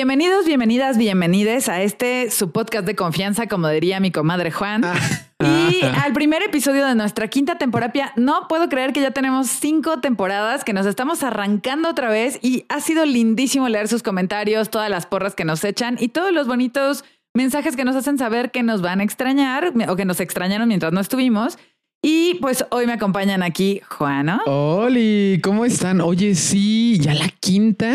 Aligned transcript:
Bienvenidos, 0.00 0.46
bienvenidas, 0.46 0.96
bienvenides 0.96 1.68
a 1.68 1.82
este 1.82 2.30
su 2.30 2.52
podcast 2.52 2.86
de 2.86 2.96
confianza, 2.96 3.48
como 3.48 3.68
diría 3.68 4.00
mi 4.00 4.10
comadre 4.10 4.50
Juan. 4.50 4.82
Y 5.40 5.82
al 5.82 6.14
primer 6.14 6.42
episodio 6.42 6.86
de 6.86 6.94
nuestra 6.94 7.28
quinta 7.28 7.58
temporada, 7.58 8.14
no 8.16 8.48
puedo 8.48 8.70
creer 8.70 8.94
que 8.94 9.02
ya 9.02 9.10
tenemos 9.10 9.48
cinco 9.48 10.00
temporadas, 10.00 10.64
que 10.64 10.72
nos 10.72 10.86
estamos 10.86 11.22
arrancando 11.22 11.90
otra 11.90 12.08
vez 12.08 12.38
y 12.40 12.64
ha 12.70 12.80
sido 12.80 13.04
lindísimo 13.04 13.68
leer 13.68 13.88
sus 13.88 14.02
comentarios, 14.02 14.70
todas 14.70 14.88
las 14.88 15.04
porras 15.04 15.34
que 15.34 15.44
nos 15.44 15.62
echan 15.64 15.98
y 16.00 16.08
todos 16.08 16.32
los 16.32 16.46
bonitos 16.46 17.04
mensajes 17.34 17.76
que 17.76 17.84
nos 17.84 17.94
hacen 17.94 18.16
saber 18.16 18.50
que 18.50 18.62
nos 18.62 18.80
van 18.80 19.00
a 19.00 19.04
extrañar 19.04 19.74
o 19.86 19.96
que 19.96 20.06
nos 20.06 20.20
extrañaron 20.20 20.66
mientras 20.68 20.94
no 20.94 21.00
estuvimos. 21.00 21.58
Y 22.02 22.38
pues 22.40 22.64
hoy 22.70 22.86
me 22.86 22.94
acompañan 22.94 23.42
aquí 23.42 23.82
Juana. 23.86 24.40
Oli, 24.46 25.42
¿cómo 25.44 25.66
están? 25.66 26.00
Oye, 26.00 26.36
sí, 26.36 26.98
ya 26.98 27.12
la 27.12 27.28
quinta. 27.28 27.94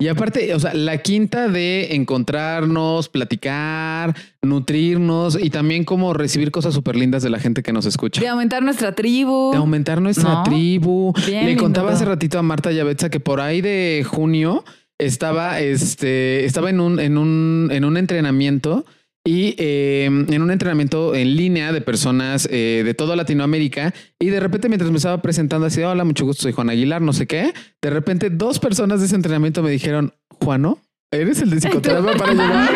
Y 0.00 0.08
aparte, 0.08 0.52
o 0.54 0.58
sea, 0.58 0.74
la 0.74 0.98
quinta 0.98 1.48
de 1.48 1.94
encontrarnos, 1.94 3.08
platicar, 3.08 4.14
nutrirnos 4.42 5.38
y 5.40 5.50
también 5.50 5.84
como 5.84 6.12
recibir 6.12 6.50
cosas 6.50 6.74
súper 6.74 6.96
lindas 6.96 7.22
de 7.22 7.30
la 7.30 7.38
gente 7.38 7.62
que 7.62 7.72
nos 7.72 7.86
escucha. 7.86 8.20
De 8.20 8.28
aumentar 8.28 8.62
nuestra 8.62 8.94
tribu. 8.94 9.52
De 9.52 9.58
aumentar 9.58 10.02
nuestra 10.02 10.42
tribu. 10.42 11.12
Le 11.26 11.56
contaba 11.56 11.92
hace 11.92 12.04
ratito 12.04 12.38
a 12.38 12.42
Marta 12.42 12.72
Yavetza 12.72 13.08
que 13.08 13.20
por 13.20 13.40
ahí 13.40 13.60
de 13.60 14.04
junio 14.04 14.64
estaba, 14.98 15.60
este, 15.60 16.44
estaba 16.44 16.70
en 16.70 16.80
un, 16.80 16.98
en 16.98 17.16
un, 17.16 17.68
en 17.72 17.84
un 17.84 17.96
entrenamiento 17.96 18.84
y 19.26 19.54
eh, 19.58 20.04
en 20.04 20.42
un 20.42 20.50
entrenamiento 20.50 21.14
en 21.14 21.34
línea 21.34 21.72
de 21.72 21.80
personas 21.80 22.46
eh, 22.50 22.82
de 22.84 22.94
toda 22.94 23.16
Latinoamérica 23.16 23.94
y 24.18 24.28
de 24.28 24.38
repente 24.38 24.68
mientras 24.68 24.90
me 24.90 24.98
estaba 24.98 25.22
presentando 25.22 25.66
así, 25.66 25.82
hola, 25.82 26.04
mucho 26.04 26.26
gusto, 26.26 26.42
soy 26.42 26.52
Juan 26.52 26.68
Aguilar, 26.68 27.00
no 27.00 27.14
sé 27.14 27.26
qué, 27.26 27.54
de 27.80 27.90
repente 27.90 28.28
dos 28.28 28.58
personas 28.58 29.00
de 29.00 29.06
ese 29.06 29.16
entrenamiento 29.16 29.62
me 29.62 29.70
dijeron, 29.70 30.12
Juano, 30.28 30.78
¿eres 31.10 31.40
el 31.40 31.50
de 31.50 31.56
psicoterapia 31.56 32.12
para 32.12 32.32
llevar? 32.34 32.70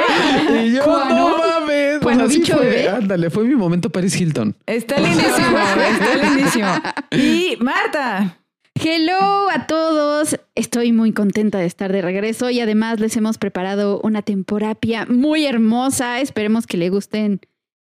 y 0.65 0.73
yo, 0.73 0.87
no 0.87 1.37
mames. 1.37 2.01
Bueno, 2.01 2.27
fue, 2.29 2.89
ándale, 2.89 3.29
fue 3.29 3.45
mi 3.45 3.55
momento 3.55 3.91
Paris 3.91 4.19
Hilton. 4.19 4.57
Está 4.65 4.99
lindísimo, 4.99 5.59
está 5.59 6.31
lindísimo. 6.31 6.69
Y 7.11 7.59
Marta. 7.61 8.39
Hello 8.81 9.51
a 9.51 9.67
todos, 9.67 10.39
estoy 10.55 10.93
muy 10.93 11.13
contenta 11.13 11.59
de 11.59 11.67
estar 11.67 11.93
de 11.93 12.01
regreso 12.01 12.49
y 12.51 12.61
además 12.61 13.01
les 13.01 13.17
hemos 13.17 13.37
preparado 13.37 14.01
una 14.05 14.23
temporapia 14.23 15.05
muy 15.07 15.47
hermosa. 15.47 16.21
Esperemos 16.21 16.69
que 16.69 16.77
le 16.77 16.89
gusten, 16.89 17.41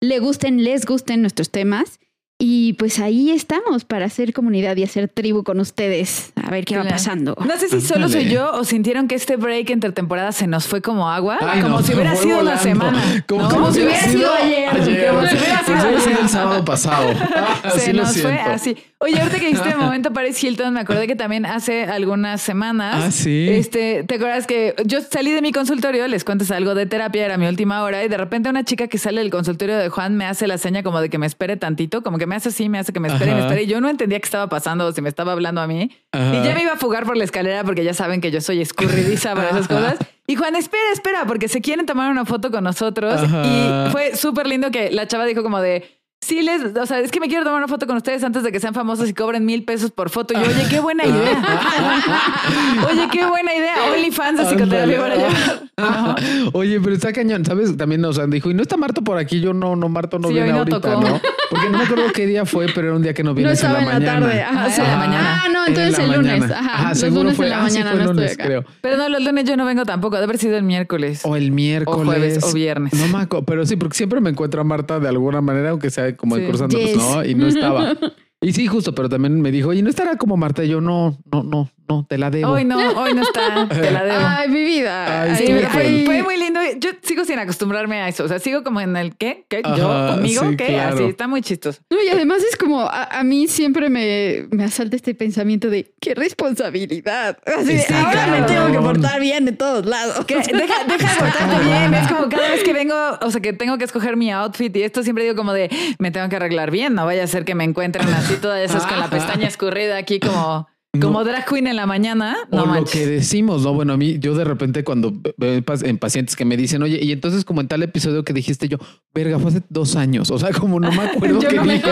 le 0.00 0.20
gusten, 0.20 0.62
les 0.62 0.86
gusten 0.86 1.22
nuestros 1.22 1.50
temas. 1.50 1.98
Y 2.38 2.74
pues 2.74 2.98
ahí 2.98 3.30
estamos 3.30 3.86
para 3.86 4.04
hacer 4.04 4.34
comunidad 4.34 4.76
y 4.76 4.82
hacer 4.82 5.08
tribu 5.08 5.42
con 5.42 5.58
ustedes. 5.58 6.32
A 6.36 6.50
ver 6.50 6.66
qué 6.66 6.76
va 6.76 6.84
pasando. 6.84 7.34
No 7.46 7.56
sé 7.56 7.68
si 7.70 7.80
solo 7.80 8.10
soy 8.10 8.28
yo 8.28 8.52
o 8.52 8.62
sintieron 8.64 9.08
que 9.08 9.14
este 9.14 9.36
break 9.36 9.70
entre 9.70 9.90
temporadas 9.92 10.36
se 10.36 10.46
nos 10.46 10.66
fue 10.66 10.82
como 10.82 11.08
agua. 11.08 11.38
como 11.62 11.82
si 11.82 11.94
hubiera 11.94 12.14
sido 12.14 12.40
una 12.40 12.58
semana. 12.58 13.24
Como, 13.26 13.72
si 13.72 13.82
hubiera 13.82 14.00
sido 14.02 14.30
ayer. 14.34 14.68
Como 14.68 14.84
si 14.84 14.90
hubiera 14.90 15.62
pues 15.64 16.04
sido 16.04 16.20
el 16.20 16.28
sábado 16.28 16.62
pasado. 16.64 17.14
se 17.78 17.94
nos 17.94 18.20
fue 18.20 18.38
así. 18.38 18.76
Oye, 18.98 19.20
ahorita 19.20 19.38
que 19.38 19.48
dijiste 19.48 19.68
el 19.68 19.76
momento 19.78 20.12
Paris 20.12 20.42
Hilton, 20.42 20.72
me 20.72 20.80
acordé 20.80 21.06
que 21.06 21.16
también 21.16 21.44
hace 21.44 21.84
algunas 21.84 22.40
semanas. 22.40 23.04
Ah, 23.04 23.10
sí. 23.10 23.46
Este, 23.50 24.04
¿te 24.04 24.14
acuerdas 24.14 24.46
que 24.46 24.74
yo 24.86 25.00
salí 25.02 25.32
de 25.32 25.42
mi 25.42 25.52
consultorio, 25.52 26.08
les 26.08 26.24
cuentes 26.24 26.50
algo 26.50 26.74
de 26.74 26.86
terapia, 26.86 27.26
era 27.26 27.36
mi 27.36 27.46
última 27.46 27.82
hora, 27.82 28.02
y 28.04 28.08
de 28.08 28.16
repente 28.16 28.48
una 28.48 28.64
chica 28.64 28.88
que 28.88 28.96
sale 28.96 29.20
del 29.20 29.30
consultorio 29.30 29.76
de 29.76 29.90
Juan 29.90 30.16
me 30.16 30.24
hace 30.24 30.46
la 30.46 30.56
seña 30.56 30.82
como 30.82 31.00
de 31.02 31.10
que 31.10 31.18
me 31.18 31.26
espere 31.26 31.58
tantito, 31.58 32.02
como 32.02 32.16
que 32.16 32.26
me 32.26 32.36
hace 32.36 32.48
así, 32.48 32.70
me 32.70 32.78
hace 32.78 32.94
que 32.94 33.00
me 33.00 33.08
espere, 33.08 33.34
me 33.34 33.40
espere. 33.40 33.64
Y 33.64 33.66
yo 33.66 33.82
no 33.82 33.90
entendía 33.90 34.18
qué 34.18 34.24
estaba 34.24 34.48
pasando, 34.48 34.90
si 34.92 35.02
me 35.02 35.10
estaba 35.10 35.32
hablando 35.32 35.60
a 35.60 35.66
mí. 35.66 35.90
Y 36.14 36.42
ya 36.42 36.54
me 36.54 36.62
iba 36.62 36.72
a 36.72 36.76
fugar 36.76 37.04
por 37.04 37.18
la 37.18 37.24
escalera 37.24 37.64
porque 37.64 37.84
ya 37.84 37.92
saben 37.92 38.22
que 38.22 38.30
yo 38.30 38.40
soy 38.40 38.62
escurridiza 38.62 39.34
para 39.34 39.50
esas 39.50 39.68
cosas. 39.68 39.98
Y 40.26 40.34
Juan, 40.34 40.56
espera, 40.56 40.90
espera, 40.92 41.24
porque 41.26 41.46
se 41.46 41.60
quieren 41.60 41.86
tomar 41.86 42.10
una 42.10 42.24
foto 42.24 42.50
con 42.50 42.64
nosotros. 42.64 43.20
Y 43.22 43.90
fue 43.90 44.16
súper 44.16 44.46
lindo 44.46 44.70
que 44.70 44.90
la 44.90 45.06
chava 45.06 45.24
dijo 45.24 45.42
como 45.42 45.60
de, 45.60 45.95
sí 46.20 46.42
les, 46.42 46.76
o 46.76 46.86
sea, 46.86 47.00
es 47.00 47.10
que 47.10 47.20
me 47.20 47.28
quiero 47.28 47.44
tomar 47.44 47.58
una 47.58 47.68
foto 47.68 47.86
con 47.86 47.96
ustedes 47.96 48.24
antes 48.24 48.42
de 48.42 48.52
que 48.52 48.60
sean 48.60 48.74
famosos 48.74 49.08
y 49.08 49.14
cobren 49.14 49.44
mil 49.44 49.64
pesos 49.64 49.90
por 49.90 50.10
foto. 50.10 50.34
Y 50.34 50.36
yo, 50.42 50.48
oye, 50.48 50.66
qué 50.68 50.80
buena 50.80 51.04
idea. 51.04 51.42
oye, 52.90 53.08
qué 53.12 53.26
buena 53.26 53.54
idea. 53.54 53.74
OnlyFans 53.92 54.38
de 54.38 54.44
psicoterapia 54.46 54.98
para 54.98 55.14
allá. 55.14 55.65
Oye, 56.54 56.80
pero 56.80 56.94
está 56.94 57.12
cañón, 57.12 57.44
¿sabes? 57.44 57.76
También 57.76 58.00
nos 58.00 58.18
han 58.18 58.30
dijo, 58.30 58.50
y 58.50 58.54
no 58.54 58.62
está 58.62 58.78
Marto 58.78 59.02
por 59.02 59.18
aquí, 59.18 59.40
yo 59.40 59.52
no, 59.52 59.76
no, 59.76 59.90
Marto 59.90 60.18
no 60.18 60.28
viene 60.28 60.50
ahorita, 60.50 60.78
¿no? 60.78 61.20
Porque 61.50 61.68
no 61.70 61.78
me 61.78 61.84
acuerdo 61.84 62.04
qué 62.14 62.26
día 62.26 62.46
fue, 62.46 62.66
pero 62.74 62.88
era 62.88 62.96
un 62.96 63.02
día 63.02 63.12
que 63.12 63.22
no 63.22 63.34
viene 63.34 63.52
no 63.52 63.58
en 63.58 63.72
la, 63.72 63.80
mañana. 63.80 64.04
tarde. 64.04 64.42
Ajá, 64.42 64.74
en 64.74 64.90
la 64.90 64.96
mañana. 64.96 65.42
Ah, 65.44 65.48
no, 65.52 65.66
entonces 65.66 65.98
el 65.98 66.12
lunes. 66.12 66.50
Ajá, 66.50 66.74
Ajá 66.74 66.94
seguro 66.94 67.24
lunes 67.24 67.36
fue, 67.36 67.46
en 67.46 67.50
la 67.50 67.58
ah, 67.58 67.62
mañana 67.62 67.90
fue 67.90 68.00
no 68.00 68.12
lunes, 68.12 68.30
estoy 68.30 68.44
acá. 68.44 68.46
creo. 68.46 68.64
Pero 68.80 68.96
no, 68.96 69.08
los 69.10 69.22
lunes 69.22 69.44
yo 69.44 69.56
no 69.56 69.66
vengo 69.66 69.84
tampoco, 69.84 70.16
debe 70.16 70.24
haber 70.24 70.38
sido 70.38 70.56
el 70.56 70.64
miércoles. 70.64 71.20
O 71.24 71.36
el 71.36 71.52
miércoles. 71.52 72.00
O 72.00 72.04
jueves 72.04 72.42
o 72.42 72.52
viernes. 72.54 72.94
No 72.94 73.06
me 73.08 73.24
acuerdo, 73.24 73.44
pero 73.44 73.66
sí, 73.66 73.76
porque 73.76 73.96
siempre 73.96 74.20
me 74.20 74.30
encuentro 74.30 74.62
a 74.62 74.64
Marta 74.64 74.98
de 74.98 75.08
alguna 75.08 75.42
manera, 75.42 75.70
aunque 75.70 75.90
sea 75.90 76.16
como 76.16 76.36
sí. 76.36 76.46
cruzando, 76.46 76.78
pues, 76.78 76.96
¿no? 76.96 77.22
Y 77.22 77.34
no 77.34 77.46
estaba. 77.46 77.94
Y 78.42 78.52
sí, 78.52 78.66
justo, 78.66 78.94
pero 78.94 79.08
también 79.08 79.40
me 79.40 79.50
dijo, 79.50 79.72
y 79.72 79.80
no 79.82 79.88
estará 79.88 80.16
como 80.16 80.36
Marta. 80.36 80.62
Y 80.62 80.68
yo, 80.68 80.80
no, 80.80 81.18
no, 81.32 81.42
no, 81.42 81.70
no, 81.88 82.04
te 82.08 82.18
la 82.18 82.30
debo. 82.30 82.52
Hoy 82.52 82.64
no, 82.64 82.78
hoy 82.78 83.14
no 83.14 83.22
está, 83.22 83.68
te 83.68 83.90
la 83.90 84.04
debo. 84.04 84.26
Ay, 84.26 84.48
mi 84.48 84.64
vida. 84.64 85.22
Ay, 85.22 85.36
sí, 85.36 85.46
fue, 85.70 86.04
fue, 86.04 86.22
muy 86.22 86.36
lindo. 86.36 86.60
Yo 86.78 86.90
sigo 87.02 87.24
sin 87.24 87.38
acostumbrarme 87.38 88.00
a 88.02 88.08
eso. 88.08 88.24
O 88.24 88.28
sea, 88.28 88.38
sigo 88.38 88.64
como 88.64 88.80
en 88.80 88.96
el 88.96 89.16
qué, 89.16 89.44
qué, 89.48 89.62
yo, 89.76 90.12
conmigo, 90.14 90.42
sí, 90.50 90.56
qué, 90.56 90.66
claro. 90.66 90.96
así, 90.96 91.04
está 91.04 91.28
muy 91.28 91.42
chistoso. 91.42 91.80
No, 91.90 92.02
y 92.02 92.08
además 92.08 92.42
es 92.42 92.56
como, 92.56 92.80
a, 92.80 93.04
a 93.04 93.24
mí 93.24 93.46
siempre 93.48 93.88
me, 93.88 94.46
me, 94.50 94.64
asalta 94.64 94.96
este 94.96 95.14
pensamiento 95.14 95.70
de 95.70 95.92
qué 96.00 96.14
responsabilidad. 96.14 97.38
Así 97.46 97.78
sí, 97.78 97.92
ahora 97.94 98.10
claro. 98.12 98.32
me 98.32 98.42
tengo 98.42 98.72
que 98.72 98.78
portar 98.78 99.20
bien 99.20 99.44
de 99.44 99.52
todos 99.52 99.86
lados. 99.86 100.24
¿Qué? 100.24 100.36
Deja, 100.36 100.84
deja 100.84 101.12
de 101.12 101.18
portarte 101.18 101.64
bien. 101.64 101.94
Es 101.94 102.08
como 102.08 102.28
cada 102.28 102.50
vez 102.50 102.62
que 102.64 102.72
vengo, 102.72 102.96
o 103.20 103.30
sea, 103.30 103.40
que 103.40 103.52
tengo 103.52 103.78
que 103.78 103.84
escoger 103.84 104.16
mi 104.16 104.32
outfit 104.32 104.74
y 104.76 104.82
esto 104.82 105.02
siempre 105.02 105.24
digo 105.24 105.36
como 105.36 105.52
de, 105.52 105.70
me 105.98 106.10
tengo 106.10 106.28
que 106.28 106.36
arreglar 106.36 106.70
bien. 106.70 106.94
No 106.94 107.06
vaya 107.06 107.24
a 107.24 107.26
ser 107.26 107.44
que 107.44 107.54
me 107.54 107.64
encuentren 107.64 108.08
así 108.08 108.36
todas 108.36 108.60
esas 108.60 108.86
con 108.86 108.98
la 108.98 109.08
pestaña 109.08 109.46
escurrida 109.46 109.96
aquí 109.96 110.20
como... 110.20 110.66
Como 111.00 111.24
drag 111.24 111.44
queen 111.46 111.66
en 111.66 111.76
la 111.76 111.86
mañana, 111.86 112.36
no 112.50 112.62
o 112.62 112.66
manches. 112.66 112.94
lo 112.94 113.00
que 113.00 113.06
decimos, 113.06 113.62
¿no? 113.62 113.74
Bueno, 113.74 113.92
a 113.94 113.96
mí, 113.96 114.18
yo 114.18 114.34
de 114.34 114.44
repente 114.44 114.84
cuando 114.84 115.12
veo 115.36 115.62
en 115.82 115.98
pacientes 115.98 116.36
que 116.36 116.44
me 116.44 116.56
dicen, 116.56 116.82
oye, 116.82 116.98
y 117.02 117.12
entonces 117.12 117.44
como 117.44 117.60
en 117.60 117.68
tal 117.68 117.82
episodio 117.82 118.24
que 118.24 118.32
dijiste 118.32 118.68
yo, 118.68 118.78
verga, 119.14 119.38
fue 119.38 119.50
hace 119.50 119.62
dos 119.68 119.96
años. 119.96 120.30
O 120.30 120.38
sea, 120.38 120.50
como 120.52 120.78
no 120.80 120.90
me 120.92 121.02
acuerdo 121.02 121.38
que 121.48 121.54
no 121.56 121.62
dije 121.64 121.90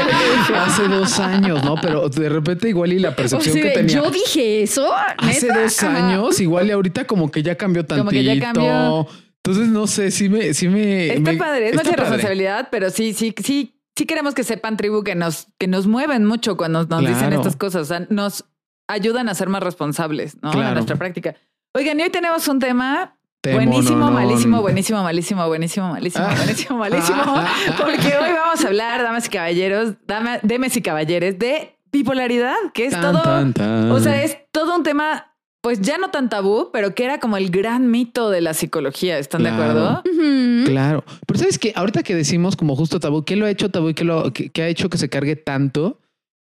hace 0.57 0.89
dos 0.89 1.19
años, 1.19 1.65
¿no? 1.65 1.75
Pero 1.81 2.09
de 2.09 2.29
repente 2.29 2.69
igual 2.69 2.93
y 2.93 2.99
la 2.99 3.15
percepción 3.17 3.51
o 3.51 3.55
sea, 3.55 3.63
que 3.63 3.71
tenía. 3.71 3.95
Yo 3.97 4.11
dije 4.11 4.63
eso. 4.63 4.87
Hace 5.19 5.49
dos 5.49 5.83
años, 5.83 6.41
igual 6.41 6.67
y 6.69 6.71
ahorita 6.73 7.07
como 7.07 7.31
que 7.31 7.43
ya 7.43 7.57
cambió 7.57 7.85
tantito. 7.85 8.05
Como 8.05 8.11
que 8.11 8.25
ya 8.25 8.39
cambió. 8.41 9.07
Entonces, 9.47 9.69
no 9.69 9.87
sé, 9.87 10.11
sí 10.11 10.29
me, 10.31 10.55
sí 10.55 10.69
me. 10.69 11.09
Está 11.09 11.33
me, 11.33 11.37
padre, 11.39 11.69
es 11.69 11.77
padre. 11.77 11.97
responsabilidad, 11.97 12.69
pero 12.71 12.89
sí, 12.89 13.13
sí, 13.13 13.35
sí, 13.45 13.79
sí 13.95 14.07
queremos 14.07 14.33
que 14.35 14.43
sepan, 14.43 14.79
tribu, 14.79 15.05
que 15.05 15.15
nos, 15.15 15.49
que 15.59 15.67
nos 15.67 15.87
mueven 15.87 16.25
mucho 16.25 16.57
cuando 16.57 16.79
nos 16.81 16.89
Claro. 16.89 17.07
dicen 17.15 17.33
estas 17.35 17.55
cosas. 17.55 17.83
O 17.83 17.85
sea, 17.85 18.07
nos 18.09 18.47
ayudan 18.89 19.29
a 19.29 19.35
ser 19.35 19.49
más 19.49 19.63
responsables, 19.63 20.37
¿no? 20.43 20.51
Claro. 20.53 20.69
En 20.69 20.75
nuestra 20.75 20.97
práctica. 20.97 21.35
Oigan, 21.75 21.99
y 21.99 22.03
hoy 22.05 22.11
tenemos 22.11 22.47
un 22.49 22.59
tema 22.61 23.17
buenísimo, 23.43 23.99
no, 23.99 24.07
no. 24.07 24.13
malísimo, 24.13 24.63
buenísimo, 24.63 25.03
malísimo, 25.03 25.47
buenísimo, 25.47 25.89
malísimo, 25.91 26.25
Ah. 26.27 26.35
buenísimo, 26.37 26.79
malísimo. 26.79 27.23
Porque 27.79 28.07
hoy 28.17 28.33
vamos 28.33 28.65
a 28.65 28.69
hablar, 28.69 29.03
damas 29.03 29.27
y 29.27 29.31
caballeros, 29.31 29.95
dama, 30.07 30.39
demes 30.43 30.77
y 30.77 30.83
caballeres, 30.83 31.39
de 31.39 31.77
bipolaridad, 31.93 32.55
que 32.73 32.87
es 32.87 32.93
Tan, 32.93 33.03
todo. 33.13 33.23
tan, 33.23 33.53
tan. 33.53 33.91
O 33.91 34.01
sea, 34.01 34.23
es 34.23 34.39
todo 34.51 34.75
un 34.77 34.83
tema, 34.83 35.35
pues 35.61 35.81
ya 35.81 35.99
no 35.99 36.11
tan 36.11 36.29
tabú, 36.31 36.71
pero 36.73 36.95
que 36.95 37.05
era 37.05 37.19
como 37.21 37.37
el 37.37 37.51
gran 37.51 37.91
mito 37.91 38.31
de 38.31 38.41
la 38.41 38.55
psicología. 38.55 39.19
¿Están 39.19 39.43
de 39.43 39.51
acuerdo? 39.51 40.03
Claro. 40.65 41.05
Pero 41.27 41.39
sabes 41.39 41.59
que 41.59 41.73
ahorita 41.77 42.03
que 42.03 42.15
decimos 42.15 42.57
como 42.57 42.77
justo 42.77 42.99
tabú, 43.01 43.25
¿qué 43.25 43.37
lo 43.37 43.47
ha 43.47 43.51
hecho 43.51 43.71
tabú 43.71 43.91
y 43.91 43.95
qué, 43.95 44.05
lo, 44.05 44.33
qué, 44.33 44.51
qué 44.51 44.63
ha 44.63 44.69
hecho 44.69 44.89
que 44.89 44.99
se 44.99 45.09
cargue 45.09 45.37
tanto 45.37 46.01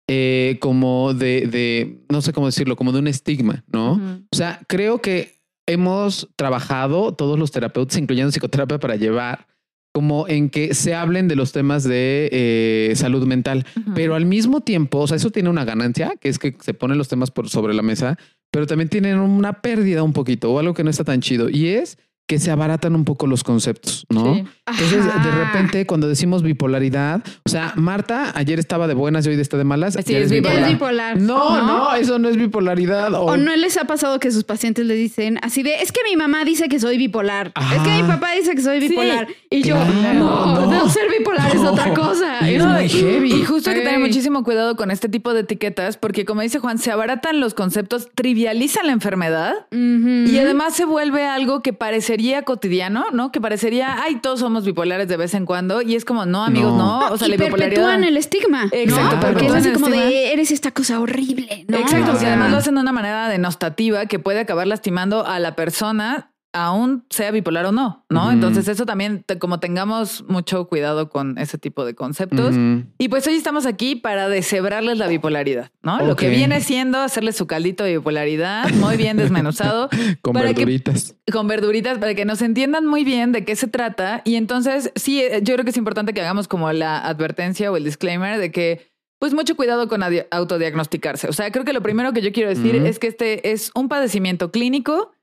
eh, 0.07 0.57
como 0.59 1.13
de, 1.13 1.47
de, 1.47 1.99
no 2.09 2.21
sé 2.21 2.33
cómo 2.33 2.45
decirlo, 2.45 2.75
como 2.75 2.91
de 2.91 2.99
un 2.99 3.07
estigma, 3.07 3.63
¿no? 3.71 3.93
O 4.31 4.35
sea, 4.35 4.61
creo 4.67 5.01
que 5.01 5.39
hemos 5.67 6.29
trabajado 6.35 7.13
todos 7.13 7.39
los 7.39 7.51
terapeutas, 7.51 7.97
incluyendo 7.97 8.31
psicoterapia, 8.31 8.79
para 8.79 8.95
llevar 8.95 9.47
como 9.95 10.27
en 10.27 10.49
que 10.49 10.73
se 10.73 10.93
hablen 10.93 11.29
de 11.29 11.37
los 11.37 11.53
temas 11.53 11.85
de 11.85 12.27
eh, 12.33 12.93
salud 12.95 13.25
mental, 13.25 13.65
pero 13.95 14.15
al 14.15 14.25
mismo 14.25 14.59
tiempo, 14.59 14.99
o 14.99 15.07
sea, 15.07 15.15
eso 15.15 15.31
tiene 15.31 15.49
una 15.49 15.63
ganancia, 15.63 16.15
que 16.19 16.27
es 16.27 16.37
que 16.37 16.57
se 16.59 16.73
ponen 16.73 16.97
los 16.97 17.07
temas 17.07 17.31
por 17.31 17.47
sobre 17.47 17.73
la 17.73 17.81
mesa, 17.81 18.17
pero 18.51 18.67
también 18.67 18.89
tienen 18.89 19.19
una 19.19 19.61
pérdida 19.61 20.03
un 20.03 20.11
poquito 20.11 20.51
o 20.51 20.59
algo 20.59 20.73
que 20.73 20.83
no 20.83 20.89
está 20.89 21.05
tan 21.05 21.21
chido. 21.21 21.49
Y 21.49 21.67
es 21.69 21.97
que 22.27 22.39
se 22.39 22.49
abaratan 22.49 22.95
un 22.95 23.05
poco 23.05 23.27
los 23.27 23.43
conceptos, 23.43 24.05
¿no? 24.09 24.33
Sí. 24.33 24.43
Entonces, 24.65 25.05
de 25.05 25.31
repente, 25.31 25.85
cuando 25.85 26.07
decimos 26.07 26.41
bipolaridad, 26.41 27.21
o 27.45 27.49
sea, 27.49 27.73
Marta 27.75 28.31
ayer 28.35 28.57
estaba 28.57 28.87
de 28.87 28.95
buenas 28.95 29.27
y 29.27 29.29
hoy 29.29 29.39
está 29.39 29.57
de 29.57 29.63
malas. 29.63 29.93
Sí, 30.03 30.13
ya 30.13 30.17
es 30.19 30.31
bipolar. 30.31 30.57
Es 30.63 30.69
bipolar. 30.69 31.17
No, 31.21 31.61
no, 31.61 31.93
eso 31.93 32.17
no 32.17 32.27
es 32.29 32.35
bipolaridad. 32.37 33.13
O, 33.13 33.25
¿O 33.25 33.37
no 33.37 33.55
les 33.55 33.77
ha 33.77 33.85
pasado 33.85 34.19
que 34.19 34.31
sus 34.31 34.43
pacientes 34.43 34.87
le 34.87 34.95
dicen 34.95 35.37
así 35.43 35.61
de, 35.61 35.75
es 35.75 35.91
que 35.91 35.99
mi 36.03 36.15
mamá 36.15 36.43
dice 36.45 36.67
que 36.67 36.79
soy 36.79 36.97
bipolar, 36.97 37.51
es 37.75 37.81
que 37.83 37.91
mi 38.01 38.03
papá 38.07 38.31
dice 38.31 38.55
que 38.55 38.61
soy 38.63 38.81
Sí, 38.81 38.87
bipolar? 38.89 39.27
y 39.51 39.61
yo, 39.61 39.75
claro, 39.75 40.19
no, 40.19 40.55
no. 40.61 40.65
no, 40.71 40.89
ser 40.89 41.03
bipolar 41.15 41.55
es 41.55 41.61
otra 41.61 41.93
cosa. 41.93 42.49
Y 42.49 42.55
es 42.55 42.63
No, 42.63 42.69
muy 42.71 42.89
heavy. 42.89 43.33
Y 43.33 43.43
justo 43.45 43.69
hay 43.69 43.75
que 43.77 43.81
tener 43.83 43.99
muchísimo 43.99 44.43
cuidado 44.43 44.75
con 44.75 44.89
este 44.89 45.09
tipo 45.09 45.35
de 45.35 45.41
etiquetas, 45.41 45.97
porque 45.97 46.25
como 46.25 46.41
dice 46.41 46.57
Juan, 46.57 46.79
se 46.79 46.89
abaratan 46.91 47.39
los 47.39 47.53
conceptos, 47.53 48.09
trivializan 48.15 48.87
la 48.87 48.93
enfermedad 48.93 49.53
y 49.71 50.37
además 50.39 50.73
se 50.75 50.85
vuelve 50.85 51.23
algo 51.25 51.61
que 51.61 51.71
parecería 51.71 52.14
parecería 52.15 52.43
cotidiano, 52.43 53.05
¿no? 53.11 53.31
Que 53.31 53.41
parecería, 53.41 54.01
ay, 54.01 54.19
todos 54.21 54.39
somos 54.39 54.63
bipolares 54.63 55.07
de 55.07 55.17
vez 55.17 55.33
en 55.33 55.45
cuando. 55.45 55.81
Y 55.81 55.95
es 55.95 56.05
como, 56.05 56.25
no, 56.25 56.45
amigos, 56.45 56.73
no. 56.73 56.99
o 57.09 57.17
sea, 57.17 57.27
y 57.27 57.31
la 57.31 57.43
bipolaridad. 57.43 58.01
el 58.01 58.15
estigma. 58.15 58.69
Exacto. 58.71 59.27
Porque 59.27 59.47
es 59.47 59.53
así 59.53 59.71
como 59.71 59.89
de, 59.89 60.31
eres 60.31 60.51
esta 60.51 60.71
cosa 60.71 60.99
horrible, 60.99 61.65
¿no? 61.67 61.77
Exacto, 61.77 62.11
porque 62.11 62.27
además 62.27 62.51
lo 62.51 62.57
hacen 62.57 62.75
de 62.75 62.81
una 62.81 62.93
manera 62.93 63.27
denostativa 63.27 64.05
que 64.05 64.19
puede 64.19 64.39
acabar 64.39 64.65
lastimando 64.65 65.25
a 65.25 65.39
la 65.39 65.55
persona 65.55 66.31
aún 66.55 67.03
sea 67.09 67.31
bipolar 67.31 67.65
o 67.65 67.73
no, 67.73 68.05
¿no? 68.09 68.31
Entonces 68.31 68.69
eso 68.69 68.85
también, 68.85 69.25
como 69.39 69.59
tengamos 69.59 70.23
mucho 70.29 70.69
cuidado 70.69 71.09
con 71.09 71.37
ese 71.37 71.57
tipo 71.57 71.83
de 71.83 71.95
conceptos. 71.95 72.55
Y 72.97 73.09
pues 73.09 73.27
hoy 73.27 73.35
estamos 73.35 73.65
aquí 73.65 73.95
para 73.95 74.29
deshebrarles 74.29 74.97
la 74.97 75.07
bipolaridad, 75.07 75.69
¿no? 75.83 75.99
Lo 76.05 76.15
que 76.15 76.29
viene 76.29 76.61
siendo 76.61 76.99
hacerles 76.99 77.35
su 77.35 77.45
caldito 77.45 77.83
de 77.83 77.97
bipolaridad, 77.97 78.69
muy 78.75 78.95
bien 78.95 79.17
desmenuzado. 79.17 79.89
con 80.21 80.33
verduritas. 80.33 81.15
con 81.29 81.47
verduritas, 81.47 81.97
para 81.97 82.15
que 82.15 82.23
nos 82.23 82.41
entiendan 82.41 82.85
muy 82.85 83.03
bien 83.03 83.33
de 83.33 83.43
qué 83.43 83.57
se 83.57 83.67
trata. 83.67 84.21
Y 84.23 84.35
entonces, 84.35 84.93
sí, 84.95 85.21
eh, 85.21 85.41
yo 85.43 85.55
creo 85.55 85.65
que 85.65 85.71
es 85.71 85.77
importante 85.77 86.13
que 86.13 86.21
hagamos 86.21 86.47
como 86.47 86.71
la 86.71 87.05
advertencia 87.05 87.69
o 87.69 87.75
el 87.75 87.83
disclaimer 87.83 88.39
de 88.39 88.51
que 88.51 88.95
pues 89.19 89.33
mucho 89.33 89.55
cuidado 89.55 89.87
con 89.87 90.01
autodiagnosticarse. 90.03 91.27
O 91.27 91.33
sea, 91.33 91.51
creo 91.51 91.65
que 91.65 91.73
lo 91.73 91.81
primero 91.81 92.13
que 92.13 92.21
yo 92.21 92.31
quiero 92.31 92.49
decir 92.49 92.75
es 92.75 92.99
que 92.99 93.07
este 93.07 93.51
es 93.51 93.71
un 93.73 93.87
padecimiento 93.89 94.51
clínico 94.51 95.14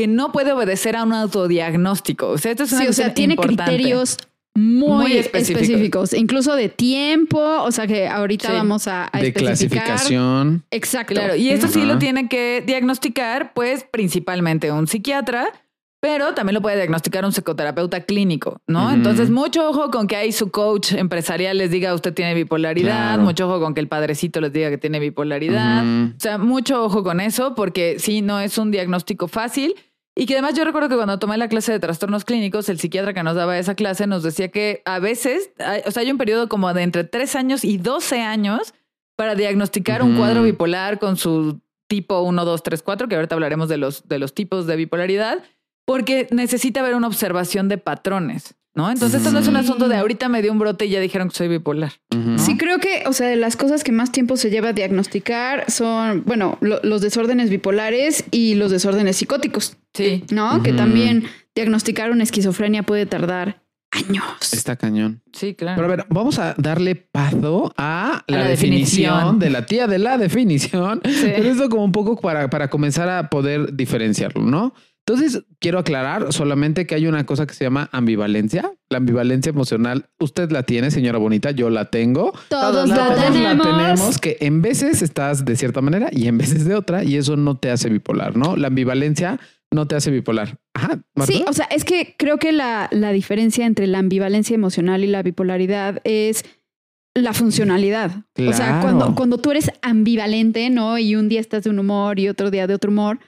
que 0.00 0.06
no 0.06 0.32
puede 0.32 0.52
obedecer 0.52 0.96
a 0.96 1.02
un 1.02 1.12
autodiagnóstico. 1.12 2.28
O 2.28 2.38
sea, 2.38 2.52
esto 2.52 2.62
es 2.62 2.72
una 2.72 2.80
sí, 2.80 2.88
o 2.88 2.92
sea, 2.94 3.12
tiene 3.12 3.36
criterios 3.36 4.16
muy, 4.54 5.12
específicos. 5.12 6.14
incluso 6.14 6.56
de 6.56 6.70
tiempo, 6.70 7.38
o 7.38 7.70
sea 7.70 7.86
que 7.86 8.08
ahorita 8.08 8.50
vamos 8.50 8.88
a, 8.88 9.10
a 9.12 9.20
de 9.20 9.34
clasificación. 9.34 10.64
Exacto. 10.70 11.12
Claro, 11.12 11.36
y 11.36 11.50
esto 11.50 11.68
sí 11.68 11.84
lo 11.84 11.98
tiene 11.98 12.30
que 12.30 12.64
diagnosticar, 12.66 13.52
pues 13.52 13.84
principalmente 13.90 14.72
un 14.72 14.86
psiquiatra, 14.86 15.52
pero 16.00 16.32
también 16.32 16.54
lo 16.54 16.62
puede 16.62 16.76
diagnosticar 16.76 17.26
un 17.26 17.32
psicoterapeuta 17.32 18.00
clínico, 18.00 18.62
¿no? 18.66 18.90
Entonces, 18.90 19.28
mucho 19.28 19.68
ojo 19.68 19.90
con 19.90 20.06
que 20.06 20.16
ahí 20.16 20.32
su 20.32 20.50
coach 20.50 20.92
empresarial 20.92 21.58
les 21.58 21.70
diga 21.70 21.92
usted 21.92 22.14
tiene 22.14 22.32
bipolaridad, 22.32 23.18
mucho 23.18 23.48
ojo 23.48 23.60
con 23.60 23.74
que 23.74 23.80
el 23.80 23.88
padrecito 23.88 24.40
les 24.40 24.50
diga 24.50 24.70
que 24.70 24.78
tiene 24.78 24.98
bipolaridad, 24.98 25.84
o 25.84 26.18
sea, 26.18 26.38
mucho 26.38 26.82
ojo 26.82 27.02
con 27.04 27.20
eso, 27.20 27.54
porque 27.54 27.96
sí, 27.98 28.22
no 28.22 28.40
es 28.40 28.56
un 28.56 28.70
diagnóstico 28.70 29.28
fácil. 29.28 29.74
Y 30.16 30.26
que 30.26 30.34
además 30.34 30.54
yo 30.54 30.64
recuerdo 30.64 30.88
que 30.88 30.96
cuando 30.96 31.18
tomé 31.18 31.38
la 31.38 31.48
clase 31.48 31.72
de 31.72 31.78
trastornos 31.78 32.24
clínicos, 32.24 32.68
el 32.68 32.78
psiquiatra 32.78 33.14
que 33.14 33.22
nos 33.22 33.36
daba 33.36 33.58
esa 33.58 33.74
clase 33.74 34.06
nos 34.06 34.22
decía 34.22 34.50
que 34.50 34.82
a 34.84 34.98
veces, 34.98 35.50
o 35.86 35.90
sea, 35.90 36.02
hay 36.02 36.10
un 36.10 36.18
periodo 36.18 36.48
como 36.48 36.72
de 36.74 36.82
entre 36.82 37.04
3 37.04 37.36
años 37.36 37.64
y 37.64 37.78
12 37.78 38.20
años 38.20 38.74
para 39.16 39.34
diagnosticar 39.34 40.02
un 40.02 40.16
cuadro 40.16 40.42
bipolar 40.42 40.98
con 40.98 41.16
su 41.16 41.60
tipo 41.88 42.20
1, 42.20 42.44
2, 42.44 42.62
3, 42.62 42.82
4, 42.82 43.08
que 43.08 43.16
ahorita 43.16 43.34
hablaremos 43.34 43.68
de 43.68 43.76
los, 43.76 44.08
de 44.08 44.18
los 44.18 44.34
tipos 44.34 44.66
de 44.66 44.76
bipolaridad, 44.76 45.42
porque 45.84 46.28
necesita 46.30 46.82
ver 46.82 46.94
una 46.94 47.06
observación 47.06 47.68
de 47.68 47.78
patrones. 47.78 48.54
¿No? 48.80 48.90
Entonces, 48.90 49.20
esto 49.20 49.30
no 49.30 49.40
es 49.40 49.46
un 49.46 49.56
asunto 49.56 49.88
de 49.88 49.96
ahorita 49.96 50.30
me 50.30 50.40
dio 50.40 50.50
un 50.52 50.58
brote 50.58 50.86
y 50.86 50.88
ya 50.88 51.00
dijeron 51.00 51.28
que 51.28 51.34
soy 51.34 51.48
bipolar. 51.48 51.92
Sí, 52.38 52.56
creo 52.56 52.78
que, 52.78 53.02
o 53.06 53.12
sea, 53.12 53.28
de 53.28 53.36
las 53.36 53.56
cosas 53.56 53.84
que 53.84 53.92
más 53.92 54.10
tiempo 54.10 54.38
se 54.38 54.48
lleva 54.48 54.70
a 54.70 54.72
diagnosticar 54.72 55.70
son, 55.70 56.24
bueno, 56.24 56.56
los 56.62 57.02
desórdenes 57.02 57.50
bipolares 57.50 58.24
y 58.30 58.54
los 58.54 58.70
desórdenes 58.70 59.16
psicóticos. 59.16 59.76
Sí. 59.92 60.24
¿No? 60.30 60.62
Que 60.62 60.72
también 60.72 61.24
diagnosticar 61.54 62.10
una 62.10 62.22
esquizofrenia 62.22 62.82
puede 62.82 63.04
tardar 63.04 63.62
años. 63.90 64.24
Está 64.52 64.76
cañón. 64.76 65.22
Sí, 65.32 65.54
claro. 65.54 65.76
Pero 65.76 65.92
a 65.92 65.96
ver, 65.96 66.06
vamos 66.08 66.38
a 66.38 66.54
darle 66.56 66.94
paso 66.94 67.74
a 67.76 68.24
la, 68.28 68.44
definición, 68.44 69.38
de 69.38 69.50
la 69.50 69.66
tía 69.66 69.86
de 69.86 69.98
la 69.98 70.16
definición. 70.16 71.00
Pero 71.02 71.50
esto 71.50 71.68
como 71.68 71.84
un 71.84 71.92
poco 71.92 72.16
para, 72.16 72.48
para 72.48 72.70
comenzar 72.70 73.10
a 73.10 73.28
poder 73.28 73.76
diferenciarlo, 73.76 74.42
¿no? 74.42 74.72
Entonces, 75.10 75.42
quiero 75.58 75.78
aclarar 75.78 76.32
solamente 76.32 76.86
que 76.86 76.94
hay 76.94 77.06
una 77.06 77.26
cosa 77.26 77.46
que 77.46 77.54
se 77.54 77.64
llama 77.64 77.88
ambivalencia. 77.92 78.72
La 78.88 78.98
ambivalencia 78.98 79.50
emocional, 79.50 80.06
usted 80.20 80.50
la 80.50 80.62
tiene, 80.62 80.90
señora 80.90 81.18
bonita, 81.18 81.50
yo 81.50 81.68
la 81.68 81.86
tengo. 81.86 82.32
Todos, 82.48 82.88
la, 82.88 83.14
tenemos. 83.14 83.66
la 83.66 83.76
tenemos, 83.76 84.18
que 84.18 84.36
en 84.40 84.62
veces 84.62 85.02
estás 85.02 85.44
de 85.44 85.56
cierta 85.56 85.80
manera 85.80 86.08
y 86.12 86.28
en 86.28 86.38
veces 86.38 86.64
de 86.64 86.74
otra, 86.74 87.02
y 87.02 87.16
eso 87.16 87.36
no 87.36 87.56
te 87.56 87.70
hace 87.70 87.88
bipolar, 87.88 88.36
¿no? 88.36 88.56
La 88.56 88.68
ambivalencia 88.68 89.40
no 89.72 89.86
te 89.86 89.96
hace 89.96 90.10
bipolar. 90.10 90.58
Ajá. 90.74 91.00
Sí, 91.26 91.44
o 91.46 91.52
sea, 91.52 91.66
es 91.66 91.84
que 91.84 92.14
creo 92.16 92.38
que 92.38 92.52
la, 92.52 92.88
la 92.92 93.12
diferencia 93.12 93.66
entre 93.66 93.86
la 93.86 93.98
ambivalencia 93.98 94.54
emocional 94.54 95.02
y 95.04 95.08
la 95.08 95.22
bipolaridad 95.22 96.00
es 96.04 96.44
la 97.14 97.32
funcionalidad. 97.32 98.24
O 98.38 98.52
sea, 98.52 98.80
cuando, 98.80 99.14
cuando 99.14 99.38
tú 99.38 99.50
eres 99.50 99.70
ambivalente, 99.82 100.70
¿no? 100.70 100.98
Y 100.98 101.16
un 101.16 101.28
día 101.28 101.40
estás 101.40 101.64
de 101.64 101.70
un 101.70 101.78
humor 101.78 102.20
y 102.20 102.28
otro 102.28 102.50
día 102.50 102.66
de 102.66 102.74
otro 102.74 102.90
humor, 102.90 103.18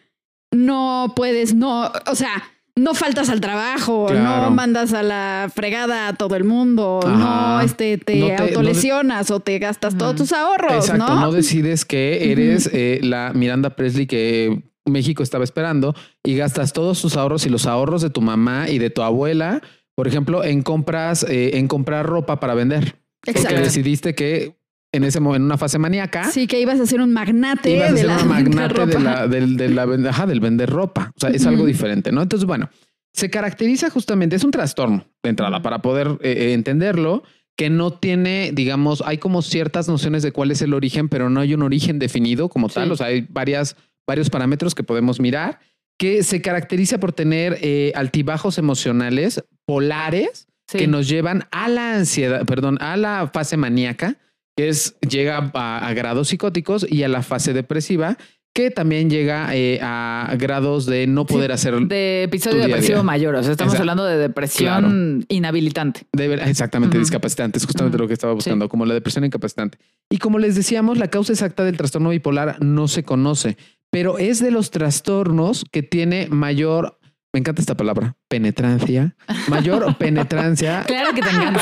no 0.53 1.13
puedes, 1.17 1.55
no, 1.55 1.91
o 2.07 2.15
sea, 2.15 2.43
no 2.77 2.95
faltas 2.95 3.29
al 3.29 3.41
trabajo, 3.41 4.09
no 4.13 4.51
mandas 4.51 4.93
a 4.95 5.03
la 5.03 5.51
fregada 5.55 6.09
a 6.09 6.13
todo 6.15 6.37
el 6.37 6.45
mundo, 6.45 7.01
no 7.05 7.61
este, 7.61 7.99
te, 7.99 8.35
autolesionas 8.35 9.31
o 9.31 9.41
te 9.41 9.59
gastas 9.59 9.97
todos 9.97 10.17
tus 10.17 10.33
ahorros. 10.33 10.89
Exacto, 10.89 11.15
no, 11.15 11.33
decides 11.33 11.85
que 11.85 12.33
eres 12.33 12.71
eh, 12.73 13.01
la 13.03 13.33
Miranda 13.35 13.71
Presley 13.71 14.07
que 14.07 14.63
México 14.87 15.23
estaba 15.23 15.45
esperando 15.45 15.95
y 16.25 16.37
gastas 16.37 16.73
todos 16.73 17.01
tus 17.01 17.17
ahorros 17.17 17.45
y 17.47 17.51
los 17.51 17.67
ahorros 17.67 18.03
de 18.03 18.11
tu 18.11 18.23
mamá 18.23 18.69
y 18.71 18.79
de 18.79 18.91
tu 18.91 19.03
abuela, 19.03 19.61
por 19.95 20.09
ejemplo, 20.09 20.43
en 20.43 20.63
compras, 20.63 21.25
eh, 21.29 21.59
en 21.59 21.69
comprar 21.69 22.07
ropa 22.07 22.41
para 22.41 22.55
vender. 22.55 22.97
Exacto. 23.27 23.51
Porque 23.51 23.65
decidiste 23.65 24.15
que 24.15 24.57
en 24.93 25.05
ese 25.05 25.19
en 25.19 25.43
una 25.43 25.57
fase 25.57 25.79
maníaca. 25.79 26.31
Sí, 26.31 26.47
que 26.47 26.61
ibas 26.61 26.79
a 26.79 26.87
ser 26.87 27.01
un 27.01 27.13
magnate 27.13 27.71
de 27.71 28.05
la, 28.05 28.19
un 28.19 28.29
magnate 28.29 28.87
de 28.87 29.01
la, 29.01 29.27
del, 29.27 29.57
de 29.57 29.69
la, 29.71 29.87
del 29.87 30.41
vender 30.41 30.69
ropa. 30.69 31.13
O 31.17 31.21
sea, 31.21 31.31
es 31.31 31.47
algo 31.47 31.65
diferente, 31.65 32.13
¿no? 32.13 32.23
Entonces, 32.23 32.47
bueno, 32.47 32.69
se 33.15 33.31
caracteriza 33.31 33.89
justamente, 33.89 34.37
es 34.37 34.45
un 34.45 34.51
trastorno 34.51 35.07
de 35.23 35.31
entrada 35.31 35.63
para 35.63 35.81
poder 35.81 36.09
eh, 36.21 36.33
eh, 36.33 36.53
entenderlo, 36.53 37.23
que 37.57 37.71
no 37.71 37.93
tiene, 37.93 38.51
digamos, 38.53 39.03
hay 39.05 39.19
como 39.19 39.43
ciertas 39.43 39.89
nociones 39.89 40.23
de 40.23 40.33
cuál 40.33 40.51
es 40.51 40.63
el 40.63 40.75
origen, 40.75 41.09
pero 41.09 41.31
no 41.31 41.41
hay 41.41 41.55
un 41.55 41.63
origen 41.63 41.99
definido 41.99 42.49
como 42.49 42.69
tal. 42.69 42.93
O 42.93 42.97
sea, 42.97 43.09
hay 43.09 43.27
varias, 43.29 43.77
varios 44.07 44.31
parámetros 44.31 44.75
que 44.75 44.83
podemos 44.83 45.21
mirar, 45.21 45.59
que 45.99 46.23
se 46.23 46.41
caracteriza 46.41 46.99
por 46.99 47.13
tener 47.13 47.59
eh, 47.61 47.93
altibajos 47.95 48.59
emocionales 48.59 49.43
polares 49.67 50.49
que 50.67 50.87
nos 50.87 51.07
llevan 51.07 51.45
a 51.51 51.69
la 51.69 51.95
ansiedad, 51.97 52.47
perdón, 52.47 52.79
a 52.81 52.97
la 52.97 53.31
fase 53.31 53.59
maníaca 53.59 54.17
que 54.57 54.69
es, 54.69 54.99
llega 55.01 55.51
a, 55.55 55.93
grados 55.95 56.29
psicóticos 56.29 56.87
y 56.89 57.03
a 57.03 57.09
la 57.09 57.23
fase 57.23 57.53
depresiva, 57.53 58.19
que 58.55 58.71
también 58.71 59.09
llega 59.09 59.55
eh, 59.57 59.79
a 59.81 60.35
grados 60.39 60.85
de 60.85 61.07
no 61.07 61.25
poder 61.25 61.53
hacer. 61.53 61.75
De 61.87 62.25
episodio 62.25 62.59
depresivo 62.59 63.03
mayor. 63.03 63.35
O 63.35 63.43
sea, 63.43 63.53
estamos 63.53 63.75
hablando 63.77 64.05
de 64.05 64.19
depresión 64.19 65.25
inhabilitante. 65.29 66.03
exactamente, 66.45 66.99
discapacitante. 66.99 67.59
Es 67.59 67.67
justamente 67.67 67.97
lo 67.97 68.07
que 68.07 68.15
estaba 68.15 68.35
buscando, 68.35 68.69
como 68.69 68.85
la 68.85 68.95
depresión 68.95 69.25
incapacitante. 69.25 69.79
Y 70.11 70.19
como 70.19 70.39
les 70.39 70.55
decíamos, 70.55 70.99
la 70.99 71.09
causa 71.09 71.33
exacta 71.33 71.65
del 71.65 71.79
trastorno 71.79 72.11
bipolar 72.11 72.63
no 72.63 72.89
se 72.89 73.05
conoce, 73.05 73.57
pero 73.91 74.19
es 74.19 74.41
de 74.41 74.51
los 74.51 74.71
trastornos 74.71 75.65
que 75.71 75.83
tiene 75.83 76.29
mayor 76.29 76.99
me 77.33 77.41
encanta 77.41 77.63
esta 77.63 77.77
palabra, 77.77 78.15
penetrancia. 78.29 79.17
Mayor 79.49 79.97
penetrancia. 79.99 80.85
claro 80.87 81.15
que 81.15 81.23
te 81.23 81.31
encanta 81.31 81.61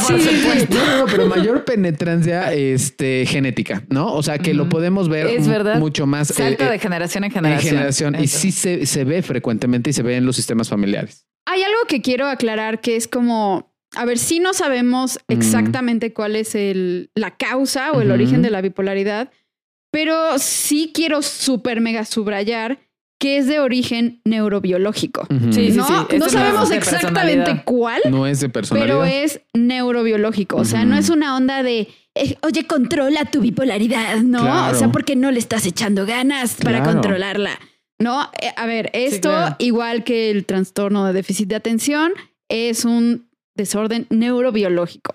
Sí, 0.00 0.66
No, 0.70 0.98
no, 0.98 1.06
pero 1.06 1.26
mayor 1.26 1.64
penetrancia 1.64 2.52
este, 2.52 3.26
genética, 3.26 3.84
¿no? 3.90 4.12
O 4.14 4.22
sea, 4.22 4.38
que 4.38 4.54
lo 4.54 4.68
podemos 4.68 5.08
ver 5.08 5.26
es 5.26 5.46
verdad. 5.46 5.78
mucho 5.78 6.06
más. 6.06 6.28
Salto 6.28 6.64
eh, 6.64 6.70
de 6.70 6.78
generación 6.78 7.24
en 7.24 7.30
generación. 7.30 7.68
En 7.68 7.74
generación. 7.74 8.16
Y 8.20 8.26
sí 8.26 8.52
se, 8.52 8.86
se 8.86 9.04
ve 9.04 9.22
frecuentemente 9.22 9.90
y 9.90 9.92
se 9.92 10.02
ve 10.02 10.16
en 10.16 10.24
los 10.24 10.36
sistemas 10.36 10.68
familiares. 10.68 11.26
Hay 11.46 11.62
algo 11.62 11.80
que 11.86 12.00
quiero 12.00 12.26
aclarar 12.26 12.80
que 12.80 12.96
es 12.96 13.08
como 13.08 13.70
a 13.94 14.06
ver, 14.06 14.18
si 14.18 14.40
no 14.40 14.54
sabemos 14.54 15.18
exactamente 15.28 16.14
cuál 16.14 16.36
es 16.36 16.54
el, 16.54 17.10
la 17.14 17.36
causa 17.36 17.92
o 17.92 18.00
el 18.00 18.10
origen 18.10 18.40
de 18.40 18.50
la 18.50 18.62
bipolaridad, 18.62 19.30
pero 19.90 20.38
sí 20.38 20.92
quiero 20.94 21.20
súper 21.20 21.82
mega 21.82 22.06
subrayar 22.06 22.78
que 23.22 23.38
es 23.38 23.46
de 23.46 23.60
origen 23.60 24.20
neurobiológico. 24.24 25.28
sí, 25.52 25.70
¿no? 25.70 25.86
Sí, 25.86 26.18
no 26.18 26.28
sabemos 26.28 26.72
exactamente 26.72 27.62
cuál. 27.64 28.00
No 28.10 28.26
es 28.26 28.40
de 28.40 28.48
personalidad. 28.48 28.96
Pero 28.96 29.04
es 29.04 29.40
neurobiológico. 29.54 30.56
O 30.56 30.64
sea, 30.64 30.84
no 30.84 30.96
es 30.96 31.08
una 31.08 31.36
onda 31.36 31.62
de, 31.62 31.86
eh, 32.16 32.36
oye, 32.42 32.66
controla 32.66 33.24
tu 33.26 33.40
bipolaridad, 33.40 34.16
¿no? 34.22 34.70
O 34.70 34.74
sea, 34.74 34.90
porque 34.90 35.14
no 35.14 35.30
le 35.30 35.38
estás 35.38 35.66
echando 35.66 36.04
ganas 36.04 36.56
para 36.56 36.82
controlarla. 36.82 37.60
No, 38.00 38.28
eh, 38.40 38.50
a 38.56 38.66
ver, 38.66 38.90
esto, 38.92 39.32
igual 39.60 40.02
que 40.02 40.32
el 40.32 40.44
trastorno 40.44 41.06
de 41.06 41.12
déficit 41.12 41.48
de 41.48 41.54
atención, 41.54 42.10
es 42.48 42.84
un 42.84 43.28
desorden 43.54 44.08
neurobiológico. 44.10 45.14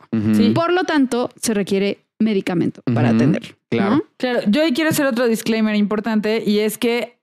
Por 0.56 0.72
lo 0.72 0.86
tanto, 0.86 1.30
se 1.42 1.54
requiere 1.54 2.06
medicamento 2.20 2.82
para 2.84 3.10
atenderlo. 3.10 3.58
Claro. 3.70 4.06
Claro, 4.16 4.40
yo 4.48 4.64
ahí 4.64 4.72
quiero 4.72 4.92
hacer 4.92 5.06
otro 5.08 5.28
disclaimer 5.28 5.76
importante 5.76 6.42
y 6.46 6.60
es 6.60 6.78
que 6.78 7.18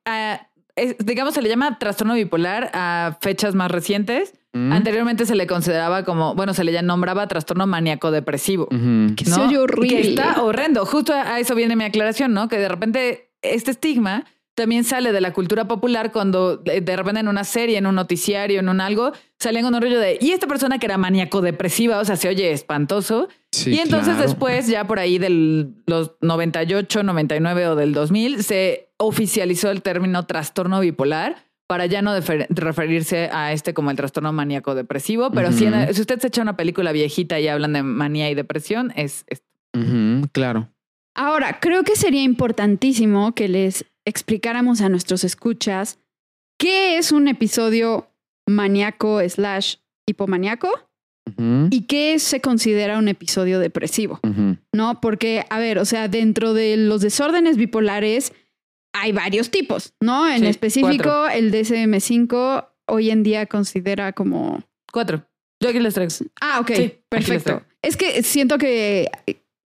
ah, 0.77 0.95
digamos, 0.99 1.35
se 1.35 1.43
le 1.43 1.49
llama 1.49 1.79
trastorno 1.79 2.15
bipolar 2.15 2.71
a 2.75 3.19
fechas 3.21 3.55
más 3.55 3.71
recientes. 3.71 4.35
Mm. 4.53 4.73
Anteriormente 4.73 5.27
se 5.27 5.35
le 5.35 5.47
consideraba 5.47 6.05
como, 6.05 6.35
bueno, 6.35 6.55
se 6.55 6.63
le 6.65 6.81
nombraba 6.83 7.27
trastorno 7.27 7.67
maníaco 7.67 8.11
depresivo. 8.11 8.69
Que 8.69 9.25
se 9.25 9.41
oye 9.41 9.59
horrible. 9.59 9.89
Que 9.89 10.09
está 10.11 10.43
horrendo. 10.43 10.87
Justo 10.87 11.13
a 11.13 11.41
eso 11.41 11.55
viene 11.55 11.75
mi 11.77 11.85
aclaración, 11.85 12.33
¿no? 12.35 12.49
Que 12.49 12.59
de 12.59 12.69
repente 12.69 13.31
este 13.43 13.73
estigma 13.73 14.25
también 14.55 14.85
sale 14.85 15.13
de 15.13 15.21
la 15.21 15.33
cultura 15.33 15.67
popular 15.67 16.13
cuando 16.13 16.63
eh, 16.65 16.81
de 16.81 16.97
repente 16.97 17.21
en 17.21 17.29
una 17.29 17.45
serie, 17.45 17.79
en 17.79 17.87
un 17.87 17.95
noticiario, 17.95 18.61
en 18.61 18.69
un 18.69 18.81
algo, 18.81 19.13
salen 19.39 19.67
un 19.67 19.81
rollo 19.81 19.99
de, 19.99 20.19
y 20.21 20.31
esta 20.31 20.47
persona 20.47 20.79
que 20.79 20.87
era 20.87 20.97
maníaco 20.97 21.41
depresiva, 21.41 21.99
o 21.99 22.05
sea, 22.05 22.17
se 22.17 22.29
oye 22.29 22.53
espantoso. 22.53 23.29
y 23.67 23.79
entonces 23.79 24.17
después, 24.19 24.69
ya 24.69 24.87
por 24.87 24.99
ahí 24.99 25.19
del 25.19 25.75
los 25.87 26.13
98, 26.21 27.03
99 27.03 27.69
o 27.69 27.77
del 27.77 27.93
2000, 27.93 28.43
se 28.43 28.89
oficializó 28.97 29.71
el 29.71 29.83
término 29.83 30.25
trastorno 30.27 30.81
bipolar 30.81 31.45
para 31.67 31.87
ya 31.87 32.03
no 32.03 32.13
referirse 32.51 33.31
a 33.33 33.53
este 33.53 33.75
como 33.75 33.91
el 33.91 33.97
trastorno 33.97 34.33
maníaco 34.33 34.75
depresivo, 34.75 35.31
pero 35.31 35.51
si, 35.51 35.67
usted 35.67 36.21
se 36.21 36.29
echa 36.29 36.43
una 36.43 36.57
película 36.57 36.93
viejita 36.93 37.41
y 37.41 37.49
hablan 37.49 37.73
de 37.73 37.83
manía 37.83 38.31
y 38.31 38.35
depresión, 38.35 38.93
es 38.97 39.25
esto. 39.29 39.47
claro. 40.33 40.69
Ahora, 41.17 41.61
creo 41.61 41.85
que 41.85 41.97
sería 41.97 42.23
importantísimo 42.23 43.35
que 43.35 43.49
les 43.49 43.87
explicáramos 44.07 44.81
a 44.81 44.89
nuestros 44.89 45.25
escuchas 45.25 45.99
qué 46.59 46.99
es 46.99 47.13
un 47.13 47.29
episodio 47.29 48.11
maníaco 48.47 49.21
slash 49.29 49.77
hipomaníaco 50.07 50.69
y 51.71 51.87
qué 51.87 52.19
se 52.19 52.41
considera 52.41 52.99
un 52.99 53.09
episodio 53.09 53.59
depresivo, 53.59 54.21
¿no? 54.73 55.01
Porque, 55.01 55.47
a 55.49 55.59
ver, 55.59 55.79
o 55.79 55.85
sea, 55.85 56.09
dentro 56.09 56.53
de 56.53 56.77
los 56.77 57.01
desórdenes 57.01 57.57
bipolares 57.57 58.33
hay 58.93 59.13
varios 59.13 59.51
tipos, 59.51 59.95
¿no? 60.01 60.29
En 60.31 60.45
específico, 60.45 61.27
el 61.29 61.51
DSM-5 61.51 62.69
hoy 62.87 63.11
en 63.11 63.23
día 63.23 63.47
considera 63.47 64.13
como... 64.13 64.63
Cuatro. 64.93 65.27
Yo 65.61 65.71
aquí 65.71 65.81
les 65.81 65.95
traigo. 65.95 66.13
Ah, 66.41 66.61
ok, 66.61 66.71
perfecto. 67.09 67.63
Es 67.81 67.97
que 67.97 68.23
siento 68.23 68.59
que 68.59 69.11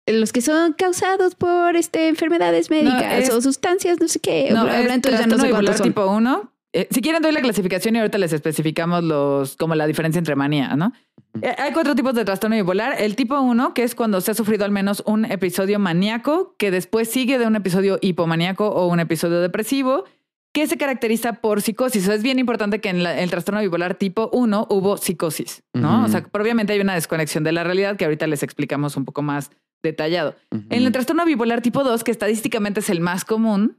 los 0.07 0.31
que 0.31 0.41
son 0.41 0.73
causados 0.73 1.35
por 1.35 1.75
este, 1.75 2.07
enfermedades 2.07 2.69
médicas 2.69 3.29
o 3.29 3.41
sustancias, 3.41 3.99
no 3.99 4.07
sé 4.07 4.19
qué. 4.19 4.49
No, 4.51 4.67
entonces 4.73 5.19
ya 5.19 5.27
no 5.27 5.37
sé 5.37 5.49
cuántos 5.49 5.77
son. 5.77 5.87
tipo 5.87 6.05
1. 6.05 6.51
Eh, 6.73 6.87
si 6.91 7.01
quieren 7.01 7.21
doy 7.21 7.31
la 7.31 7.41
clasificación 7.41 7.95
y 7.95 7.99
ahorita 7.99 8.17
les 8.17 8.33
especificamos 8.33 9.03
los 9.03 9.55
como 9.55 9.75
la 9.75 9.87
diferencia 9.87 10.19
entre 10.19 10.35
manía, 10.35 10.75
¿no? 10.75 10.93
Eh, 11.41 11.55
hay 11.57 11.71
cuatro 11.71 11.95
tipos 11.95 12.13
de 12.13 12.25
trastorno 12.25 12.55
bipolar. 12.55 13.01
El 13.01 13.15
tipo 13.15 13.39
1, 13.39 13.73
que 13.73 13.83
es 13.83 13.95
cuando 13.95 14.21
se 14.21 14.31
ha 14.31 14.33
sufrido 14.33 14.65
al 14.65 14.71
menos 14.71 15.03
un 15.05 15.25
episodio 15.25 15.79
maníaco, 15.79 16.55
que 16.57 16.71
después 16.71 17.09
sigue 17.09 17.37
de 17.37 17.47
un 17.47 17.55
episodio 17.55 17.99
hipomaníaco 18.01 18.67
o 18.67 18.87
un 18.87 18.99
episodio 18.99 19.39
depresivo, 19.39 20.05
que 20.53 20.67
se 20.67 20.77
caracteriza 20.77 21.33
por 21.33 21.61
psicosis. 21.61 22.07
es 22.07 22.23
bien 22.23 22.39
importante 22.39 22.81
que 22.81 22.89
en 22.89 23.05
el 23.05 23.29
trastorno 23.29 23.61
bipolar 23.61 23.95
tipo 23.95 24.29
1 24.33 24.67
hubo 24.69 24.97
psicosis, 24.97 25.63
¿no? 25.73 26.05
O 26.05 26.07
sea, 26.07 26.25
obviamente 26.31 26.73
hay 26.73 26.79
una 26.79 26.95
desconexión 26.95 27.43
de 27.43 27.51
la 27.51 27.63
realidad 27.63 27.95
que 27.95 28.05
ahorita 28.05 28.25
les 28.27 28.41
explicamos 28.43 28.97
un 28.97 29.05
poco 29.05 29.21
más 29.21 29.51
detallado. 29.83 30.35
En 30.51 30.83
el 30.83 30.91
trastorno 30.91 31.25
bipolar 31.25 31.61
tipo 31.61 31.83
2, 31.83 32.03
que 32.03 32.11
estadísticamente 32.11 32.79
es 32.79 32.89
el 32.89 32.99
más 32.99 33.25
común, 33.25 33.77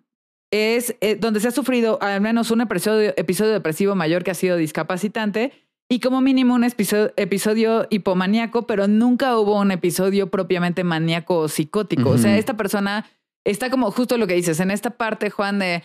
es 0.51 0.97
eh, 1.01 1.17
donde 1.17 1.41
se 1.41 1.49
ha 1.49 1.51
sufrido 1.51 1.99
al 2.01 2.21
menos 2.21 2.51
un 2.51 2.61
episodio, 2.61 3.13
episodio 3.17 3.53
depresivo 3.53 3.95
mayor 3.95 4.25
que 4.25 4.31
ha 4.31 4.35
sido 4.35 4.57
discapacitante 4.57 5.53
y 5.91 6.01
como 6.01 6.21
mínimo 6.21 6.55
un 6.55 6.65
episodio, 6.65 7.13
episodio 7.17 7.87
hipomaníaco, 7.91 8.67
pero 8.67 8.89
nunca 8.89 9.39
hubo 9.39 9.59
un 9.59 9.71
episodio 9.71 10.31
propiamente 10.31 10.85
maníaco 10.85 11.39
o 11.39 11.49
psicótico. 11.49 12.11
O 12.11 12.19
sea, 12.19 12.37
esta 12.37 12.57
persona 12.57 13.07
está 13.45 13.71
como 13.71 13.91
justo 13.91 14.19
lo 14.19 14.27
que 14.27 14.35
dices, 14.35 14.61
en 14.61 14.71
esta 14.71 14.91
parte, 14.91 15.31
Juan, 15.31 15.59
de 15.59 15.83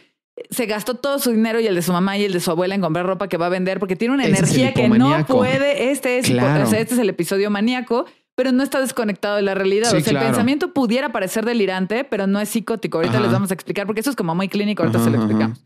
se 0.50 0.66
gastó 0.66 0.96
todo 0.96 1.20
su 1.20 1.32
dinero 1.32 1.60
y 1.60 1.68
el 1.68 1.76
de 1.76 1.82
su 1.82 1.94
mamá 1.94 2.18
y 2.18 2.26
el 2.26 2.34
de 2.34 2.40
su 2.40 2.50
abuela 2.50 2.74
en 2.74 2.82
comprar 2.82 3.06
ropa 3.06 3.28
que 3.28 3.38
va 3.38 3.46
a 3.46 3.50
vender 3.50 3.80
porque 3.80 3.96
tiene 3.96 4.16
una 4.16 4.26
energía 4.26 4.74
que 4.74 4.90
no 4.90 5.26
puede. 5.26 5.92
Este 5.92 6.18
es, 6.18 6.30
este 6.30 6.82
es 6.82 6.98
el 6.98 7.10
episodio 7.10 7.50
maníaco 7.52 8.06
pero 8.36 8.52
no 8.52 8.64
está 8.64 8.80
desconectado 8.80 9.36
de 9.36 9.44
la 9.44 9.54
realidad. 9.54 9.94
o 9.94 10.00
sea, 10.00 10.20
el 10.20 10.26
pensamiento 10.26 10.74
pudiera 10.74 11.12
parecer 11.12 11.46
delirante, 11.46 12.04
pero 12.04 12.28
no 12.28 12.40
es 12.40 12.50
psicótico. 12.50 12.98
Ahorita 12.98 13.20
les 13.20 13.32
vamos 13.32 13.52
a 13.52 13.54
explicar, 13.54 13.86
porque 13.86 14.02
eso 14.02 14.10
es 14.10 14.16
como 14.16 14.34
muy 14.34 14.48
clínico, 14.50 14.84
ahorita 14.84 15.04
se 15.04 15.10
lo 15.10 15.18
explicamos. 15.18 15.62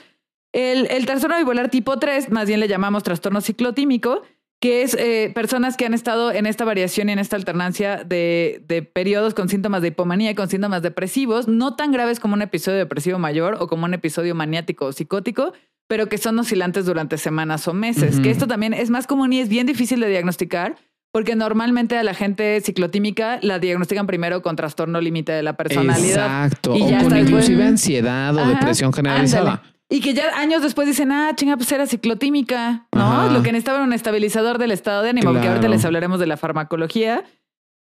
El, 0.54 0.88
el, 0.90 1.06
trastorno 1.06 1.38
bipolar 1.38 1.70
tipo 1.70 2.00
3, 2.00 2.32
más 2.32 2.48
bien 2.48 2.60
le 2.60 2.68
llamamos 2.68 3.04
trastorno 3.04 3.42
ciclotímico, 3.42 4.24
que 4.60 4.82
es 4.82 4.96
eh, 4.96 5.32
personas 5.36 5.78
que 5.78 5.86
han 5.86 5.94
estado 5.94 6.32
en 6.32 6.46
esta 6.46 6.66
variación 6.66 7.10
y 7.10 7.12
en 7.12 7.20
esta 7.20 7.36
alternancia 7.36 8.04
de, 8.04 8.64
de, 8.68 8.82
periodos 8.82 9.34
con 9.34 9.50
síntomas 9.50 9.82
de 9.82 9.90
hipomanía 9.90 10.32
y 10.32 10.36
con 10.36 10.50
síntomas 10.50 10.82
depresivos, 10.82 11.48
no 11.48 11.76
tan 11.76 11.92
graves 11.92 12.20
como 12.20 12.34
un 12.34 12.42
episodio 12.42 12.80
depresivo 12.80 13.20
mayor 13.20 13.58
o 13.60 13.68
como 13.68 13.86
un 13.86 13.94
episodio 13.94 14.34
maniático 14.36 14.86
o 14.86 14.92
psicótico, 14.94 15.54
pero 15.88 16.08
que 16.08 16.18
son 16.18 16.40
oscilantes 16.40 16.86
durante 16.86 17.18
semanas 17.18 17.68
o 17.68 17.74
meses. 17.74 18.20
Que 18.20 18.32
esto 18.32 18.48
también 18.48 18.74
es 18.74 18.90
más 18.90 19.06
común 19.06 19.32
y 19.32 19.40
es 19.40 19.50
bien 19.50 19.68
difícil 19.68 20.00
de 20.00 20.10
diagnosticar 20.10 20.76
porque 21.12 21.36
normalmente 21.36 21.98
a 21.98 22.04
la 22.04 22.14
gente 22.14 22.62
ciclotímica 22.62 23.40
la 23.42 23.60
diagnostican 23.60 24.08
primero 24.08 24.42
con 24.42 24.56
trastorno 24.56 25.02
límite 25.02 25.32
de 25.32 25.44
la 25.44 25.54
personalidad. 25.58 26.46
Exacto. 26.46 26.76
Y 26.76 26.82
o 26.82 27.04
con 27.04 27.18
inclusive 27.18 27.64
ansiedad 27.64 28.36
o 28.36 28.46
depresión 28.48 28.94
generalizada. 28.94 29.64
Y 29.90 30.02
que 30.02 30.14
ya 30.14 30.38
años 30.38 30.62
después 30.62 30.86
dicen, 30.86 31.14
ah, 31.14 31.32
chinga, 31.34 31.56
pues 31.56 31.72
era 31.72 31.88
ciclotímica, 31.88 32.88
¿no? 32.94 33.30
Lo 33.30 33.42
que 33.42 33.54
necesitaba 33.54 33.78
era 33.78 33.88
un 33.88 33.94
estabilizador 33.94 34.58
del 34.58 34.72
estado 34.72 35.02
de 35.02 35.12
ánimo, 35.12 35.32
porque 35.32 35.48
ahorita 35.48 35.70
les 35.70 35.86
hablaremos 35.86 36.20
de 36.20 36.28
la 36.28 36.36
farmacología. 36.36 37.24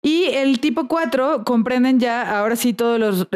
Y 0.01 0.25
el 0.25 0.59
tipo 0.61 0.87
4 0.87 1.43
comprenden 1.43 1.99
ya, 1.99 2.39
ahora 2.39 2.55
sí, 2.55 2.73
todos 2.73 2.97
los 2.97 3.27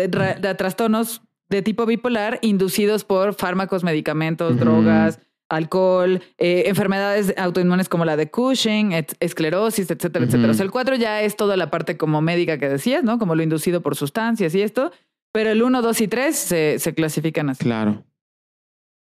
trastornos 0.57 1.21
de 1.49 1.61
tipo 1.61 1.85
bipolar 1.85 2.39
inducidos 2.41 3.03
por 3.03 3.33
fármacos, 3.33 3.83
medicamentos, 3.83 4.57
drogas, 4.57 5.19
alcohol, 5.51 6.21
eh, 6.37 6.63
enfermedades 6.67 7.33
autoinmunes 7.37 7.89
como 7.89 8.05
la 8.05 8.15
de 8.15 8.31
Cushing, 8.31 8.93
esclerosis, 9.19 9.91
etcétera, 9.91 10.25
etcétera. 10.25 10.51
O 10.51 10.53
sea, 10.55 10.63
el 10.63 10.71
4 10.71 10.95
ya 10.95 11.21
es 11.21 11.35
toda 11.35 11.57
la 11.57 11.69
parte 11.69 11.97
como 11.97 12.21
médica 12.21 12.57
que 12.57 12.69
decías, 12.69 13.03
¿no? 13.03 13.19
Como 13.19 13.35
lo 13.35 13.43
inducido 13.43 13.81
por 13.81 13.95
sustancias 13.95 14.55
y 14.55 14.61
esto. 14.61 14.91
Pero 15.33 15.51
el 15.51 15.61
1, 15.61 15.81
2 15.81 16.01
y 16.01 16.07
3 16.07 16.35
se, 16.35 16.79
se 16.79 16.93
clasifican 16.93 17.49
así. 17.49 17.63
Claro. 17.63 18.03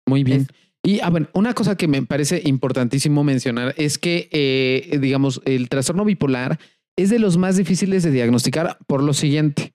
Muy 0.08 0.24
bien. 0.24 0.48
Y 0.84 1.02
ah, 1.02 1.10
bueno, 1.10 1.28
una 1.34 1.54
cosa 1.54 1.76
que 1.76 1.88
me 1.88 2.02
parece 2.04 2.42
importantísimo 2.46 3.24
mencionar 3.24 3.74
es 3.78 3.98
que, 3.98 4.30
eh, 4.32 4.98
digamos, 5.00 5.42
el 5.46 5.68
trastorno 5.70 6.06
bipolar 6.06 6.58
es 6.96 7.10
de 7.10 7.20
los 7.20 7.38
más 7.38 7.58
difíciles 7.58 8.04
de 8.04 8.12
diagnosticar 8.12 8.78
por 8.88 9.04
lo 9.04 9.14
siguiente. 9.14 9.74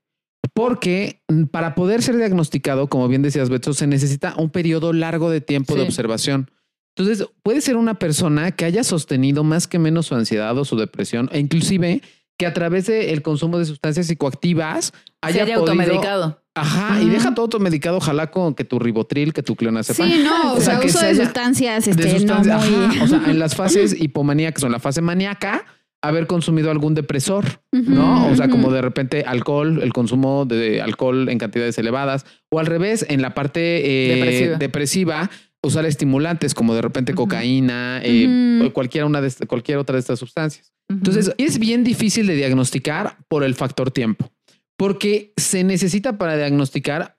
Porque 0.52 1.22
para 1.50 1.74
poder 1.74 2.02
ser 2.02 2.16
diagnosticado, 2.16 2.88
como 2.88 3.08
bien 3.08 3.22
decías, 3.22 3.48
Beto, 3.48 3.72
se 3.72 3.86
necesita 3.86 4.34
un 4.36 4.50
periodo 4.50 4.92
largo 4.92 5.30
de 5.30 5.40
tiempo 5.40 5.74
de 5.74 5.82
observación. 5.82 6.50
Entonces, 6.96 7.26
puede 7.42 7.60
ser 7.60 7.76
una 7.76 7.94
persona 7.94 8.52
que 8.52 8.64
haya 8.64 8.84
sostenido 8.84 9.42
más 9.42 9.66
que 9.66 9.78
menos 9.78 10.06
su 10.06 10.14
ansiedad 10.14 10.56
o 10.56 10.64
su 10.64 10.76
depresión, 10.76 11.28
e 11.32 11.40
inclusive 11.40 12.02
que 12.38 12.46
a 12.46 12.52
través 12.52 12.86
del 12.86 13.22
consumo 13.22 13.58
de 13.58 13.64
sustancias 13.64 14.06
psicoactivas 14.06 14.92
haya, 15.20 15.42
haya 15.42 15.56
automedicado. 15.56 16.40
Ajá, 16.56 17.02
y 17.02 17.08
deja 17.08 17.34
todo 17.34 17.46
automedicado, 17.46 17.96
ojalá 17.96 18.30
con 18.30 18.54
que 18.54 18.64
tu 18.64 18.78
ribotril, 18.78 19.32
que 19.32 19.42
tu 19.42 19.56
clonazepam. 19.56 20.08
Sí, 20.08 20.22
no, 20.22 20.52
o, 20.54 20.60
sea, 20.60 20.78
uso 20.78 21.04
de 21.04 21.16
sustancias, 21.16 21.88
este, 21.88 22.20
no 22.20 22.38
muy... 22.38 23.00
o 23.00 23.08
sea, 23.08 23.22
en 23.26 23.40
las 23.40 23.56
fases 23.56 24.00
hipomaníacas 24.00 24.62
o 24.62 24.66
en 24.66 24.72
la 24.72 24.78
fase 24.78 25.00
maníaca, 25.00 25.64
haber 26.04 26.26
consumido 26.26 26.70
algún 26.70 26.94
depresor, 26.94 27.60
¿no? 27.72 28.28
O 28.28 28.36
sea, 28.36 28.48
como 28.48 28.70
de 28.70 28.82
repente 28.82 29.24
alcohol, 29.26 29.80
el 29.82 29.92
consumo 29.92 30.44
de 30.44 30.82
alcohol 30.82 31.30
en 31.30 31.38
cantidades 31.38 31.78
elevadas, 31.78 32.26
o 32.50 32.58
al 32.58 32.66
revés, 32.66 33.06
en 33.08 33.22
la 33.22 33.34
parte 33.34 34.50
eh, 34.50 34.56
depresiva. 34.58 35.30
usar 35.62 35.86
estimulantes 35.86 36.52
como 36.52 36.74
de 36.74 36.82
repente 36.82 37.14
cocaína, 37.14 38.02
eh, 38.04 38.60
o 38.62 38.70
cualquiera, 38.74 39.06
una 39.06 39.22
de 39.22 39.30
cualquier 39.46 39.78
otra 39.78 39.94
de 39.94 40.00
estas 40.00 40.18
sustancias. 40.18 40.74
Entonces, 40.90 41.32
es 41.38 41.58
bien 41.58 41.84
difícil 41.84 42.26
de 42.26 42.34
diagnosticar 42.34 43.16
por 43.28 43.42
el 43.44 43.54
factor 43.54 43.90
tiempo, 43.90 44.30
porque 44.76 45.32
se 45.38 45.64
necesita 45.64 46.18
para 46.18 46.36
diagnosticar 46.36 47.13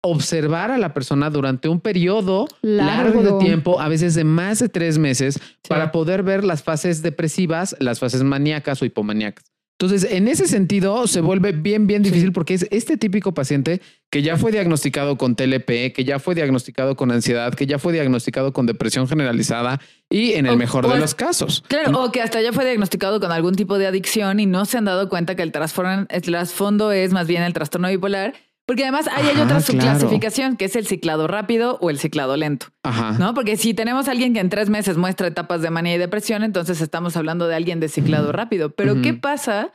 observar 0.00 0.70
a 0.70 0.78
la 0.78 0.94
persona 0.94 1.30
durante 1.30 1.68
un 1.68 1.80
periodo 1.80 2.46
largo, 2.62 3.22
de 3.22 3.44
tiempo, 3.44 3.80
a 3.80 3.88
veces 3.88 4.14
de 4.14 4.24
más 4.24 4.60
de 4.60 4.68
tres 4.68 4.98
meses, 4.98 5.40
para 5.68 5.92
poder 5.92 6.22
ver 6.22 6.44
las 6.44 6.62
fases 6.62 7.02
depresivas, 7.02 7.76
las 7.80 7.98
fases 7.98 8.22
maníacas 8.22 8.80
o 8.80 8.84
hipomaníacas. 8.84 9.52
Entonces, 9.80 10.10
en 10.10 10.26
ese 10.26 10.48
sentido, 10.48 11.06
se 11.06 11.20
vuelve 11.20 11.52
bien, 11.52 11.86
bien 11.86 12.02
difícil 12.02 12.32
porque 12.32 12.54
es 12.54 12.66
este 12.72 12.96
típico 12.96 13.32
paciente 13.32 13.80
que 14.10 14.22
ya 14.22 14.36
fue 14.36 14.50
diagnosticado 14.50 15.16
con 15.16 15.36
TLP, 15.36 15.92
que 15.94 16.04
ya 16.04 16.18
fue 16.18 16.34
diagnosticado 16.34 16.96
con 16.96 17.12
ansiedad, 17.12 17.54
que 17.54 17.64
ya 17.64 17.78
fue 17.78 17.92
diagnosticado 17.92 18.52
con 18.52 18.66
depresión 18.66 19.06
generalizada 19.06 19.80
y 20.10 20.32
en 20.32 20.46
el 20.46 20.56
mejor 20.56 20.88
de 20.88 20.98
los 20.98 21.14
casos. 21.14 21.62
Claro, 21.68 22.02
o 22.02 22.10
que 22.10 22.20
hasta 22.20 22.42
ya 22.42 22.52
fue 22.52 22.64
diagnosticado 22.64 23.20
con 23.20 23.30
algún 23.30 23.54
tipo 23.54 23.78
de 23.78 23.86
adicción 23.86 24.40
y 24.40 24.46
no 24.46 24.64
se 24.64 24.78
han 24.78 24.84
dado 24.84 25.08
cuenta 25.08 25.36
que 25.36 25.42
el 25.42 25.52
trasfondo 25.52 26.90
es 26.90 27.12
más 27.12 27.28
bien 27.28 27.44
el 27.44 27.52
trastorno 27.52 27.88
bipolar 27.88 28.34
porque 28.68 28.82
además 28.82 29.08
ahí 29.10 29.26
hay 29.34 29.40
otra 29.40 29.62
subclasificación 29.62 30.58
que 30.58 30.66
es 30.66 30.76
el 30.76 30.86
ciclado 30.86 31.26
rápido 31.26 31.78
o 31.80 31.88
el 31.88 31.98
ciclado 31.98 32.36
lento. 32.36 32.66
Ajá. 32.82 33.16
¿No? 33.18 33.32
Porque 33.32 33.56
si 33.56 33.72
tenemos 33.72 34.08
a 34.08 34.10
alguien 34.10 34.34
que 34.34 34.40
en 34.40 34.50
tres 34.50 34.68
meses 34.68 34.98
muestra 34.98 35.26
etapas 35.26 35.62
de 35.62 35.70
manía 35.70 35.94
y 35.94 35.98
depresión, 35.98 36.42
entonces 36.42 36.82
estamos 36.82 37.16
hablando 37.16 37.48
de 37.48 37.54
alguien 37.54 37.80
de 37.80 37.88
ciclado 37.88 38.30
rápido. 38.30 38.68
Pero 38.74 39.00
¿qué 39.00 39.14
pasa 39.14 39.72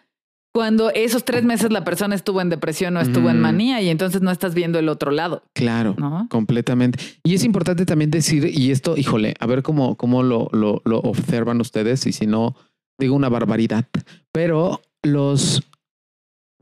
cuando 0.53 0.91
esos 0.91 1.25
tres 1.25 1.43
meses 1.43 1.71
la 1.71 1.83
persona 1.83 2.13
estuvo 2.13 2.39
en 2.39 2.50
depresión 2.50 2.95
o 2.95 3.01
estuvo 3.01 3.31
en 3.31 3.41
manía 3.41 3.81
y 3.81 3.89
entonces 3.89 4.21
no 4.21 4.29
estás 4.29 4.53
viendo 4.53 4.77
el 4.77 4.88
otro 4.88 5.09
lado? 5.09 5.41
Claro, 5.55 5.95
completamente. 6.29 7.00
Y 7.23 7.33
es 7.33 7.43
importante 7.43 7.88
también 7.88 8.12
decir, 8.12 8.45
y 8.45 8.69
esto, 8.69 8.95
híjole, 8.95 9.33
a 9.39 9.47
ver 9.47 9.63
cómo, 9.63 9.95
cómo 9.95 10.21
lo, 10.21 10.50
lo, 10.51 10.83
lo 10.85 11.00
observan 11.00 11.59
ustedes 11.62 12.05
y 12.05 12.12
si 12.12 12.27
no, 12.27 12.55
digo 13.00 13.15
una 13.15 13.29
barbaridad, 13.29 13.88
pero 14.31 14.81
los 15.01 15.63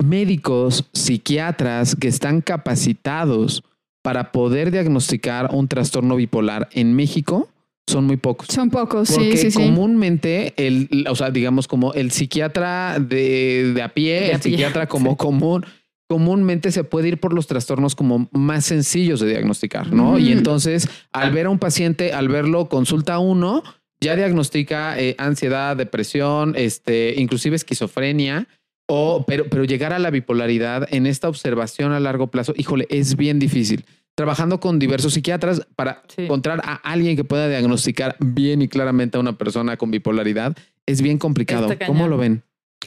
médicos, 0.03 0.86
psiquiatras 0.93 1.96
que 1.96 2.08
están 2.08 2.41
capacitados 2.41 3.63
para 4.01 4.31
poder 4.31 4.72
diagnosticar 4.72 5.50
un 5.53 5.67
trastorno 5.67 6.15
bipolar 6.15 6.70
en 6.72 6.96
México 6.96 7.50
son 7.88 8.05
muy 8.05 8.17
pocos. 8.17 8.48
Son 8.48 8.70
pocos, 8.70 9.10
sí, 9.10 9.38
sí, 9.38 9.51
sí. 9.51 9.58
comúnmente, 9.58 10.53
el, 10.55 11.05
o 11.10 11.15
sea, 11.15 11.29
digamos 11.29 11.67
como 11.67 11.93
el 11.93 12.12
psiquiatra 12.12 12.98
de, 13.00 13.79
a 13.84 13.89
pie, 13.89 14.31
el 14.31 14.41
psiquiatra 14.41 14.88
como 14.88 15.17
común, 15.17 15.65
comúnmente 16.08 16.72
se 16.72 16.84
puede 16.84 17.10
ir 17.10 17.20
por 17.20 17.34
los 17.34 17.48
trastornos 17.48 17.96
como 17.96 18.29
más 18.31 18.65
sencillos 18.65 19.20
de 19.20 19.29
diagnosticar, 19.29 19.91
¿no? 19.91 20.17
Y 20.20 20.31
entonces, 20.31 20.88
al 21.12 21.31
ver 21.31 21.48
a 21.48 21.50
un 21.50 21.60
paciente, 21.60 22.13
al 22.13 22.27
verlo, 22.27 22.70
consulta 22.70 23.15
a 23.15 23.20
uno, 23.20 23.63
ya 24.00 24.15
diagnostica 24.15 25.00
eh, 25.00 25.15
ansiedad, 25.17 25.75
depresión, 25.75 26.53
este, 26.58 27.13
inclusive 27.17 27.55
esquizofrenia. 27.55 28.48
O, 28.93 29.24
pero, 29.25 29.45
pero 29.50 29.63
llegar 29.63 29.93
a 29.93 30.00
la 30.00 30.10
bipolaridad 30.10 30.86
en 30.91 31.05
esta 31.05 31.29
observación 31.29 31.93
a 31.93 32.01
largo 32.01 32.27
plazo, 32.27 32.53
híjole, 32.57 32.88
es 32.89 33.15
bien 33.15 33.39
difícil 33.39 33.86
trabajando 34.15 34.60
con 34.60 34.79
diversos 34.79 35.13
psiquiatras 35.13 35.65
para 35.77 36.03
encontrar 36.17 36.62
a 36.65 36.75
alguien 36.75 37.15
que 37.15 37.24
pueda 37.24 37.48
diagnosticar 37.48 38.17
bien 38.19 38.62
y 38.62 38.67
claramente 38.67 39.15
a 39.15 39.21
una 39.21 39.38
persona 39.38 39.77
con 39.77 39.91
bipolaridad 39.91 40.57
es 40.86 41.01
bien 41.01 41.17
complicado. 41.17 41.69
¿Cómo 41.88 42.10
lo 42.10 42.17
ven? 42.17 42.43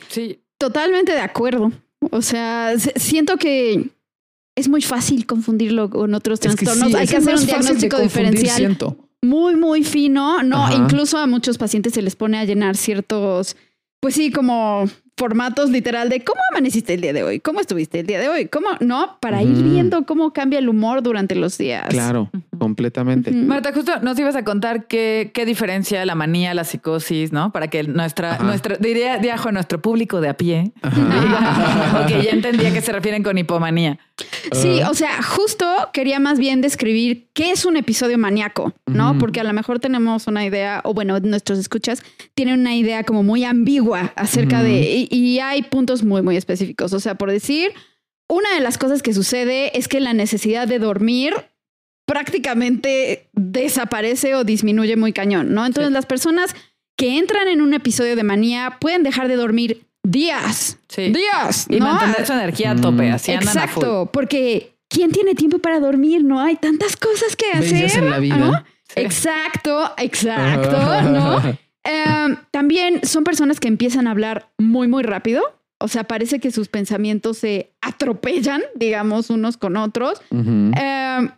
Sí. 0.08 0.40
Totalmente 0.58 1.12
de 1.12 1.20
acuerdo. 1.20 1.72
O 2.10 2.22
sea, 2.22 2.74
siento 2.78 3.38
que 3.38 3.88
es 4.54 4.68
muy 4.68 4.82
fácil 4.82 5.24
confundirlo 5.24 5.88
con 5.90 6.12
otros 6.14 6.38
trastornos. 6.38 6.94
Hay 6.94 7.06
que 7.06 7.16
hacer 7.16 7.34
un 7.34 7.46
diagnóstico 7.46 7.98
diferencial 7.98 8.76
muy, 9.22 9.56
muy 9.56 9.82
fino. 9.82 10.42
No, 10.42 10.70
incluso 10.74 11.18
a 11.18 11.26
muchos 11.26 11.56
pacientes 11.56 11.94
se 11.94 12.02
les 12.02 12.14
pone 12.14 12.38
a 12.38 12.44
llenar 12.44 12.76
ciertos, 12.76 13.56
pues 14.00 14.14
sí, 14.14 14.30
como 14.30 14.84
formatos 15.16 15.70
literal 15.70 16.08
de 16.08 16.24
cómo 16.24 16.40
amaneciste 16.50 16.94
el 16.94 17.00
día 17.00 17.12
de 17.12 17.22
hoy, 17.22 17.40
cómo 17.40 17.60
estuviste 17.60 18.00
el 18.00 18.06
día 18.06 18.18
de 18.18 18.28
hoy, 18.28 18.46
cómo, 18.48 18.68
¿no? 18.80 19.16
Para 19.20 19.42
ir 19.42 19.62
viendo 19.62 20.04
cómo 20.06 20.32
cambia 20.32 20.58
el 20.58 20.68
humor 20.68 21.02
durante 21.02 21.34
los 21.34 21.56
días. 21.56 21.86
Claro, 21.88 22.30
completamente. 22.58 23.30
Marta, 23.30 23.72
justo 23.72 23.92
nos 24.02 24.18
ibas 24.18 24.34
a 24.34 24.44
contar 24.44 24.86
qué, 24.86 25.30
qué 25.32 25.46
diferencia 25.46 26.04
la 26.04 26.14
manía, 26.14 26.52
la 26.54 26.64
psicosis, 26.64 27.32
¿no? 27.32 27.52
Para 27.52 27.68
que 27.68 27.84
nuestra, 27.84 28.38
nuestra 28.38 28.76
diría, 28.76 29.18
diajo 29.18 29.50
a 29.50 29.52
nuestro 29.52 29.80
público 29.80 30.20
de 30.20 30.28
a 30.28 30.36
pie, 30.36 30.72
porque 30.82 32.22
ya 32.24 32.30
entendía 32.30 32.72
que 32.72 32.80
se 32.80 32.92
refieren 32.92 33.22
con 33.22 33.38
hipomanía. 33.38 33.98
Sí, 34.52 34.80
o 34.88 34.94
sea, 34.94 35.22
justo 35.22 35.66
quería 35.92 36.20
más 36.20 36.38
bien 36.38 36.60
describir 36.60 37.28
qué 37.32 37.50
es 37.50 37.64
un 37.64 37.76
episodio 37.76 38.18
maníaco, 38.18 38.72
¿no? 38.86 39.18
Porque 39.18 39.40
a 39.40 39.44
lo 39.44 39.52
mejor 39.52 39.80
tenemos 39.80 40.26
una 40.26 40.44
idea, 40.44 40.80
o 40.84 40.94
bueno, 40.94 41.18
nuestros 41.20 41.58
escuchas 41.58 42.02
tienen 42.34 42.60
una 42.60 42.74
idea 42.74 43.04
como 43.04 43.22
muy 43.22 43.44
ambigua 43.44 44.12
acerca 44.16 44.62
de, 44.62 45.03
y, 45.10 45.40
hay 45.40 45.62
puntos 45.62 46.02
muy, 46.02 46.22
muy 46.22 46.36
específicos. 46.36 46.92
O 46.92 47.00
sea, 47.00 47.16
por 47.16 47.30
decir, 47.30 47.72
una 48.28 48.54
de 48.54 48.60
las 48.60 48.78
cosas 48.78 49.02
que 49.02 49.14
sucede 49.14 49.76
es 49.76 49.88
que 49.88 50.00
la 50.00 50.12
necesidad 50.12 50.68
de 50.68 50.78
dormir 50.78 51.34
prácticamente 52.06 53.28
desaparece 53.32 54.34
o 54.34 54.44
disminuye 54.44 54.96
muy 54.96 55.12
cañón, 55.12 55.54
¿no? 55.54 55.64
Entonces 55.64 55.92
las 55.92 56.06
personas 56.06 56.54
que 56.96 57.18
entran 57.18 57.48
en 57.48 57.60
un 57.60 57.74
episodio 57.74 58.14
de 58.14 58.22
manía 58.22 58.78
pueden 58.80 59.02
dejar 59.02 59.28
de 59.28 59.36
dormir 59.36 59.86
días. 60.02 60.78
Sí. 60.88 61.12
Días. 61.12 61.66
Y 61.68 61.80
mantener 61.80 62.26
su 62.26 62.32
energía 62.32 62.72
a 62.72 62.76
tope, 62.76 63.10
así 63.10 63.32
Exacto, 63.32 64.10
porque 64.12 64.76
¿quién 64.88 65.10
tiene 65.12 65.34
tiempo 65.34 65.58
para 65.58 65.80
dormir? 65.80 66.22
No 66.24 66.40
hay 66.40 66.56
tantas 66.56 66.96
cosas 66.96 67.36
que 67.36 67.50
hacer. 67.50 67.90
en 67.98 68.10
la 68.10 68.18
vida. 68.18 68.64
Exacto, 68.96 69.92
exacto, 69.96 71.02
¿no? 71.02 71.58
Em, 71.84 72.36
también 72.50 73.00
son 73.04 73.24
personas 73.24 73.60
que 73.60 73.68
empiezan 73.68 74.06
a 74.06 74.12
hablar 74.12 74.50
muy, 74.58 74.88
muy 74.88 75.02
rápido. 75.02 75.42
O 75.78 75.88
sea, 75.88 76.04
parece 76.04 76.40
que 76.40 76.50
sus 76.50 76.68
pensamientos 76.68 77.38
se 77.38 77.74
atropellan, 77.82 78.62
digamos, 78.74 79.30
unos 79.30 79.56
con 79.56 79.76
otros. 79.76 80.22
Em, 80.30 81.30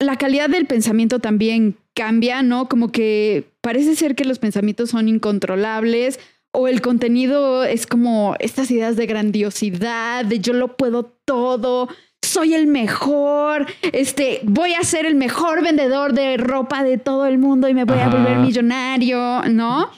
la 0.00 0.16
calidad 0.16 0.48
del 0.48 0.66
pensamiento 0.66 1.20
también 1.20 1.76
cambia, 1.94 2.42
¿no? 2.42 2.68
Como 2.68 2.90
que 2.90 3.52
parece 3.60 3.94
ser 3.94 4.14
que 4.16 4.24
los 4.24 4.38
pensamientos 4.38 4.90
son 4.90 5.08
incontrolables 5.08 6.18
o 6.52 6.66
el 6.66 6.80
contenido 6.80 7.64
es 7.64 7.86
como 7.86 8.34
estas 8.40 8.70
ideas 8.70 8.96
de 8.96 9.06
grandiosidad, 9.06 10.24
de 10.24 10.40
yo 10.40 10.52
lo 10.52 10.76
puedo 10.76 11.04
todo, 11.24 11.88
soy 12.30 12.54
el 12.54 12.66
mejor, 12.68 13.66
este, 13.92 14.40
voy 14.44 14.74
a 14.74 14.84
ser 14.84 15.04
el 15.04 15.16
mejor 15.16 15.64
vendedor 15.64 16.12
de 16.12 16.36
ropa 16.36 16.84
de 16.84 16.96
todo 16.96 17.26
el 17.26 17.38
mundo 17.38 17.68
y 17.68 17.74
me 17.74 17.84
voy 17.84 17.98
a 17.98 18.08
volver 18.08 18.38
millonario, 18.38 19.42
¿no? 19.48 19.90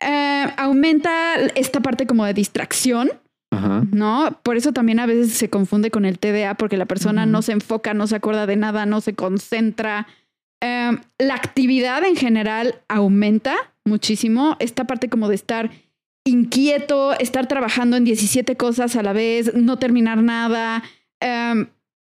Eh, 0.00 0.46
aumenta 0.56 1.36
esta 1.54 1.80
parte 1.80 2.06
como 2.06 2.24
de 2.24 2.34
distracción, 2.34 3.10
¿no? 3.92 4.38
Por 4.42 4.56
eso 4.56 4.72
también 4.72 4.98
a 4.98 5.06
veces 5.06 5.32
se 5.32 5.48
confunde 5.48 5.90
con 5.90 6.04
el 6.04 6.18
TDA 6.18 6.56
porque 6.56 6.76
la 6.76 6.84
persona 6.84 7.24
no 7.24 7.40
se 7.40 7.52
enfoca, 7.52 7.94
no 7.94 8.06
se 8.06 8.16
acuerda 8.16 8.46
de 8.46 8.56
nada, 8.56 8.84
no 8.84 9.00
se 9.00 9.14
concentra. 9.14 10.06
Eh, 10.60 10.90
la 11.18 11.34
actividad 11.34 12.04
en 12.04 12.16
general 12.16 12.82
aumenta 12.88 13.54
muchísimo. 13.84 14.56
Esta 14.58 14.84
parte 14.84 15.08
como 15.08 15.28
de 15.28 15.36
estar 15.36 15.70
inquieto, 16.24 17.16
estar 17.18 17.46
trabajando 17.46 17.96
en 17.96 18.04
17 18.04 18.56
cosas 18.56 18.96
a 18.96 19.02
la 19.02 19.14
vez, 19.14 19.54
no 19.54 19.78
terminar 19.78 20.22
nada, 20.22 20.82
em, 21.20 21.68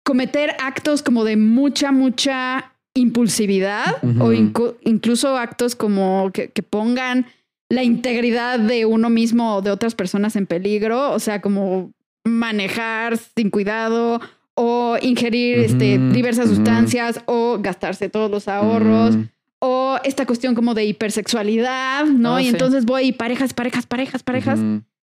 cometer 0.03 0.55
actos 0.59 1.03
como 1.03 1.23
de 1.23 1.37
mucha, 1.37 1.91
mucha 1.91 2.73
impulsividad 2.95 3.97
o 4.19 4.33
incluso 4.33 5.37
actos 5.37 5.75
como 5.75 6.31
que, 6.33 6.49
pongan 6.63 7.27
la 7.69 7.83
integridad 7.83 8.59
de 8.59 8.85
uno 8.85 9.09
mismo 9.09 9.55
o 9.55 9.61
de 9.61 9.71
otras 9.71 9.95
personas 9.95 10.35
en 10.35 10.47
peligro, 10.47 11.11
o 11.11 11.19
sea, 11.19 11.41
como 11.41 11.91
manejar 12.25 13.17
sin 13.17 13.49
cuidado 13.49 14.19
o 14.55 14.97
ingerir 15.01 15.59
este, 15.59 15.97
diversas 15.97 16.49
sustancias 16.49 17.21
o 17.25 17.59
gastarse 17.61 18.09
todos 18.09 18.29
los 18.29 18.47
ahorros 18.47 19.15
o 19.59 19.97
esta 20.03 20.25
cuestión 20.25 20.55
como 20.55 20.73
de 20.73 20.85
hipersexualidad, 20.85 22.05
¿no? 22.05 22.35
Ah, 22.35 22.41
y 22.41 22.47
entonces 22.47 22.85
voy 22.85 23.11
parejas, 23.11 23.53
parejas, 23.53 23.85
parejas, 23.85 24.23
parejas. 24.23 24.59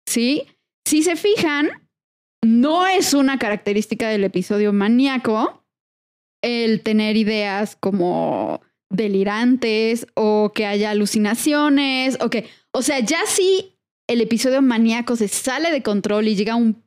Sí. 0.06 0.44
Si 0.86 1.02
se 1.04 1.16
fijan, 1.16 1.70
no 2.44 2.88
es 2.88 3.14
una 3.14 3.40
característica 3.40 4.10
del 4.10 4.24
episodio 4.24 4.74
maníaco 4.74 5.64
el 6.42 6.82
tener 6.82 7.16
ideas 7.18 7.78
como 7.80 8.62
delirantes 8.90 10.06
o 10.14 10.52
que 10.54 10.66
haya 10.66 10.92
alucinaciones 10.92 12.18
o 12.22 12.30
que, 12.30 12.48
o 12.72 12.82
sea, 12.82 13.00
ya 13.00 13.26
si 13.26 13.78
el 14.08 14.22
episodio 14.22 14.62
maníaco 14.62 15.16
se 15.16 15.28
sale 15.28 15.72
de 15.72 15.82
control 15.82 16.28
y 16.28 16.36
llega 16.36 16.56
un, 16.56 16.84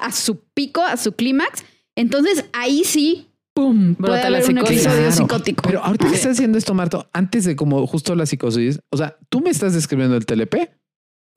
a 0.00 0.12
su 0.12 0.40
pico, 0.52 0.82
a 0.82 0.96
su 0.96 1.12
clímax, 1.12 1.64
entonces 1.96 2.44
ahí 2.52 2.82
sí 2.84 3.28
¡pum! 3.58 3.94
Puede 3.94 4.22
haber 4.22 4.44
un 4.50 4.58
episodio 4.58 5.10
psicótico. 5.10 5.62
Pero 5.62 5.82
ahorita 5.82 6.08
que 6.08 6.14
estás 6.14 6.32
haciendo 6.32 6.58
esto, 6.58 6.74
Marto, 6.74 7.08
antes 7.12 7.44
de 7.44 7.56
como 7.56 7.86
justo 7.86 8.14
la 8.14 8.26
psicosis, 8.26 8.80
o 8.90 8.96
sea, 8.96 9.16
tú 9.28 9.40
me 9.40 9.50
estás 9.50 9.74
describiendo 9.74 10.16
el 10.16 10.26
TLP. 10.26 10.70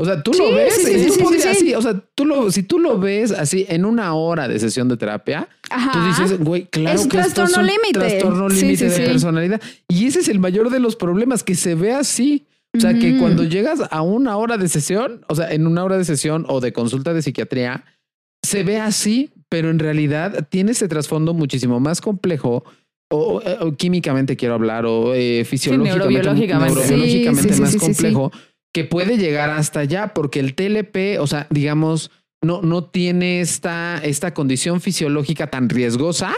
O 0.01 0.05
sea, 0.05 0.23
tú 0.23 0.33
lo 0.33 0.51
ves, 0.51 0.73
sí, 0.83 1.11
sí, 1.11 1.19
tú 1.19 1.29
así, 1.47 1.75
o 1.75 1.81
sea, 1.83 1.93
tú 2.15 2.25
lo, 2.25 2.51
si 2.51 2.63
tú 2.63 2.79
lo 2.79 2.97
ves 2.97 3.31
así 3.31 3.67
en 3.69 3.85
una 3.85 4.15
hora 4.15 4.47
de 4.47 4.57
sesión 4.57 4.87
de 4.89 4.97
terapia, 4.97 5.47
tú 5.93 5.99
dices, 6.07 6.39
güey, 6.39 6.65
claro 6.65 7.07
que 7.07 7.19
esto 7.19 7.43
es 7.43 7.55
un 7.55 7.67
límite. 7.67 7.99
trastorno 7.99 8.49
límite 8.49 8.89
de 8.89 9.05
personalidad. 9.05 9.61
Y 9.87 10.07
ese 10.07 10.21
es 10.21 10.27
el 10.27 10.39
mayor 10.39 10.71
de 10.71 10.79
los 10.79 10.95
problemas, 10.95 11.43
que 11.43 11.53
se 11.53 11.75
ve 11.75 11.93
así. 11.93 12.47
O 12.75 12.79
sea, 12.79 12.95
que 12.95 13.19
cuando 13.19 13.43
llegas 13.43 13.79
a 13.91 14.01
una 14.01 14.37
hora 14.37 14.57
de 14.57 14.69
sesión, 14.69 15.23
o 15.27 15.35
sea, 15.35 15.51
en 15.51 15.67
una 15.67 15.83
hora 15.83 15.99
de 15.99 16.05
sesión 16.05 16.45
o 16.47 16.61
de 16.61 16.73
consulta 16.73 17.13
de 17.13 17.21
psiquiatría, 17.21 17.85
se 18.41 18.63
ve 18.63 18.79
así, 18.79 19.29
pero 19.49 19.69
en 19.69 19.77
realidad 19.77 20.47
tiene 20.49 20.71
ese 20.71 20.87
trasfondo 20.87 21.35
muchísimo 21.35 21.79
más 21.79 22.01
complejo. 22.01 22.63
O, 23.13 23.39
químicamente 23.77 24.35
quiero 24.35 24.55
hablar, 24.55 24.87
o 24.87 25.13
eh, 25.13 25.45
fisiológicamente, 25.45 26.23
neurobiológicamente, 26.23 27.55
más 27.57 27.75
complejo, 27.75 28.31
que 28.73 28.83
puede 28.83 29.17
llegar 29.17 29.49
hasta 29.49 29.81
allá, 29.81 30.13
porque 30.13 30.39
el 30.39 30.55
TLP, 30.55 31.19
o 31.19 31.27
sea, 31.27 31.47
digamos, 31.49 32.11
no, 32.41 32.61
no 32.61 32.85
tiene 32.85 33.41
esta, 33.41 33.99
esta 34.03 34.33
condición 34.33 34.81
fisiológica 34.81 35.47
tan 35.47 35.69
riesgosa 35.69 36.33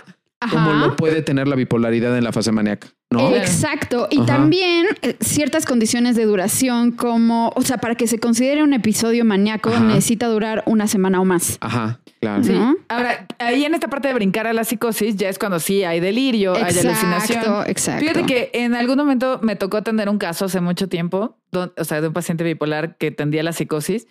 como 0.49 0.73
lo 0.73 0.95
puede 0.95 1.21
tener 1.21 1.47
la 1.47 1.55
bipolaridad 1.55 2.17
en 2.17 2.23
la 2.23 2.31
fase 2.31 2.51
maníaca. 2.51 2.87
¿no? 3.09 3.35
Exacto. 3.35 4.07
Y 4.09 4.21
también 4.25 4.87
eh, 5.01 5.15
ciertas 5.19 5.65
condiciones 5.65 6.15
de 6.15 6.25
duración, 6.25 6.91
como, 6.91 7.51
o 7.55 7.61
sea, 7.61 7.77
para 7.77 7.95
que 7.95 8.07
se 8.07 8.19
considere 8.19 8.63
un 8.63 8.73
episodio 8.73 9.23
maníaco, 9.23 9.69
necesita 9.79 10.27
durar 10.27 10.63
una 10.65 10.87
semana 10.87 11.21
o 11.21 11.25
más. 11.25 11.57
Ajá. 11.61 12.01
Claro. 12.19 12.77
Ahora, 12.87 13.27
ahí 13.39 13.65
en 13.65 13.73
esta 13.73 13.89
parte 13.89 14.07
de 14.07 14.13
brincar 14.13 14.47
a 14.47 14.53
la 14.53 14.63
psicosis, 14.63 15.17
ya 15.17 15.27
es 15.27 15.37
cuando 15.37 15.59
sí 15.59 15.83
hay 15.83 15.99
delirio, 15.99 16.55
hay 16.55 16.63
alucinación. 16.63 17.65
Exacto. 17.67 17.99
Fíjate 17.99 18.25
que 18.25 18.49
en 18.53 18.75
algún 18.75 18.95
momento 18.97 19.39
me 19.43 19.57
tocó 19.57 19.77
atender 19.77 20.07
un 20.07 20.17
caso 20.17 20.45
hace 20.45 20.61
mucho 20.61 20.87
tiempo, 20.87 21.37
o 21.51 21.83
sea, 21.83 21.99
de 21.99 22.07
un 22.07 22.13
paciente 22.13 22.43
bipolar 22.45 22.97
que 22.97 23.11
tendía 23.11 23.43
la 23.43 23.51
psicosis 23.51 24.07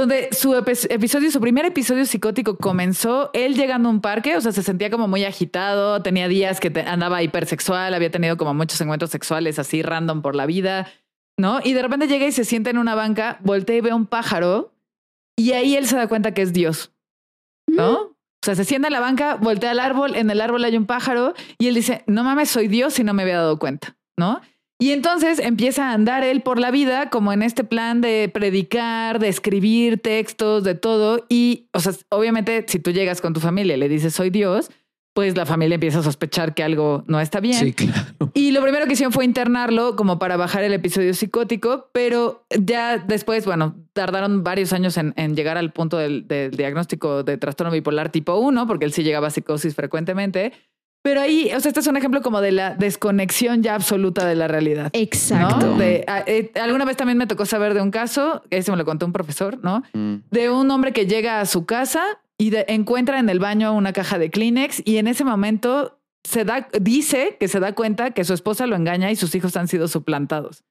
donde 0.00 0.28
su 0.32 0.54
episodio, 0.54 1.30
su 1.30 1.40
primer 1.40 1.64
episodio 1.64 2.04
psicótico 2.04 2.58
comenzó 2.58 3.30
él 3.32 3.54
llegando 3.54 3.88
a 3.88 3.92
un 3.92 4.00
parque, 4.00 4.36
o 4.36 4.40
sea, 4.40 4.52
se 4.52 4.62
sentía 4.62 4.90
como 4.90 5.08
muy 5.08 5.24
agitado, 5.24 6.02
tenía 6.02 6.28
días 6.28 6.60
que 6.60 6.72
andaba 6.86 7.22
hipersexual, 7.22 7.94
había 7.94 8.10
tenido 8.10 8.36
como 8.36 8.52
muchos 8.52 8.80
encuentros 8.80 9.10
sexuales 9.10 9.58
así 9.58 9.82
random 9.82 10.20
por 10.20 10.36
la 10.36 10.44
vida, 10.44 10.86
¿no? 11.38 11.60
Y 11.64 11.72
de 11.72 11.82
repente 11.82 12.08
llega 12.08 12.26
y 12.26 12.32
se 12.32 12.44
sienta 12.44 12.70
en 12.70 12.78
una 12.78 12.94
banca, 12.94 13.38
voltea 13.42 13.76
y 13.76 13.80
ve 13.80 13.94
un 13.94 14.06
pájaro 14.06 14.74
y 15.34 15.52
ahí 15.52 15.76
él 15.76 15.86
se 15.86 15.96
da 15.96 16.08
cuenta 16.08 16.34
que 16.34 16.42
es 16.42 16.52
Dios, 16.52 16.92
¿no? 17.66 17.92
O 17.94 18.44
sea, 18.44 18.54
se 18.54 18.64
sienta 18.64 18.88
en 18.88 18.92
la 18.92 19.00
banca, 19.00 19.36
voltea 19.36 19.70
al 19.70 19.80
árbol, 19.80 20.14
en 20.14 20.30
el 20.30 20.40
árbol 20.42 20.62
hay 20.64 20.76
un 20.76 20.86
pájaro 20.86 21.34
y 21.58 21.68
él 21.68 21.74
dice, 21.74 22.04
no 22.06 22.22
mames, 22.22 22.50
soy 22.50 22.68
Dios 22.68 22.98
y 22.98 23.04
no 23.04 23.14
me 23.14 23.22
había 23.22 23.38
dado 23.38 23.58
cuenta, 23.58 23.96
¿no? 24.18 24.40
Y 24.78 24.90
entonces 24.90 25.38
empieza 25.38 25.90
a 25.90 25.94
andar 25.94 26.22
él 26.22 26.42
por 26.42 26.58
la 26.58 26.70
vida 26.70 27.08
como 27.08 27.32
en 27.32 27.42
este 27.42 27.64
plan 27.64 28.02
de 28.02 28.30
predicar, 28.32 29.18
de 29.18 29.28
escribir 29.28 30.00
textos, 30.00 30.64
de 30.64 30.74
todo. 30.74 31.24
Y, 31.30 31.68
o 31.72 31.80
sea, 31.80 31.92
obviamente 32.10 32.64
si 32.68 32.78
tú 32.78 32.90
llegas 32.90 33.22
con 33.22 33.32
tu 33.32 33.40
familia 33.40 33.76
y 33.76 33.78
le 33.78 33.88
dices, 33.88 34.12
soy 34.12 34.28
Dios, 34.28 34.70
pues 35.14 35.34
la 35.34 35.46
familia 35.46 35.76
empieza 35.76 36.00
a 36.00 36.02
sospechar 36.02 36.52
que 36.52 36.62
algo 36.62 37.02
no 37.06 37.18
está 37.20 37.40
bien. 37.40 37.58
Sí, 37.58 37.72
claro. 37.72 38.30
Y 38.34 38.50
lo 38.50 38.60
primero 38.60 38.84
que 38.84 38.92
hicieron 38.92 39.14
fue 39.14 39.24
internarlo 39.24 39.96
como 39.96 40.18
para 40.18 40.36
bajar 40.36 40.62
el 40.62 40.74
episodio 40.74 41.14
psicótico, 41.14 41.88
pero 41.92 42.44
ya 42.50 42.98
después, 42.98 43.46
bueno, 43.46 43.76
tardaron 43.94 44.44
varios 44.44 44.74
años 44.74 44.98
en, 44.98 45.14
llegar 45.34 45.56
al 45.56 45.72
punto 45.72 45.96
del, 45.96 46.28
del, 46.28 46.50
diagnóstico 46.50 47.22
de 47.22 47.38
trastorno 47.38 47.72
bipolar 47.72 48.12
tipo 48.12 48.34
1, 48.34 48.66
porque 48.66 48.84
él 48.84 48.92
sí 48.92 49.04
llegaba 49.04 49.28
a 49.28 49.30
psicosis 49.30 49.74
frecuentemente. 49.74 50.52
Pero 51.06 51.20
ahí, 51.20 51.52
o 51.54 51.60
sea, 51.60 51.68
este 51.68 51.78
es 51.78 51.86
un 51.86 51.96
ejemplo 51.96 52.20
como 52.20 52.40
de 52.40 52.50
la 52.50 52.74
desconexión 52.74 53.62
ya 53.62 53.76
absoluta 53.76 54.26
de 54.26 54.34
la 54.34 54.48
realidad. 54.48 54.90
Exacto. 54.92 55.80
Eh, 55.80 56.50
alguna 56.60 56.84
vez 56.84 56.96
también 56.96 57.16
me 57.16 57.28
tocó 57.28 57.46
saber 57.46 57.74
de 57.74 57.80
un 57.80 57.92
caso, 57.92 58.42
ese 58.50 58.72
me 58.72 58.76
lo 58.76 58.84
contó 58.84 59.06
un 59.06 59.12
profesor, 59.12 59.56
¿no? 59.62 59.84
Mm. 59.92 60.16
De 60.32 60.50
un 60.50 60.68
hombre 60.68 60.92
que 60.92 61.06
llega 61.06 61.40
a 61.40 61.46
su 61.46 61.64
casa 61.64 62.02
y 62.38 62.52
encuentra 62.66 63.20
en 63.20 63.28
el 63.28 63.38
baño 63.38 63.72
una 63.72 63.92
caja 63.92 64.18
de 64.18 64.30
Kleenex 64.30 64.82
y 64.84 64.96
en 64.96 65.06
ese 65.06 65.22
momento 65.24 65.96
se 66.24 66.44
da, 66.44 66.66
dice 66.80 67.36
que 67.38 67.46
se 67.46 67.60
da 67.60 67.72
cuenta 67.72 68.10
que 68.10 68.24
su 68.24 68.34
esposa 68.34 68.66
lo 68.66 68.74
engaña 68.74 69.12
y 69.12 69.14
sus 69.14 69.32
hijos 69.36 69.56
han 69.56 69.68
sido 69.68 69.86
suplantados. 69.86 70.64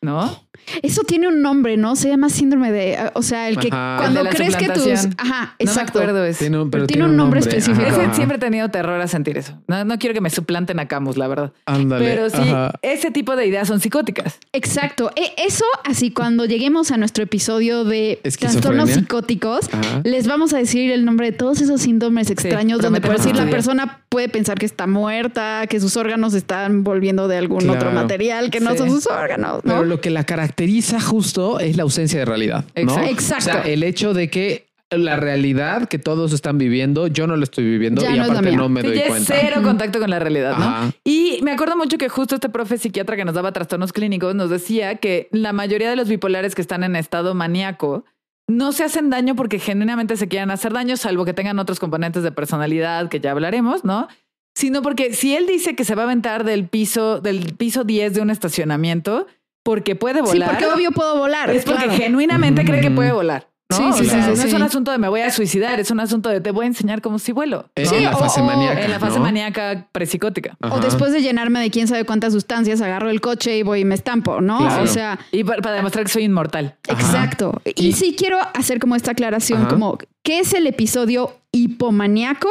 ¿no? 0.00 0.47
Eso 0.82 1.02
tiene 1.02 1.28
un 1.28 1.42
nombre, 1.42 1.76
¿no? 1.76 1.96
Se 1.96 2.08
llama 2.08 2.28
síndrome 2.28 2.72
de, 2.72 3.10
o 3.14 3.22
sea, 3.22 3.48
el 3.48 3.58
que 3.58 3.68
cuando 3.68 4.24
crees 4.30 4.56
que 4.56 4.68
tus, 4.68 5.08
ajá, 5.16 5.54
exacto. 5.58 5.98
No 5.98 6.04
me 6.04 6.10
acuerdo 6.10 6.24
eso. 6.24 6.38
Tiene 6.40 6.58
un, 6.58 6.70
pero 6.70 6.86
tiene, 6.86 7.04
un 7.04 7.16
nombre, 7.16 7.40
específico. 7.40 7.86
siempre 8.12 8.36
he 8.36 8.40
tenido 8.40 8.68
terror 8.70 9.00
a 9.00 9.08
sentir 9.08 9.38
eso. 9.38 9.58
No, 9.66 9.98
quiero 9.98 10.14
que 10.14 10.20
me 10.20 10.30
suplanten 10.30 10.78
a 10.80 10.88
Camus, 10.88 11.16
la 11.16 11.28
verdad. 11.28 11.52
Ándale, 11.66 12.04
pero 12.04 12.30
sí, 12.30 12.52
ese 12.82 13.10
tipo 13.10 13.36
de 13.36 13.46
ideas 13.46 13.68
son 13.68 13.80
psicóticas. 13.80 14.38
Exacto. 14.52 15.10
E, 15.16 15.32
eso, 15.46 15.64
así 15.84 16.10
cuando 16.10 16.44
lleguemos 16.44 16.90
a 16.90 16.96
nuestro 16.96 17.24
episodio 17.24 17.84
de 17.84 18.20
trastornos 18.38 18.90
psicóticos, 18.90 19.68
les 20.04 20.26
vamos 20.26 20.52
a 20.52 20.58
decir 20.58 20.90
el 20.90 21.04
nombre 21.04 21.30
de 21.30 21.36
todos 21.36 21.60
esos 21.60 21.80
síndromes 21.80 22.30
extraños 22.30 22.80
donde 22.80 23.00
por 23.00 23.16
decir 23.16 23.36
la 23.36 23.48
persona 23.48 24.02
puede 24.08 24.28
pensar 24.28 24.58
que 24.58 24.66
está 24.66 24.86
muerta, 24.86 25.66
que 25.68 25.80
sus 25.80 25.96
órganos 25.96 26.34
están 26.34 26.84
volviendo 26.84 27.28
de 27.28 27.36
algún 27.36 27.68
otro 27.68 27.92
material 27.92 28.50
que 28.50 28.60
no 28.60 28.76
son 28.76 28.90
sus 28.90 29.06
órganos. 29.06 29.64
¿no? 29.64 29.84
lo 29.84 30.00
que 30.00 30.10
la 30.10 30.24
caracteriza 30.24 30.57
justo 31.00 31.60
es 31.60 31.76
la 31.76 31.82
ausencia 31.84 32.20
de 32.20 32.24
realidad. 32.24 32.64
¿no? 32.82 33.02
Exacto. 33.04 33.50
O 33.50 33.52
sea, 33.52 33.62
el 33.62 33.82
hecho 33.82 34.14
de 34.14 34.28
que 34.30 34.68
la 34.90 35.16
realidad 35.16 35.86
que 35.86 35.98
todos 35.98 36.32
están 36.32 36.56
viviendo, 36.56 37.08
yo 37.08 37.26
no 37.26 37.36
la 37.36 37.44
estoy 37.44 37.64
viviendo 37.64 38.02
y 38.02 38.18
aparte 38.18 38.52
no 38.52 38.68
me 38.68 38.82
doy 38.82 39.00
cuenta. 39.06 39.34
cero 39.38 39.60
contacto 39.62 40.00
con 40.00 40.08
la 40.08 40.18
realidad, 40.18 40.56
¿no? 40.56 40.92
Y 41.04 41.40
me 41.42 41.52
acuerdo 41.52 41.76
mucho 41.76 41.98
que 41.98 42.08
justo 42.08 42.36
este 42.36 42.48
profe 42.48 42.78
psiquiatra 42.78 43.16
que 43.16 43.24
nos 43.24 43.34
daba 43.34 43.52
trastornos 43.52 43.92
clínicos 43.92 44.34
nos 44.34 44.48
decía 44.48 44.94
que 44.96 45.28
la 45.30 45.52
mayoría 45.52 45.90
de 45.90 45.96
los 45.96 46.08
bipolares 46.08 46.54
que 46.54 46.62
están 46.62 46.84
en 46.84 46.96
estado 46.96 47.34
maníaco 47.34 48.04
no 48.48 48.72
se 48.72 48.82
hacen 48.82 49.10
daño 49.10 49.36
porque 49.36 49.58
genuinamente 49.58 50.16
se 50.16 50.26
quieran 50.26 50.50
hacer 50.50 50.72
daño, 50.72 50.96
salvo 50.96 51.26
que 51.26 51.34
tengan 51.34 51.58
otros 51.58 51.78
componentes 51.78 52.22
de 52.22 52.32
personalidad 52.32 53.10
que 53.10 53.20
ya 53.20 53.32
hablaremos, 53.32 53.84
¿no? 53.84 54.08
Sino 54.54 54.80
porque 54.80 55.12
si 55.12 55.36
él 55.36 55.46
dice 55.46 55.76
que 55.76 55.84
se 55.84 55.94
va 55.94 56.02
a 56.02 56.04
aventar 56.06 56.44
del 56.44 56.66
piso, 56.66 57.20
del 57.20 57.54
piso 57.54 57.84
10 57.84 58.14
de 58.14 58.20
un 58.22 58.30
estacionamiento, 58.30 59.26
porque 59.68 59.94
puede 59.94 60.22
volar. 60.22 60.48
Sí, 60.48 60.54
porque 60.56 60.74
obvio 60.74 60.92
puedo 60.92 61.18
volar. 61.18 61.50
Es 61.50 61.66
porque 61.66 61.90
genuinamente 61.90 62.64
cree 62.64 62.80
que 62.80 62.90
puede 62.90 63.12
volar. 63.12 63.50
¿no? 63.68 63.92
Sí, 63.92 64.04
sí, 64.04 64.08
sí, 64.08 64.16
No 64.16 64.32
es 64.32 64.52
un 64.54 64.62
asunto 64.62 64.90
de 64.90 64.96
me 64.96 65.10
voy 65.10 65.20
a 65.20 65.30
suicidar, 65.30 65.78
es 65.78 65.90
un 65.90 66.00
asunto 66.00 66.30
de 66.30 66.40
te 66.40 66.52
voy 66.52 66.64
a 66.64 66.68
enseñar 66.68 67.02
cómo 67.02 67.18
si 67.18 67.32
vuelo. 67.32 67.68
En 67.74 68.02
la 68.02 68.16
fase 68.16 68.40
maníaca. 68.40 68.82
En 68.82 68.90
la 68.90 68.98
fase 68.98 69.20
maníaca 69.20 69.86
prepsicótica. 69.92 70.56
O 70.70 70.80
después 70.80 71.12
de 71.12 71.20
llenarme 71.20 71.60
de 71.60 71.70
quién 71.70 71.86
sabe 71.86 72.06
cuántas 72.06 72.32
sustancias, 72.32 72.80
agarro 72.80 73.10
el 73.10 73.20
coche 73.20 73.58
y 73.58 73.62
voy 73.62 73.80
y 73.80 73.84
me 73.84 73.94
estampo, 73.94 74.40
¿no? 74.40 74.80
O 74.80 74.86
sea. 74.86 75.18
Y 75.32 75.44
para, 75.44 75.70
demostrar 75.70 76.06
que 76.06 76.12
soy 76.12 76.24
inmortal. 76.24 76.76
Exacto. 76.88 77.60
Y, 77.74 77.92
sí 77.92 78.14
quiero 78.16 78.38
hacer 78.54 78.78
como 78.78 78.96
esta 78.96 79.10
aclaración, 79.10 79.66
como, 79.66 79.98
¿qué 80.22 80.38
es 80.38 80.54
el 80.54 80.66
episodio 80.66 81.36
hipomaníaco? 81.52 82.48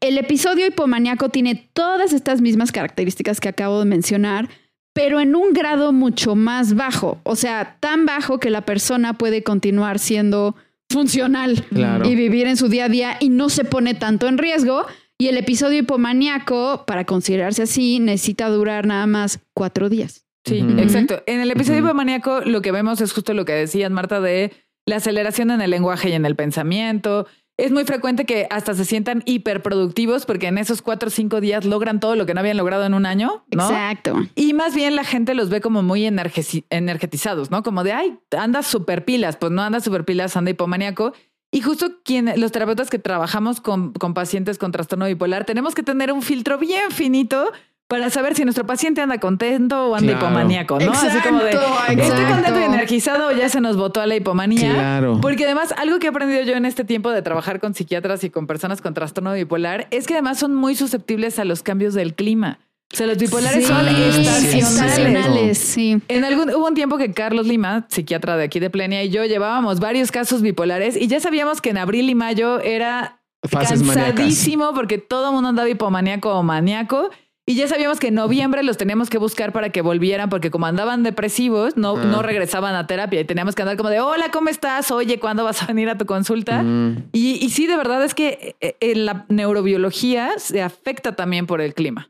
El 0.00 0.18
episodio 0.18 0.68
hipomaníaco 0.68 1.30
tiene 1.30 1.68
todas 1.72 2.12
estas 2.12 2.40
mismas 2.40 2.70
características 2.70 3.40
que 3.40 3.48
acabo 3.48 3.80
de 3.80 3.86
mencionar 3.86 4.48
pero 4.94 5.20
en 5.20 5.36
un 5.36 5.52
grado 5.52 5.92
mucho 5.92 6.36
más 6.36 6.74
bajo, 6.74 7.18
o 7.24 7.36
sea, 7.36 7.76
tan 7.80 8.06
bajo 8.06 8.40
que 8.40 8.48
la 8.48 8.62
persona 8.62 9.12
puede 9.18 9.42
continuar 9.42 9.98
siendo 9.98 10.56
funcional 10.88 11.64
y 12.04 12.14
vivir 12.14 12.46
en 12.46 12.56
su 12.56 12.68
día 12.68 12.86
a 12.86 12.88
día 12.88 13.16
y 13.20 13.28
no 13.28 13.48
se 13.48 13.64
pone 13.64 13.94
tanto 13.94 14.28
en 14.28 14.38
riesgo. 14.38 14.86
Y 15.18 15.28
el 15.28 15.36
episodio 15.36 15.80
hipomaníaco, 15.80 16.84
para 16.86 17.04
considerarse 17.04 17.62
así, 17.62 17.98
necesita 17.98 18.48
durar 18.48 18.86
nada 18.86 19.06
más 19.06 19.40
cuatro 19.52 19.88
días. 19.88 20.24
Sí, 20.44 20.64
exacto. 20.78 21.22
En 21.26 21.40
el 21.40 21.50
episodio 21.50 21.80
hipomaníaco 21.80 22.40
lo 22.42 22.62
que 22.62 22.72
vemos 22.72 23.00
es 23.00 23.12
justo 23.12 23.34
lo 23.34 23.44
que 23.44 23.52
decías, 23.52 23.90
Marta, 23.90 24.20
de 24.20 24.52
la 24.86 24.96
aceleración 24.96 25.50
en 25.50 25.60
el 25.60 25.70
lenguaje 25.70 26.10
y 26.10 26.12
en 26.12 26.26
el 26.26 26.36
pensamiento, 26.36 27.26
es 27.56 27.70
muy 27.70 27.84
frecuente 27.84 28.24
que 28.24 28.46
hasta 28.50 28.74
se 28.74 28.84
sientan 28.84 29.22
hiperproductivos 29.26 30.26
porque 30.26 30.48
en 30.48 30.58
esos 30.58 30.82
cuatro 30.82 31.08
o 31.08 31.10
cinco 31.10 31.40
días 31.40 31.64
logran 31.64 32.00
todo 32.00 32.16
lo 32.16 32.26
que 32.26 32.34
no 32.34 32.40
habían 32.40 32.56
logrado 32.56 32.84
en 32.84 32.94
un 32.94 33.06
año. 33.06 33.44
¿no? 33.50 33.68
Exacto. 33.68 34.16
Y 34.34 34.54
más 34.54 34.74
bien 34.74 34.96
la 34.96 35.04
gente 35.04 35.34
los 35.34 35.50
ve 35.50 35.60
como 35.60 35.82
muy 35.82 36.04
energetizados, 36.04 37.50
¿no? 37.50 37.62
Como 37.62 37.84
de, 37.84 37.92
ay, 37.92 38.18
anda 38.36 38.62
super 38.62 39.04
pilas. 39.04 39.36
Pues 39.36 39.52
no 39.52 39.62
anda 39.62 39.80
super 39.80 40.04
pilas, 40.04 40.36
anda 40.36 40.50
hipomaníaco. 40.50 41.12
Y 41.52 41.60
justo 41.60 42.00
quien, 42.04 42.32
los 42.36 42.50
terapeutas 42.50 42.90
que 42.90 42.98
trabajamos 42.98 43.60
con, 43.60 43.92
con 43.92 44.12
pacientes 44.12 44.58
con 44.58 44.72
trastorno 44.72 45.06
bipolar, 45.06 45.44
tenemos 45.44 45.76
que 45.76 45.84
tener 45.84 46.10
un 46.12 46.22
filtro 46.22 46.58
bien 46.58 46.90
finito 46.90 47.52
para 47.94 48.10
saber 48.10 48.34
si 48.34 48.42
nuestro 48.42 48.66
paciente 48.66 49.00
anda 49.00 49.18
contento 49.18 49.90
o 49.90 49.94
anda 49.94 50.14
hipomaníaco, 50.14 50.80
¿no? 50.80 50.90
Así 50.90 51.16
como 51.20 51.38
de 51.38 51.50
estoy 51.50 52.24
contento 52.24 52.58
y 52.58 52.64
energizado 52.64 53.28
o 53.28 53.30
ya 53.30 53.48
se 53.48 53.60
nos 53.60 53.76
botó 53.76 54.00
a 54.00 54.06
la 54.08 54.16
hipomanía. 54.16 54.74
Claro. 54.74 55.20
Porque 55.22 55.44
además, 55.44 55.72
algo 55.78 56.00
que 56.00 56.06
he 56.06 56.10
aprendido 56.10 56.42
yo 56.42 56.54
en 56.54 56.64
este 56.64 56.82
tiempo 56.82 57.12
de 57.12 57.22
trabajar 57.22 57.60
con 57.60 57.72
psiquiatras 57.72 58.24
y 58.24 58.30
con 58.30 58.48
personas 58.48 58.82
con 58.82 58.94
trastorno 58.94 59.32
bipolar 59.32 59.86
es 59.92 60.08
que 60.08 60.14
además 60.14 60.40
son 60.40 60.56
muy 60.56 60.74
susceptibles 60.74 61.38
a 61.38 61.44
los 61.44 61.62
cambios 61.62 61.94
del 61.94 62.14
clima. 62.14 62.58
O 62.92 62.96
sea, 62.96 63.06
los 63.06 63.16
bipolares 63.16 63.64
son 63.64 63.86
estacionales. 63.86 65.56
Sí, 65.58 66.02
En 66.08 66.24
algún, 66.24 66.50
hubo 66.50 66.66
un 66.66 66.74
tiempo 66.74 66.98
que 66.98 67.12
Carlos 67.12 67.46
Lima, 67.46 67.86
psiquiatra 67.90 68.36
de 68.36 68.42
aquí 68.42 68.58
de 68.58 68.70
Plenia, 68.70 69.04
y 69.04 69.10
yo 69.10 69.24
llevábamos 69.24 69.78
varios 69.78 70.10
casos 70.10 70.42
bipolares 70.42 70.96
y 70.96 71.06
ya 71.06 71.20
sabíamos 71.20 71.60
que 71.60 71.70
en 71.70 71.78
abril 71.78 72.10
y 72.10 72.16
mayo 72.16 72.58
era 72.58 73.20
cansadísimo 73.48 74.72
porque 74.74 74.98
todo 74.98 75.28
el 75.28 75.34
mundo 75.34 75.50
andaba 75.50 75.68
hipomaníaco 75.68 76.34
o 76.34 76.42
maníaco 76.42 77.10
y 77.46 77.56
ya 77.56 77.68
sabíamos 77.68 78.00
que 78.00 78.08
en 78.08 78.14
noviembre 78.14 78.62
los 78.62 78.78
teníamos 78.78 79.10
que 79.10 79.18
buscar 79.18 79.52
para 79.52 79.68
que 79.68 79.82
volvieran, 79.82 80.30
porque 80.30 80.50
como 80.50 80.64
andaban 80.64 81.02
depresivos, 81.02 81.76
no, 81.76 81.96
no 81.96 82.22
regresaban 82.22 82.74
a 82.74 82.86
terapia 82.86 83.20
y 83.20 83.24
teníamos 83.24 83.54
que 83.54 83.60
andar 83.62 83.76
como 83.76 83.90
de, 83.90 84.00
hola, 84.00 84.30
¿cómo 84.32 84.48
estás? 84.48 84.90
Oye, 84.90 85.18
¿cuándo 85.18 85.44
vas 85.44 85.62
a 85.62 85.66
venir 85.66 85.90
a 85.90 85.98
tu 85.98 86.06
consulta? 86.06 86.64
Y, 87.12 87.44
y, 87.44 87.50
sí, 87.50 87.66
de 87.66 87.76
verdad 87.76 88.02
es 88.02 88.14
que 88.14 88.56
en 88.60 88.70
eh, 88.70 88.76
eh, 88.80 88.94
la 88.96 89.26
neurobiología 89.28 90.32
se 90.38 90.62
afecta 90.62 91.16
también 91.16 91.46
por 91.46 91.60
el 91.60 91.74
clima. 91.74 92.08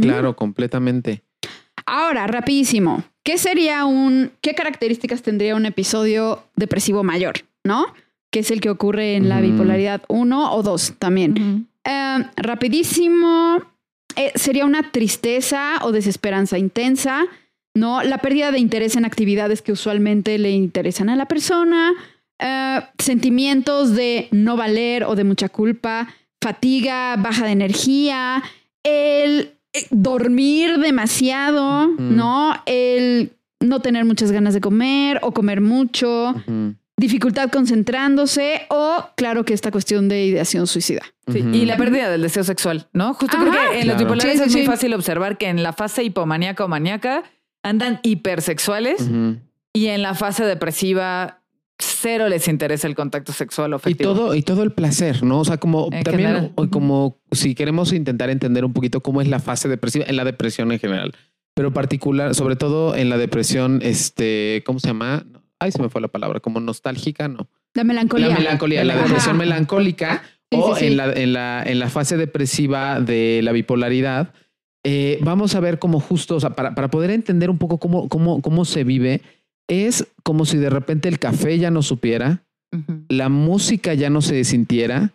Claro, 0.00 0.36
completamente. 0.36 1.22
Ahora, 1.84 2.28
rapidísimo, 2.28 3.02
¿qué 3.24 3.38
sería 3.38 3.84
un, 3.86 4.30
qué 4.40 4.54
características 4.54 5.22
tendría 5.22 5.56
un 5.56 5.66
episodio 5.66 6.44
depresivo 6.54 7.02
mayor? 7.02 7.40
¿No? 7.64 7.86
Que 8.30 8.40
es 8.40 8.52
el 8.52 8.60
que 8.60 8.70
ocurre 8.70 9.16
en 9.16 9.28
la 9.28 9.40
bipolaridad 9.40 10.02
1 10.08 10.54
o 10.54 10.62
2 10.62 10.94
también. 10.98 11.68
Eh, 11.84 12.24
rapidísimo, 12.36 13.60
eh, 14.16 14.32
sería 14.34 14.64
una 14.64 14.90
tristeza 14.90 15.78
o 15.82 15.92
desesperanza 15.92 16.58
intensa, 16.58 17.24
¿no? 17.74 18.02
La 18.02 18.18
pérdida 18.18 18.50
de 18.52 18.58
interés 18.58 18.96
en 18.96 19.04
actividades 19.04 19.62
que 19.62 19.72
usualmente 19.72 20.38
le 20.38 20.50
interesan 20.50 21.08
a 21.08 21.16
la 21.16 21.26
persona, 21.26 21.92
eh, 22.38 22.80
sentimientos 22.98 23.94
de 23.94 24.28
no 24.30 24.56
valer 24.56 25.04
o 25.04 25.14
de 25.14 25.24
mucha 25.24 25.48
culpa, 25.48 26.08
fatiga, 26.42 27.16
baja 27.16 27.46
de 27.46 27.52
energía, 27.52 28.42
el 28.82 29.54
eh, 29.72 29.86
dormir 29.90 30.78
demasiado, 30.78 31.86
¿no? 31.86 32.54
El 32.66 33.32
no 33.60 33.80
tener 33.80 34.04
muchas 34.04 34.32
ganas 34.32 34.54
de 34.54 34.60
comer 34.60 35.20
o 35.22 35.32
comer 35.32 35.60
mucho 35.60 36.34
dificultad 37.02 37.50
concentrándose 37.50 38.62
o, 38.70 39.10
claro, 39.16 39.44
que 39.44 39.54
esta 39.54 39.72
cuestión 39.72 40.08
de 40.08 40.24
ideación 40.24 40.68
suicida. 40.68 41.02
Y 41.26 41.66
la 41.66 41.76
pérdida 41.76 42.08
del 42.08 42.22
deseo 42.22 42.44
sexual, 42.44 42.86
¿no? 42.92 43.12
Justo 43.14 43.36
creo 43.38 43.52
que 43.52 43.80
en 43.80 43.88
los 43.88 43.98
bipolares 43.98 44.40
es 44.40 44.52
muy 44.52 44.64
fácil 44.64 44.94
observar 44.94 45.36
que 45.36 45.48
en 45.48 45.64
la 45.64 45.72
fase 45.72 46.04
hipomaníaca 46.04 46.64
o 46.64 46.68
maníaca 46.68 47.24
andan 47.64 47.98
hipersexuales 48.04 49.10
y 49.72 49.86
en 49.88 50.02
la 50.02 50.14
fase 50.14 50.44
depresiva 50.44 51.40
cero 51.78 52.28
les 52.28 52.46
interesa 52.46 52.86
el 52.86 52.94
contacto 52.94 53.32
sexual 53.32 53.72
o 53.72 53.76
afectivo. 53.76 54.12
Y 54.12 54.14
todo, 54.14 54.34
y 54.36 54.42
todo 54.42 54.62
el 54.62 54.70
placer, 54.70 55.24
¿no? 55.24 55.40
O 55.40 55.44
sea, 55.44 55.56
como 55.56 55.90
también, 56.04 56.52
como 56.70 57.18
si 57.32 57.56
queremos 57.56 57.92
intentar 57.92 58.30
entender 58.30 58.64
un 58.64 58.72
poquito 58.72 59.00
cómo 59.00 59.20
es 59.20 59.26
la 59.26 59.40
fase 59.40 59.68
depresiva 59.68 60.04
en 60.06 60.14
la 60.14 60.24
depresión 60.24 60.70
en 60.70 60.78
general, 60.78 61.12
pero 61.54 61.72
particular, 61.72 62.36
sobre 62.36 62.54
todo 62.54 62.94
en 62.94 63.08
la 63.08 63.18
depresión, 63.18 63.80
este, 63.82 64.62
¿cómo 64.64 64.78
se 64.78 64.86
llama? 64.86 65.26
Ay, 65.62 65.72
se 65.72 65.80
me 65.80 65.88
fue 65.88 66.00
la 66.00 66.08
palabra, 66.08 66.40
como 66.40 66.60
nostálgica, 66.60 67.28
no. 67.28 67.48
La 67.74 67.84
melancolía. 67.84 68.28
La 68.28 68.34
melancolía, 68.34 68.84
la 68.84 68.96
depresión 68.96 69.36
melancólica 69.36 70.22
o 70.50 70.76
En, 70.76 70.96
la, 70.96 71.12
en, 71.12 71.32
la, 71.32 71.62
en 71.64 71.78
la 71.78 71.88
fase 71.88 72.16
depresiva 72.16 73.00
de 73.00 73.40
la 73.42 73.52
bipolaridad, 73.52 74.34
eh, 74.84 75.18
vamos 75.22 75.54
a 75.54 75.60
ver 75.60 75.78
cómo 75.78 76.00
justo, 76.00 76.36
o 76.36 76.40
sea, 76.40 76.50
para, 76.50 76.74
para 76.74 76.90
poder 76.90 77.10
entender 77.10 77.50
un 77.50 77.58
poco 77.58 77.78
cómo, 77.78 78.08
cómo, 78.08 78.42
cómo 78.42 78.64
se 78.64 78.84
vive, 78.84 79.22
es 79.68 80.06
como 80.22 80.44
si 80.44 80.58
de 80.58 80.70
repente 80.70 81.08
el 81.08 81.18
café 81.18 81.58
ya 81.58 81.70
no 81.70 81.82
supiera, 81.82 82.44
la 83.08 83.28
música 83.28 83.94
ya 83.94 84.10
no 84.10 84.22
se 84.22 84.42
sintiera, 84.44 85.12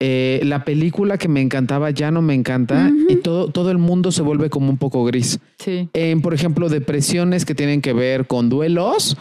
eh, 0.00 0.40
la 0.44 0.64
película 0.64 1.16
que 1.18 1.28
me 1.28 1.40
encantaba 1.40 1.90
ya 1.90 2.10
no 2.10 2.20
me 2.20 2.34
encanta 2.34 2.90
y 3.08 3.16
todo, 3.16 3.48
todo 3.48 3.70
el 3.70 3.78
mundo 3.78 4.12
se 4.12 4.22
vuelve 4.22 4.50
como 4.50 4.68
un 4.68 4.76
poco 4.76 5.04
gris. 5.04 5.38
Sí. 5.58 5.88
por 6.22 6.34
ejemplo, 6.34 6.68
depresiones 6.68 7.44
que 7.44 7.54
tienen 7.54 7.80
que 7.80 7.94
ver 7.94 8.26
con 8.26 8.50
duelos, 8.50 9.16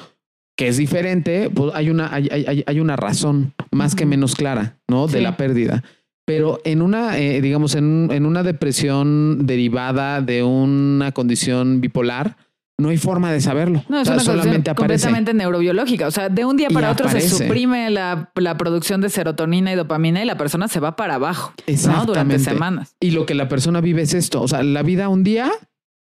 que 0.56 0.68
es 0.68 0.78
diferente, 0.78 1.50
pues 1.50 1.74
hay 1.76 1.89
una, 1.89 2.13
hay, 2.13 2.30
hay, 2.30 2.63
hay 2.65 2.80
una 2.80 2.96
razón 2.96 3.54
más 3.72 3.96
que 3.96 4.06
menos 4.06 4.36
clara, 4.36 4.78
¿no? 4.88 5.08
De 5.08 5.22
la 5.22 5.38
pérdida. 5.38 5.84
Pero 6.26 6.60
en 6.63 6.82
una, 6.82 7.20
eh, 7.20 7.41
digamos, 7.41 7.76
en, 7.76 8.10
en, 8.12 8.26
una 8.26 8.41
depresión 8.41 9.46
derivada 9.46 10.22
de 10.22 10.41
una 10.44 11.12
condición 11.12 11.82
bipolar, 11.82 12.38
no 12.78 12.89
hay 12.89 12.98
forma 12.98 13.32
de 13.32 13.39
saberlo. 13.39 13.84
No, 13.88 14.02
es 14.02 14.10
una 14.10 14.20
solamente 14.20 14.74
completamente 14.74 15.34
neurobiológica. 15.34 16.08
O 16.08 16.12
sea, 16.12 16.30
de 16.30 16.44
un 16.44 16.58
día 16.58 16.70
para 16.70 16.91
otro 16.91 17.08
se 17.10 17.22
suprime 17.22 17.89
la, 17.89 18.32
producción 18.58 19.02
de 19.02 19.10
serotonina 19.10 19.72
y 19.72 19.76
dopamina 19.76 20.22
y 20.22 20.26
la 20.26 20.38
persona 20.38 20.68
se 20.68 20.80
va 20.80 20.96
para 20.96 21.15
abajo 21.15 21.54
¿no? 21.86 22.06
durante 22.06 22.39
semanas. 22.39 22.96
Y 23.00 23.12
lo 23.12 23.26
que 23.26 23.34
la 23.34 23.48
persona 23.48 23.80
vive 23.80 24.02
es 24.02 24.13
esto. 24.13 24.41
O 24.41 24.48
sea, 24.48 24.63
la 24.63 24.84
vida 24.84 25.10
un 25.10 25.24
día 25.24 25.52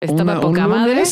estaba 0.00 0.40
poca 0.40 0.66
madre. 0.66 1.02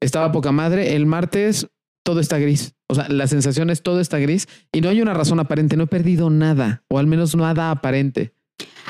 Estaba 0.00 0.32
poca 0.32 0.52
madre. 0.52 0.94
El 0.94 1.06
martes 1.06 1.68
todo 2.02 2.20
está 2.20 2.38
gris. 2.38 2.74
O 2.88 2.94
sea, 2.94 3.08
la 3.08 3.26
sensación 3.26 3.70
es 3.70 3.82
todo 3.82 4.00
está 4.00 4.18
gris 4.18 4.48
y 4.72 4.80
no 4.80 4.88
hay 4.88 5.00
una 5.00 5.14
razón 5.14 5.40
aparente. 5.40 5.76
No 5.76 5.84
he 5.84 5.88
perdido 5.88 6.30
nada, 6.30 6.82
o 6.88 6.98
al 6.98 7.06
menos 7.06 7.34
nada 7.34 7.70
aparente. 7.70 8.32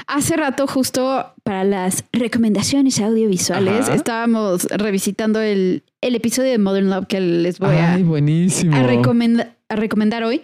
Hace 0.06 0.36
rato, 0.36 0.66
justo 0.66 1.34
para 1.44 1.64
las 1.64 2.04
recomendaciones 2.12 3.00
audiovisuales, 3.00 3.88
estábamos 3.88 4.64
revisitando 4.64 5.40
el, 5.40 5.84
episodio 6.00 6.50
de 6.50 6.58
Modern 6.58 6.90
Love 6.90 7.06
que 7.06 7.20
les 7.20 7.58
voy 7.58 7.76
a, 7.76 7.96
buenísimo. 7.98 8.76
A, 8.76 8.82
recomendar 8.82 10.24
hoy. 10.24 10.42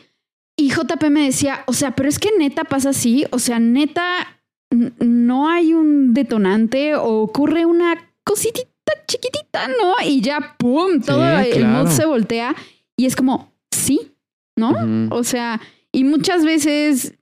Y 0.56 0.70
JP 0.70 1.10
me 1.10 1.24
decía, 1.24 1.60
o 1.66 1.72
sea, 1.72 1.94
pero 1.94 2.08
es 2.08 2.18
que 2.18 2.30
neta 2.38 2.64
pasa 2.64 2.90
así, 2.90 3.26
o 3.30 3.38
sea, 3.38 3.58
neta 3.58 4.38
no 4.70 5.48
hay 5.48 5.72
un 5.72 6.14
detonante 6.14 6.94
o 6.96 7.22
ocurre 7.22 7.64
una 7.64 8.12
cositita 8.24 8.68
chiquitita, 9.06 9.68
¿no? 9.68 9.94
Y 10.04 10.20
ya, 10.20 10.56
¡pum! 10.58 11.00
Todo 11.00 11.26
el 11.38 11.66
mood 11.66 11.88
se 11.88 12.06
voltea 12.06 12.54
y 12.96 13.06
es 13.06 13.16
como, 13.16 13.52
sí, 13.70 14.12
¿no? 14.56 14.74
O 15.10 15.24
sea, 15.24 15.60
y 15.92 16.04
muchas 16.04 16.44
veces 16.44 17.14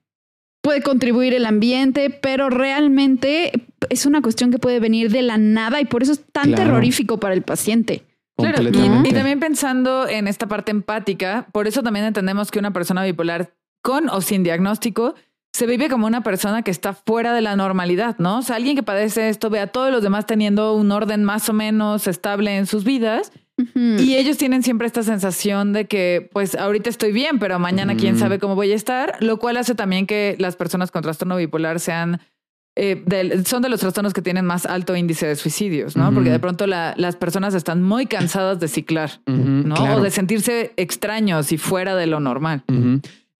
puede 0.61 0.81
contribuir 0.81 1.33
el 1.33 1.45
ambiente, 1.45 2.09
pero 2.09 2.49
realmente 2.49 3.67
es 3.89 4.05
una 4.05 4.21
cuestión 4.21 4.51
que 4.51 4.59
puede 4.59 4.79
venir 4.79 5.11
de 5.11 5.21
la 5.21 5.37
nada 5.37 5.79
y 5.79 5.85
por 5.85 6.03
eso 6.03 6.11
es 6.11 6.23
tan 6.31 6.53
terrorífico 6.53 7.19
para 7.19 7.33
el 7.33 7.41
paciente. 7.41 8.03
Claro, 8.35 8.61
y, 8.61 9.13
también 9.13 9.39
pensando 9.39 10.07
en 10.07 10.27
esta 10.27 10.47
parte 10.47 10.69
empática, 10.71 11.47
por 11.51 11.67
eso 11.67 11.81
también 11.81 12.05
entendemos 12.05 12.51
que 12.51 12.59
una 12.59 12.71
persona 12.71 13.03
bipolar 13.03 13.53
con 13.81 14.09
o 14.09 14.21
sin 14.21 14.43
diagnóstico 14.43 15.15
se 15.57 15.65
vive 15.65 15.89
como 15.89 16.05
una 16.05 16.21
persona 16.21 16.61
que 16.61 16.69
está 16.69 16.93
fuera 16.93 17.33
de 17.33 17.41
la 17.41 17.55
normalidad, 17.55 18.15
¿no? 18.19 18.37
O 18.37 18.41
sea, 18.43 18.57
alguien 18.57 18.75
que 18.75 18.83
padece 18.83 19.29
esto 19.29 19.49
ve 19.49 19.59
a 19.59 19.65
todos 19.65 19.91
los 19.91 20.03
demás 20.03 20.27
teniendo 20.27 20.75
un 20.75 20.91
orden 20.91 21.23
más 21.23 21.49
o 21.49 21.53
menos 21.53 22.05
estable 22.05 22.57
en 22.57 22.67
sus 22.67 22.83
vidas 22.83 23.31
y 23.75 24.17
ellos 24.17 24.37
tienen 24.37 24.61
siempre 24.61 24.85
esta 24.85 25.01
sensación 25.01 25.73
de 25.73 25.85
que, 25.85 26.29
pues, 26.31 26.53
ahorita 26.53 26.91
estoy 26.91 27.11
bien, 27.11 27.39
pero 27.39 27.57
mañana 27.57 27.95
quién 27.95 28.19
sabe 28.19 28.37
cómo 28.37 28.53
voy 28.53 28.71
a 28.71 28.75
estar, 28.75 29.17
lo 29.19 29.37
cual 29.37 29.57
hace 29.57 29.73
también 29.73 30.05
que 30.05 30.35
las 30.37 30.55
personas 30.55 30.91
con 30.91 31.01
trastorno 31.01 31.35
bipolar 31.37 31.79
sean 31.79 32.21
eh, 32.75 33.43
son 33.47 33.63
de 33.63 33.69
los 33.69 33.79
trastornos 33.79 34.13
que 34.13 34.21
tienen 34.21 34.45
más 34.45 34.67
alto 34.67 34.95
índice 34.95 35.25
de 35.25 35.35
suicidios, 35.35 35.97
¿no? 35.97 36.13
Porque 36.13 36.29
de 36.29 36.37
pronto 36.37 36.67
las 36.67 37.15
personas 37.15 37.55
están 37.55 37.81
muy 37.81 38.05
cansadas 38.05 38.59
de 38.59 38.67
ciclar, 38.67 39.21
¿no? 39.25 39.95
O 39.95 40.01
de 40.01 40.11
sentirse 40.11 40.73
extraños 40.77 41.51
y 41.51 41.57
fuera 41.57 41.95
de 41.95 42.05
lo 42.05 42.19
normal. 42.19 42.63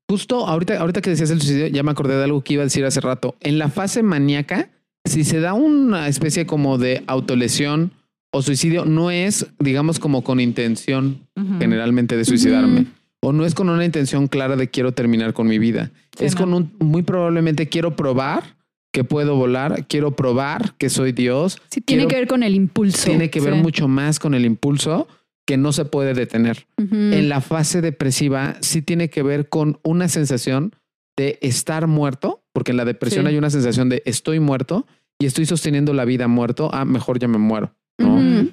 Justo 0.09 0.47
ahorita, 0.47 0.79
ahorita 0.79 1.01
que 1.01 1.09
decías 1.09 1.31
el 1.31 1.41
suicidio, 1.41 1.67
ya 1.67 1.83
me 1.83 1.91
acordé 1.91 2.15
de 2.15 2.23
algo 2.23 2.41
que 2.41 2.53
iba 2.53 2.63
a 2.63 2.65
decir 2.65 2.85
hace 2.85 3.01
rato. 3.01 3.35
En 3.41 3.57
la 3.59 3.69
fase 3.69 4.03
maníaca, 4.03 4.69
si 5.03 5.23
se 5.23 5.39
da 5.41 5.53
una 5.53 6.07
especie 6.07 6.45
como 6.45 6.77
de 6.77 7.03
autolesión 7.07 7.91
o 8.31 8.41
suicidio 8.41 8.85
no 8.85 9.11
es, 9.11 9.47
digamos, 9.59 9.99
como 9.99 10.23
con 10.23 10.39
intención 10.39 11.27
generalmente 11.59 12.15
de 12.15 12.25
suicidarme. 12.25 12.85
O 13.21 13.33
no 13.33 13.45
es 13.45 13.55
con 13.55 13.69
una 13.69 13.83
intención 13.83 14.27
clara 14.27 14.55
de 14.55 14.69
quiero 14.69 14.93
terminar 14.93 15.33
con 15.33 15.47
mi 15.47 15.59
vida. 15.59 15.91
es 16.19 16.35
con 16.35 16.53
un, 16.53 16.71
muy 16.79 17.01
probablemente 17.01 17.67
quiero 17.67 17.95
probar 17.95 18.55
que 18.93 19.03
puedo 19.03 19.35
volar, 19.35 19.85
quiero 19.87 20.15
probar 20.15 20.73
que 20.77 20.89
soy 20.89 21.11
Dios. 21.11 21.61
Sí, 21.69 21.81
tiene 21.81 22.07
que 22.07 22.15
ver 22.15 22.27
con 22.27 22.43
el 22.43 22.55
impulso. 22.55 23.09
Tiene 23.09 23.29
que 23.29 23.41
ver 23.41 23.55
mucho 23.55 23.87
más 23.87 24.19
con 24.19 24.33
el 24.33 24.45
impulso 24.45 25.07
que 25.47 25.57
no 25.57 25.71
se 25.71 25.85
puede 25.85 26.13
detener. 26.13 26.67
En 26.77 27.29
la 27.29 27.39
fase 27.39 27.81
depresiva 27.81 28.57
sí 28.59 28.81
tiene 28.81 29.09
que 29.09 29.23
ver 29.23 29.47
con 29.47 29.79
una 29.81 30.09
sensación 30.09 30.75
de 31.17 31.39
estar 31.41 31.87
muerto, 31.87 32.43
porque 32.53 32.71
en 32.71 32.77
la 32.77 32.85
depresión 32.85 33.25
hay 33.27 33.37
una 33.37 33.49
sensación 33.49 33.87
de 33.87 34.03
estoy 34.05 34.39
muerto 34.41 34.85
y 35.19 35.25
estoy 35.25 35.45
sosteniendo 35.45 35.93
la 35.93 36.05
vida 36.05 36.27
muerto, 36.27 36.69
ah, 36.73 36.85
mejor 36.85 37.17
ya 37.17 37.29
me 37.29 37.37
muero. 37.37 37.73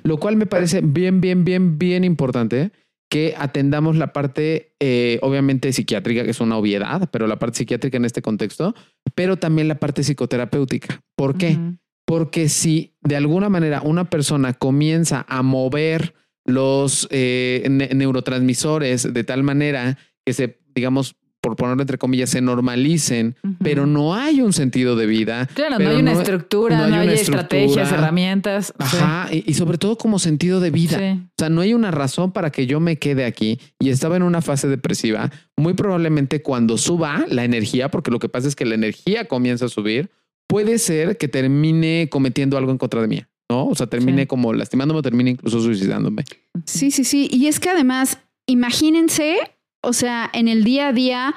Lo 0.04 0.18
cual 0.18 0.36
me 0.36 0.46
parece 0.46 0.80
bien, 0.82 1.20
bien, 1.20 1.44
bien, 1.44 1.78
bien 1.78 2.04
importante 2.04 2.70
que 3.10 3.34
atendamos 3.36 3.96
la 3.96 4.12
parte, 4.12 4.74
eh, 4.80 5.18
obviamente, 5.20 5.72
psiquiátrica, 5.72 6.24
que 6.24 6.30
es 6.30 6.40
una 6.40 6.56
obviedad, 6.56 7.10
pero 7.12 7.26
la 7.26 7.38
parte 7.38 7.58
psiquiátrica 7.58 7.96
en 7.96 8.04
este 8.04 8.22
contexto, 8.22 8.74
pero 9.14 9.36
también 9.36 9.68
la 9.68 9.78
parte 9.78 10.02
psicoterapéutica. 10.02 11.02
¿Por 11.16 11.36
qué? 11.36 11.58
Porque 12.06 12.48
si 12.48 12.94
de 13.02 13.16
alguna 13.16 13.48
manera 13.48 13.82
una 13.82 14.10
persona 14.10 14.52
comienza 14.54 15.26
a 15.28 15.42
mover 15.42 16.14
los 16.44 17.08
eh, 17.10 17.66
neurotransmisores 17.68 19.12
de 19.12 19.24
tal 19.24 19.42
manera 19.42 19.98
que 20.24 20.32
se, 20.32 20.58
digamos, 20.74 21.16
por 21.44 21.56
ponerlo 21.56 21.82
entre 21.82 21.98
comillas, 21.98 22.30
se 22.30 22.40
normalicen, 22.40 23.36
pero 23.62 23.84
no 23.84 24.14
hay 24.14 24.40
un 24.40 24.54
sentido 24.54 24.96
de 24.96 25.04
vida. 25.04 25.46
Claro, 25.52 25.78
no 25.78 25.90
hay 25.90 25.96
una 25.96 26.12
estructura, 26.12 26.88
no 26.88 26.96
hay, 26.96 27.10
estrategias, 27.10 27.92
herramientas. 27.92 28.72
Ajá, 28.78 29.28
y, 29.30 29.52
sobre 29.52 29.76
todo 29.76 29.98
como 29.98 30.18
sentido 30.18 30.58
de 30.58 30.70
vida. 30.70 30.96
O 30.96 31.34
sea, 31.36 31.50
no 31.50 31.60
hay 31.60 31.74
una 31.74 31.90
razón 31.90 32.32
para 32.32 32.50
que 32.50 32.66
yo 32.66 32.80
me 32.80 32.96
quede 32.96 33.26
aquí 33.26 33.60
y 33.78 33.90
estaba 33.90 34.16
en 34.16 34.22
una 34.22 34.40
fase 34.40 34.68
depresiva. 34.68 35.30
Muy 35.54 35.74
probablemente 35.74 36.40
cuando 36.40 36.78
suba 36.78 37.26
la 37.28 37.44
energía, 37.44 37.90
porque 37.90 38.10
lo 38.10 38.20
que 38.20 38.30
pasa 38.30 38.48
es 38.48 38.56
que 38.56 38.64
la 38.64 38.74
energía 38.74 39.26
comienza 39.26 39.66
a 39.66 39.68
subir, 39.68 40.10
puede 40.46 40.78
ser 40.78 41.18
que 41.18 41.28
termine 41.28 42.08
cometiendo 42.10 42.56
algo 42.56 42.70
en 42.70 42.78
contra 42.78 43.02
de 43.02 43.08
mí. 43.08 43.22
¿No? 43.50 43.66
O 43.66 43.74
sea, 43.74 43.86
termine 43.86 44.26
como 44.26 44.52
lastimándome, 44.52 45.02
termine 45.02 45.30
incluso 45.30 45.60
suicidándome. 45.60 46.24
Sí, 46.66 46.90
sí, 46.90 47.04
sí. 47.04 47.28
Y 47.30 47.46
es 47.46 47.60
que 47.60 47.70
además, 47.70 48.18
imagínense 48.46 49.54
o 49.84 49.92
sea, 49.92 50.30
en 50.32 50.48
el 50.48 50.64
día 50.64 50.88
a 50.88 50.92
día, 50.92 51.34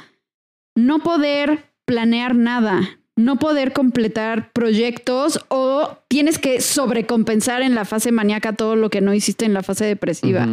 no 0.75 0.99
poder 0.99 1.65
planear 1.85 2.35
nada, 2.35 2.99
no 3.15 3.37
poder 3.37 3.73
completar 3.73 4.51
proyectos 4.53 5.45
o 5.49 5.97
tienes 6.07 6.39
que 6.39 6.61
sobrecompensar 6.61 7.61
en 7.61 7.75
la 7.75 7.85
fase 7.85 8.11
maníaca 8.11 8.53
todo 8.53 8.75
lo 8.75 8.89
que 8.89 9.01
no 9.01 9.13
hiciste 9.13 9.45
en 9.45 9.53
la 9.53 9.63
fase 9.63 9.85
depresiva. 9.85 10.47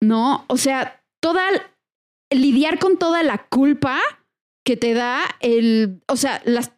No, 0.00 0.44
o 0.48 0.56
sea, 0.56 1.02
toda 1.20 1.42
lidiar 2.30 2.78
con 2.78 2.98
toda 2.98 3.22
la 3.22 3.46
culpa 3.48 3.98
que 4.64 4.76
te 4.76 4.94
da 4.94 5.20
el, 5.40 6.02
o 6.08 6.16
sea, 6.16 6.42
las 6.44 6.72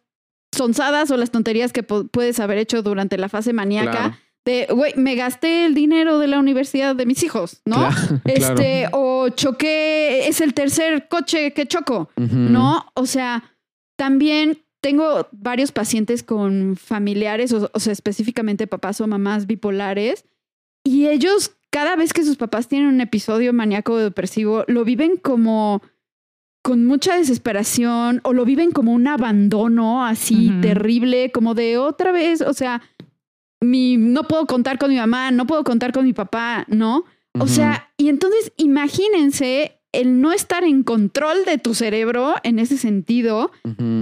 sonzadas 0.53 1.11
o 1.11 1.17
las 1.17 1.31
tonterías 1.31 1.73
que 1.73 1.83
puedes 1.83 2.39
haber 2.39 2.57
hecho 2.57 2.81
durante 2.81 3.17
la 3.17 3.29
fase 3.29 3.53
maníaca 3.53 4.19
de, 4.45 4.67
güey, 4.69 4.93
me 4.95 5.15
gasté 5.15 5.65
el 5.65 5.73
dinero 5.73 6.19
de 6.19 6.27
la 6.27 6.39
universidad 6.39 6.95
de 6.95 7.05
mis 7.05 7.23
hijos, 7.23 7.61
¿no? 7.65 7.89
este, 8.25 8.89
o 8.91 9.29
choqué, 9.29 10.27
es 10.27 10.41
el 10.41 10.53
tercer 10.53 11.07
coche 11.07 11.53
que 11.53 11.65
choco, 11.65 12.09
¿no? 12.17 12.85
O 12.93 13.05
sea, 13.05 13.55
también 13.95 14.59
tengo 14.81 15.27
varios 15.31 15.71
pacientes 15.71 16.23
con 16.23 16.75
familiares, 16.75 17.53
o, 17.53 17.79
sea, 17.79 17.93
específicamente 17.93 18.67
papás 18.67 18.99
o 18.99 19.07
mamás 19.07 19.47
bipolares, 19.47 20.25
y 20.83 21.07
ellos, 21.07 21.55
cada 21.69 21.95
vez 21.95 22.11
que 22.11 22.25
sus 22.25 22.35
papás 22.35 22.67
tienen 22.67 22.89
un 22.89 22.99
episodio 22.99 23.53
maníaco 23.53 23.97
depresivo, 23.97 24.65
lo 24.67 24.83
viven 24.83 25.15
como 25.15 25.81
con 26.63 26.85
mucha 26.85 27.17
desesperación 27.17 28.21
o 28.23 28.31
lo 28.31 28.45
viven 28.45 28.71
como 28.71 28.93
un 28.93 29.07
abandono 29.07 30.05
así 30.05 30.49
terrible, 30.61 31.31
como 31.31 31.55
de 31.55 31.77
otra 31.77 32.13
vez, 32.13 32.41
o 32.41 32.53
sea, 32.53 32.81
mi, 33.61 33.97
no 33.97 34.23
puedo 34.23 34.47
contar 34.47 34.77
con 34.79 34.89
mi 34.89 34.95
mamá, 34.95 35.29
no 35.31 35.45
puedo 35.45 35.63
contar 35.65 35.91
con 35.91 36.05
mi 36.05 36.13
papá, 36.13 36.65
¿no? 36.69 37.03
O 37.37 37.47
sea, 37.47 37.91
y 37.97 38.07
entonces 38.07 38.53
imagínense 38.57 39.79
el 39.91 40.21
no 40.21 40.31
estar 40.31 40.63
en 40.63 40.83
control 40.83 41.45
de 41.45 41.57
tu 41.57 41.73
cerebro 41.73 42.35
en 42.43 42.59
ese 42.59 42.77
sentido 42.77 43.51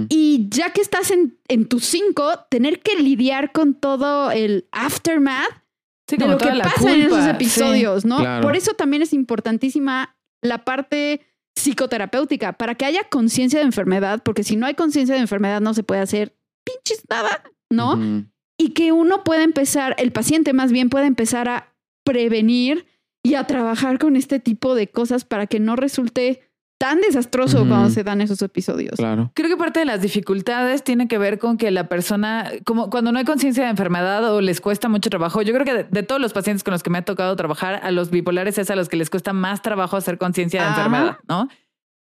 y 0.08 0.46
ya 0.48 0.70
que 0.70 0.80
estás 0.80 1.10
en, 1.10 1.36
en 1.48 1.66
tus 1.66 1.84
cinco, 1.84 2.30
tener 2.48 2.80
que 2.80 2.96
lidiar 2.96 3.52
con 3.52 3.74
todo 3.74 4.30
el 4.30 4.68
aftermath 4.70 5.62
de 6.08 6.28
lo 6.28 6.38
que 6.38 6.48
pasa 6.62 6.94
en 6.94 7.02
esos 7.02 7.26
episodios, 7.26 8.04
¿no? 8.04 8.18
Por 8.40 8.54
eso 8.54 8.74
también 8.74 9.02
es 9.02 9.12
importantísima 9.12 10.14
la 10.42 10.64
parte 10.64 11.22
psicoterapéutica, 11.56 12.54
para 12.54 12.74
que 12.74 12.84
haya 12.84 13.04
conciencia 13.04 13.60
de 13.60 13.66
enfermedad, 13.66 14.22
porque 14.22 14.44
si 14.44 14.56
no 14.56 14.66
hay 14.66 14.74
conciencia 14.74 15.14
de 15.14 15.20
enfermedad 15.20 15.60
no 15.60 15.74
se 15.74 15.82
puede 15.82 16.00
hacer 16.00 16.36
pinches 16.64 17.04
nada, 17.08 17.42
¿no? 17.70 18.26
Y 18.58 18.70
que 18.70 18.92
uno 18.92 19.24
pueda 19.24 19.42
empezar, 19.42 19.94
el 19.98 20.12
paciente 20.12 20.52
más 20.52 20.72
bien 20.72 20.88
puede 20.88 21.06
empezar 21.06 21.48
a 21.48 21.74
prevenir 22.04 22.86
y 23.22 23.34
a 23.34 23.46
trabajar 23.46 23.98
con 23.98 24.16
este 24.16 24.40
tipo 24.40 24.74
de 24.74 24.88
cosas 24.88 25.24
para 25.24 25.46
que 25.46 25.60
no 25.60 25.76
resulte 25.76 26.42
tan 26.82 27.00
desastroso 27.00 27.64
cuando 27.68 27.90
se 27.90 28.02
dan 28.02 28.20
esos 28.22 28.42
episodios. 28.42 28.96
Claro. 28.96 29.30
Creo 29.34 29.48
que 29.48 29.56
parte 29.56 29.78
de 29.78 29.86
las 29.86 30.02
dificultades 30.02 30.82
tiene 30.82 31.06
que 31.06 31.16
ver 31.16 31.38
con 31.38 31.56
que 31.56 31.70
la 31.70 31.88
persona, 31.88 32.50
como 32.64 32.90
cuando 32.90 33.12
no 33.12 33.20
hay 33.20 33.24
conciencia 33.24 33.62
de 33.62 33.70
enfermedad 33.70 34.34
o 34.34 34.40
les 34.40 34.60
cuesta 34.60 34.88
mucho 34.88 35.08
trabajo, 35.08 35.42
yo 35.42 35.54
creo 35.54 35.64
que 35.64 35.84
de, 35.84 36.02
todos 36.02 36.20
los 36.20 36.32
pacientes 36.32 36.64
con 36.64 36.72
los 36.72 36.82
que 36.82 36.90
me 36.90 36.98
ha 36.98 37.04
tocado 37.04 37.36
trabajar, 37.36 37.78
a 37.84 37.92
los 37.92 38.10
bipolares 38.10 38.58
es 38.58 38.68
a 38.68 38.74
los 38.74 38.88
que 38.88 38.96
les 38.96 39.10
cuesta 39.10 39.32
más 39.32 39.62
trabajo 39.62 39.96
hacer 39.96 40.18
conciencia 40.18 40.60
de 40.60 40.68
enfermedad, 40.70 41.18
¿no? 41.28 41.48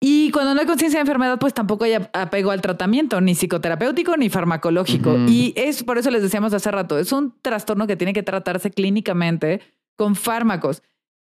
Y 0.01 0.33
cuando 0.33 0.55
no 0.55 0.61
hay 0.61 0.67
conciencia 0.67 0.99
de 0.99 1.03
enfermedad, 1.03 1.39
pues 1.39 1.55
tampoco 1.55 1.85
hay 1.85 1.95
apego 2.13 2.51
al 2.51 2.61
tratamiento, 2.61 3.21
ni 3.21 3.37
psicoterapéutico 3.37 4.17
ni 4.17 4.29
farmacológico. 4.29 5.17
Y 5.29 5.55
es 5.57 5.85
por 5.85 5.99
eso 5.99 6.11
les 6.11 6.21
decíamos 6.21 6.53
hace 6.53 6.73
rato, 6.73 6.99
es 6.99 7.13
un 7.13 7.33
trastorno 7.43 7.87
que 7.87 7.95
tiene 7.95 8.13
que 8.13 8.25
tratarse 8.25 8.73
clínicamente 8.73 9.61
con 9.95 10.17
fármacos. 10.17 10.83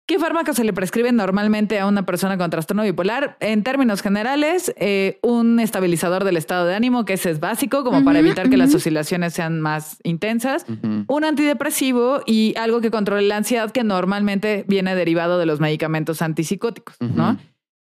¿Qué 0.07 0.19
fármacos 0.19 0.57
se 0.57 0.64
le 0.64 0.75
prescriben 0.75 1.17
normalmente 1.17 1.81
a 1.81 1.87
una 1.87 2.05
persona 2.05 2.37
con 2.37 2.51
trastorno 2.51 2.83
bipolar? 2.83 3.38
En 3.40 3.62
términos 3.62 4.03
generales, 4.03 4.75
eh, 4.77 5.19
un 5.23 5.59
estabilizador 5.61 6.25
del 6.25 6.37
estado 6.37 6.67
de 6.67 6.75
ánimo, 6.75 7.07
que 7.07 7.14
ese 7.14 7.31
es 7.31 7.40
básico, 7.40 7.85
como 7.85 8.05
para 8.05 8.19
evitar 8.19 8.51
que 8.51 8.59
las 8.59 8.75
oscilaciones 8.75 9.33
sean 9.33 9.62
más 9.62 9.97
intensas. 10.03 10.67
Un 11.07 11.25
antidepresivo 11.25 12.21
y 12.27 12.55
algo 12.59 12.83
que 12.83 12.90
controle 12.90 13.27
la 13.27 13.38
ansiedad, 13.38 13.71
que 13.71 13.83
normalmente 13.83 14.67
viene 14.69 14.95
derivado 14.95 15.38
de 15.38 15.47
los 15.47 15.61
medicamentos 15.61 16.21
antipsicóticos, 16.21 16.97
¿no? 17.01 17.38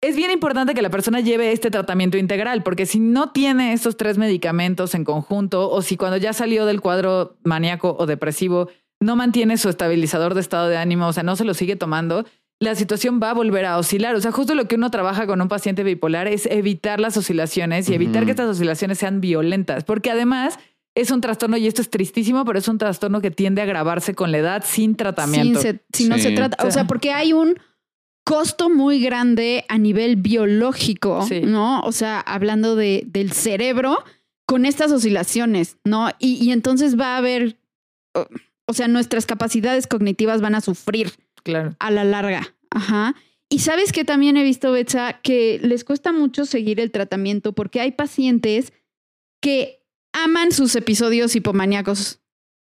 Es 0.01 0.17
bien 0.17 0.31
importante 0.31 0.75
que 0.75 0.81
la 0.83 0.91
persona 0.91 1.21
lleve 1.21 1.53
este 1.53 1.71
tratamiento 1.71 2.17
integral, 2.17 2.63
porque 2.63 2.87
si 2.87 3.01
no 3.01 3.33
tiene 3.33 3.75
estos 3.75 3.99
tres 3.99 4.17
medicamentos 4.17 4.95
en 4.95 5.05
conjunto, 5.05 5.69
o 5.71 5.83
si 5.83 5.99
cuando 5.99 6.17
ya 6.17 6.33
salió 6.33 6.65
del 6.65 6.81
cuadro 6.81 7.37
maníaco 7.43 7.97
o 7.99 8.07
depresivo, 8.07 8.71
no 9.01 9.17
mantiene 9.17 9.59
su 9.59 9.69
estabilizador 9.69 10.35
de 10.35 10.41
estado 10.41 10.69
de 10.69 10.77
ánimo, 10.77 11.07
o 11.07 11.13
sea, 11.13 11.23
no 11.23 11.37
se 11.37 11.45
lo 11.45 11.55
sigue 11.55 11.77
tomando, 11.77 12.25
la 12.61 12.75
situación 12.75 13.21
va 13.23 13.31
a 13.31 13.35
volver 13.35 13.65
a 13.65 13.79
oscilar. 13.79 14.15
O 14.17 14.21
sea, 14.21 14.33
justo 14.33 14.55
lo 14.55 14.67
que 14.67 14.75
uno 14.75 14.91
trabaja 14.91 15.27
con 15.27 15.41
un 15.41 15.49
paciente 15.49 15.85
bipolar 15.85 16.27
es 16.27 16.47
evitar 16.47 17.01
las 17.01 17.17
oscilaciones 17.17 17.89
y 17.89 17.95
evitar 17.95 18.25
que 18.25 18.33
estas 18.33 18.49
oscilaciones 18.49 18.99
sean 18.99 19.21
violentas, 19.21 19.85
porque 19.85 20.11
además 20.11 20.59
es 20.97 21.13
un 21.13 21.21
trastorno, 21.21 21.57
y 21.57 21.69
esto 21.69 21.81
es 21.81 21.91
tristísimo, 21.91 22.45
pero 22.45 22.59
es 22.59 22.67
un 22.67 22.79
trastorno 22.79 23.21
que 23.21 23.31
tiende 23.31 23.61
a 23.61 23.65
agravarse 23.65 24.15
con 24.15 24.33
la 24.33 24.39
edad 24.39 24.65
sin 24.67 24.97
tratamiento. 24.97 25.61
si 25.93 26.09
no 26.09 26.19
se 26.19 26.33
trata, 26.33 26.67
o 26.67 26.71
sea, 26.73 26.87
porque 26.87 27.13
hay 27.13 27.33
un 27.33 27.59
costo 28.25 28.69
muy 28.69 29.01
grande 29.01 29.65
a 29.69 29.79
nivel 29.79 30.17
biológico, 30.17 31.25
¿no? 31.45 31.81
O 31.83 31.93
sea, 31.93 32.21
hablando 32.21 32.75
de, 32.75 33.05
del 33.07 33.33
cerebro 33.33 34.05
con 34.45 34.67
estas 34.67 34.91
oscilaciones, 34.91 35.77
¿no? 35.85 36.11
Y, 36.19 36.45
y 36.45 36.51
entonces 36.51 36.99
va 36.99 37.15
a 37.15 37.19
haber 37.19 37.57
o 38.69 38.75
sea, 38.75 38.87
nuestras 38.87 39.27
capacidades 39.27 39.87
cognitivas 39.87 40.41
van 40.43 40.55
a 40.55 40.61
sufrir 40.61 41.13
claro. 41.43 41.75
a 41.79 41.91
la 41.91 42.05
larga. 42.05 42.55
Ajá. 42.71 43.15
Y 43.49 43.61
sabes 43.61 43.93
que 43.93 44.05
también 44.05 44.37
he 44.37 44.43
visto, 44.43 44.71
Betsa, 44.71 45.21
que 45.23 45.59
les 45.63 45.85
cuesta 45.85 46.13
mucho 46.13 46.45
seguir 46.45 46.79
el 46.81 46.91
tratamiento 46.91 47.55
porque 47.55 47.81
hay 47.81 47.93
pacientes 47.93 48.75
que 49.41 49.83
aman 50.13 50.53
sus 50.53 50.77
episodios 50.77 51.35
hipomaníacos. 51.35 52.21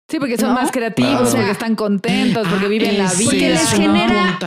Sí, 0.09 0.21
porque 0.21 0.39
son 0.39 0.55
más 0.55 0.71
creativos, 0.71 1.35
porque 1.35 1.51
están 1.51 1.75
contentos, 1.75 2.47
porque 2.47 2.69
viven 2.69 2.97
la 2.97 3.13
vida. 3.13 3.25
Porque 3.25 3.51
les 3.51 3.71
genera, 3.71 4.39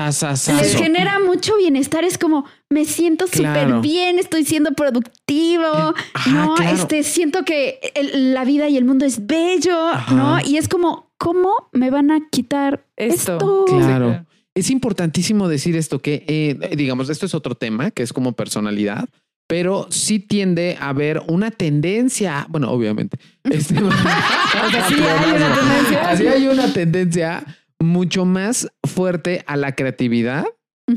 les 0.62 0.76
genera 0.76 1.20
mucho 1.20 1.58
bienestar. 1.58 2.06
Es 2.06 2.18
como, 2.18 2.46
me 2.70 2.86
siento 2.86 3.28
súper 3.28 3.82
bien, 3.82 4.20
estoy 4.20 4.46
siendo 4.46 4.72
productivo, 4.72 5.94
¿no? 6.32 6.56
Este, 6.58 7.04
siento 7.04 7.44
que 7.44 7.80
la 8.14 8.46
vida 8.46 8.70
y 8.70 8.78
el 8.78 8.86
mundo 8.86 9.06
es 9.06 9.28
bello, 9.28 9.92
¿no? 10.12 10.40
Y 10.40 10.58
es 10.58 10.70
como, 10.70 11.12
¿cómo 11.18 11.70
me 11.74 11.90
van 11.90 12.12
a 12.12 12.30
quitar 12.30 12.86
esto? 12.96 13.66
Claro. 13.68 14.26
Es 14.56 14.70
importantísimo 14.70 15.50
decir 15.50 15.76
esto, 15.76 16.00
que 16.00 16.24
eh, 16.28 16.76
digamos, 16.76 17.10
esto 17.10 17.26
es 17.26 17.36
otro 17.36 17.56
tema, 17.56 17.92
que 17.92 18.04
es 18.04 18.14
como 18.14 18.32
personalidad, 18.32 19.10
pero 19.50 19.88
sí 19.90 20.20
tiende 20.20 20.78
a 20.80 20.90
haber 20.90 21.24
una 21.28 21.50
tendencia, 21.50 22.46
bueno, 22.50 22.70
obviamente. 22.70 23.18
Este, 23.44 23.74
hay 23.80 23.82
una 23.82 25.56
tendencia. 25.56 26.08
Así 26.08 26.28
hay 26.28 26.48
una 26.48 26.72
tendencia 26.72 27.44
mucho 27.80 28.26
más 28.26 28.72
fuerte 28.88 29.44
a 29.48 29.58
la 29.58 29.74
creatividad, 29.74 30.46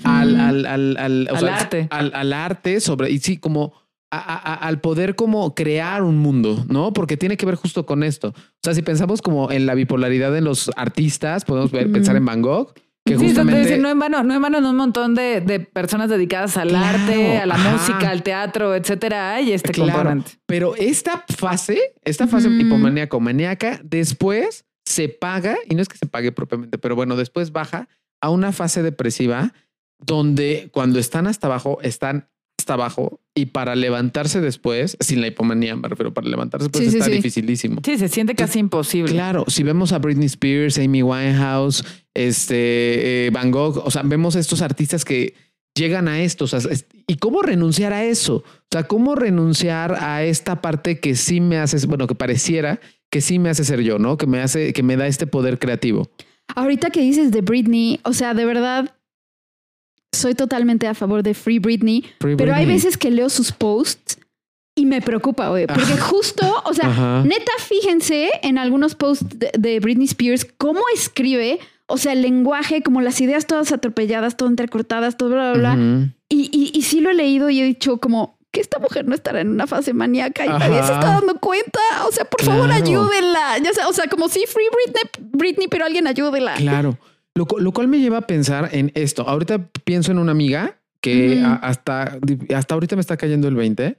al, 0.05 0.39
al, 0.39 0.67
al, 0.67 0.97
al, 0.99 1.49
arte. 1.49 1.89
Al, 1.91 2.33
arte 2.35 2.81
sobre, 2.81 3.11
y 3.11 3.21
sí, 3.21 3.39
como 3.39 3.73
al 4.11 4.83
poder 4.83 5.15
como 5.17 5.55
crear 5.55 6.03
un 6.03 6.19
mundo, 6.19 6.67
¿no? 6.69 6.93
Porque 6.93 7.17
tiene 7.17 7.39
que 7.39 7.47
ver 7.47 7.55
justo 7.55 7.87
con 7.87 8.03
esto. 8.03 8.35
O 8.37 8.61
sea, 8.63 8.75
si 8.75 8.83
pensamos 8.83 9.23
como 9.23 9.51
en 9.51 9.65
la 9.65 9.75
bipolaridad 9.75 10.31
de 10.31 10.43
los 10.43 10.71
artistas, 10.77 11.47
podemos 11.47 11.71
pensar 11.71 12.17
en 12.17 12.27
Van 12.27 12.43
Gogh. 12.43 12.75
Que 13.05 13.19
sí, 13.19 13.27
justamente... 13.27 13.79
no 13.79 13.89
en 13.91 13.99
vano, 13.99 14.23
no 14.23 14.35
en 14.35 14.43
vano, 14.43 14.59
un 14.59 14.77
montón 14.77 15.15
de, 15.15 15.69
personas 15.73 16.09
dedicadas 16.09 16.57
al 16.57 16.75
arte, 16.75 17.39
a 17.39 17.47
la 17.47 17.57
música, 17.57 18.11
al 18.11 18.23
teatro, 18.23 18.77
etcétera, 18.77 19.41
y 19.41 19.53
este 19.53 19.73
claro, 19.73 20.23
Pero 20.47 20.77
esta 20.77 21.25
fase, 21.37 21.95
esta 22.05 22.29
fase 22.29 22.49
hipomaníaco 22.49 23.19
maníaca, 23.19 23.81
después 23.83 24.67
se 24.85 25.09
paga, 25.09 25.57
y 25.69 25.75
no 25.75 25.83
es 25.83 25.89
que 25.89 25.99
se 25.99 26.07
pague 26.07 26.31
propiamente, 26.31 26.79
pero 26.79 26.95
bueno, 26.95 27.17
después 27.17 27.51
baja 27.51 27.89
a 28.21 28.31
una 28.31 28.53
fase 28.53 28.83
depresiva 28.83 29.53
donde 29.99 30.71
cuando 30.73 30.99
están 30.99 31.27
hasta 31.27 31.47
abajo 31.49 31.79
están 31.83 32.29
hasta 32.63 32.75
abajo 32.75 33.21
y 33.35 33.47
para 33.47 33.75
levantarse 33.75 34.41
después, 34.41 34.97
sin 35.01 35.21
la 35.21 35.27
hipomanía, 35.27 35.77
me 35.77 35.89
refiero, 35.89 36.15
para 36.15 36.29
levantarse 36.29 36.69
después 36.69 36.95
está 36.95 37.09
dificilísimo. 37.09 37.81
Sí, 37.85 37.99
se 37.99 38.09
siente 38.09 38.35
casi 38.35 38.59
imposible. 38.59 39.13
Claro, 39.13 39.45
si 39.49 39.63
vemos 39.63 39.93
a 39.93 39.99
Britney 39.99 40.27
Spears, 40.27 40.79
Amy 40.79 41.03
Winehouse, 41.03 41.85
este, 42.15 43.27
eh, 43.27 43.31
Van 43.31 43.51
Gogh, 43.51 43.83
o 43.85 43.91
sea, 43.91 44.03
vemos 44.03 44.37
estos 44.37 44.63
artistas 44.63 45.05
que 45.05 45.35
llegan 45.75 46.09
a 46.09 46.23
esto. 46.23 46.45
O 46.45 46.49
sea, 46.49 46.61
¿Y 47.07 47.17
cómo 47.17 47.43
renunciar 47.43 47.93
a 47.93 48.05
eso? 48.05 48.37
O 48.37 48.69
sea, 48.71 48.85
¿cómo 48.85 49.15
renunciar 49.15 49.97
a 50.01 50.25
esta 50.25 50.63
parte 50.63 51.01
que 51.01 51.15
sí 51.15 51.41
me 51.41 51.59
hace, 51.59 51.87
bueno, 51.87 52.07
que 52.07 52.15
pareciera 52.15 52.81
que 53.13 53.21
sí 53.21 53.39
me 53.39 53.51
hace 53.51 53.65
ser 53.65 53.83
yo, 53.83 53.99
¿no? 53.99 54.17
Que 54.17 54.27
me 54.27 54.41
hace, 54.41 54.73
que 54.73 54.83
me 54.83 54.97
da 54.97 55.07
este 55.07 55.27
poder 55.27 55.59
creativo. 55.59 56.11
Ahorita 56.55 56.89
que 56.89 57.01
dices 57.01 57.31
de 57.31 57.43
Britney, 57.43 58.01
o 58.05 58.15
sea, 58.15 58.33
de 58.33 58.47
verdad, 58.47 58.95
soy 60.13 60.35
totalmente 60.35 60.87
a 60.87 60.95
favor 60.95 61.23
de 61.23 61.35
Free 61.35 61.59
Britney, 61.59 62.05
pero 62.19 62.55
hay 62.55 62.67
veces 62.67 62.97
que 62.97 63.11
leo 63.11 63.29
sus 63.29 63.53
posts 63.53 64.19
y 64.75 64.87
me 64.87 65.03
preocupa, 65.03 65.49
güey, 65.49 65.67
porque 65.67 65.97
justo, 65.99 66.63
o 66.65 66.75
sea, 66.75 67.23
neta, 67.25 67.53
fíjense 67.59 68.31
en 68.43 68.59
algunos 68.59 68.95
posts 68.95 69.27
de, 69.39 69.81
Britney 69.81 70.07
Spears 70.07 70.47
cómo 70.57 70.81
escribe, 70.95 71.59
o 71.87 71.99
sea, 71.99 72.13
el 72.13 72.23
lenguaje, 72.23 72.83
como 72.83 73.01
las 73.01 73.21
ideas 73.21 73.47
todas 73.47 73.73
atropelladas, 73.73 74.37
todo 74.37 74.49
entrecortadas, 74.49 75.17
todo 75.17 75.31
bla, 75.31 75.53
bla, 75.53 75.75
bla. 75.75 76.13
y, 76.29 76.71
y, 76.75 76.83
sí 76.83 77.01
lo 77.01 77.11
he 77.11 77.15
leído 77.15 77.51
y 77.51 77.61
he 77.61 77.65
dicho 77.65 77.99
como, 77.99 78.39
que 78.53 78.61
esta 78.61 78.79
mujer 78.79 79.07
no 79.07 79.15
estará 79.15 79.41
en 79.41 79.49
una 79.49 79.67
fase 79.67 79.95
maníaca 79.95 80.45
y 80.45 80.49
nadie 80.49 80.83
se 80.83 80.93
está 80.93 81.07
dando 81.15 81.39
cuenta. 81.39 81.81
O 82.07 82.13
sea, 82.13 82.27
por 82.27 82.43
favor, 82.43 82.71
ayúdenla. 82.71 83.59
Ya 83.59 83.73
sea, 83.73 83.89
o 83.89 83.93
sea, 83.95 84.09
como 84.09 84.29
si 84.29 84.45
Free 84.47 84.69
Britney, 84.71 85.31
Britney, 85.33 85.69
pero 85.69 85.87
alguien 85.87 86.07
ayúdela. 86.07 86.55
Claro. 86.57 86.99
Lo, 87.35 87.47
cual 87.47 87.89
me 87.89 87.99
lleva 87.99 88.19
a 88.19 88.27
pensar 88.27 88.69
en 88.73 88.93
esto. 88.95 89.29
Ahorita 89.29 89.69
pienso 89.85 90.13
en 90.13 90.19
una 90.19 90.33
amiga 90.33 90.79
que 91.01 91.43
hasta, 91.63 92.19
hasta 92.55 92.75
ahorita 92.75 92.97
me 92.97 93.01
está 93.01 93.17
cayendo 93.17 93.49
el 93.49 93.57
20, 93.57 93.97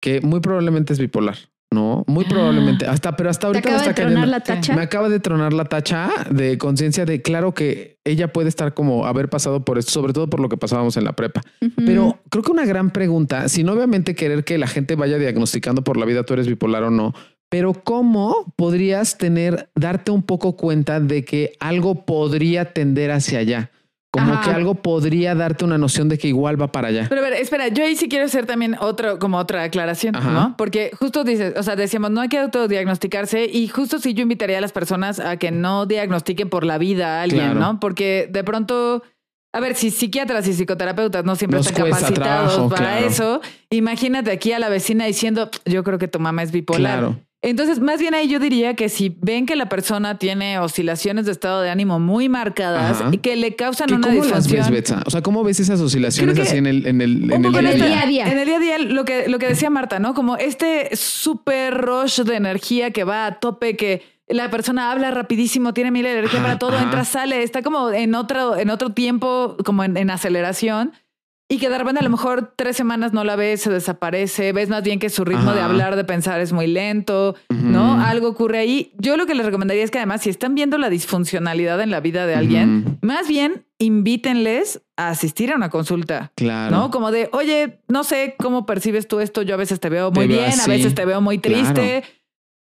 que 0.00 0.20
muy 0.20 0.40
probablemente 0.40 0.92
es 0.92 0.98
bipolar. 0.98 1.36
No, 1.72 2.04
muy 2.06 2.24
probablemente. 2.26 2.86
Hasta, 2.86 3.16
pero 3.16 3.30
hasta 3.30 3.46
ahorita 3.46 3.70
me 3.70 3.76
está 3.76 3.94
cayendo. 3.94 4.26
La 4.26 4.40
tacha? 4.40 4.76
Me 4.76 4.82
acaba 4.82 5.08
de 5.08 5.20
tronar 5.20 5.52
la 5.52 5.64
tacha 5.64 6.10
de 6.30 6.58
conciencia 6.58 7.06
de 7.06 7.22
claro 7.22 7.54
que 7.54 7.98
ella 8.04 8.32
puede 8.32 8.48
estar 8.48 8.74
como 8.74 9.06
haber 9.06 9.30
pasado 9.30 9.64
por 9.64 9.78
esto, 9.78 9.90
sobre 9.90 10.12
todo 10.12 10.28
por 10.28 10.40
lo 10.40 10.48
que 10.48 10.56
pasábamos 10.56 10.96
en 10.96 11.04
la 11.04 11.14
prepa. 11.14 11.40
Pero 11.76 12.18
creo 12.28 12.42
que 12.42 12.52
una 12.52 12.66
gran 12.66 12.90
pregunta, 12.90 13.48
sin 13.48 13.68
obviamente 13.68 14.14
querer 14.14 14.44
que 14.44 14.58
la 14.58 14.66
gente 14.66 14.96
vaya 14.96 15.18
diagnosticando 15.18 15.82
por 15.82 15.96
la 15.96 16.04
vida 16.04 16.24
tú 16.24 16.34
eres 16.34 16.46
bipolar 16.46 16.82
o 16.82 16.90
no, 16.90 17.14
pero 17.52 17.74
¿cómo 17.74 18.50
podrías 18.56 19.18
tener, 19.18 19.68
darte 19.74 20.10
un 20.10 20.22
poco 20.22 20.56
cuenta 20.56 21.00
de 21.00 21.22
que 21.22 21.52
algo 21.60 22.06
podría 22.06 22.72
tender 22.72 23.10
hacia 23.10 23.40
allá? 23.40 23.70
Como 24.10 24.40
que 24.40 24.48
algo 24.48 24.76
podría 24.76 25.34
darte 25.34 25.66
una 25.66 25.76
noción 25.76 26.08
de 26.08 26.16
que 26.16 26.28
igual 26.28 26.58
va 26.58 26.72
para 26.72 26.88
allá. 26.88 27.06
Pero 27.10 27.20
a 27.20 27.24
ver, 27.24 27.34
espera, 27.34 27.68
yo 27.68 27.84
ahí 27.84 27.94
sí 27.94 28.08
quiero 28.08 28.24
hacer 28.24 28.46
también 28.46 28.74
otro, 28.80 29.18
como 29.18 29.36
otra 29.36 29.64
aclaración, 29.64 30.14
¿no? 30.14 30.54
Porque 30.56 30.92
justo 30.98 31.24
dices, 31.24 31.52
o 31.58 31.62
sea, 31.62 31.76
decíamos, 31.76 32.10
no 32.10 32.22
hay 32.22 32.30
que 32.30 32.38
autodiagnosticarse 32.38 33.44
y 33.44 33.68
justo 33.68 33.98
sí 33.98 34.14
yo 34.14 34.22
invitaría 34.22 34.56
a 34.56 34.62
las 34.62 34.72
personas 34.72 35.20
a 35.20 35.36
que 35.36 35.50
no 35.50 35.84
diagnostiquen 35.84 36.48
por 36.48 36.64
la 36.64 36.78
vida 36.78 37.18
a 37.18 37.22
alguien, 37.22 37.58
¿no? 37.58 37.80
Porque 37.80 38.30
de 38.30 38.44
pronto 38.44 39.02
a 39.54 39.60
ver, 39.60 39.74
si 39.74 39.90
psiquiatras 39.90 40.48
y 40.48 40.54
psicoterapeutas 40.54 41.26
no 41.26 41.36
siempre 41.36 41.60
están 41.60 41.74
capacitados 41.74 42.72
para 42.72 43.00
eso, 43.00 43.42
imagínate 43.68 44.30
aquí 44.30 44.52
a 44.52 44.58
la 44.58 44.70
vecina 44.70 45.04
diciendo, 45.04 45.50
yo 45.66 45.84
creo 45.84 45.98
que 45.98 46.08
tu 46.08 46.18
mamá 46.18 46.42
es 46.42 46.50
bipolar. 46.50 47.18
Entonces, 47.44 47.80
más 47.80 47.98
bien 47.98 48.14
ahí 48.14 48.28
yo 48.28 48.38
diría 48.38 48.74
que 48.74 48.88
si 48.88 49.16
ven 49.20 49.46
que 49.46 49.56
la 49.56 49.68
persona 49.68 50.16
tiene 50.16 50.60
oscilaciones 50.60 51.26
de 51.26 51.32
estado 51.32 51.60
de 51.60 51.70
ánimo 51.70 51.98
muy 51.98 52.28
marcadas 52.28 53.02
y 53.10 53.18
que 53.18 53.34
le 53.34 53.56
causan 53.56 53.92
una 53.92 54.06
¿Cómo 54.06 54.24
las 54.24 54.48
ves, 54.48 54.70
Betsa? 54.70 55.02
O 55.06 55.10
sea, 55.10 55.22
¿cómo 55.22 55.42
ves 55.42 55.58
esas 55.58 55.80
oscilaciones 55.80 56.38
así 56.38 56.58
en 56.58 56.66
el, 56.66 56.86
en 56.86 57.00
el, 57.00 57.32
en 57.32 57.44
el, 57.44 57.52
día, 57.52 58.02
a 58.02 58.06
día? 58.06 58.26
En 58.30 58.38
el 58.38 58.46
día 58.46 58.56
a 58.56 58.60
día, 58.60 58.78
lo 58.78 59.04
que, 59.04 59.28
lo 59.28 59.40
que 59.40 59.48
decía 59.48 59.70
Marta, 59.70 59.98
¿no? 59.98 60.14
Como 60.14 60.36
este 60.36 60.94
súper 60.94 61.74
rush 61.78 62.20
de 62.20 62.36
energía 62.36 62.92
que 62.92 63.02
va 63.02 63.26
a 63.26 63.40
tope, 63.40 63.76
que 63.76 64.02
la 64.28 64.48
persona 64.48 64.92
habla 64.92 65.10
rapidísimo, 65.10 65.74
tiene 65.74 65.90
mil 65.90 66.06
energía 66.06 66.40
para 66.40 66.58
todo, 66.60 66.78
entra, 66.78 67.04
sale, 67.04 67.42
está 67.42 67.62
como 67.62 67.90
en 67.90 68.14
otro, 68.14 68.56
en 68.56 68.70
otro 68.70 68.90
tiempo, 68.90 69.56
como 69.64 69.82
en 69.82 70.10
aceleración. 70.10 70.92
Y 71.52 71.58
que 71.58 71.68
de 71.68 71.76
repente 71.76 72.00
a 72.00 72.02
lo 72.02 72.08
mejor 72.08 72.54
tres 72.56 72.78
semanas 72.78 73.12
no 73.12 73.24
la 73.24 73.36
ves, 73.36 73.60
se 73.60 73.70
desaparece, 73.70 74.54
ves 74.54 74.70
más 74.70 74.82
bien 74.82 74.98
que 74.98 75.10
su 75.10 75.22
ritmo 75.22 75.52
de 75.52 75.60
hablar, 75.60 75.96
de 75.96 76.04
pensar 76.04 76.40
es 76.40 76.50
muy 76.54 76.66
lento, 76.66 77.34
¿no? 77.50 78.00
Algo 78.02 78.28
ocurre 78.28 78.56
ahí. 78.56 78.94
Yo 78.96 79.18
lo 79.18 79.26
que 79.26 79.34
les 79.34 79.44
recomendaría 79.44 79.84
es 79.84 79.90
que 79.90 79.98
además 79.98 80.22
si 80.22 80.30
están 80.30 80.54
viendo 80.54 80.78
la 80.78 80.88
disfuncionalidad 80.88 81.78
en 81.82 81.90
la 81.90 82.00
vida 82.00 82.24
de 82.24 82.36
alguien, 82.36 82.98
más 83.02 83.28
bien 83.28 83.66
invítenles 83.76 84.80
a 84.96 85.10
asistir 85.10 85.52
a 85.52 85.56
una 85.56 85.68
consulta. 85.68 86.32
Claro. 86.36 86.74
¿No? 86.74 86.90
Como 86.90 87.10
de, 87.10 87.28
oye, 87.32 87.80
no 87.86 88.02
sé 88.02 88.34
cómo 88.38 88.64
percibes 88.64 89.06
tú 89.06 89.20
esto, 89.20 89.42
yo 89.42 89.52
a 89.52 89.58
veces 89.58 89.78
te 89.78 89.90
veo 89.90 90.10
muy 90.10 90.28
bien, 90.28 90.58
a 90.58 90.66
veces 90.66 90.94
te 90.94 91.04
veo 91.04 91.20
muy 91.20 91.36
triste. 91.36 92.02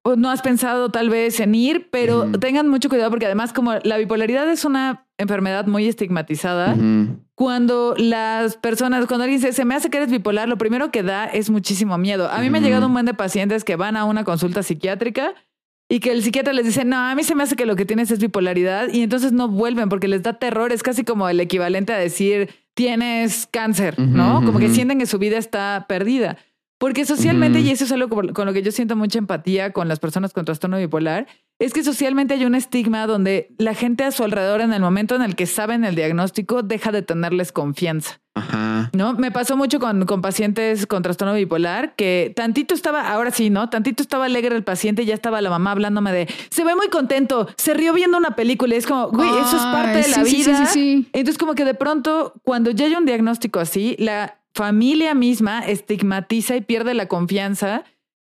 O 0.05 0.17
no 0.17 0.29
has 0.29 0.43
pensado 0.43 0.89
tal 0.91 1.09
vez 1.09 1.39
en 1.39 1.55
ir, 1.55 1.89
pero 1.93 2.29
tengan 2.41 2.67
mucho 2.67 2.89
cuidado 2.89 3.11
porque 3.11 3.27
además 3.27 3.53
como 3.53 3.75
la 3.85 3.97
bipolaridad 3.99 4.51
es 4.51 4.65
una 4.65 5.07
enfermedad 5.19 5.67
muy 5.67 5.87
estigmatizada, 5.87 6.75
cuando 7.43 7.97
las 7.99 8.57
personas, 8.57 9.07
cuando 9.07 9.25
alguien 9.25 9.41
dice, 9.41 9.53
se 9.53 9.65
me 9.65 9.75
hace 9.75 9.91
que 9.91 9.97
eres 9.97 10.13
bipolar, 10.13 10.49
lo 10.49 10.59
primero 10.59 10.93
que 10.93 11.03
da 11.03 11.25
es 11.25 11.51
muchísimo 11.51 11.99
miedo. 11.99 12.31
A 12.31 12.39
mí 12.39 12.51
me 12.51 12.59
ha 12.59 12.61
llegado 12.61 12.87
un 12.87 12.93
buen 12.93 13.05
de 13.05 13.15
pacientes 13.15 13.65
que 13.65 13.75
van 13.75 13.97
a 13.97 14.05
una 14.05 14.23
consulta 14.23 14.63
psiquiátrica 14.63 15.35
y 15.89 15.99
que 15.99 16.13
el 16.13 16.23
psiquiatra 16.23 16.53
les 16.53 16.67
dice, 16.67 16.85
no, 16.85 16.99
a 16.99 17.13
mí 17.17 17.25
se 17.25 17.35
me 17.35 17.43
hace 17.43 17.57
que 17.57 17.67
lo 17.67 17.75
que 17.75 17.85
tienes 17.85 18.13
es 18.13 18.21
bipolaridad 18.21 18.91
y 18.93 19.03
entonces 19.03 19.33
no 19.33 19.49
vuelven 19.49 19.89
porque 19.89 20.07
les 20.07 20.23
da 20.23 20.35
terror, 20.35 20.71
es 20.71 20.85
casi 20.85 21.03
como 21.03 21.29
el 21.29 21.41
equivalente 21.41 21.93
a 21.93 21.99
decir, 21.99 22.51
tienes 22.75 23.49
cáncer, 23.51 23.99
¿no? 23.99 24.45
Como 24.45 24.61
que 24.61 24.69
sienten 24.69 25.01
que 25.01 25.07
su 25.07 25.19
vida 25.19 25.37
está 25.37 25.87
perdida. 25.89 26.37
Porque 26.83 27.05
socialmente, 27.05 27.61
y 27.61 27.71
eso 27.71 27.85
es 27.85 27.93
algo 27.93 28.09
con 28.09 28.45
lo 28.45 28.53
que 28.53 28.61
yo 28.61 28.73
siento 28.73 28.97
mucha 28.97 29.17
empatía 29.17 29.73
con 29.73 29.87
las 29.87 30.01
personas 30.01 30.33
con 30.33 30.45
trastorno 30.45 30.79
bipolar, 30.79 31.29
es 31.61 31.73
que 31.73 31.85
socialmente 31.85 32.35
hay 32.35 32.45
un 32.45 32.57
estigma 32.57 33.07
donde 33.07 33.55
la 33.57 33.75
gente 33.75 34.03
a 34.03 34.11
su 34.11 34.25
alrededor 34.25 34.63
en 34.63 34.73
el 34.73 34.83
momento 34.83 35.15
en 35.15 35.23
el 35.23 35.37
que 35.37 35.47
saben 35.47 35.85
el 35.85 35.95
diagnóstico 35.95 36.65
deja 36.65 36.91
de 36.91 37.03
tenerles 37.03 37.53
confianza. 37.53 38.22
Ajá. 38.35 38.91
¿No? 38.95 39.13
Me 39.13 39.31
pasó 39.31 39.57
mucho 39.57 39.79
con, 39.79 40.07
con, 40.07 40.23
pacientes 40.23 40.87
con 40.87 41.03
trastorno 41.03 41.35
bipolar 41.35 41.95
que 41.97 42.33
tantito 42.35 42.75
estaba, 42.75 43.13
ahora 43.13 43.31
sí, 43.31 43.51
¿no? 43.51 43.69
Tantito 43.69 44.03
estaba 44.03 44.25
alegre 44.25 44.57
el 44.57 44.65
paciente 44.65 45.03
y 45.03 45.07
ya 45.07 45.15
estaba 45.15 45.43
la 45.43 45.51
mamá 45.51 45.73
hablándome 45.73 46.13
de, 46.13 46.29
se 46.49 46.65
ve 46.65 46.75
muy 46.75 46.89
contento, 46.89 47.47
se 47.57 47.75
rió 47.75 47.93
viendo 47.93 48.17
una 48.17 48.35
película 48.35 48.75
y 48.75 48.79
es 48.79 48.87
como, 48.87 49.09
güey, 49.11 49.29
eso 49.29 49.57
es 49.57 49.63
parte 49.63 49.99
de 49.99 50.09
la 50.09 50.23
vida. 50.23 50.71
Entonces 51.13 51.39
como 51.39 51.55
que 51.55 51.65
de 51.67 51.75
pronto, 51.75 52.33
cuando 52.43 52.71
ya 52.71 52.87
hay 52.87 52.95
un 52.95 53.05
diagnóstico 53.05 53.61
así, 53.61 53.97
la 53.99 54.39
familia 54.55 55.15
misma 55.15 55.61
estigmatiza 55.61 56.57
y 56.57 56.63
pierde 56.63 56.95
la 56.95 57.09
confianza 57.09 57.85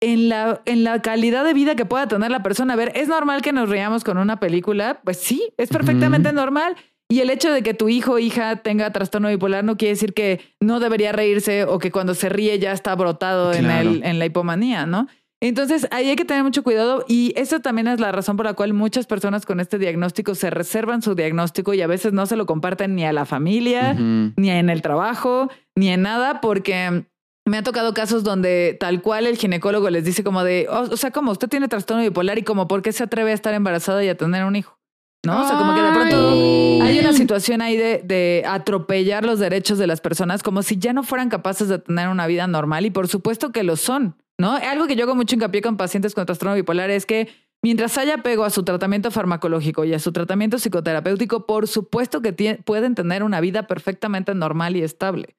en 0.01 0.28
la, 0.28 0.62
en 0.64 0.84
la 0.84 1.03
calidad 1.03 1.44
de 1.44 1.55
vida 1.55 1.74
que 1.74 1.84
pueda 1.84 2.07
tener 2.07 2.30
la 2.30 2.42
persona. 2.42 2.74
A 2.74 2.76
ver, 2.76 2.92
¿es 2.94 3.09
normal 3.09 3.42
que 3.42 3.53
nos 3.53 3.68
riamos 3.68 4.05
con 4.05 4.18
una 4.18 4.38
película? 4.38 5.01
Pues 5.05 5.18
sí, 5.18 5.53
es 5.57 5.68
perfectamente 5.70 6.32
normal. 6.32 6.76
Y 7.11 7.21
el 7.21 7.31
hecho 7.31 7.51
de 7.51 7.63
que 7.63 7.73
tu 7.73 7.89
hijo 7.89 8.13
o 8.13 8.19
hija 8.19 8.57
tenga 8.57 8.93
trastorno 8.93 9.29
bipolar 9.29 9.65
no 9.65 9.79
quiere 9.79 9.95
decir 9.95 10.13
que 10.13 10.41
no 10.61 10.79
debería 10.79 11.13
reírse 11.13 11.65
o 11.65 11.79
que 11.79 11.91
cuando 11.91 12.15
se 12.15 12.29
ríe 12.29 12.59
ya 12.59 12.73
está 12.73 12.95
brotado 12.95 13.55
en, 13.55 13.71
el, 13.71 14.05
en 14.05 14.19
la 14.19 14.27
hipomanía, 14.27 14.85
¿no? 14.85 15.09
Entonces, 15.41 15.87
ahí 15.93 16.09
hay 16.11 16.17
que 16.17 16.25
tener 16.25 16.43
mucho 16.43 16.65
cuidado 16.65 17.05
y 17.07 17.33
eso 17.37 17.61
también 17.61 17.87
es 17.87 18.01
la 18.01 18.11
razón 18.11 18.37
por 18.37 18.45
la 18.45 18.55
cual 18.55 18.75
muchas 18.75 19.07
personas 19.07 19.47
con 19.47 19.61
este 19.61 19.79
diagnóstico 19.79 20.35
se 20.35 20.51
reservan 20.51 21.01
su 21.01 21.15
diagnóstico 21.15 21.75
y 21.75 21.81
a 21.81 21.87
veces 21.87 22.13
no 22.13 22.27
se 22.27 22.35
lo 22.35 22.45
comparten 22.45 22.97
ni 22.97 23.05
a 23.05 23.13
la 23.13 23.25
familia, 23.25 23.95
ni 23.95 24.51
en 24.51 24.69
el 24.69 24.83
trabajo, 24.83 25.49
ni 25.77 25.91
en 25.91 26.03
nada, 26.03 26.41
porque 26.41 27.05
me 27.47 27.57
ha 27.57 27.63
tocado 27.63 27.95
casos 27.95 28.25
donde 28.25 28.77
tal 28.81 29.01
cual 29.01 29.27
el 29.27 29.37
ginecólogo 29.37 29.89
les 29.91 30.05
dice 30.05 30.25
como 30.25 30.43
de, 30.43 30.67
o 30.69 30.97
sea, 30.97 31.13
como 31.13 31.31
usted 31.31 31.49
tiene 31.49 31.69
trastorno 31.69 32.03
bipolar 32.03 32.39
y 32.39 32.43
como 32.43 32.67
por 32.67 32.83
qué 32.83 32.93
se 32.93 33.05
atreve 33.05 33.31
a 33.31 33.35
estar 33.35 33.55
embarazada 33.55 34.05
y 34.05 34.09
a 34.09 34.17
tener 34.17 34.45
un 34.45 34.57
hijo. 34.57 34.78
¿No? 35.25 35.43
O 35.43 35.49
sea, 35.49 35.59
como 35.59 35.75
que 35.75 35.83
de 35.83 35.93
pronto 35.93 36.83
hay 36.85 36.99
una 36.99 37.12
situación 37.12 37.61
ahí 37.61 37.77
de, 37.77 38.03
de, 38.05 38.45
atropellar 38.47 39.25
los 39.25 39.39
derechos 39.39 39.79
de 39.79 39.87
las 39.87 40.01
personas 40.01 40.43
como 40.43 40.62
si 40.62 40.79
ya 40.79 40.93
no 40.93 41.03
fueran 41.03 41.29
capaces 41.29 41.69
de 41.69 41.79
tener 41.79 42.09
una 42.09 42.27
vida 42.27 42.47
normal 42.47 42.87
y 42.87 42.91
por 42.91 43.09
supuesto 43.09 43.51
que 43.51 43.62
lo 43.62 43.77
son, 43.77 44.16
¿no? 44.39 44.55
Algo 44.55 44.87
que 44.87 44.97
yo 44.97 45.05
hago 45.05 45.14
mucho 45.14 45.35
hincapié 45.35 45.62
con 45.62 45.77
pacientes 45.77 46.14
con 46.14 46.25
trastorno 46.27 46.55
bipolar 46.55 46.91
es 46.91 47.05
que 47.05 47.29
mientras 47.62 47.99
haya 47.99 48.16
apego 48.16 48.45
a 48.45 48.51
su 48.51 48.62
tratamiento 48.62 49.11
farmacológico 49.11 49.85
y 49.85 49.95
a 49.95 49.99
su 49.99 50.12
tratamiento 50.12 50.59
psicoterapéutico, 50.59 51.47
por 51.47 51.66
supuesto 51.66 52.23
que 52.23 52.33
pueden 52.64 52.95
tener 52.95 53.23
una 53.23 53.41
vida 53.41 53.66
perfectamente 53.66 54.35
normal 54.35 54.77
y 54.77 54.83
estable. 54.83 55.37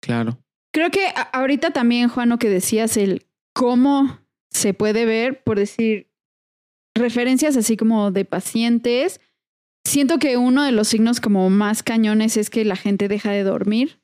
Claro. 0.00 0.38
Creo 0.72 0.90
que 0.90 1.08
ahorita 1.32 1.70
también, 1.70 2.08
Juan, 2.08 2.28
lo 2.28 2.38
que 2.38 2.50
decías, 2.50 2.96
el 2.96 3.26
cómo 3.54 4.18
se 4.50 4.74
puede 4.74 5.04
ver, 5.04 5.42
por 5.42 5.58
decir, 5.58 6.07
referencias 6.98 7.56
así 7.56 7.76
como 7.76 8.10
de 8.10 8.24
pacientes. 8.24 9.20
Siento 9.84 10.18
que 10.18 10.36
uno 10.36 10.62
de 10.64 10.72
los 10.72 10.88
signos 10.88 11.20
como 11.20 11.48
más 11.50 11.82
cañones 11.82 12.36
es 12.36 12.50
que 12.50 12.64
la 12.64 12.76
gente 12.76 13.08
deja 13.08 13.30
de 13.30 13.42
dormir. 13.42 14.00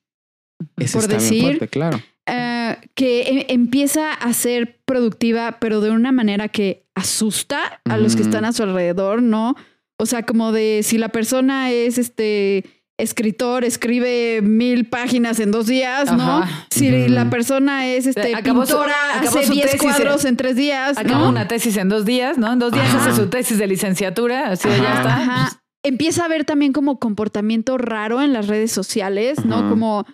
por 0.92 1.08
decir, 1.08 1.68
claro. 1.68 2.00
Eh, 2.26 2.76
que 2.94 3.20
e, 3.20 3.46
empieza 3.52 4.12
a 4.12 4.32
ser 4.32 4.80
productiva, 4.86 5.58
pero 5.60 5.80
de 5.80 5.90
una 5.90 6.10
manera 6.10 6.48
que 6.48 6.86
asusta 6.94 7.82
a 7.84 7.98
los 7.98 8.16
que 8.16 8.22
están 8.22 8.44
a 8.44 8.52
su 8.52 8.62
alrededor, 8.62 9.22
¿no? 9.22 9.56
O 9.98 10.06
sea, 10.06 10.22
como 10.24 10.52
de 10.52 10.80
si 10.82 10.96
la 10.96 11.10
persona 11.10 11.70
es 11.70 11.98
este 11.98 12.64
escritor 12.98 13.64
escribe 13.64 14.40
mil 14.42 14.88
páginas 14.88 15.40
en 15.40 15.50
dos 15.50 15.66
días, 15.66 16.12
¿no? 16.12 16.44
Si 16.70 17.08
la 17.08 17.28
persona 17.28 17.88
es 17.88 18.06
este 18.06 18.36
pintora, 18.36 19.20
hace 19.20 19.50
diez 19.50 19.76
cuadros 19.80 20.24
en, 20.24 20.36
tres 20.36 20.56
días, 20.56 20.96
Acaba 20.96 21.28
una 21.28 21.48
tesis 21.48 21.76
en 21.76 21.88
dos 21.88 22.04
días, 22.04 22.38
¿no? 22.38 22.52
En 22.52 22.58
dos 22.58 22.72
días 22.72 22.94
hace 22.94 23.14
su 23.14 23.28
tesis 23.28 23.58
de 23.58 23.66
licenciatura, 23.66 24.50
así 24.50 24.68
ya 24.68 24.94
está. 24.94 25.60
Empieza 25.82 26.24
a 26.24 26.28
ver 26.28 26.44
también 26.44 26.72
como 26.72 26.98
comportamiento 26.98 27.76
raro 27.76 28.22
en 28.22 28.32
las 28.32 28.46
redes 28.46 28.72
sociales, 28.72 29.44
¿no? 29.44 29.68
Como 29.68 30.06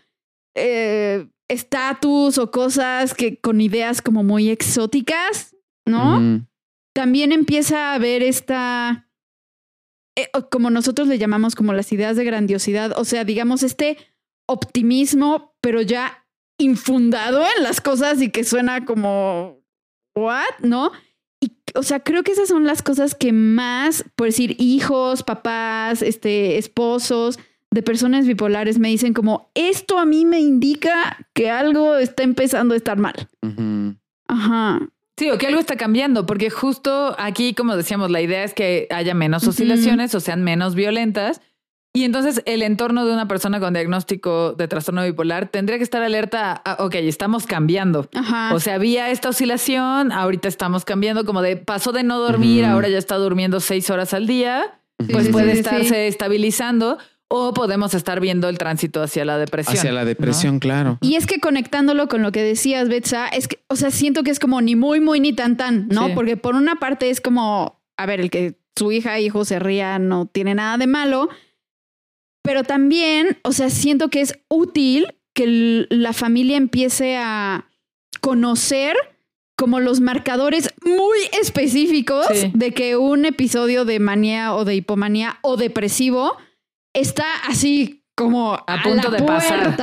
eh, 0.56 1.28
estatus 1.48 2.38
o 2.38 2.50
cosas 2.50 3.14
que 3.14 3.38
con 3.40 3.60
ideas 3.60 4.02
como 4.02 4.24
muy 4.24 4.50
exóticas, 4.50 5.54
¿no? 5.86 6.44
También 6.92 7.30
empieza 7.30 7.94
a 7.94 7.98
ver 7.98 8.22
esta 8.22 9.09
eh, 10.22 10.30
como 10.50 10.70
nosotros 10.70 11.08
le 11.08 11.18
llamamos 11.18 11.54
como 11.54 11.72
las 11.72 11.92
ideas 11.92 12.16
de 12.16 12.24
grandiosidad, 12.24 12.92
o 12.96 13.04
sea, 13.04 13.24
digamos 13.24 13.62
este 13.62 13.96
optimismo, 14.46 15.54
pero 15.60 15.80
ya 15.80 16.26
infundado 16.58 17.42
en 17.56 17.62
las 17.62 17.80
cosas 17.80 18.20
y 18.20 18.30
que 18.30 18.44
suena 18.44 18.84
como, 18.84 19.60
¿what? 20.14 20.58
¿No? 20.60 20.92
Y, 21.40 21.52
o 21.74 21.82
sea, 21.82 22.00
creo 22.00 22.22
que 22.22 22.32
esas 22.32 22.48
son 22.48 22.66
las 22.66 22.82
cosas 22.82 23.14
que 23.14 23.32
más, 23.32 24.04
por 24.14 24.26
decir, 24.26 24.56
hijos, 24.58 25.22
papás, 25.22 26.02
este, 26.02 26.58
esposos 26.58 27.38
de 27.70 27.82
personas 27.82 28.26
bipolares 28.26 28.78
me 28.78 28.88
dicen 28.88 29.14
como, 29.14 29.50
esto 29.54 29.98
a 29.98 30.04
mí 30.04 30.24
me 30.24 30.40
indica 30.40 31.28
que 31.32 31.50
algo 31.50 31.96
está 31.96 32.24
empezando 32.24 32.74
a 32.74 32.76
estar 32.76 32.98
mal. 32.98 33.28
Ajá. 34.26 34.88
Sí, 35.20 35.30
o 35.30 35.36
que 35.36 35.48
algo 35.48 35.60
está 35.60 35.76
cambiando, 35.76 36.24
porque 36.24 36.48
justo 36.48 37.14
aquí, 37.18 37.52
como 37.52 37.76
decíamos, 37.76 38.10
la 38.10 38.22
idea 38.22 38.42
es 38.42 38.54
que 38.54 38.86
haya 38.88 39.12
menos 39.12 39.46
oscilaciones 39.46 40.14
o 40.14 40.20
sean 40.20 40.42
menos 40.42 40.74
violentas. 40.74 41.42
Y 41.92 42.04
entonces 42.04 42.42
el 42.46 42.62
entorno 42.62 43.04
de 43.04 43.12
una 43.12 43.28
persona 43.28 43.60
con 43.60 43.74
diagnóstico 43.74 44.54
de 44.54 44.66
trastorno 44.66 45.04
bipolar 45.04 45.48
tendría 45.48 45.76
que 45.76 45.84
estar 45.84 46.02
alerta 46.02 46.52
a, 46.64 46.82
ok, 46.82 46.94
estamos 46.94 47.46
cambiando. 47.46 48.08
O 48.54 48.60
sea, 48.60 48.76
había 48.76 49.10
esta 49.10 49.28
oscilación, 49.28 50.10
ahorita 50.10 50.48
estamos 50.48 50.86
cambiando, 50.86 51.26
como 51.26 51.42
de 51.42 51.58
pasó 51.58 51.92
de 51.92 52.02
no 52.02 52.18
dormir, 52.18 52.64
ahora 52.64 52.88
ya 52.88 52.96
está 52.96 53.16
durmiendo 53.16 53.60
seis 53.60 53.90
horas 53.90 54.14
al 54.14 54.26
día, 54.26 54.80
pues 55.12 55.28
puede 55.28 55.52
estarse 55.52 56.06
estabilizando 56.06 56.96
o 57.32 57.54
podemos 57.54 57.94
estar 57.94 58.18
viendo 58.18 58.48
el 58.48 58.58
tránsito 58.58 59.02
hacia 59.02 59.24
la 59.24 59.38
depresión. 59.38 59.76
Hacia 59.76 59.92
la 59.92 60.04
depresión, 60.04 60.58
claro. 60.58 60.98
Y 61.00 61.14
es 61.14 61.26
que 61.26 61.38
conectándolo 61.38 62.08
con 62.08 62.22
lo 62.22 62.32
que 62.32 62.42
decías, 62.42 62.88
Betsa, 62.88 63.28
es 63.28 63.46
que, 63.46 63.60
o 63.68 63.76
sea, 63.76 63.92
siento 63.92 64.24
que 64.24 64.32
es 64.32 64.40
como 64.40 64.60
ni 64.60 64.74
muy, 64.74 65.00
muy, 65.00 65.20
ni 65.20 65.32
tan, 65.32 65.56
tan, 65.56 65.86
¿no? 65.88 66.12
Porque 66.12 66.36
por 66.36 66.56
una 66.56 66.76
parte 66.80 67.08
es 67.08 67.20
como, 67.20 67.80
a 67.96 68.06
ver, 68.06 68.20
el 68.20 68.30
que 68.30 68.58
su 68.76 68.90
hija, 68.90 69.20
hijo 69.20 69.44
se 69.44 69.60
ría 69.60 70.00
no 70.00 70.26
tiene 70.26 70.56
nada 70.56 70.76
de 70.76 70.88
malo, 70.88 71.28
pero 72.42 72.64
también, 72.64 73.38
o 73.44 73.52
sea, 73.52 73.70
siento 73.70 74.08
que 74.08 74.22
es 74.22 74.36
útil 74.48 75.14
que 75.32 75.86
la 75.88 76.12
familia 76.12 76.56
empiece 76.56 77.16
a 77.16 77.66
conocer 78.20 78.96
como 79.56 79.78
los 79.78 80.00
marcadores 80.00 80.74
muy 80.84 81.18
específicos 81.40 82.26
de 82.54 82.72
que 82.72 82.96
un 82.96 83.24
episodio 83.24 83.84
de 83.84 84.00
manía 84.00 84.52
o 84.54 84.64
de 84.64 84.74
hipomanía 84.74 85.38
o 85.42 85.56
depresivo 85.56 86.36
está 86.94 87.24
así 87.48 88.04
como 88.14 88.52
a, 88.52 88.82
punto 88.82 89.10
de 89.10 89.22
pasar. 89.22 89.74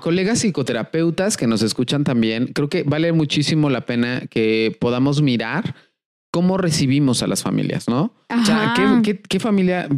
colegas 0.00 0.38
psicoterapeutas 0.38 1.36
que 1.36 1.46
nos 1.46 1.62
escuchan 1.62 2.04
también, 2.04 2.48
creo 2.48 2.68
que 2.68 2.84
vale 2.84 3.12
muchísimo 3.12 3.70
la 3.70 3.80
pena 3.86 4.22
que 4.30 4.76
podamos 4.80 5.20
mirar 5.20 5.74
cómo 6.30 6.58
recibimos 6.58 7.22
a 7.22 7.26
las 7.26 7.42
familias, 7.42 7.88
¿no? 7.88 8.14
O 8.28 8.44
sea, 8.44 8.74
¿qué, 9.02 9.40
familia 9.40 9.88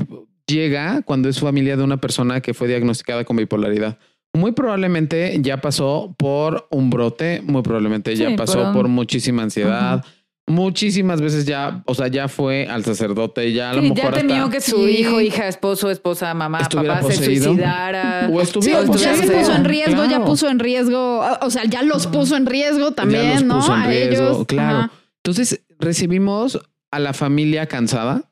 llega 0.46 1.02
cuando 1.02 1.28
es 1.28 1.40
familia 1.40 1.76
de 1.76 1.82
una 1.82 1.98
persona 1.98 2.40
que 2.40 2.54
fue 2.54 2.68
diagnosticada 2.68 3.24
con 3.24 3.36
bipolaridad? 3.36 3.98
Muy 4.34 4.52
probablemente 4.52 5.36
ya 5.40 5.60
pasó 5.60 6.14
por 6.16 6.68
un 6.70 6.90
brote, 6.90 7.42
muy 7.44 7.62
probablemente 7.62 8.14
ya 8.14 8.34
pasó 8.36 8.72
por, 8.72 8.88
muchísima 8.88 9.42
ansiedad 9.42 10.04
muchísimas 10.48 11.20
veces 11.20 11.44
ya, 11.44 11.82
o 11.84 11.94
sea, 11.94 12.08
ya 12.08 12.28
fue 12.28 12.66
al 12.66 12.84
sacerdote, 12.84 13.52
ya 13.52 13.70
a 13.70 13.74
lo 13.74 13.82
mejor 13.82 13.96
ya 13.96 14.10
temió 14.12 14.50
que 14.50 14.60
su 14.60 14.88
hijo, 14.88 15.20
hija, 15.20 15.46
esposo, 15.46 15.90
esposa, 15.90 16.32
mamá, 16.34 16.60
papá 16.60 17.02
se 17.02 17.16
suicidara. 17.16 18.28
O 18.32 18.40
estuviera 18.40 18.86
sí, 18.86 18.92
ya 18.98 19.14
se 19.14 19.30
puso 19.30 19.54
en 19.54 19.64
riesgo, 19.64 20.04
ya 20.06 20.24
puso 20.24 20.48
en 20.48 20.58
riesgo, 20.58 21.22
o 21.40 21.50
sea, 21.50 21.64
ya 21.64 21.82
los 21.82 22.06
puso 22.06 22.36
en 22.36 22.46
riesgo 22.46 22.92
también, 22.92 23.46
¿no? 23.46 23.62
a 23.72 23.92
ellos. 23.92 24.44
Claro. 24.46 24.90
Entonces, 25.22 25.60
recibimos 25.78 26.58
a 26.90 26.98
la 26.98 27.12
familia 27.12 27.66
cansada. 27.66 28.24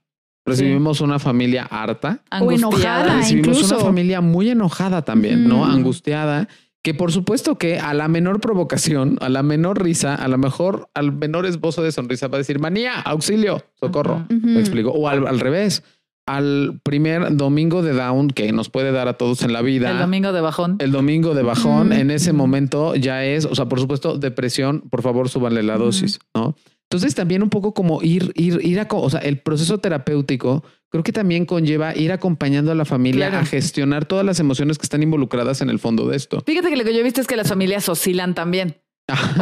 Recibimos 0.47 1.01
una 1.01 1.19
familia 1.19 1.65
harta. 1.65 2.23
O 2.41 2.53
enojada. 2.53 3.17
Recibimos 3.17 3.69
una 3.69 3.81
familia 3.81 4.21
muy 4.21 4.49
enojada 4.49 5.03
también, 5.03 5.49
¿no? 5.49 5.65
Angustiada 5.65 6.49
que 6.87 6.95
por 6.95 7.11
supuesto 7.11 7.59
que 7.59 7.81
a 7.81 7.95
la 7.95 8.07
menor 8.07 8.39
provocación, 8.39 9.19
a 9.21 9.29
la 9.29 9.43
menor 9.43 9.83
risa, 9.83 10.15
a 10.15 10.29
lo 10.29 10.39
mejor 10.39 10.89
al 10.95 11.11
menor 11.11 11.45
esbozo 11.45 11.83
de 11.83 11.91
sonrisa 11.91 12.29
va 12.29 12.37
a 12.37 12.39
decir 12.39 12.61
manía, 12.61 13.01
auxilio, 13.01 13.65
socorro. 13.75 14.25
Me 14.29 14.61
explico. 14.61 14.91
O 14.93 15.09
al, 15.09 15.41
revés, 15.41 15.83
al 16.27 16.81
primer 16.85 17.37
domingo 17.37 17.83
de 17.83 17.93
down 17.93 18.29
que 18.29 18.53
nos 18.53 18.71
puede 18.71 18.93
dar 18.93 19.09
a 19.09 19.15
todos 19.15 19.43
en 19.43 19.53
la 19.53 19.63
vida. 19.63 19.91
El 19.91 19.99
domingo 19.99 20.33
de 20.33 20.41
bajón. 20.41 20.77
El 20.79 20.93
domingo 20.93 21.35
de 21.35 21.43
bajón, 21.43 21.93
en 21.93 22.13
ese 22.13 22.33
momento 22.33 22.95
ya 22.95 23.25
es, 23.25 23.47
o 23.47 23.57
sea, 23.57 23.65
por 23.65 23.81
supuesto, 23.81 24.17
depresión, 24.17 24.83
por 24.89 25.03
favor, 25.03 25.29
súbanle 25.29 25.65
la 25.65 25.79
dosis, 25.79 26.21
¿no? 26.37 26.55
Entonces 26.91 27.17
también 27.17 27.43
un 27.43 27.51
poco 27.51 27.75
como 27.75 28.01
ir, 28.03 28.33
ir, 28.37 28.61
ir 28.63 28.79
a, 28.79 28.87
o 28.91 29.11
sea, 29.11 29.21
el 29.21 29.39
proceso 29.39 29.79
terapéutico 29.79 30.63
creo 30.89 31.03
que 31.03 31.13
también 31.13 31.45
conlleva 31.45 31.97
ir 31.97 32.13
acompañando 32.13 32.71
a 32.71 32.75
la 32.77 32.85
familia 32.85 33.41
a 33.41 33.45
gestionar 33.45 34.05
todas 34.05 34.25
las 34.25 34.39
emociones 34.39 34.79
que 34.79 34.85
están 34.85 35.03
involucradas 35.03 35.61
en 35.61 35.69
el 35.69 35.81
fondo 35.81 36.07
de 36.09 36.17
esto. 36.17 36.43
Fíjate 36.47 36.71
que 36.71 36.77
lo 36.77 36.85
que 36.85 36.95
yo 36.95 37.01
he 37.01 37.03
visto 37.03 37.21
es 37.21 37.27
que 37.27 37.37
las 37.37 37.49
familias 37.49 37.89
oscilan 37.89 38.35
también. 38.35 38.77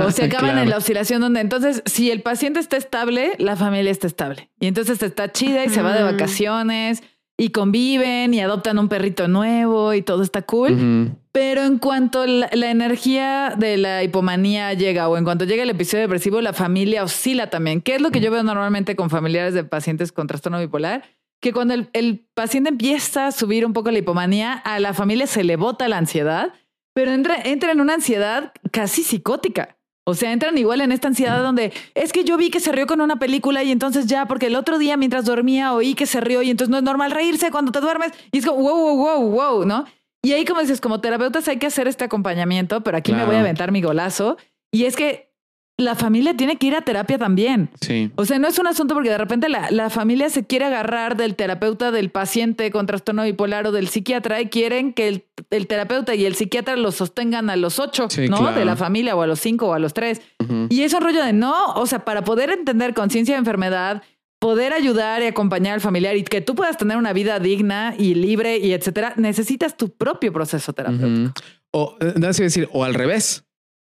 o 0.03 0.11
se 0.11 0.25
acaban 0.25 0.59
en 0.59 0.71
la 0.71 0.79
oscilación 0.79 1.21
donde 1.21 1.41
entonces 1.41 1.83
si 1.85 2.11
el 2.11 2.23
paciente 2.23 2.61
está 2.61 2.79
estable, 2.79 3.33
la 3.39 3.57
familia 3.57 3.91
está 3.91 4.07
estable. 4.07 4.51
Y 4.59 4.67
entonces 4.67 5.03
está 5.03 5.31
chida 5.31 5.67
y 5.67 5.69
se 5.69 5.83
va 5.83 5.95
de 5.95 6.03
vacaciones 6.03 7.03
y 7.37 7.51
conviven 7.51 8.33
y 8.33 8.41
adoptan 8.41 8.79
un 8.79 8.89
perrito 8.89 9.29
nuevo 9.29 9.93
y 9.93 10.01
todo 10.01 10.23
está 10.23 10.43
cool. 10.43 11.17
Pero 11.35 11.65
en 11.65 11.79
cuanto 11.79 12.25
la, 12.27 12.47
energía 12.53 13.55
de 13.59 13.77
la 13.77 14.05
hipomanía 14.05 14.73
llega 14.75 15.09
o 15.09 15.17
en 15.17 15.25
cuanto 15.25 15.45
llega 15.45 15.65
el 15.65 15.71
episodio 15.71 16.03
depresivo, 16.03 16.41
la 16.41 16.53
familia 16.53 17.03
oscila 17.03 17.51
también. 17.51 17.81
¿Qué 17.81 17.97
es 17.97 18.01
lo 18.01 18.13
que 18.13 18.21
yo 18.21 18.31
veo 18.31 18.45
normalmente 18.45 18.95
con 18.95 19.11
familiares 19.11 19.53
de 19.53 19.65
pacientes 19.65 20.13
con 20.13 20.29
trastorno 20.29 20.61
bipolar? 20.61 21.03
Que 21.41 21.53
cuando 21.53 21.75
el, 21.75 22.25
paciente 22.35 22.71
empieza 22.71 23.27
a 23.27 23.33
subir 23.33 23.67
un 23.67 23.73
poco 23.73 23.91
la 23.91 23.99
hipomanía, 23.99 24.53
a 24.53 24.79
la 24.79 24.95
familia 24.95 25.27
se 25.27 25.43
le 25.43 25.57
bota 25.57 25.89
la 25.89 25.99
ansiedad, 25.99 26.53
pero 26.95 27.11
entra, 27.11 27.35
entra 27.43 27.73
en 27.73 27.81
una 27.81 27.95
ansiedad 27.95 28.53
casi 28.71 29.03
psicótica. 29.03 29.77
O 30.05 30.15
sea, 30.15 30.31
entran 30.31 30.57
igual 30.57 30.83
en 30.83 30.93
esta 30.93 31.09
ansiedad 31.09 31.43
donde 31.43 31.73
es 31.97 32.13
que 32.13 32.23
yo 32.23 32.37
vi 32.37 32.51
que 32.51 32.61
se 32.61 32.71
rió 32.71 32.87
con 32.87 33.01
una 33.01 33.19
película 33.19 33.65
y 33.65 33.73
entonces 33.73 34.07
ya, 34.07 34.27
porque 34.27 34.47
el 34.47 34.55
otro 34.55 34.79
día 34.79 34.97
mientras 34.97 35.25
dormía 35.25 35.73
oí 35.73 35.97
que 35.97 36.07
se 36.07 36.21
rió 36.21 36.43
y 36.43 36.51
entonces 36.51 36.71
no 36.71 36.77
es 36.77 36.85
normal 36.85 37.11
reírse 37.11 37.51
cuando 37.51 37.73
te 37.73 37.81
duermes. 37.81 38.13
Y 38.31 38.39
es 38.39 38.47
como, 38.47 38.63
wow, 38.63 38.79
wow, 38.79 38.97
wow, 38.97 39.31
wow, 39.31 39.65
¿no? 39.65 39.85
Y 40.25 40.33
ahí, 40.33 40.45
como 40.47 40.61
dices, 40.61 40.81
como 40.81 41.01
terapeutas 41.01 41.47
hay 41.49 41.59
que 41.59 41.67
hacer 41.67 41.87
este 41.87 42.05
acompañamiento, 42.05 42.83
pero 42.83 42.97
aquí 42.97 43.13
me 43.13 43.25
voy 43.25 43.37
a 43.37 43.41
aventar 43.41 43.71
mi 43.71 43.83
golazo. 43.83 44.39
Y 44.73 44.87
es 44.87 44.97
que 44.97 45.35
la 45.77 45.97
familia 45.97 46.37
tiene 46.37 46.57
que 46.57 46.69
ir 46.69 46.75
a 46.77 46.83
terapia 46.83 47.19
también. 47.19 47.69
Sí. 47.81 48.11
O 48.15 48.25
sea, 48.25 48.39
no 48.39 48.49
es 48.49 48.59
un 48.59 48.67
asunto 48.67 48.95
porque 48.95 49.11
de 49.11 49.19
repente 49.19 49.49
la, 49.49 49.91
familia 49.91 50.31
se 50.31 50.47
quiere 50.47 50.65
agarrar 50.65 51.17
del 51.17 51.35
terapeuta 51.35 51.91
del 51.91 52.11
paciente 52.11 52.71
con 52.71 52.87
trastorno 52.87 53.25
bipolar 53.25 53.67
o 53.67 53.73
del 53.73 53.89
psiquiatra 53.89 54.41
y 54.41 54.47
quieren 54.47 54.93
que 54.95 55.25
el, 55.51 55.67
terapeuta 55.67 56.15
y 56.15 56.25
el 56.25 56.37
psiquiatra 56.37 56.77
los 56.77 56.95
sostengan 56.95 57.51
a 57.51 57.57
los 57.57 57.79
ocho, 57.79 58.09
¿no? 58.31 58.53
De 58.53 58.65
la 58.65 58.77
familia 58.77 59.17
o 59.17 59.23
a 59.23 59.27
los 59.27 59.41
cinco 59.41 59.69
o 59.69 59.75
a 59.75 59.79
los 59.79 59.95
tres. 59.95 60.23
Y 60.71 60.83
es 60.83 60.95
un 60.95 61.03
rollo 61.03 61.25
de 61.25 61.33
no, 61.33 61.75
o 61.75 61.87
sea, 61.87 62.05
para 62.05 62.23
poder 62.25 62.51
entender 62.51 62.95
conciencia 62.95 63.35
de 63.35 63.41
enfermedad, 63.41 64.03
poder 64.45 64.75
ayudar 64.75 65.23
y 65.23 65.25
acompañar 65.25 65.73
al 65.73 65.81
familiar 65.81 66.19
y 66.19 66.23
que 66.23 66.43
tú 66.43 66.55
puedas 66.55 66.77
tener 66.77 66.99
una 66.99 67.15
vida 67.15 67.41
digna 67.41 67.95
y 67.99 68.15
libre 68.15 68.59
y 68.59 68.75
etcétera, 68.75 69.15
necesitas 69.17 69.75
tu 69.75 69.89
propio 69.89 70.35
proceso 70.35 70.75
terapéutico. 70.75 71.33
O, 71.71 71.97
eh, 71.99 72.13
decir, 72.19 72.69
o 72.71 72.85
al 72.85 72.93
revés, 72.93 73.47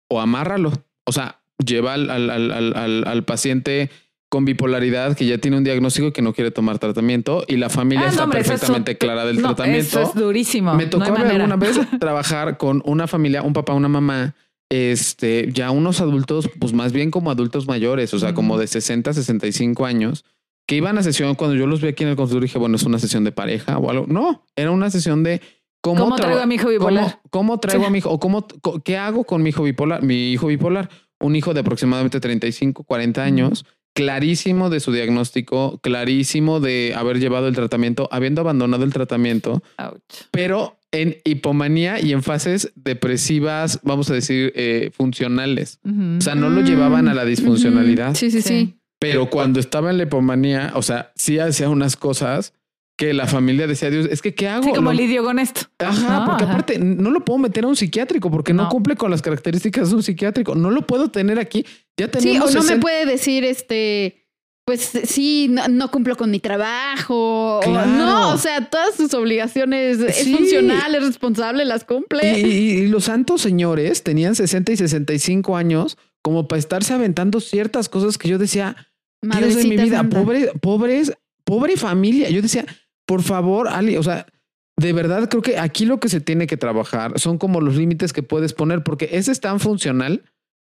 o 0.08 0.20
amárralo. 0.20 0.72
O 1.06 1.12
sea, 1.12 1.40
lleva 1.64 1.94
al, 1.94 2.10
al, 2.10 3.24
paciente 3.24 3.90
con 4.28 4.44
bipolaridad 4.44 5.16
que 5.16 5.24
ya 5.24 5.38
tiene 5.38 5.56
un 5.56 5.62
diagnóstico 5.62 6.08
y 6.08 6.12
que 6.12 6.20
no 6.20 6.32
quiere 6.32 6.50
tomar 6.50 6.80
tratamiento 6.80 7.44
y 7.46 7.56
la 7.56 7.68
familia 7.68 8.06
ah, 8.06 8.10
está 8.10 8.26
perfectamente 8.26 8.98
clara 8.98 9.24
del 9.26 9.40
tratamiento. 9.40 10.00
Eso 10.00 10.02
es 10.02 10.14
durísimo. 10.16 10.74
Me 10.74 10.86
tocó 10.86 11.14
alguna 11.14 11.54
vez 11.54 11.78
trabajar 12.00 12.58
con 12.58 12.82
una 12.84 13.06
familia, 13.06 13.42
un 13.42 13.52
papá, 13.52 13.74
una 13.74 13.88
mamá, 13.88 14.34
este, 14.68 15.48
ya 15.52 15.70
unos 15.70 16.00
adultos, 16.00 16.50
pues 16.58 16.72
más 16.72 16.92
bien 16.92 17.12
como 17.12 17.30
adultos 17.30 17.68
mayores, 17.68 18.12
o 18.14 18.18
sea, 18.18 18.34
como 18.34 18.58
de 18.58 18.66
60, 18.66 19.12
65 19.12 19.86
años, 19.86 20.24
que 20.70 20.76
iban 20.76 20.96
a 20.98 21.02
sesión, 21.02 21.34
cuando 21.34 21.56
yo 21.56 21.66
los 21.66 21.80
vi 21.80 21.88
aquí 21.88 22.04
en 22.04 22.10
el 22.10 22.16
consultorio 22.16 22.46
dije, 22.46 22.56
bueno, 22.56 22.76
es 22.76 22.84
una 22.84 23.00
sesión 23.00 23.24
de 23.24 23.32
pareja 23.32 23.76
o 23.78 23.90
algo. 23.90 24.06
No, 24.06 24.44
era 24.54 24.70
una 24.70 24.88
sesión 24.88 25.24
de 25.24 25.40
cómo, 25.80 26.14
traigo 26.14 26.38
a 26.38 26.46
mi 26.46 26.54
hijo 26.54 26.68
bipolar. 26.68 27.18
Cómo, 27.30 27.58
traigo 27.58 27.86
a 27.86 27.90
mi 27.90 27.98
hijo 27.98 28.08
o 28.08 28.20
cómo, 28.20 28.46
qué 28.84 28.96
hago 28.96 29.24
con 29.24 29.42
mi 29.42 29.48
hijo 29.48 29.64
bipolar, 29.64 30.04
mi 30.04 30.30
hijo 30.30 30.46
bipolar, 30.46 30.88
un 31.18 31.34
hijo 31.34 31.54
de 31.54 31.60
aproximadamente 31.60 32.20
35, 32.20 32.84
40 32.84 33.20
años. 33.20 33.66
Clarísimo 33.94 34.70
de 34.70 34.78
su 34.78 34.92
diagnóstico, 34.92 35.80
clarísimo 35.82 36.60
de 36.60 36.94
haber 36.96 37.18
llevado 37.18 37.48
el 37.48 37.56
tratamiento, 37.56 38.08
habiendo 38.12 38.40
abandonado 38.42 38.84
el 38.84 38.92
tratamiento, 38.92 39.64
pero 40.30 40.78
en 40.92 41.16
hipomanía 41.24 42.00
y 42.00 42.12
en 42.12 42.22
fases 42.22 42.70
depresivas, 42.76 43.80
vamos 43.82 44.08
a 44.08 44.14
decir, 44.14 44.52
eh, 44.54 44.92
funcionales. 44.92 45.80
O 45.84 46.20
sea, 46.20 46.36
no 46.36 46.48
lo 46.48 46.60
llevaban 46.60 47.08
a 47.08 47.14
la 47.14 47.24
disfuncionalidad. 47.24 48.14
sí, 48.14 48.30
sí. 48.30 48.40
sí. 48.40 48.76
Pero 49.00 49.30
cuando 49.30 49.58
estaba 49.58 49.90
en 49.90 49.96
la 49.96 50.02
hipomanía, 50.04 50.72
o 50.74 50.82
sea, 50.82 51.10
sí 51.16 51.38
hacía 51.38 51.70
unas 51.70 51.96
cosas 51.96 52.52
que 52.98 53.14
la 53.14 53.26
familia 53.26 53.66
decía, 53.66 53.88
Dios, 53.88 54.06
es 54.10 54.20
que 54.20 54.34
¿qué 54.34 54.46
hago? 54.46 54.62
Sí, 54.62 54.72
como 54.74 54.92
lidio 54.92 55.24
con 55.24 55.38
esto. 55.38 55.62
Ajá, 55.78 56.26
porque 56.26 56.44
aparte 56.44 56.78
no 56.78 57.10
lo 57.10 57.24
puedo 57.24 57.38
meter 57.38 57.64
a 57.64 57.68
un 57.68 57.76
psiquiátrico 57.76 58.30
porque 58.30 58.52
no. 58.52 58.68
cumple 58.68 58.96
con 58.96 59.10
las 59.10 59.22
características 59.22 59.88
de 59.88 59.96
un 59.96 60.02
psiquiátrico. 60.02 60.54
No 60.54 60.70
lo 60.70 60.82
puedo 60.86 61.10
tener 61.10 61.38
aquí. 61.38 61.64
Ya 61.96 62.08
tenemos 62.08 62.50
Sí, 62.50 62.58
o 62.58 62.60
no 62.60 62.68
me 62.68 62.76
puede 62.76 63.06
decir, 63.06 63.42
este, 63.42 64.26
pues 64.66 64.92
sí, 65.04 65.48
no, 65.48 65.90
cumplo 65.90 66.14
con 66.14 66.30
mi 66.30 66.40
trabajo. 66.40 67.62
no, 67.66 68.34
o 68.34 68.36
sea, 68.36 68.68
todas 68.68 68.96
sus 68.96 69.14
obligaciones 69.14 69.98
es 69.98 70.28
funcional, 70.30 70.94
es 70.94 71.06
responsable, 71.06 71.64
las 71.64 71.84
cumple. 71.84 72.38
Y, 72.38 72.44
y, 72.44 72.86
los 72.88 73.04
santos 73.04 73.40
señores 73.40 74.02
tenían 74.02 74.34
60 74.34 74.72
y 74.72 74.76
65 74.76 75.56
años 75.56 75.96
como 76.20 76.48
para 76.48 76.58
estarse 76.58 76.92
aventando 76.92 77.40
ciertas 77.40 77.88
cosas 77.88 78.18
que 78.18 78.28
yo 78.28 78.36
decía, 78.38 78.76
Dios 79.22 79.54
de 79.56 79.64
mi 79.64 79.76
vida, 79.76 80.02
pobre, 80.04 80.52
pobres, 80.60 81.12
pobre 81.44 81.76
familia. 81.76 82.30
Yo 82.30 82.42
decía, 82.42 82.64
por 83.06 83.22
favor, 83.22 83.68
Ali, 83.68 83.96
o 83.96 84.02
sea, 84.02 84.26
de 84.76 84.92
verdad 84.92 85.28
creo 85.28 85.42
que 85.42 85.58
aquí 85.58 85.84
lo 85.84 86.00
que 86.00 86.08
se 86.08 86.20
tiene 86.20 86.46
que 86.46 86.56
trabajar 86.56 87.18
son 87.18 87.38
como 87.38 87.60
los 87.60 87.76
límites 87.76 88.12
que 88.12 88.22
puedes 88.22 88.52
poner, 88.52 88.82
porque 88.82 89.10
ese 89.12 89.32
es 89.32 89.40
tan 89.40 89.60
funcional 89.60 90.24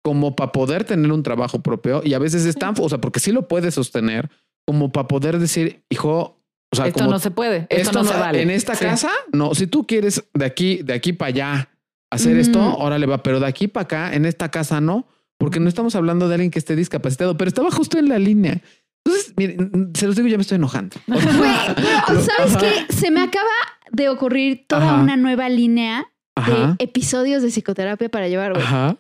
como 0.04 0.36
para 0.36 0.52
poder 0.52 0.84
tener 0.86 1.12
un 1.12 1.24
trabajo 1.24 1.62
propio 1.62 2.02
y 2.04 2.14
a 2.14 2.20
veces 2.20 2.46
es 2.46 2.56
tan, 2.56 2.74
o 2.80 2.90
sea, 2.90 3.00
porque 3.00 3.20
sí 3.20 3.32
lo 3.32 3.48
puedes 3.48 3.76
sostener, 3.76 4.30
como 4.66 4.92
para 4.92 5.08
poder 5.08 5.38
decir, 5.40 5.84
hijo, 5.90 6.42
o 6.72 6.76
sea, 6.76 6.88
esto 6.88 7.08
no 7.08 7.20
se 7.20 7.32
puede, 7.32 7.68
esto, 7.70 7.92
no 7.92 8.04
se 8.04 8.14
vale. 8.14 8.42
En 8.42 8.50
esta 8.50 8.76
casa, 8.76 9.12
no, 9.32 9.54
si 9.54 9.68
tú 9.68 9.86
quieres 9.86 10.24
de 10.34 10.46
aquí, 10.46 10.82
de 10.84 10.94
aquí 10.94 11.14
para 11.14 11.30
allá 11.30 11.70
hacer 12.12 12.38
esto, 12.38 12.78
órale 12.78 13.06
va, 13.06 13.22
pero 13.22 13.40
de 13.40 13.48
aquí 13.48 13.68
para 13.68 13.84
acá, 13.84 14.14
en 14.16 14.26
esta 14.26 14.50
casa 14.50 14.80
no 14.82 15.08
porque 15.40 15.60
no 15.60 15.70
estamos 15.70 15.96
hablando 15.96 16.28
de 16.28 16.36
alguien 16.36 16.52
que 16.52 16.60
esté 16.60 16.76
discapacitado, 16.76 17.38
pero 17.38 17.48
estaba 17.48 17.72
justo 17.72 17.98
en 17.98 18.10
la 18.10 18.20
línea. 18.20 18.62
Entonces, 19.06 19.34
miren, 19.38 19.92
se 19.96 20.06
los 20.06 20.16
digo, 20.18 20.28
ya 20.28 20.38
me 20.38 20.42
estoy 20.42 20.58
enojando. 20.58 20.98
pero, 21.08 22.22
¿sabes 22.22 22.58
qué? 22.58 22.94
Se 22.94 23.10
me 23.10 23.22
acaba 23.22 23.48
de 23.92 24.10
ocurrir 24.10 24.66
toda 24.68 25.02
una 25.02 25.16
nueva 25.16 25.48
línea 25.50 26.12
de 26.36 26.76
episodios 26.80 27.42
de 27.42 27.50
psicoterapia 27.50 28.10
para 28.10 28.28
llevar, 28.28 28.54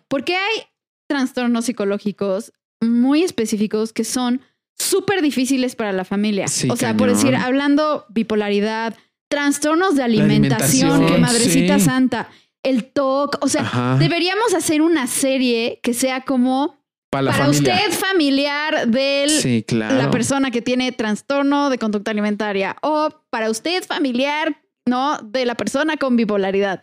Porque 0.07 0.35
hay 0.35 0.63
trastornos 1.07 1.65
psicológicos 1.65 2.53
muy 2.81 3.23
específicos 3.23 3.91
que 3.91 4.05
son 4.05 4.41
súper 4.77 5.21
difíciifíciles 5.21 5.75
para 5.75 5.91
la 5.91 6.05
familia. 6.05 6.45
o 6.69 6.75
sea, 6.77 6.95
por 6.95 7.09
decir, 7.09 7.35
hablando 7.35 8.05
bipolaridad, 8.09 8.95
trastornos 9.29 9.95
de 9.95 10.03
alimentación, 10.03 11.05
que 11.05 11.17
madrecita 11.17 11.79
santa 11.79 12.29
el 12.63 12.91
TOC. 12.91 13.43
O 13.43 13.47
sea, 13.47 13.97
deberíamos 13.99 14.53
hacer 14.53 14.81
una 14.81 15.07
serie 15.07 15.79
que 15.83 15.93
sea 15.93 16.21
como 16.21 16.77
para, 17.09 17.49
usted 17.49 17.91
familiar 17.91 18.87
de 18.87 19.65
la 19.69 20.11
persona 20.11 20.51
que 20.51 20.61
tiene 20.61 20.91
trastorno 20.91 21.69
de 21.69 21.77
conducta 21.77 22.11
alimentaria 22.11 22.75
o 22.81 23.09
para 23.31 23.49
usted 23.49 23.83
familiar 23.83 24.55
¿no? 24.89 25.17
De 25.23 25.45
la 25.45 25.55
persona 25.55 25.95
con 25.95 26.17
bipolaridad. 26.17 26.81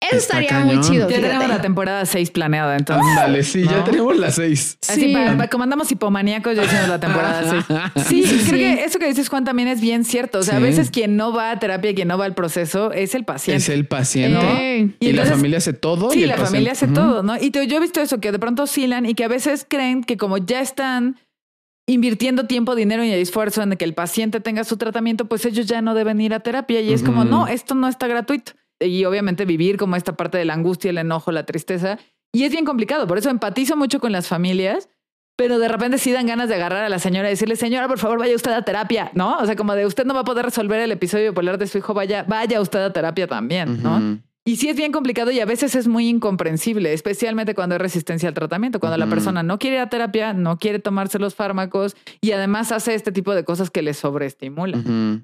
Eso 0.00 0.16
estaría 0.16 0.60
muy 0.60 0.80
chido. 0.80 1.08
Ya 1.10 1.20
tenemos 1.20 1.48
la 1.48 1.60
temporada 1.60 2.06
6 2.06 2.30
planeada, 2.30 2.76
entonces. 2.76 3.04
Ándale, 3.10 3.42
sí, 3.42 3.64
ya 3.64 3.82
tenemos 3.82 4.16
la 4.16 4.30
6. 4.30 4.78
Así, 4.88 5.12
para, 5.12 5.48
como 5.48 5.64
andamos 5.64 5.90
hipomaníacos, 5.90 6.54
ya 6.54 6.64
hicimos 6.64 6.88
la 6.88 7.00
temporada 7.00 7.50
6. 7.50 7.64
Sí, 8.08 8.22
creo 8.46 8.58
que 8.58 8.84
eso 8.84 8.98
que 8.98 9.06
dices, 9.06 9.28
Juan, 9.28 9.44
también 9.44 9.68
es 9.68 9.80
bien 9.80 10.04
cierto. 10.04 10.38
O 10.38 10.42
sea, 10.42 10.56
a 10.56 10.60
veces 10.60 10.90
quien 10.90 11.16
no 11.16 11.32
va 11.32 11.50
a 11.50 11.58
terapia, 11.58 11.94
quien 11.94 12.08
no 12.08 12.16
va 12.16 12.26
al 12.26 12.34
proceso, 12.34 12.92
es 12.92 13.14
el 13.14 13.24
paciente. 13.24 13.62
Es 13.62 13.68
el 13.68 13.86
paciente. 13.86 14.94
Y, 15.00 15.12
la 15.12 15.24
familia 15.24 15.58
hace 15.58 15.72
todo. 15.72 16.10
Sí, 16.10 16.26
la 16.26 16.36
familia 16.36 16.72
hace 16.72 16.86
todo, 16.86 17.22
¿no? 17.24 17.36
Y 17.36 17.50
yo 17.50 17.76
he 17.76 17.80
visto 17.80 18.00
eso, 18.00 18.20
que 18.20 18.30
de 18.30 18.38
pronto 18.38 18.62
oscilan 18.62 19.04
y 19.04 19.14
que 19.14 19.24
a 19.24 19.28
veces 19.28 19.66
creen 19.68 20.04
que 20.04 20.16
como 20.16 20.38
ya 20.38 20.60
están 20.60 21.16
invirtiendo 21.86 22.46
tiempo, 22.46 22.74
dinero 22.76 23.02
y 23.02 23.10
esfuerzo 23.10 23.62
en 23.62 23.76
que 23.76 23.84
el 23.84 23.94
paciente 23.94 24.40
tenga 24.40 24.62
su 24.62 24.76
tratamiento, 24.76 25.24
pues 25.24 25.44
ellos 25.44 25.66
ya 25.66 25.82
no 25.82 25.94
deben 25.94 26.20
ir 26.20 26.34
a 26.34 26.40
terapia. 26.40 26.80
Y 26.82 26.92
es 26.92 27.02
como, 27.02 27.24
no, 27.24 27.48
esto 27.48 27.74
no 27.74 27.88
está 27.88 28.06
gratuito 28.06 28.52
y 28.80 29.04
obviamente 29.04 29.44
vivir 29.44 29.76
como 29.76 29.96
esta 29.96 30.16
parte 30.16 30.38
de 30.38 30.44
la 30.44 30.54
angustia, 30.54 30.90
el 30.90 30.98
enojo, 30.98 31.32
la 31.32 31.46
tristeza. 31.46 31.98
Y 32.32 32.44
es 32.44 32.52
bien 32.52 32.64
complicado, 32.64 33.06
por 33.06 33.18
eso 33.18 33.30
empatizo 33.30 33.76
mucho 33.76 34.00
con 34.00 34.12
las 34.12 34.28
familias, 34.28 34.88
pero 35.36 35.58
de 35.58 35.68
repente 35.68 35.98
sí 35.98 36.12
dan 36.12 36.26
ganas 36.26 36.48
de 36.48 36.56
agarrar 36.56 36.84
a 36.84 36.88
la 36.88 36.98
señora 36.98 37.28
y 37.28 37.30
decirle, 37.30 37.56
señora, 37.56 37.86
por 37.88 37.98
favor, 37.98 38.18
vaya 38.18 38.34
usted 38.34 38.52
a 38.52 38.62
terapia, 38.62 39.10
¿no? 39.14 39.38
O 39.38 39.46
sea, 39.46 39.56
como 39.56 39.74
de 39.74 39.86
usted 39.86 40.04
no 40.04 40.12
va 40.12 40.20
a 40.20 40.24
poder 40.24 40.44
resolver 40.44 40.80
el 40.80 40.90
episodio 40.90 41.30
bipolar 41.30 41.58
de 41.58 41.66
su 41.66 41.78
hijo, 41.78 41.94
vaya, 41.94 42.24
vaya 42.28 42.60
usted 42.60 42.80
a 42.80 42.92
terapia 42.92 43.26
también, 43.26 43.82
¿no? 43.82 44.20
Y 44.44 44.56
sí 44.56 44.68
es 44.68 44.76
bien 44.76 44.92
complicado 44.92 45.30
y 45.30 45.40
a 45.40 45.44
veces 45.44 45.74
es 45.74 45.88
muy 45.88 46.08
incomprensible, 46.08 46.94
especialmente 46.94 47.54
cuando 47.54 47.74
hay 47.74 47.80
resistencia 47.80 48.30
al 48.30 48.34
tratamiento, 48.34 48.80
cuando 48.80 48.96
la 48.96 49.06
persona 49.06 49.42
no 49.42 49.58
quiere 49.58 49.76
ir 49.76 49.82
a 49.82 49.90
terapia, 49.90 50.32
no 50.32 50.58
quiere 50.58 50.78
tomarse 50.78 51.18
los 51.18 51.34
fármacos 51.34 51.96
y 52.22 52.32
además 52.32 52.72
hace 52.72 52.94
este 52.94 53.12
tipo 53.12 53.34
de 53.34 53.44
cosas 53.44 53.70
que 53.70 53.82
le 53.82 53.92
sobreestimulan. 53.92 55.22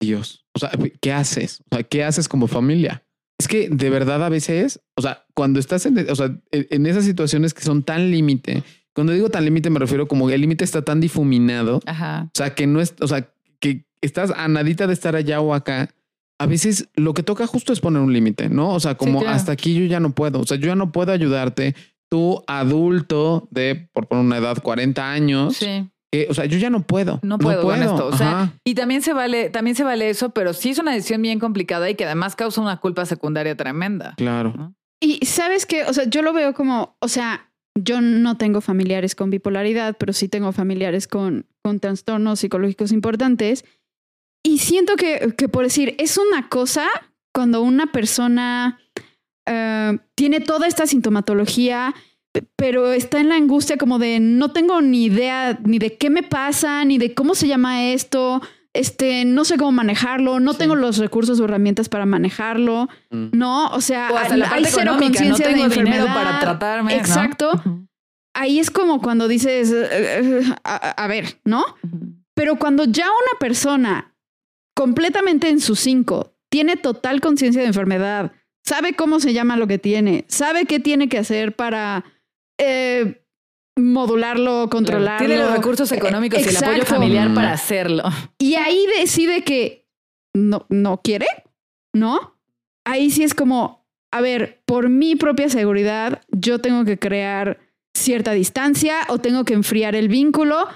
Dios. 0.00 0.44
O 0.54 0.58
sea, 0.58 0.70
¿qué 1.00 1.12
haces? 1.12 1.62
O 1.70 1.76
sea, 1.76 1.82
¿qué 1.84 2.04
haces 2.04 2.28
como 2.28 2.46
familia? 2.46 3.04
Es 3.38 3.48
que 3.48 3.68
de 3.68 3.90
verdad 3.90 4.24
a 4.24 4.28
veces, 4.28 4.80
o 4.96 5.02
sea, 5.02 5.26
cuando 5.34 5.60
estás 5.60 5.84
en, 5.86 6.10
o 6.10 6.16
sea, 6.16 6.34
en 6.50 6.86
esas 6.86 7.04
situaciones 7.04 7.52
que 7.52 7.62
son 7.62 7.82
tan 7.82 8.10
límite, 8.10 8.62
cuando 8.94 9.12
digo 9.12 9.28
tan 9.28 9.44
límite 9.44 9.68
me 9.68 9.78
refiero 9.78 10.08
como 10.08 10.30
el 10.30 10.40
límite 10.40 10.64
está 10.64 10.82
tan 10.82 11.00
difuminado, 11.00 11.80
o 11.86 12.30
sea, 12.32 12.54
que 12.54 12.66
no 12.66 12.80
es, 12.80 12.94
o 13.00 13.08
sea, 13.08 13.30
que 13.60 13.84
estás 14.00 14.32
a 14.34 14.48
nadita 14.48 14.86
de 14.86 14.94
estar 14.94 15.16
allá 15.16 15.40
o 15.40 15.52
acá. 15.52 15.90
A 16.38 16.46
veces 16.46 16.88
lo 16.96 17.14
que 17.14 17.22
toca 17.22 17.46
justo 17.46 17.72
es 17.72 17.80
poner 17.80 18.02
un 18.02 18.12
límite, 18.12 18.48
¿no? 18.50 18.74
O 18.74 18.80
sea, 18.80 18.94
como 18.94 19.26
hasta 19.26 19.52
aquí 19.52 19.74
yo 19.74 19.84
ya 19.86 20.00
no 20.00 20.14
puedo, 20.14 20.40
o 20.40 20.46
sea, 20.46 20.56
yo 20.56 20.66
ya 20.66 20.76
no 20.76 20.92
puedo 20.92 21.12
ayudarte, 21.12 21.74
tú 22.08 22.42
adulto 22.46 23.48
de, 23.50 23.88
por 23.92 24.06
poner 24.06 24.24
una 24.24 24.38
edad, 24.38 24.62
40 24.62 25.12
años, 25.12 25.56
sí 25.56 25.90
o 26.28 26.34
sea, 26.34 26.46
yo 26.46 26.58
ya 26.58 26.70
no 26.70 26.82
puedo. 26.82 27.20
No 27.22 27.38
puedo, 27.38 27.62
con 27.62 27.82
esto. 27.82 28.06
O 28.06 28.16
sea, 28.16 28.52
y 28.64 28.74
también 28.74 29.02
se 29.02 29.12
vale, 29.12 29.50
también 29.50 29.76
se 29.76 29.84
vale 29.84 30.08
eso, 30.08 30.30
pero 30.30 30.52
sí 30.52 30.70
es 30.70 30.78
una 30.78 30.92
decisión 30.92 31.22
bien 31.22 31.38
complicada 31.38 31.88
y 31.90 31.94
que 31.94 32.04
además 32.04 32.36
causa 32.36 32.60
una 32.60 32.78
culpa 32.78 33.06
secundaria 33.06 33.56
tremenda. 33.56 34.14
Claro. 34.16 34.74
Y 35.00 35.24
sabes 35.26 35.66
que, 35.66 35.84
o 35.84 35.92
sea, 35.92 36.04
yo 36.04 36.22
lo 36.22 36.32
veo 36.32 36.54
como, 36.54 36.96
o 37.00 37.08
sea, 37.08 37.50
yo 37.74 38.00
no 38.00 38.36
tengo 38.38 38.60
familiares 38.60 39.14
con 39.14 39.30
bipolaridad, 39.30 39.96
pero 39.98 40.12
sí 40.12 40.28
tengo 40.28 40.52
familiares 40.52 41.06
con, 41.06 41.46
con 41.62 41.80
trastornos 41.80 42.40
psicológicos 42.40 42.92
importantes. 42.92 43.64
Y 44.42 44.58
siento 44.58 44.96
que, 44.96 45.34
que, 45.36 45.48
por 45.48 45.64
decir, 45.64 45.94
es 45.98 46.16
una 46.18 46.48
cosa 46.48 46.86
cuando 47.34 47.60
una 47.60 47.92
persona 47.92 48.78
eh, 49.46 49.98
tiene 50.14 50.40
toda 50.40 50.66
esta 50.66 50.86
sintomatología 50.86 51.94
pero 52.56 52.92
está 52.92 53.20
en 53.20 53.28
la 53.28 53.36
angustia 53.36 53.76
como 53.76 53.98
de 53.98 54.20
no 54.20 54.52
tengo 54.52 54.80
ni 54.80 55.04
idea 55.04 55.58
ni 55.64 55.78
de 55.78 55.96
qué 55.96 56.10
me 56.10 56.22
pasa, 56.22 56.84
ni 56.84 56.98
de 56.98 57.14
cómo 57.14 57.34
se 57.34 57.48
llama 57.48 57.84
esto, 57.84 58.40
este, 58.76 59.24
no 59.24 59.44
sé 59.44 59.56
cómo 59.56 59.72
manejarlo, 59.72 60.38
no 60.38 60.54
tengo 60.54 60.74
los 60.74 60.98
recursos 60.98 61.40
o 61.40 61.44
herramientas 61.44 61.88
para 61.88 62.06
manejarlo, 62.06 62.88
mm. 63.10 63.28
¿no? 63.32 63.68
O 63.68 63.80
sea, 63.80 64.10
hay 64.50 64.64
cero 64.66 64.96
conciencia 64.98 65.48
de 65.48 65.62
enfermedad 65.62 66.06
para 66.06 66.38
tratarme. 66.38 66.96
Exacto. 66.96 67.62
Ahí 68.34 68.58
es 68.58 68.70
como 68.70 69.00
cuando 69.00 69.28
dices, 69.28 69.72
eh, 69.72 69.88
eh, 69.90 70.42
a, 70.62 71.06
ver, 71.06 71.40
¿no? 71.44 71.64
Pero 72.34 72.56
cuando 72.56 72.84
ya 72.84 73.06
una 73.06 73.38
persona 73.40 74.14
completamente 74.74 75.48
en 75.48 75.60
sus 75.60 75.80
cinco 75.80 76.34
tiene 76.50 76.76
total 76.76 77.22
conciencia 77.22 77.62
de 77.62 77.68
enfermedad, 77.68 78.32
sabe 78.62 78.94
cómo 78.94 79.20
se 79.20 79.32
llama 79.32 79.56
lo 79.56 79.66
que 79.66 79.78
tiene, 79.78 80.26
sabe 80.28 80.66
qué 80.66 80.80
tiene 80.80 81.08
que 81.08 81.16
hacer 81.16 81.56
para 81.56 82.04
eh, 82.58 83.22
modularlo, 83.76 84.68
controlarlo. 84.70 85.26
Tiene 85.26 85.42
los 85.42 85.52
recursos 85.52 85.90
económicos 85.92 86.40
y 86.40 86.48
el 86.48 86.56
apoyo 86.56 86.84
familiar 86.84 87.32
para 87.34 87.52
hacerlo. 87.52 88.04
Y 88.38 88.54
ahí 88.54 88.86
decide 88.98 89.42
que 89.42 89.86
no, 90.34 90.66
no 90.68 91.00
quiere, 91.02 91.26
¿no? 91.94 92.38
Ahí 92.84 93.10
sí 93.10 93.24
es 93.24 93.34
como, 93.34 93.86
a 94.12 94.20
ver, 94.20 94.62
por 94.66 94.88
mi 94.88 95.16
propia 95.16 95.48
seguridad, 95.48 96.22
yo 96.30 96.60
tengo 96.60 96.84
que 96.84 96.98
crear 96.98 97.58
cierta 97.94 98.32
distancia 98.32 99.00
o 99.08 99.18
tengo 99.18 99.44
que 99.44 99.54
enfriar 99.54 99.96
el 99.96 100.08
vínculo 100.08 100.68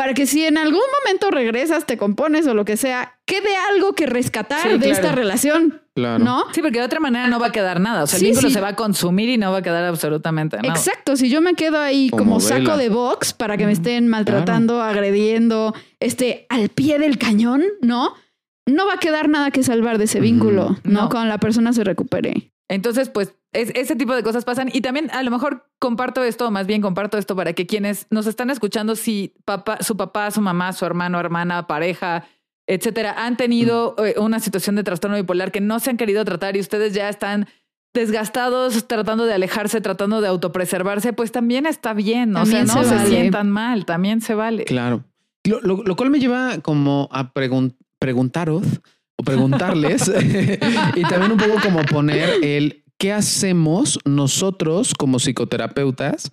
para 0.00 0.14
que 0.14 0.24
si 0.24 0.46
en 0.46 0.56
algún 0.56 0.80
momento 1.04 1.30
regresas, 1.30 1.84
te 1.84 1.98
compones 1.98 2.46
o 2.46 2.54
lo 2.54 2.64
que 2.64 2.78
sea, 2.78 3.18
quede 3.26 3.54
algo 3.70 3.92
que 3.92 4.06
rescatar 4.06 4.78
de 4.78 4.88
esta 4.88 5.12
relación. 5.12 5.82
Claro. 5.94 6.24
¿No? 6.24 6.44
Sí, 6.54 6.62
porque 6.62 6.78
de 6.78 6.86
otra 6.86 7.00
manera 7.00 7.28
no 7.28 7.38
va 7.38 7.48
a 7.48 7.52
quedar 7.52 7.80
nada. 7.80 8.04
O 8.04 8.06
sea, 8.06 8.18
el 8.18 8.24
vínculo 8.24 8.48
se 8.48 8.62
va 8.62 8.68
a 8.68 8.76
consumir 8.76 9.28
y 9.28 9.36
no 9.36 9.52
va 9.52 9.58
a 9.58 9.62
quedar 9.62 9.84
absolutamente 9.84 10.56
nada. 10.56 10.70
Exacto. 10.70 11.16
Si 11.16 11.28
yo 11.28 11.42
me 11.42 11.52
quedo 11.52 11.78
ahí 11.78 12.08
como, 12.08 12.40
saco 12.40 12.78
de 12.78 12.88
box 12.88 13.34
para 13.34 13.58
que 13.58 13.66
me 13.66 13.72
estén 13.72 14.08
maltratando, 14.08 14.80
agrediendo, 14.80 15.74
este, 16.00 16.46
al 16.48 16.70
pie 16.70 16.98
del 16.98 17.18
cañón, 17.18 17.62
¿no? 17.82 18.14
No 18.64 18.86
va 18.86 18.94
a 18.94 19.00
quedar 19.00 19.28
nada 19.28 19.50
que 19.50 19.62
salvar 19.62 19.98
de 19.98 20.04
ese 20.04 20.18
vínculo, 20.18 20.78
¿no? 20.82 21.10
Cuando 21.10 21.28
la 21.28 21.36
persona 21.36 21.74
se 21.74 21.84
recupere. 21.84 22.52
Entonces, 22.70 23.10
pues 23.10 23.34
ese 23.52 23.96
tipo 23.96 24.14
de 24.14 24.22
cosas 24.22 24.44
pasan. 24.44 24.70
Y 24.72 24.80
también 24.80 25.10
a 25.10 25.24
lo 25.24 25.30
mejor 25.32 25.66
comparto 25.80 26.22
esto, 26.22 26.50
más 26.52 26.68
bien 26.68 26.80
comparto 26.80 27.18
esto 27.18 27.34
para 27.34 27.52
que 27.52 27.66
quienes 27.66 28.06
nos 28.10 28.28
están 28.28 28.48
escuchando, 28.48 28.94
si 28.94 29.34
papá, 29.44 29.78
su 29.82 29.96
papá, 29.96 30.30
su 30.30 30.40
mamá, 30.40 30.72
su 30.72 30.86
hermano, 30.86 31.18
hermana, 31.18 31.66
pareja, 31.66 32.26
etcétera, 32.68 33.26
han 33.26 33.36
tenido 33.36 33.96
eh, 33.98 34.14
una 34.18 34.38
situación 34.38 34.76
de 34.76 34.84
trastorno 34.84 35.16
bipolar 35.16 35.50
que 35.50 35.60
no 35.60 35.80
se 35.80 35.90
han 35.90 35.96
querido 35.96 36.24
tratar 36.24 36.56
y 36.56 36.60
ustedes 36.60 36.94
ya 36.94 37.08
están 37.08 37.48
desgastados, 37.92 38.86
tratando 38.86 39.26
de 39.26 39.34
alejarse, 39.34 39.80
tratando 39.80 40.20
de 40.20 40.28
autopreservarse, 40.28 41.12
pues 41.12 41.32
también 41.32 41.66
está 41.66 41.92
bien. 41.92 42.36
o 42.36 42.46
sea, 42.46 42.62
no 42.62 42.84
se, 42.84 43.06
sientan 43.08 43.50
mal, 43.50 43.84
también 43.84 44.20
se 44.20 44.36
vale. 44.36 44.64
Claro. 44.64 45.02
Lo, 45.42 45.96
cual 45.96 46.10
me 46.10 46.20
lleva 46.20 46.58
como 46.60 47.08
a 47.10 47.32
preguntaros 47.32 48.62
o 49.20 49.22
preguntarles 49.22 50.08
y 50.96 51.02
también 51.02 51.32
un 51.32 51.38
poco 51.38 51.60
como 51.62 51.82
poner 51.82 52.42
el 52.42 52.84
qué 52.98 53.12
hacemos 53.12 53.98
nosotros 54.04 54.94
como 54.94 55.18
psicoterapeutas 55.18 56.32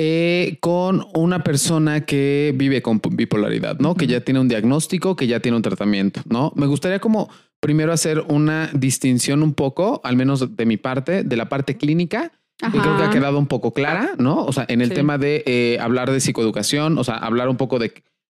eh, 0.00 0.58
con 0.60 1.06
una 1.14 1.42
persona 1.42 2.06
que 2.06 2.54
vive 2.54 2.82
con 2.82 3.00
bipolaridad, 3.10 3.80
¿no? 3.80 3.96
Que 3.96 4.06
ya 4.06 4.20
tiene 4.20 4.38
un 4.38 4.46
diagnóstico, 4.46 5.16
que 5.16 5.26
ya 5.26 5.40
tiene 5.40 5.56
un 5.56 5.62
tratamiento, 5.62 6.20
¿no? 6.26 6.52
Me 6.54 6.66
gustaría 6.66 7.00
como 7.00 7.28
primero 7.60 7.92
hacer 7.92 8.24
una 8.28 8.70
distinción 8.72 9.42
un 9.42 9.54
poco, 9.54 10.00
al 10.04 10.16
menos 10.16 10.56
de 10.56 10.66
mi 10.66 10.76
parte, 10.76 11.24
de 11.24 11.36
la 11.36 11.48
parte 11.48 11.76
clínica, 11.76 12.30
que 12.58 12.78
creo 12.78 12.96
que 12.96 13.04
ha 13.04 13.10
quedado 13.10 13.38
un 13.38 13.46
poco 13.46 13.72
clara, 13.72 14.12
¿no? 14.18 14.44
O 14.44 14.52
sea, 14.52 14.66
en 14.68 14.82
el 14.82 14.92
tema 14.92 15.18
de 15.18 15.42
eh, 15.46 15.78
hablar 15.80 16.10
de 16.10 16.20
psicoeducación, 16.20 16.98
o 16.98 17.04
sea, 17.04 17.16
hablar 17.16 17.48
un 17.48 17.56
poco 17.56 17.78
de 17.78 17.92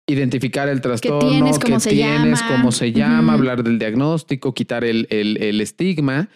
identificar 0.07 0.69
el 0.69 0.81
trastorno, 0.81 1.21
que 1.21 1.27
tienes, 1.27 1.59
cómo, 1.59 1.81
se, 1.81 1.91
tienes, 1.91 2.41
llama? 2.41 2.57
cómo 2.57 2.73
se 2.73 2.93
llama, 2.93 3.35
hablar 3.35 3.63
del 3.63 3.79
diagnóstico, 3.79 4.55
quitar 4.55 4.85
el, 4.85 5.07
el 5.11 5.61
estigma 5.61 6.29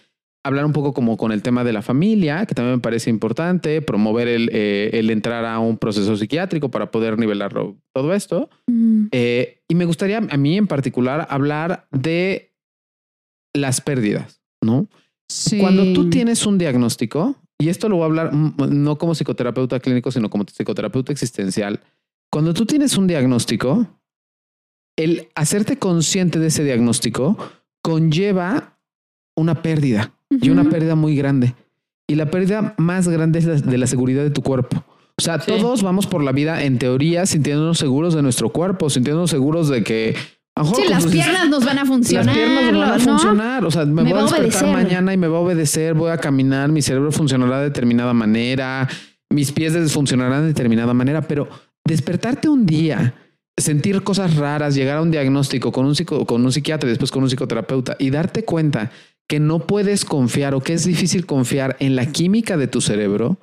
hablar 0.44 0.66
un 0.66 0.72
poco 0.72 0.92
como 0.92 1.16
con 1.16 1.32
el 1.32 1.42
tema 1.42 1.64
de 1.64 1.72
la 1.72 1.82
familia, 1.82 2.44
que 2.46 2.54
también 2.54 2.76
me 2.76 2.82
parece 2.82 3.08
importante, 3.08 3.80
promover 3.80 4.28
el, 4.28 4.50
eh, 4.52 4.90
el 4.92 5.10
entrar 5.10 5.44
a 5.46 5.58
un 5.58 5.78
proceso 5.78 6.16
psiquiátrico 6.16 6.70
para 6.70 6.90
poder 6.90 7.18
nivelar 7.18 7.54
todo 7.92 8.14
esto. 8.14 8.50
Eh, 9.10 9.62
y 9.66 9.74
me 9.74 9.86
gustaría 9.86 10.18
a 10.18 10.36
mí 10.36 10.56
en 10.56 10.66
particular 10.66 11.26
hablar 11.30 11.88
de 11.90 12.52
las 13.54 13.80
pérdidas, 13.80 14.42
¿no? 14.62 14.86
Cuando 15.58 15.94
tú 15.94 16.10
tienes 16.10 16.44
un 16.44 16.58
diagnóstico, 16.58 17.36
y 17.58 17.70
esto 17.70 17.88
lo 17.88 17.96
voy 17.96 18.02
a 18.02 18.06
hablar 18.06 18.34
no 18.34 18.98
como 18.98 19.14
psicoterapeuta 19.14 19.80
clínico, 19.80 20.12
sino 20.12 20.28
como 20.28 20.44
psicoterapeuta 20.44 21.10
existencial, 21.10 21.80
cuando 22.34 22.52
tú 22.52 22.66
tienes 22.66 22.98
un 22.98 23.06
diagnóstico, 23.06 23.86
el 24.96 25.28
hacerte 25.36 25.78
consciente 25.78 26.40
de 26.40 26.48
ese 26.48 26.64
diagnóstico 26.64 27.38
conlleva 27.80 28.76
una 29.36 29.62
pérdida 29.62 30.12
y 30.28 30.50
una 30.50 30.68
pérdida 30.68 30.96
muy 30.96 31.14
grande. 31.14 31.54
Y 32.08 32.16
la 32.16 32.32
pérdida 32.32 32.74
más 32.76 33.06
grande 33.06 33.38
es 33.38 33.44
la 33.44 33.54
de 33.54 33.78
la 33.78 33.86
seguridad 33.86 34.24
de 34.24 34.30
tu 34.30 34.42
cuerpo. 34.42 34.84
O 35.16 35.22
sea, 35.22 35.38
todos 35.38 35.84
vamos 35.84 36.08
por 36.08 36.24
la 36.24 36.32
vida 36.32 36.64
en 36.64 36.80
teoría 36.80 37.24
sintiéndonos 37.24 37.78
seguros 37.78 38.14
de 38.14 38.22
nuestro 38.22 38.48
cuerpo, 38.48 38.90
sintiéndonos 38.90 39.30
seguros 39.30 39.68
de 39.68 39.84
que 39.84 40.16
sí, 40.74 40.88
las 40.88 41.06
piernas 41.06 41.48
nos 41.48 41.64
van 41.64 41.78
a 41.78 41.86
funcionar. 41.86 42.26
Las 42.26 42.36
piernas 42.36 42.72
nos 42.72 42.80
van 42.80 42.90
a 42.90 42.98
funcionar. 42.98 43.64
O 43.64 43.70
sea, 43.70 43.84
me, 43.84 44.02
voy 44.02 44.12
a 44.12 44.22
despertar 44.24 44.72
mañana 44.72 45.14
y 45.14 45.16
me 45.16 45.28
va 45.28 45.36
a 45.36 45.40
obedecer, 45.40 45.94
voy 45.94 46.10
a 46.10 46.18
caminar, 46.18 46.68
mi 46.72 46.82
cerebro 46.82 47.12
funcionará 47.12 47.58
de 47.58 47.66
determinada 47.66 48.12
manera, 48.12 48.88
mis 49.30 49.52
pies 49.52 49.92
funcionarán 49.92 50.42
de 50.42 50.48
determinada 50.48 50.94
manera, 50.94 51.22
pero 51.22 51.48
despertarte 51.84 52.48
un 52.48 52.66
día 52.66 53.14
sentir 53.56 54.02
cosas 54.02 54.36
raras, 54.36 54.74
llegar 54.74 54.98
a 54.98 55.02
un 55.02 55.10
diagnóstico 55.10 55.72
con 55.72 55.86
un, 55.86 55.94
con 55.94 56.44
un 56.44 56.52
psiquiatra 56.52 56.88
y 56.88 56.90
después 56.90 57.10
con 57.10 57.22
un 57.22 57.30
psicoterapeuta 57.30 57.96
y 57.98 58.10
darte 58.10 58.44
cuenta 58.44 58.90
que 59.28 59.40
no 59.40 59.66
puedes 59.66 60.04
confiar 60.04 60.54
o 60.54 60.60
que 60.60 60.74
es 60.74 60.84
difícil 60.84 61.24
confiar 61.24 61.76
en 61.78 61.96
la 61.96 62.06
química 62.06 62.56
de 62.56 62.66
tu 62.66 62.80
cerebro, 62.80 63.38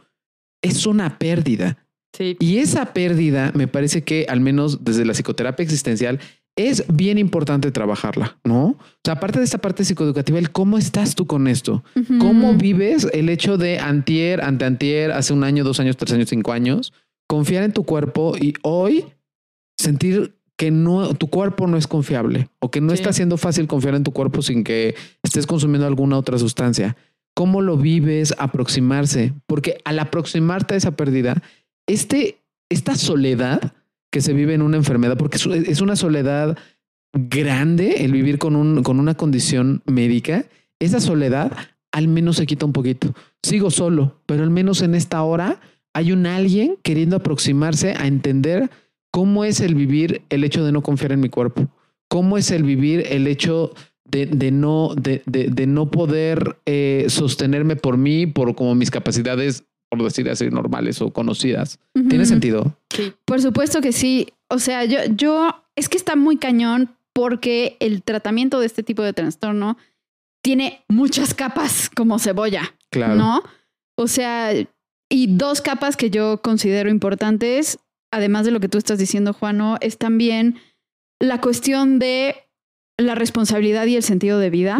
es 0.61 0.85
una 0.85 1.17
pérdida. 1.17 1.87
Sí. 2.15 2.35
Y 2.39 2.57
esa 2.57 2.93
pérdida 2.93 3.51
me 3.55 3.67
parece 3.67 4.03
que 4.03 4.25
al 4.27 4.41
menos 4.41 4.83
desde 4.83 5.05
la 5.05 5.13
psicoterapia 5.13 5.63
existencial 5.63 6.19
es 6.57 6.83
bien 6.93 7.17
importante 7.17 7.71
trabajarla, 7.71 8.37
¿no? 8.43 8.65
O 8.65 8.77
sea, 9.05 9.13
aparte 9.13 9.39
de 9.39 9.45
esta 9.45 9.59
parte 9.59 9.85
psicoeducativa, 9.85 10.37
el 10.37 10.51
cómo 10.51 10.77
estás 10.77 11.15
tú 11.15 11.25
con 11.25 11.47
esto, 11.47 11.85
cómo 12.19 12.53
vives 12.55 13.07
el 13.13 13.29
hecho 13.29 13.57
de 13.57 13.79
antier, 13.79 14.41
ante 14.41 14.65
antier, 14.65 15.13
hace 15.13 15.31
un 15.31 15.45
año, 15.45 15.63
dos 15.63 15.79
años, 15.79 15.95
tres 15.95 16.11
años, 16.11 16.27
cinco 16.29 16.51
años, 16.51 16.91
confiar 17.31 17.63
en 17.63 17.71
tu 17.71 17.85
cuerpo 17.85 18.33
y 18.37 18.55
hoy 18.61 19.05
sentir 19.77 20.35
que 20.57 20.69
no, 20.69 21.13
tu 21.13 21.29
cuerpo 21.29 21.65
no 21.65 21.77
es 21.77 21.87
confiable 21.87 22.49
o 22.59 22.69
que 22.69 22.81
no 22.81 22.91
está 22.91 23.13
siendo 23.13 23.37
fácil 23.37 23.67
confiar 23.67 23.95
en 23.95 24.03
tu 24.03 24.11
cuerpo 24.11 24.41
sin 24.41 24.65
que 24.65 24.95
estés 25.23 25.47
consumiendo 25.47 25.87
alguna 25.87 26.17
otra 26.17 26.37
sustancia. 26.37 26.97
¿Cómo 27.33 27.61
lo 27.61 27.77
vives? 27.77 28.35
Aproximarse, 28.37 29.33
porque 29.47 29.77
al 29.85 29.99
aproximarte 29.99 30.73
a 30.73 30.77
esa 30.77 30.97
pérdida, 30.97 31.41
este, 31.87 32.43
esta 32.69 32.95
soledad 32.95 33.75
que 34.11 34.19
se 34.19 34.33
vive 34.33 34.53
en 34.53 34.61
una 34.61 34.75
enfermedad, 34.75 35.15
porque 35.15 35.37
es 35.37 35.79
una 35.79 35.95
soledad 35.95 36.57
grande 37.13 38.03
el 38.03 38.11
vivir 38.11 38.39
con, 38.39 38.57
un, 38.57 38.83
con 38.83 38.99
una 38.99 39.15
condición 39.15 39.83
médica, 39.85 40.47
esa 40.81 40.99
soledad 40.99 41.53
al 41.93 42.09
menos 42.09 42.35
se 42.35 42.45
quita 42.45 42.65
un 42.65 42.73
poquito. 42.73 43.13
Sigo 43.41 43.71
solo, 43.71 44.21
pero 44.25 44.43
al 44.43 44.49
menos 44.49 44.81
en 44.81 44.95
esta 44.95 45.23
hora 45.23 45.61
hay 45.93 46.11
un 46.11 46.25
alguien 46.25 46.77
queriendo 46.83 47.17
aproximarse 47.17 47.95
a 47.97 48.07
entender 48.07 48.69
cómo 49.11 49.43
es 49.43 49.59
el 49.59 49.75
vivir 49.75 50.21
el 50.29 50.43
hecho 50.43 50.63
de 50.63 50.71
no 50.71 50.81
confiar 50.81 51.11
en 51.11 51.19
mi 51.19 51.29
cuerpo, 51.29 51.67
cómo 52.07 52.37
es 52.37 52.51
el 52.51 52.63
vivir 52.63 53.05
el 53.09 53.27
hecho 53.27 53.73
de, 54.05 54.51
no, 54.51 54.93
de, 54.95 55.21
de, 55.25 55.67
no 55.67 55.89
poder 55.89 56.57
eh, 56.65 57.05
sostenerme 57.07 57.77
por 57.77 57.97
mí, 57.97 58.27
por 58.27 58.55
como 58.55 58.75
mis 58.75 58.91
capacidades 58.91 59.63
por 59.91 60.03
decir 60.03 60.29
así, 60.29 60.49
normales 60.49 61.01
o 61.01 61.11
conocidas. 61.11 61.77
¿Tiene 61.93 62.25
sentido? 62.25 62.77
Sí. 62.89 63.11
Por 63.25 63.41
supuesto 63.41 63.81
que 63.81 63.91
sí. 63.91 64.29
O 64.47 64.57
sea, 64.57 64.85
yo, 64.85 64.99
yo, 65.17 65.65
es 65.75 65.89
que 65.89 65.97
está 65.97 66.15
muy 66.15 66.37
cañón 66.37 66.95
porque 67.11 67.75
el 67.81 68.01
tratamiento 68.01 68.61
de 68.61 68.67
este 68.67 68.83
tipo 68.83 69.01
de 69.03 69.11
trastorno 69.11 69.77
tiene 70.41 70.85
muchas 70.87 71.33
capas 71.33 71.89
como 71.89 72.19
cebolla. 72.19 72.73
Claro. 72.89 73.15
¿No? 73.15 73.43
O 73.95 74.07
sea, 74.07 74.53
y 75.11 75.27
dos 75.27 75.61
capas 75.61 75.97
que 75.97 76.09
yo 76.09 76.41
considero 76.41 76.89
importantes, 76.89 77.79
además 78.11 78.45
de 78.45 78.51
lo 78.51 78.61
que 78.61 78.69
tú 78.69 78.77
estás 78.77 78.97
diciendo, 78.97 79.33
Juano, 79.33 79.75
es 79.81 79.97
también 79.97 80.55
la 81.19 81.41
cuestión 81.41 81.99
de 81.99 82.35
la 82.97 83.13
responsabilidad 83.13 83.85
y 83.87 83.97
el 83.97 84.03
sentido 84.03 84.39
de 84.39 84.49
vida, 84.49 84.79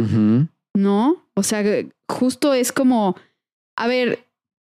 ¿no? 0.74 1.28
O 1.36 1.44
sea, 1.44 1.64
justo 2.08 2.54
es 2.54 2.72
como, 2.72 3.18
a 3.76 3.88
ver, 3.88 4.26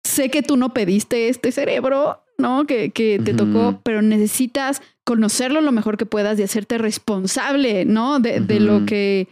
sé 0.04 0.30
que 0.30 0.42
tú 0.42 0.59
no 0.59 0.74
pediste 0.74 1.30
este 1.30 1.50
cerebro, 1.52 2.22
¿no? 2.36 2.66
Que, 2.66 2.90
que 2.90 3.18
te 3.18 3.32
tocó, 3.32 3.80
pero 3.82 4.02
necesitas 4.02 4.82
conocerlo 5.04 5.62
lo 5.62 5.72
mejor 5.72 5.96
que 5.96 6.04
puedas 6.04 6.38
y 6.38 6.42
hacerte 6.42 6.76
responsable, 6.76 7.86
¿no? 7.86 8.20
De, 8.20 8.40
de 8.40 8.61
lo 8.61 8.84
que, 8.84 9.28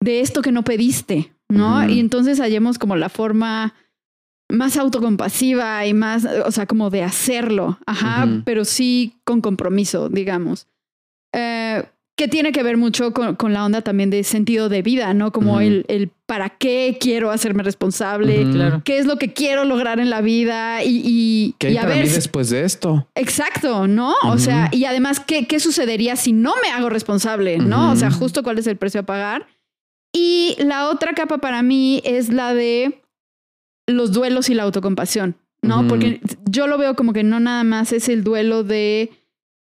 de 0.00 0.20
esto 0.20 0.40
que 0.40 0.52
no 0.52 0.64
pediste, 0.64 1.34
¿no? 1.50 1.86
Y 1.86 2.00
entonces 2.00 2.40
hallemos 2.40 2.78
como 2.78 2.96
la 2.96 3.10
forma 3.10 3.74
más 4.48 4.76
autocompasiva 4.76 5.86
y 5.86 5.94
más, 5.94 6.24
o 6.24 6.50
sea, 6.50 6.66
como 6.66 6.90
de 6.90 7.02
hacerlo, 7.02 7.78
ajá, 7.86 8.28
pero 8.44 8.64
sí 8.64 9.14
con 9.24 9.40
compromiso, 9.40 10.08
digamos. 10.08 10.68
Eh, 11.32 11.84
que 12.16 12.28
tiene 12.28 12.50
que 12.50 12.62
ver 12.62 12.78
mucho 12.78 13.12
con, 13.12 13.52
la 13.52 13.64
onda 13.64 13.82
también 13.82 14.08
de 14.08 14.24
sentido 14.24 14.70
de 14.70 14.80
vida, 14.80 15.12
¿no? 15.12 15.32
Como 15.32 15.60
el, 15.60 15.84
el, 15.88 16.08
para 16.24 16.48
qué 16.48 16.96
quiero 16.98 17.30
hacerme 17.30 17.62
responsable, 17.62 18.46
qué 18.84 18.96
es 18.96 19.04
lo 19.04 19.18
que 19.18 19.34
quiero 19.34 19.66
lograr 19.66 20.00
en 20.00 20.08
la 20.08 20.22
vida 20.22 20.82
y, 20.82 21.02
y, 21.04 21.54
¿Qué 21.58 21.68
hay 21.68 21.76
a 21.76 21.84
ver 21.84 22.08
después 22.08 22.48
de 22.48 22.64
esto. 22.64 23.06
Exacto, 23.14 23.86
¿no? 23.86 24.14
O 24.24 24.38
sea, 24.38 24.70
y 24.72 24.86
además, 24.86 25.20
¿qué, 25.20 25.46
¿qué 25.46 25.60
sucedería 25.60 26.16
si 26.16 26.32
no 26.32 26.54
me 26.62 26.70
hago 26.70 26.88
responsable, 26.88 27.58
¿no? 27.58 27.92
O 27.92 27.96
sea, 27.96 28.10
justo 28.10 28.42
cuál 28.42 28.58
es 28.58 28.66
el 28.66 28.78
precio 28.78 29.00
a 29.00 29.04
pagar. 29.04 29.46
Y 30.14 30.56
la 30.58 30.88
otra 30.88 31.12
capa 31.12 31.36
para 31.36 31.62
mí 31.62 32.00
es 32.02 32.30
la 32.30 32.54
de 32.54 33.02
los 33.86 34.12
duelos 34.12 34.48
y 34.50 34.54
la 34.54 34.64
autocompasión, 34.64 35.36
¿no? 35.62 35.86
Porque 35.86 36.20
yo 36.48 36.66
lo 36.66 36.78
veo 36.78 36.94
como 36.94 37.12
que 37.12 37.22
no 37.22 37.40
nada 37.40 37.64
más 37.64 37.92
es 37.92 38.08
el 38.08 38.24
duelo 38.24 38.64
de 38.64 39.10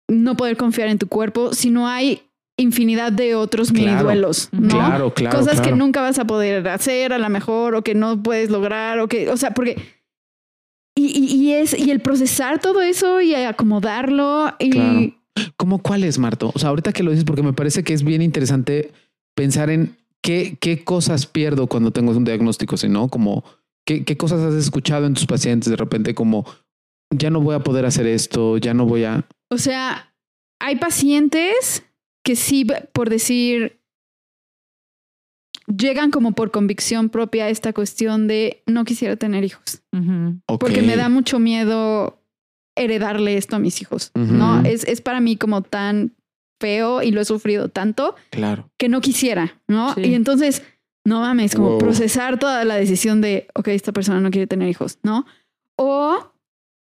no 0.08 0.36
poder 0.36 0.56
confiar 0.56 0.88
en 0.88 0.98
tu 0.98 1.08
cuerpo, 1.08 1.52
sino 1.52 1.88
hay 1.88 2.22
infinidad 2.56 3.12
de 3.12 3.34
otros 3.34 3.72
mini 3.72 3.94
duelos, 3.96 4.48
¿no? 4.52 4.68
Claro, 4.68 5.12
claro. 5.12 5.38
Cosas 5.38 5.60
que 5.60 5.72
nunca 5.72 6.00
vas 6.00 6.18
a 6.18 6.26
poder 6.26 6.66
hacer 6.68 7.12
a 7.12 7.18
lo 7.18 7.28
mejor 7.28 7.74
o 7.74 7.82
que 7.82 7.94
no 7.94 8.22
puedes 8.22 8.50
lograr 8.50 8.98
o 9.00 9.08
que, 9.08 9.28
o 9.28 9.36
sea, 9.36 9.52
porque 9.52 9.76
y, 10.94 11.08
y, 11.08 11.52
es 11.52 11.78
y 11.78 11.90
el 11.90 12.00
procesar 12.00 12.58
todo 12.58 12.80
eso 12.80 13.20
y 13.20 13.34
acomodarlo 13.34 14.54
y 14.58 14.70
claro. 14.70 15.12
¿Cómo 15.58 15.82
cuál 15.82 16.04
es, 16.04 16.18
Marto? 16.18 16.50
O 16.54 16.58
sea, 16.58 16.70
ahorita 16.70 16.94
que 16.94 17.02
lo 17.02 17.10
dices 17.10 17.24
porque 17.24 17.42
me 17.42 17.52
parece 17.52 17.84
que 17.84 17.92
es 17.92 18.02
bien 18.02 18.22
interesante 18.22 18.92
pensar 19.34 19.68
en 19.68 19.94
qué 20.22 20.56
qué 20.58 20.82
cosas 20.82 21.26
pierdo 21.26 21.66
cuando 21.66 21.90
tengo 21.90 22.12
un 22.12 22.24
diagnóstico, 22.24 22.78
si 22.78 22.88
no, 22.88 23.08
como 23.08 23.44
qué 23.86 24.04
qué 24.04 24.16
cosas 24.16 24.40
has 24.40 24.54
escuchado 24.54 25.06
en 25.06 25.14
tus 25.14 25.26
pacientes 25.26 25.70
de 25.70 25.76
repente 25.76 26.14
como 26.14 26.44
ya 27.10 27.30
no 27.30 27.40
voy 27.40 27.54
a 27.54 27.60
poder 27.60 27.86
hacer 27.86 28.06
esto, 28.06 28.58
ya 28.58 28.74
no 28.74 28.86
voy 28.86 29.04
a 29.04 29.26
O 29.50 29.58
sea, 29.58 30.14
hay 30.60 30.76
pacientes 30.76 31.84
que 32.24 32.36
sí, 32.36 32.66
por 32.92 33.10
decir, 33.10 33.80
llegan 35.66 36.10
como 36.10 36.32
por 36.32 36.50
convicción 36.50 37.08
propia 37.08 37.44
a 37.44 37.48
esta 37.50 37.72
cuestión 37.72 38.26
de 38.26 38.62
no 38.66 38.84
quisiera 38.84 39.16
tener 39.16 39.44
hijos. 39.44 39.82
Porque 40.46 40.82
me 40.82 40.96
da 40.96 41.08
mucho 41.08 41.38
miedo 41.38 42.22
heredarle 42.76 43.36
esto 43.36 43.56
a 43.56 43.58
mis 43.58 43.80
hijos. 43.80 44.10
No, 44.14 44.62
es, 44.62 44.84
es 44.84 45.00
para 45.00 45.20
mí 45.20 45.36
como 45.36 45.62
tan 45.62 46.14
feo 46.60 47.02
y 47.02 47.10
lo 47.10 47.20
he 47.20 47.24
sufrido 47.24 47.68
tanto 47.68 48.16
claro. 48.30 48.70
que 48.78 48.88
no 48.88 49.00
quisiera, 49.00 49.60
¿no? 49.68 49.94
Y 49.96 50.14
entonces, 50.14 50.62
no 51.06 51.20
mames, 51.20 51.54
como 51.54 51.78
procesar 51.78 52.38
toda 52.38 52.64
la 52.64 52.74
decisión 52.74 53.20
de, 53.20 53.46
ok, 53.54 53.68
esta 53.68 53.92
persona 53.92 54.20
no 54.20 54.30
quiere 54.30 54.48
tener 54.48 54.68
hijos, 54.68 54.98
¿no? 55.02 55.24
O 55.76 56.32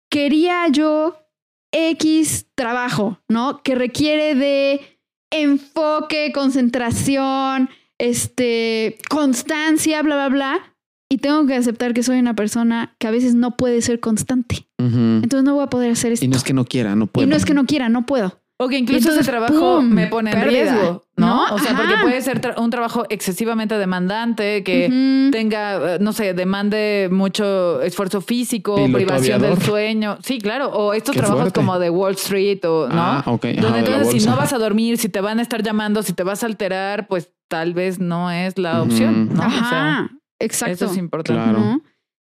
quería 0.09 0.67
yo 0.67 1.17
X 1.71 2.45
trabajo, 2.53 3.19
¿no? 3.27 3.63
Que 3.63 3.73
requiere 3.73 4.35
de 4.35 4.99
enfoque, 5.31 6.31
concentración, 6.33 7.69
este, 7.97 8.97
constancia, 9.09 10.03
bla, 10.03 10.15
bla, 10.15 10.29
bla. 10.29 10.75
Y 11.09 11.17
tengo 11.17 11.45
que 11.47 11.55
aceptar 11.55 11.93
que 11.93 12.03
soy 12.03 12.19
una 12.19 12.35
persona 12.35 12.95
que 12.99 13.07
a 13.07 13.11
veces 13.11 13.33
no 13.33 13.57
puede 13.57 13.81
ser 13.81 13.99
constante. 13.99 14.67
Entonces 14.77 15.43
no 15.43 15.55
voy 15.55 15.63
a 15.63 15.67
poder 15.67 15.91
hacer 15.91 16.11
esto. 16.13 16.25
Y 16.25 16.27
no 16.27 16.37
es 16.37 16.43
que 16.43 16.53
no 16.53 16.65
quiera, 16.65 16.95
no 16.95 17.07
puedo. 17.07 17.27
Y 17.27 17.29
no 17.29 17.35
es 17.35 17.43
que 17.43 17.53
no 17.53 17.65
quiera, 17.65 17.89
no 17.89 18.05
puedo. 18.05 18.40
O 18.63 18.69
que 18.69 18.77
incluso 18.77 19.11
ese 19.11 19.23
trabajo 19.23 19.81
me 19.81 20.05
pone 20.05 20.29
en 20.31 20.41
riesgo, 20.43 21.03
¿no? 21.17 21.45
O 21.51 21.57
sea, 21.57 21.75
porque 21.75 21.95
puede 22.03 22.21
ser 22.21 22.39
un 22.57 22.69
trabajo 22.69 23.05
excesivamente 23.09 23.75
demandante, 23.77 24.63
que 24.63 25.29
tenga, 25.31 25.95
eh, 25.95 25.97
no 25.99 26.13
sé, 26.13 26.35
demande 26.35 27.09
mucho 27.11 27.81
esfuerzo 27.81 28.21
físico, 28.21 28.75
privación 28.91 29.41
del 29.41 29.59
sueño. 29.61 30.17
Sí, 30.21 30.39
claro. 30.39 30.67
O 30.69 30.93
estos 30.93 31.15
trabajos 31.15 31.51
como 31.53 31.79
de 31.79 31.89
Wall 31.89 32.13
Street 32.13 32.63
o, 32.65 32.87
¿no? 32.87 33.01
Ah, 33.01 33.23
ok. 33.25 33.45
Donde 33.59 33.79
entonces 33.79 34.21
si 34.21 34.29
no 34.29 34.35
vas 34.35 34.53
a 34.53 34.59
dormir, 34.59 34.99
si 34.99 35.09
te 35.09 35.21
van 35.21 35.39
a 35.39 35.41
estar 35.41 35.63
llamando, 35.63 36.03
si 36.03 36.13
te 36.13 36.21
vas 36.21 36.43
a 36.43 36.45
alterar, 36.45 37.07
pues 37.07 37.31
tal 37.47 37.73
vez 37.73 37.99
no 37.99 38.29
es 38.29 38.59
la 38.59 38.83
opción, 38.83 39.33
¿no? 39.33 39.41
Ajá. 39.41 40.09
Exacto. 40.37 40.73
Eso 40.73 40.85
es 40.85 40.97
importante. 40.97 41.51
Claro. 41.51 41.81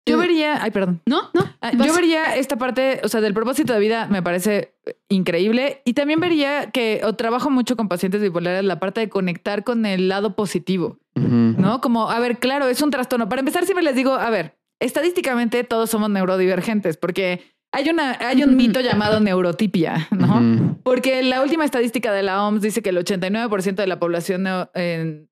Yo 0.08 0.18
vería, 0.18 0.62
ay, 0.62 0.72
perdón. 0.72 1.02
No, 1.06 1.30
no. 1.34 1.42
Ah, 1.62 1.72
yo 1.72 1.94
vería 1.94 2.36
esta 2.36 2.58
parte, 2.58 3.02
o 3.04 3.08
sea, 3.08 3.22
del 3.22 3.34
propósito 3.34 3.74
de 3.74 3.80
vida 3.80 4.08
me 4.08 4.22
parece 4.22 4.76
increíble. 5.10 5.82
Y 5.84 5.94
también 5.94 6.20
vería 6.20 6.70
que 6.72 7.02
o 7.04 7.14
trabajo 7.14 7.50
mucho 7.50 7.76
con 7.76 7.88
pacientes 7.88 8.22
bipolares 8.22 8.64
la 8.64 8.80
parte 8.80 9.02
de 9.02 9.10
conectar 9.10 9.64
con 9.64 9.86
el 9.86 10.08
lado 10.08 10.36
positivo, 10.36 11.00
¿no? 11.16 11.82
Como, 11.82 12.12
a 12.12 12.20
ver, 12.20 12.38
claro, 12.38 12.68
es 12.68 12.82
un 12.82 12.92
trastorno. 12.92 13.30
Para 13.30 13.40
empezar, 13.40 13.66
siempre 13.66 13.84
les 13.84 13.96
digo, 13.96 14.14
a 14.14 14.30
ver, 14.30 14.58
estadísticamente 14.80 15.64
todos 15.64 15.90
somos 15.90 16.10
neurodivergentes 16.10 16.98
porque 16.98 17.55
hay, 17.76 17.90
una, 17.90 18.18
hay 18.22 18.42
un 18.42 18.56
mito 18.56 18.80
llamado 18.80 19.20
neurotipia, 19.20 20.08
¿no? 20.10 20.78
Porque 20.82 21.22
la 21.24 21.42
última 21.42 21.66
estadística 21.66 22.14
de 22.14 22.24
la 22.24 22.48
OMS 22.48 22.62
dice 22.62 22.82
que 22.82 22.92
el 22.92 22.98
89% 22.98 23.76
de 23.76 23.88
la 23.88 24.00
población 24.00 24.48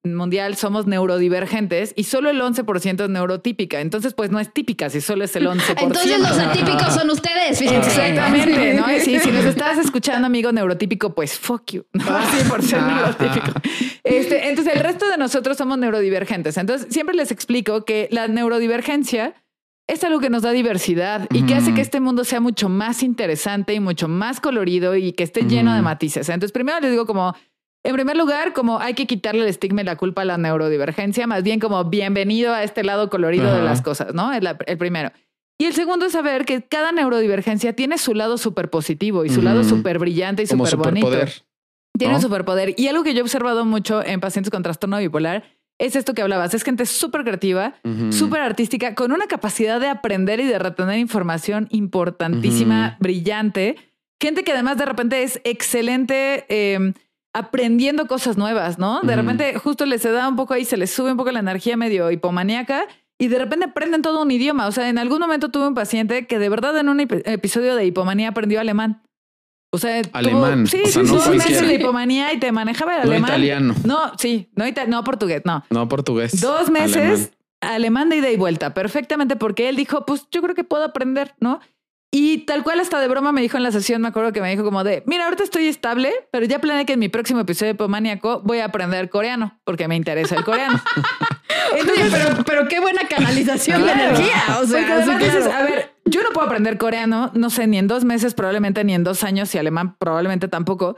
mundial 0.04 0.58
somos 0.58 0.86
neurodivergentes 0.86 1.94
y 1.96 2.04
solo 2.04 2.30
el 2.30 2.42
11% 2.42 3.04
es 3.06 3.10
neurotípica. 3.10 3.80
Entonces, 3.80 4.14
pues 4.14 4.30
no 4.30 4.42
es 4.42 4.52
típica 4.52 4.90
si 4.90 5.00
solo 5.00 5.24
es 5.24 5.34
el 5.38 5.48
11%. 5.48 5.84
Entonces 5.84 6.20
los 6.20 6.38
atípicos 6.38 6.94
son 6.94 7.10
ustedes, 7.12 7.58
fíjense. 7.58 7.90
Exactamente, 7.90 8.74
¿no? 8.74 8.88
Sí, 9.00 9.20
si 9.20 9.32
nos 9.32 9.46
estás 9.46 9.78
escuchando, 9.78 10.28
amigo 10.28 10.52
neurotípico, 10.52 11.16
pues 11.16 11.40
fuck 11.40 11.72
you, 11.72 11.86
¿no? 11.94 12.04
Sí, 12.04 12.50
por 12.50 12.62
ser 12.62 12.84
neurotípico. 12.84 13.54
Este, 14.04 14.50
entonces, 14.50 14.76
el 14.76 14.82
resto 14.82 15.08
de 15.08 15.18
nosotros 15.18 15.56
somos 15.56 15.78
neurodivergentes. 15.78 16.58
Entonces, 16.58 16.88
siempre 16.94 17.16
les 17.16 17.32
explico 17.32 17.86
que 17.86 18.10
la 18.12 18.28
neurodivergencia 18.28 19.34
es 19.88 20.04
algo 20.04 20.20
que 20.20 20.30
nos 20.30 20.44
da 20.44 20.52
diversidad 20.52 21.28
y 21.32 21.46
que 21.46 21.56
hace 21.56 21.74
que 21.74 21.82
este 21.82 22.00
mundo 22.00 22.24
sea 22.24 22.40
mucho 22.40 22.70
más 22.70 23.04
interesante 23.04 23.74
y 23.74 23.80
mucho 23.80 24.08
más 24.08 24.40
colorido 24.40 24.96
y 24.96 25.14
que 25.14 25.24
esté 25.24 25.42
lleno 25.42 25.76
de 25.76 25.82
matices. 25.82 26.30
Entonces, 26.30 26.52
primero 26.52 26.80
les 26.80 26.92
digo 26.92 27.06
como, 27.06 27.36
en 27.84 27.94
primer 27.94 28.16
lugar, 28.16 28.54
como 28.54 28.80
hay 28.80 28.94
que 28.94 29.06
quitarle 29.06 29.42
el 29.42 29.50
estigma 29.50 29.82
y 29.82 29.86
la 29.86 29.98
culpa 29.98 30.22
a 30.22 30.26
la 30.26 30.38
neurodivergencia, 30.38 31.28
más 31.28 31.44
bien 31.44 31.60
como 31.60 31.84
bienvenido 31.86 32.54
a 32.54 32.64
este 32.64 32.84
lado 32.84 33.10
colorido 33.10 33.54
de 33.54 33.62
las 33.62 33.82
cosas, 33.82 34.14
¿no? 34.14 34.32
Es 34.32 34.42
el 34.68 34.78
primero. 34.78 35.12
Y 35.60 35.66
el 35.66 35.74
segundo 35.74 36.06
es 36.06 36.14
saber 36.14 36.46
que 36.46 36.64
cada 36.64 36.92
neurodivergencia 36.92 37.74
tiene 37.74 37.98
su 37.98 38.16
lado 38.16 38.38
súper 38.38 38.70
positivo 38.70 39.26
y 39.26 39.30
su 39.30 39.42
lado 39.42 39.64
súper 39.64 40.00
brillante 40.00 40.44
y 40.44 40.48
súper 40.48 40.78
bonito. 40.78 41.12
Tiene 41.98 42.16
un 42.16 42.22
superpoder. 42.22 42.74
Y 42.78 42.88
algo 42.88 43.04
que 43.04 43.14
yo 43.14 43.20
he 43.20 43.22
observado 43.22 43.66
mucho 43.66 44.04
en 44.04 44.20
pacientes 44.20 44.50
con 44.50 44.64
trastorno 44.64 44.98
bipolar 44.98 45.44
es 45.86 45.98
esto 45.98 46.14
que 46.14 46.22
hablabas. 46.22 46.54
Es 46.54 46.64
gente 46.64 46.86
súper 46.86 47.24
creativa, 47.24 47.76
súper 48.10 48.42
artística, 48.42 48.96
con 48.96 49.12
una 49.12 49.28
capacidad 49.28 49.82
de 49.82 49.88
aprender 49.88 50.40
y 50.40 50.46
de 50.46 50.58
retener 50.58 50.98
información 50.98 51.68
importantísima, 51.72 52.96
brillante. 53.00 53.76
Gente 54.22 54.44
que 54.44 54.54
además 54.54 54.78
de 54.78 54.86
repente 54.86 55.24
es 55.24 55.42
excelente 55.44 56.46
em, 56.48 56.94
aprendiendo 57.34 58.08
cosas 58.08 58.38
nuevas, 58.38 58.80
¿no? 58.80 59.02
De 59.02 59.16
repente 59.16 59.56
justo 59.56 59.86
les 59.86 60.02
se 60.02 60.12
da 60.12 60.30
un 60.30 60.38
poco 60.38 60.54
ahí, 60.54 60.64
se 60.64 60.78
les 60.78 60.90
sube 60.90 61.12
un 61.12 61.18
poco 61.18 61.32
la 61.32 61.40
energía 61.40 61.76
medio 61.76 62.10
hipomaníaca 62.12 62.86
y 63.20 63.28
de 63.28 63.40
repente 63.40 63.66
aprenden 63.66 64.02
todo 64.02 64.22
un 64.22 64.32
idioma. 64.32 64.68
O 64.68 64.72
sea, 64.72 64.88
en 64.88 64.98
algún 64.98 65.20
momento 65.20 65.50
tuve 65.50 65.68
un 65.68 65.74
paciente 65.74 66.28
que 66.28 66.40
de 66.40 66.48
verdad 66.48 66.78
en 66.78 66.88
un 66.88 67.02
episodio 67.02 67.76
de 67.76 67.86
hipomanía 67.86 68.30
aprendió 68.30 68.62
alemán. 68.62 69.04
O 69.74 69.80
sea, 69.80 70.04
alemán. 70.14 70.68
sí, 70.68 70.84
sí, 70.86 71.00
no 71.00 71.16
dos 71.16 71.30
meses 71.30 71.68
de 71.68 71.74
hipomanía 71.74 72.32
y 72.32 72.38
te 72.40 72.52
manejaba 72.52 72.98
el 72.98 73.06
no 73.06 73.12
alemán. 73.12 73.32
italiano. 73.32 73.76
No, 73.84 74.12
sí, 74.20 74.52
no, 74.56 74.66
no 74.88 75.04
portugués, 75.04 75.42
no. 75.46 75.66
No 75.72 75.90
portugués. 75.90 76.40
Dos 76.40 76.70
meses 76.70 77.32
alemán. 77.60 78.10
de 78.10 78.18
ida 78.18 78.30
y 78.30 78.38
vuelta, 78.38 78.76
perfectamente, 78.76 79.36
porque 79.36 79.70
él 79.70 79.76
dijo, 79.76 80.06
pues 80.06 80.28
yo 80.32 80.44
creo 80.44 80.54
que 80.54 80.64
puedo 80.64 80.84
aprender, 80.84 81.34
¿no? 81.40 81.60
Y 82.12 82.46
tal 82.46 82.62
cual 82.62 82.80
hasta 82.80 83.00
de 83.00 83.08
broma 83.08 83.32
me 83.32 83.42
dijo 83.42 83.58
en 83.58 83.64
la 83.64 83.72
sesión, 83.72 84.00
me 84.00 84.10
acuerdo 84.10 84.32
que 84.32 84.42
me 84.42 84.52
dijo 84.52 84.64
como 84.64 84.84
de, 84.84 85.02
mira, 85.08 85.26
ahorita 85.26 85.44
estoy 85.44 85.68
estable, 85.68 86.14
pero 86.32 86.46
ya 86.46 86.60
planeé 86.60 86.86
que 86.86 86.94
en 86.94 87.00
mi 87.00 87.10
próximo 87.10 87.40
episodio 87.40 87.74
de 87.74 87.74
Hipomaníaco 87.74 88.42
voy 88.44 88.60
a 88.60 88.66
aprender 88.66 89.10
coreano, 89.10 89.60
porque 89.64 89.88
me 89.88 89.96
interesa 89.96 90.36
el 90.36 90.44
coreano. 90.44 90.80
pero, 92.12 92.44
pero 92.46 92.68
qué 92.68 92.80
buena 92.80 93.08
canalización 93.08 93.84
de 93.84 93.92
energía. 93.94 94.60
O 94.62 94.68
sea, 94.68 95.60
a 95.60 95.64
ver, 95.64 95.93
yo 96.06 96.22
no 96.24 96.30
puedo 96.30 96.48
aprender 96.48 96.78
coreano, 96.78 97.32
no 97.34 97.50
sé, 97.50 97.68
ni 97.68 97.78
en 97.78 97.88
dos 97.88 98.04
meses, 98.04 98.34
probablemente 98.34 98.84
ni 98.84 98.94
en 98.94 99.04
dos 99.04 99.24
años, 99.24 99.54
y 99.56 99.58
alemán 99.58 99.96
probablemente 99.98 100.48
tampoco. 100.48 100.96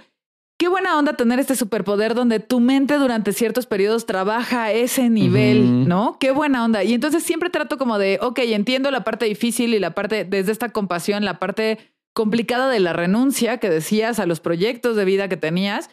Qué 0.58 0.70
buena 0.70 0.98
onda 0.98 1.18
tener 1.18 1.40
este 1.40 1.56
superpoder 1.56 2.16
donde 2.16 2.40
tu 2.40 2.62
mente 2.62 2.98
durante 2.98 3.34
ciertos 3.34 3.66
periodos 3.66 4.06
trabaja 4.06 4.64
a 4.64 4.72
ese 4.72 5.10
nivel, 5.10 5.86
¿no? 5.86 6.18
Qué 6.18 6.32
buena 6.32 6.64
onda. 6.64 6.82
Y 6.84 6.94
entonces 6.94 7.24
siempre 7.24 7.50
trato 7.50 7.78
como 7.78 7.98
de, 7.98 8.20
ok, 8.22 8.40
entiendo 8.40 8.90
la 8.90 9.04
parte 9.04 9.26
difícil 9.26 9.74
y 9.74 9.80
la 9.80 9.92
parte, 9.92 10.24
desde 10.24 10.54
esta 10.54 10.70
compasión, 10.70 11.26
la 11.26 11.40
parte 11.40 11.80
complicada 12.14 12.70
de 12.70 12.80
la 12.80 12.94
renuncia 12.94 13.58
que 13.58 13.70
decías 13.70 14.20
a 14.20 14.26
los 14.26 14.40
proyectos 14.40 14.96
de 14.96 15.04
vida 15.04 15.28
que 15.28 15.36
tenías, 15.36 15.90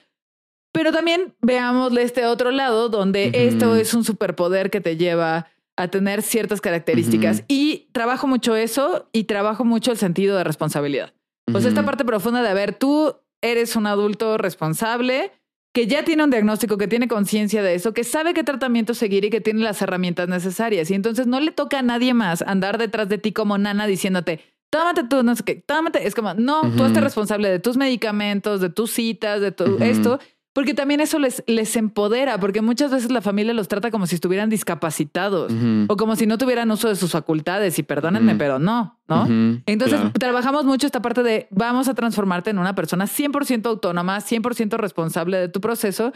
pero 0.72 0.92
también 0.92 1.34
veámosle 1.40 2.02
este 2.02 2.26
otro 2.26 2.52
lado 2.52 2.88
donde 2.88 3.32
esto 3.34 3.74
es 3.74 3.92
un 3.94 4.04
superpoder 4.04 4.70
que 4.70 4.80
te 4.80 4.96
lleva 4.96 5.48
a 5.82 5.88
tener 5.88 6.22
ciertas 6.22 6.60
características. 6.60 7.44
Y 7.48 7.88
trabajo 7.92 8.26
mucho 8.26 8.56
eso 8.56 9.08
y 9.12 9.24
trabajo 9.24 9.64
mucho 9.64 9.90
el 9.90 9.98
sentido 9.98 10.36
de 10.36 10.44
responsabilidad. 10.44 11.12
Pues 11.50 11.64
esta 11.64 11.84
parte 11.84 12.04
profunda 12.04 12.42
de, 12.42 12.48
a 12.48 12.54
ver, 12.54 12.74
tú 12.74 13.16
eres 13.42 13.76
un 13.76 13.86
adulto 13.86 14.38
responsable 14.38 15.32
que 15.74 15.86
ya 15.86 16.04
tiene 16.04 16.22
un 16.22 16.30
diagnóstico, 16.30 16.76
que 16.76 16.86
tiene 16.86 17.08
conciencia 17.08 17.62
de 17.62 17.74
eso, 17.74 17.94
que 17.94 18.04
sabe 18.04 18.34
qué 18.34 18.44
tratamiento 18.44 18.94
seguir 18.94 19.24
y 19.24 19.30
que 19.30 19.40
tiene 19.40 19.62
las 19.62 19.80
herramientas 19.80 20.28
necesarias. 20.28 20.90
Y 20.90 20.94
entonces 20.94 21.26
no 21.26 21.40
le 21.40 21.50
toca 21.50 21.78
a 21.78 21.82
nadie 21.82 22.14
más 22.14 22.42
andar 22.42 22.78
detrás 22.78 23.08
de 23.08 23.18
ti 23.18 23.32
como 23.32 23.56
nana 23.56 23.86
diciéndote, 23.86 24.40
tómate 24.70 25.04
tú, 25.04 25.22
no 25.22 25.34
sé 25.34 25.44
qué, 25.44 25.54
tómate. 25.56 26.06
Es 26.06 26.14
como, 26.14 26.34
no, 26.34 26.62
tú 26.76 26.84
estás 26.84 27.02
responsable 27.02 27.48
de 27.48 27.58
tus 27.58 27.76
medicamentos, 27.76 28.60
de 28.60 28.68
tus 28.68 28.92
citas, 28.92 29.40
de 29.40 29.52
todo 29.52 29.78
esto. 29.78 30.20
Porque 30.52 30.74
también 30.74 31.00
eso 31.00 31.18
les, 31.18 31.42
les 31.46 31.76
empodera, 31.76 32.38
porque 32.38 32.60
muchas 32.60 32.90
veces 32.90 33.10
la 33.10 33.22
familia 33.22 33.54
los 33.54 33.68
trata 33.68 33.90
como 33.90 34.06
si 34.06 34.16
estuvieran 34.16 34.50
discapacitados 34.50 35.50
o 35.88 35.96
como 35.96 36.14
si 36.14 36.26
no 36.26 36.36
tuvieran 36.36 36.70
uso 36.70 36.88
de 36.88 36.96
sus 36.96 37.12
facultades. 37.12 37.78
Y 37.78 37.82
perdónenme, 37.82 38.34
pero 38.34 38.58
no, 38.58 39.00
¿no? 39.08 39.26
Entonces 39.64 39.98
trabajamos 40.12 40.64
mucho 40.64 40.86
esta 40.86 41.00
parte 41.00 41.22
de 41.22 41.46
vamos 41.50 41.88
a 41.88 41.94
transformarte 41.94 42.50
en 42.50 42.58
una 42.58 42.74
persona 42.74 43.06
100% 43.06 43.66
autónoma, 43.66 44.18
100% 44.18 44.76
responsable 44.76 45.38
de 45.38 45.48
tu 45.48 45.60
proceso. 45.60 46.12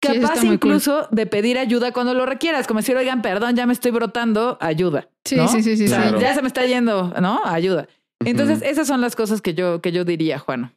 Capaz 0.00 0.44
incluso 0.44 1.08
de 1.10 1.26
pedir 1.26 1.58
ayuda 1.58 1.92
cuando 1.92 2.14
lo 2.14 2.24
requieras, 2.24 2.68
como 2.68 2.80
decir, 2.80 2.96
oigan, 2.96 3.20
perdón, 3.20 3.56
ya 3.56 3.66
me 3.66 3.72
estoy 3.72 3.90
brotando, 3.90 4.56
ayuda. 4.60 5.08
Sí, 5.24 5.36
sí, 5.48 5.62
sí, 5.62 5.76
sí, 5.76 5.86
Ya 5.88 6.34
se 6.34 6.42
me 6.42 6.48
está 6.48 6.66
yendo, 6.66 7.12
¿no? 7.20 7.40
Ayuda. 7.44 7.88
Entonces, 8.24 8.62
esas 8.62 8.86
son 8.88 9.00
las 9.00 9.14
cosas 9.14 9.40
que 9.40 9.54
yo, 9.54 9.80
que 9.80 9.92
yo 9.92 10.04
diría, 10.04 10.38
Juan. 10.38 10.72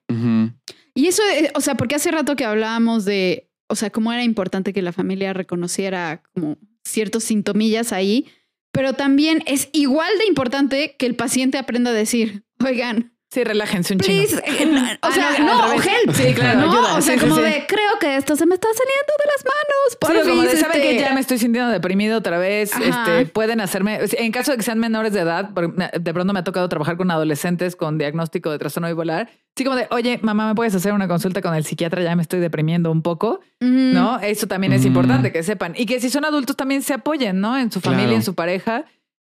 Y 0.93 1.07
eso, 1.07 1.23
eh, 1.33 1.51
o 1.55 1.61
sea, 1.61 1.75
porque 1.75 1.95
hace 1.95 2.11
rato 2.11 2.35
que 2.35 2.45
hablábamos 2.45 3.05
de, 3.05 3.49
o 3.67 3.75
sea, 3.75 3.89
cómo 3.89 4.11
era 4.11 4.23
importante 4.23 4.73
que 4.73 4.81
la 4.81 4.91
familia 4.91 5.33
reconociera 5.33 6.23
como 6.33 6.57
ciertos 6.83 7.23
sintomillas 7.23 7.93
ahí, 7.93 8.27
pero 8.71 8.93
también 8.93 9.43
es 9.45 9.69
igual 9.73 10.11
de 10.19 10.27
importante 10.27 10.95
que 10.97 11.05
el 11.05 11.15
paciente 11.15 11.57
aprenda 11.57 11.91
a 11.91 11.93
decir, 11.95 12.43
oigan, 12.65 13.10
Sí, 13.31 13.45
relájense 13.45 13.93
un 13.93 14.01
chingo. 14.01 14.23
Eh, 14.43 14.99
o 15.01 15.11
sea, 15.11 15.39
no, 15.39 15.73
help. 15.73 16.13
Sí, 16.13 16.33
claro, 16.33 16.59
no, 16.59 16.71
ayuda. 16.71 16.97
O 16.97 17.01
sea, 17.01 17.17
como 17.17 17.37
de, 17.37 17.65
creo 17.65 17.97
que 18.01 18.17
esto 18.17 18.35
se 18.35 18.45
me 18.45 18.55
está 18.55 18.67
saliendo 18.73 19.13
de 19.17 19.25
las 19.25 19.45
manos. 19.45 19.95
Por 20.01 20.11
sí, 20.11 20.29
como 20.29 20.41
de, 20.41 20.57
¿saben 20.57 20.81
que 20.81 20.99
ya 20.99 21.13
me 21.13 21.21
estoy 21.21 21.37
sintiendo 21.37 21.71
deprimido 21.71 22.17
otra 22.17 22.37
vez? 22.37 22.73
Este, 22.75 23.27
pueden 23.27 23.61
hacerme, 23.61 23.99
en 24.11 24.31
caso 24.33 24.51
de 24.51 24.57
que 24.57 24.63
sean 24.63 24.79
menores 24.79 25.13
de 25.13 25.21
edad, 25.21 25.45
de 25.49 26.13
pronto 26.13 26.33
me 26.33 26.39
ha 26.39 26.43
tocado 26.43 26.67
trabajar 26.67 26.97
con 26.97 27.09
adolescentes 27.09 27.77
con 27.77 27.97
diagnóstico 27.97 28.51
de 28.51 28.59
trastorno 28.59 28.89
bipolar. 28.89 29.29
Sí, 29.55 29.63
como 29.63 29.77
de, 29.77 29.87
oye, 29.91 30.19
mamá, 30.21 30.47
¿me 30.47 30.55
puedes 30.55 30.75
hacer 30.75 30.91
una 30.91 31.07
consulta 31.07 31.41
con 31.41 31.55
el 31.55 31.63
psiquiatra? 31.63 32.03
Ya 32.03 32.15
me 32.17 32.23
estoy 32.23 32.41
deprimiendo 32.41 32.91
un 32.91 33.01
poco, 33.01 33.39
¿no? 33.61 34.19
Eso 34.19 34.47
también 34.47 34.73
es 34.73 34.83
importante 34.83 35.31
que 35.31 35.41
sepan. 35.43 35.73
Y 35.77 35.85
que 35.85 36.01
si 36.01 36.09
son 36.09 36.25
adultos 36.25 36.57
también 36.57 36.81
se 36.81 36.93
apoyen, 36.93 37.39
¿no? 37.39 37.57
En 37.57 37.71
su 37.71 37.79
familia, 37.79 38.15
en 38.15 38.23
su 38.23 38.35
pareja 38.35 38.83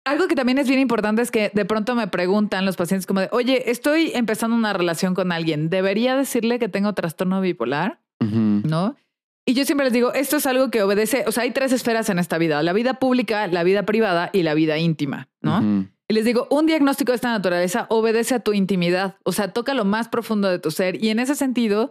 algo 0.05 0.29
que 0.29 0.35
también 0.35 0.59
es 0.59 0.69
bien 0.69 0.81
importante 0.81 1.23
es 1.23 1.31
que 1.31 1.51
de 1.55 1.65
pronto 1.65 1.95
me 1.95 2.07
preguntan 2.09 2.65
los 2.65 2.77
pacientes 2.77 3.07
como 3.07 3.21
de, 3.21 3.29
oye, 3.33 3.71
estoy 3.71 4.13
empezando 4.15 4.57
una 4.57 4.73
relación 4.73 5.15
con 5.15 5.33
alguien, 5.33 5.71
¿debería 5.71 6.17
decirle 6.17 6.59
que 6.59 6.69
tengo 6.69 6.93
trastorno 6.93 7.41
bipolar? 7.41 8.01
¿No? 8.21 8.97
Y 9.47 9.53
yo 9.53 9.67
siempre 9.67 9.85
les 9.85 9.93
digo, 9.93 10.15
esto 10.15 10.39
es 10.39 10.47
algo 10.47 10.71
que 10.71 10.83
obedece, 10.83 11.25
o 11.27 11.33
sea, 11.33 11.43
hay 11.43 11.51
tres 11.51 11.73
esferas 11.73 12.09
en 12.09 12.19
esta 12.19 12.39
vida, 12.39 12.63
la 12.63 12.73
vida 12.73 12.95
pública, 12.95 13.47
la 13.47 13.63
vida 13.63 13.85
privada 13.85 14.31
y 14.33 14.43
la 14.43 14.55
vida 14.55 14.79
íntima, 14.79 15.29
¿no? 15.43 15.87
Y 16.09 16.15
les 16.15 16.25
digo, 16.25 16.47
un 16.51 16.65
diagnóstico 16.65 17.13
de 17.13 17.17
esta 17.17 17.31
naturaleza 17.31 17.87
obedece 17.91 18.35
a 18.35 18.41
tu 18.41 18.55
intimidad, 18.55 19.17
o 19.23 19.33
sea, 19.33 19.53
toca 19.53 19.75
lo 19.75 19.85
más 19.85 20.09
profundo 20.09 20.49
de 20.49 20.59
tu 20.59 20.71
ser 20.71 21.03
y 21.03 21.11
en 21.11 21.19
ese 21.19 21.35
sentido, 21.35 21.91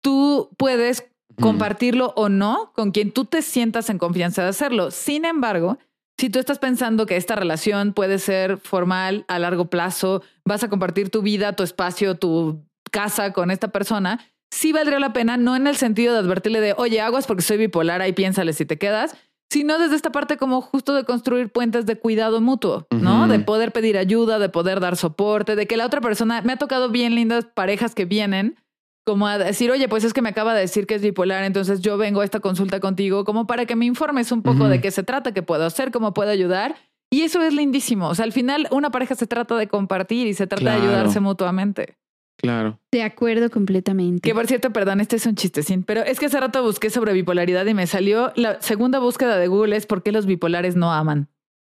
tú 0.00 0.50
puedes 0.56 1.10
compartirlo 1.40 2.12
o 2.16 2.28
no 2.28 2.72
con 2.74 2.92
quien 2.92 3.10
tú 3.10 3.24
te 3.24 3.42
sientas 3.42 3.90
en 3.90 3.98
confianza 3.98 4.42
de 4.42 4.48
hacerlo. 4.48 4.90
Sin 4.92 5.24
embargo, 5.24 5.78
si 6.22 6.30
tú 6.30 6.38
estás 6.38 6.60
pensando 6.60 7.04
que 7.04 7.16
esta 7.16 7.34
relación 7.34 7.94
puede 7.94 8.20
ser 8.20 8.58
formal 8.58 9.24
a 9.26 9.40
largo 9.40 9.64
plazo, 9.64 10.22
vas 10.44 10.62
a 10.62 10.68
compartir 10.68 11.10
tu 11.10 11.20
vida, 11.20 11.56
tu 11.56 11.64
espacio, 11.64 12.14
tu 12.14 12.62
casa 12.92 13.32
con 13.32 13.50
esta 13.50 13.72
persona, 13.72 14.20
sí 14.48 14.70
valdría 14.70 15.00
la 15.00 15.12
pena, 15.12 15.36
no 15.36 15.56
en 15.56 15.66
el 15.66 15.74
sentido 15.74 16.12
de 16.12 16.20
advertirle 16.20 16.60
de, 16.60 16.74
oye, 16.76 17.00
aguas 17.00 17.26
porque 17.26 17.42
soy 17.42 17.56
bipolar, 17.56 18.02
ahí 18.02 18.12
piénsale 18.12 18.52
si 18.52 18.64
te 18.64 18.78
quedas, 18.78 19.16
sino 19.50 19.80
desde 19.80 19.96
esta 19.96 20.12
parte 20.12 20.36
como 20.36 20.60
justo 20.60 20.94
de 20.94 21.02
construir 21.02 21.50
puentes 21.50 21.86
de 21.86 21.98
cuidado 21.98 22.40
mutuo, 22.40 22.86
¿no? 22.92 23.26
De 23.26 23.40
poder 23.40 23.72
pedir 23.72 23.98
ayuda, 23.98 24.38
de 24.38 24.48
poder 24.48 24.78
dar 24.78 24.96
soporte, 24.96 25.56
de 25.56 25.66
que 25.66 25.76
la 25.76 25.86
otra 25.86 26.00
persona, 26.00 26.40
me 26.42 26.52
ha 26.52 26.56
tocado 26.56 26.90
bien 26.90 27.16
lindas 27.16 27.46
parejas 27.46 27.96
que 27.96 28.04
vienen 28.04 28.61
como 29.04 29.26
a 29.26 29.38
decir, 29.38 29.70
oye, 29.70 29.88
pues 29.88 30.04
es 30.04 30.12
que 30.12 30.22
me 30.22 30.28
acaba 30.28 30.54
de 30.54 30.60
decir 30.60 30.86
que 30.86 30.94
es 30.94 31.02
bipolar, 31.02 31.44
entonces 31.44 31.80
yo 31.80 31.96
vengo 31.96 32.20
a 32.20 32.24
esta 32.24 32.40
consulta 32.40 32.80
contigo 32.80 33.24
como 33.24 33.46
para 33.46 33.66
que 33.66 33.76
me 33.76 33.84
informes 33.84 34.30
un 34.32 34.42
poco 34.42 34.68
de 34.68 34.80
qué 34.80 34.90
se 34.90 35.02
trata, 35.02 35.32
qué 35.32 35.42
puedo 35.42 35.64
hacer, 35.64 35.90
cómo 35.90 36.14
puedo 36.14 36.30
ayudar. 36.30 36.76
Y 37.10 37.22
eso 37.22 37.42
es 37.42 37.52
lindísimo. 37.52 38.08
O 38.08 38.14
sea, 38.14 38.24
al 38.24 38.32
final 38.32 38.68
una 38.70 38.90
pareja 38.90 39.14
se 39.14 39.26
trata 39.26 39.56
de 39.56 39.68
compartir 39.68 40.26
y 40.26 40.34
se 40.34 40.46
trata 40.46 40.64
de 40.64 40.82
ayudarse 40.82 41.20
mutuamente. 41.20 41.96
Claro. 42.38 42.80
De 42.90 43.02
acuerdo 43.02 43.50
completamente. 43.50 44.28
Que 44.28 44.34
por 44.34 44.46
cierto, 44.46 44.72
perdón, 44.72 45.00
este 45.00 45.16
es 45.16 45.26
un 45.26 45.36
chistecín, 45.36 45.84
pero 45.84 46.02
es 46.02 46.18
que 46.18 46.26
hace 46.26 46.40
rato 46.40 46.62
busqué 46.62 46.90
sobre 46.90 47.12
bipolaridad 47.12 47.66
y 47.66 47.74
me 47.74 47.86
salió 47.86 48.32
la 48.34 48.60
segunda 48.60 48.98
búsqueda 48.98 49.36
de 49.36 49.46
Google 49.46 49.76
es 49.76 49.86
por 49.86 50.02
qué 50.02 50.10
los 50.10 50.26
bipolares 50.26 50.74
no 50.74 50.92
aman. 50.92 51.28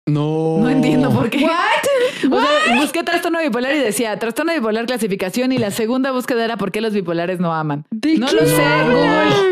No. 0.06 0.58
No 0.58 0.68
entiendo 0.68 1.10
por 1.10 1.30
qué. 1.30 1.44
¿What? 1.44 1.81
O 2.30 2.40
sea, 2.40 2.76
busqué 2.80 3.02
trastorno 3.02 3.40
bipolar 3.40 3.74
y 3.74 3.78
decía 3.78 4.18
trastorno 4.18 4.52
bipolar 4.52 4.86
clasificación 4.86 5.52
y 5.52 5.58
la 5.58 5.70
segunda 5.70 6.10
búsqueda 6.12 6.44
era 6.44 6.56
por 6.56 6.72
qué 6.72 6.80
los 6.80 6.92
bipolares 6.92 7.40
no 7.40 7.52
aman. 7.52 7.84
no 7.90 8.32
lo 8.32 8.46
sé. 8.46 8.62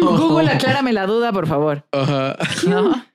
Google, 0.00 0.16
Google, 0.18 0.50
aclárame 0.50 0.92
la 0.92 1.06
duda, 1.06 1.32
por 1.32 1.46
favor. 1.46 1.84
Ajá. 1.92 2.36
No. 2.66 3.10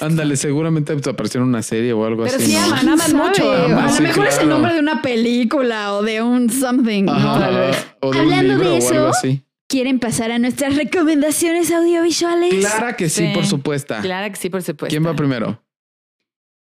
Ándale, 0.00 0.36
seguramente 0.36 0.96
apareció 1.08 1.40
en 1.40 1.48
una 1.48 1.62
serie 1.62 1.92
o 1.92 2.04
algo 2.06 2.24
así. 2.24 2.34
Pero 2.36 2.48
sí 2.48 2.56
aman, 2.56 2.88
aman 2.88 3.16
mucho. 3.16 3.52
a 3.52 3.90
lo 3.92 4.00
mejor 4.00 4.26
es 4.28 4.38
el 4.38 4.48
nombre 4.48 4.72
de 4.74 4.80
una 4.80 5.02
película 5.02 5.94
o 5.94 6.02
de 6.02 6.22
un 6.22 6.48
something. 6.50 7.08
Ajá, 7.08 7.70
O 8.00 8.12
de 8.12 8.18
Hablando 8.20 8.54
un 8.54 8.58
libro 8.58 8.70
de 8.70 8.78
eso, 8.78 8.94
o 8.94 8.96
algo 8.96 9.08
así. 9.08 9.42
¿Quieren 9.68 9.98
pasar 9.98 10.30
a 10.30 10.38
nuestras 10.38 10.76
recomendaciones 10.76 11.70
audiovisuales? 11.72 12.54
Clara 12.54 12.96
que 12.96 13.08
sí, 13.08 13.32
por 13.34 13.44
supuesto. 13.44 13.96
Clara 14.00 14.30
que 14.30 14.36
sí, 14.36 14.48
por 14.48 14.62
supuesto. 14.62 14.88
¿Quién 14.88 15.04
va 15.04 15.14
primero? 15.14 15.60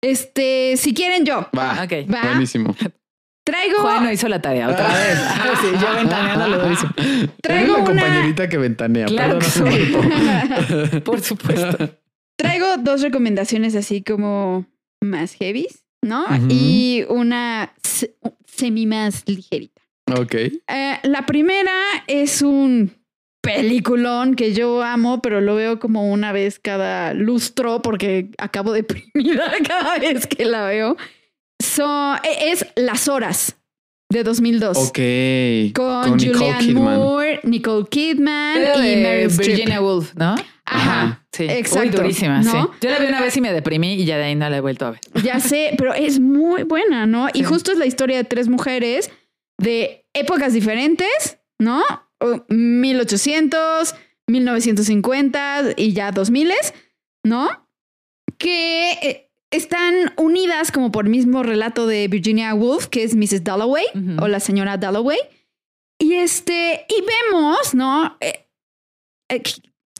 Este, 0.03 0.75
si 0.77 0.93
quieren 0.93 1.25
yo. 1.25 1.47
Va. 1.57 1.83
Ok. 1.83 2.11
Va. 2.13 2.21
Buenísimo. 2.31 2.75
Traigo, 3.45 3.79
Juan 3.79 4.03
no 4.05 4.11
hizo 4.11 4.29
la 4.29 4.41
tarea 4.41 4.69
otra 4.69 4.87
vez. 4.87 5.17
Ah, 5.19 5.51
sí, 5.59 5.67
yo 5.81 5.95
ventaneando 5.95 6.47
lo 6.47 6.71
hice. 6.71 6.87
traigo 7.41 7.75
una, 7.75 7.85
compañerita 7.85 8.47
que 8.47 8.57
ventanea. 8.57 9.05
Claro 9.07 9.39
que. 9.39 10.99
Por 11.05 11.19
supuesto. 11.21 11.89
traigo 12.37 12.77
dos 12.77 13.01
recomendaciones 13.01 13.75
así 13.75 14.01
como 14.01 14.65
más 15.01 15.33
heavies, 15.33 15.83
¿no? 16.01 16.25
Y 16.47 17.03
una 17.09 17.73
se- 17.83 18.15
semi 18.45 18.85
más 18.85 19.23
ligerita. 19.25 19.81
Ok. 20.17 20.35
Eh, 20.35 20.99
la 21.03 21.25
primera 21.25 21.71
es 22.07 22.41
un 22.41 22.93
peliculón 23.43 24.35
que 24.35 24.53
yo 24.53 24.81
amo, 24.81 25.21
pero 25.21 25.41
lo 25.41 25.55
veo 25.55 25.77
como 25.77 26.09
una 26.09 26.31
vez 26.31 26.59
cada 26.59 27.13
lustro 27.13 27.81
porque 27.81 28.29
acabo 28.37 28.71
deprimida 28.73 29.51
cada 29.67 29.99
vez 29.99 30.25
que 30.25 30.45
la 30.45 30.65
veo. 30.65 30.97
So, 31.61 32.15
e- 32.23 32.51
es 32.51 32.65
Las 32.75 33.07
Horas 33.07 33.57
de 34.09 34.23
2002. 34.23 34.77
Ok. 34.77 34.99
Con, 35.75 36.17
Nicole 36.17 36.33
Julianne 36.33 36.59
Kidman. 36.59 36.97
Moore, 36.97 37.39
Nicole 37.43 37.85
Kidman 37.89 38.61
y 38.61 39.01
Streep. 39.25 39.47
Virginia 39.47 39.81
Woolf, 39.81 40.15
¿no? 40.15 40.35
Ajá. 40.65 41.25
Sí. 41.33 41.43
Exacto. 41.49 41.97
Uy, 41.97 42.03
durísima, 42.03 42.41
¿No? 42.41 42.51
sí. 42.51 42.57
Yo 42.81 42.89
la 42.91 42.99
vi 42.99 43.07
una 43.07 43.21
vez 43.21 43.35
y 43.35 43.41
me 43.41 43.51
deprimí 43.51 43.95
y 43.95 44.05
ya 44.05 44.17
de 44.17 44.23
ahí 44.25 44.35
no 44.35 44.49
la 44.49 44.57
he 44.57 44.61
vuelto 44.61 44.85
a 44.85 44.91
ver. 44.91 45.01
Ya 45.21 45.39
sé, 45.41 45.73
pero 45.77 45.93
es 45.93 46.19
muy 46.19 46.63
buena, 46.63 47.05
¿no? 47.05 47.27
Y 47.33 47.43
justo 47.43 47.73
es 47.73 47.77
la 47.77 47.85
historia 47.85 48.17
de 48.17 48.23
tres 48.23 48.47
mujeres 48.47 49.11
de 49.57 50.05
épocas 50.13 50.53
diferentes, 50.53 51.39
¿no? 51.59 51.83
O 52.23 52.45
1800, 52.47 53.95
1950 54.27 55.73
y 55.75 55.93
ya 55.93 56.11
2000, 56.11 56.51
¿no? 57.25 57.67
Que 58.37 58.91
eh, 58.93 59.31
están 59.51 60.13
unidas 60.17 60.71
como 60.71 60.91
por 60.91 61.05
el 61.05 61.11
mismo 61.11 61.43
relato 61.43 61.85
de 61.85 62.07
Virginia 62.07 62.53
Woolf, 62.53 62.87
que 62.87 63.03
es 63.03 63.15
Mrs. 63.15 63.43
Dalloway 63.43 63.85
o 64.21 64.27
la 64.27 64.39
señora 64.39 64.77
Dalloway. 64.77 65.19
Y 65.99 66.13
este, 66.13 66.85
y 66.89 67.03
vemos, 67.31 67.73
¿no? 67.73 68.17
Eh, 68.19 68.47
eh, 69.29 69.43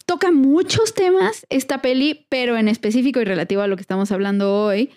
toca 0.05 0.32
muchos 0.32 0.93
temas 0.93 1.45
esta 1.49 1.82
peli, 1.82 2.26
pero 2.30 2.57
en 2.57 2.67
específico 2.67 3.21
y 3.21 3.26
relativo 3.26 3.61
a 3.61 3.67
lo 3.67 3.76
que 3.76 3.82
estamos 3.82 4.11
hablando 4.11 4.65
hoy, 4.65 4.91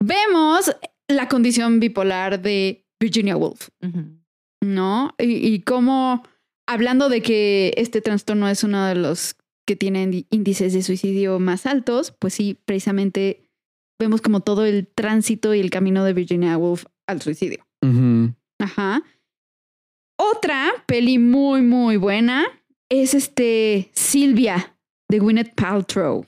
vemos 0.00 0.74
la 1.08 1.28
condición 1.28 1.80
bipolar 1.80 2.42
de 2.42 2.84
Virginia 3.00 3.36
Woolf. 3.36 3.68
¿no? 4.62 5.14
Y, 5.18 5.54
y 5.54 5.60
cómo, 5.62 6.22
hablando 6.72 7.08
de 7.08 7.22
que 7.22 7.72
este 7.76 8.00
trastorno 8.00 8.48
es 8.48 8.64
uno 8.64 8.84
de 8.86 8.94
los 8.94 9.36
que 9.66 9.76
tienen 9.76 10.26
índices 10.30 10.72
de 10.72 10.82
suicidio 10.82 11.38
más 11.38 11.66
altos, 11.66 12.12
pues 12.18 12.34
sí, 12.34 12.58
precisamente 12.64 13.48
vemos 13.98 14.20
como 14.20 14.40
todo 14.40 14.64
el 14.64 14.88
tránsito 14.88 15.54
y 15.54 15.60
el 15.60 15.70
camino 15.70 16.04
de 16.04 16.12
Virginia 16.12 16.56
Woolf 16.58 16.84
al 17.06 17.22
suicidio. 17.22 17.64
Ajá. 18.58 19.02
Otra 20.18 20.70
peli 20.86 21.18
muy, 21.18 21.62
muy 21.62 21.96
buena 21.96 22.44
es 22.88 23.14
este 23.14 23.90
Silvia 23.94 24.76
de 25.08 25.18
Gwyneth 25.18 25.54
Paltrow. 25.54 26.26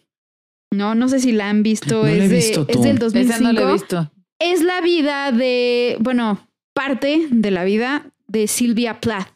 No, 0.73 0.95
no 0.95 1.09
sé 1.09 1.21
si 1.21 1.33
la 1.33 1.49
han 1.51 1.63
visto. 1.63 2.03
No 2.03 2.03
la 2.05 2.13
es, 2.13 2.23
he 2.25 2.29
de- 2.29 2.37
visto 2.37 2.67
es 2.69 2.81
del 2.83 2.97
Esa 2.97 3.05
2005. 3.05 3.43
no 3.43 3.53
la 3.53 3.63
he 3.69 3.73
visto. 3.73 4.11
Es 4.41 4.63
la 4.63 4.81
vida 4.81 5.33
de, 5.33 5.97
bueno, 6.01 6.49
parte 6.75 7.27
de 7.31 7.51
la 7.51 7.65
vida 7.65 8.11
de 8.27 8.47
Silvia 8.49 9.01
Plath 9.01 9.29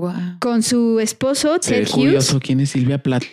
wow. 0.00 0.38
con 0.40 0.62
su 0.62 0.98
esposo 1.00 1.58
Ted 1.60 1.82
Hughes. 1.82 1.90
curioso 1.92 2.40
quién 2.40 2.60
es 2.60 2.70
Silvia 2.70 3.02
Plath. 3.02 3.24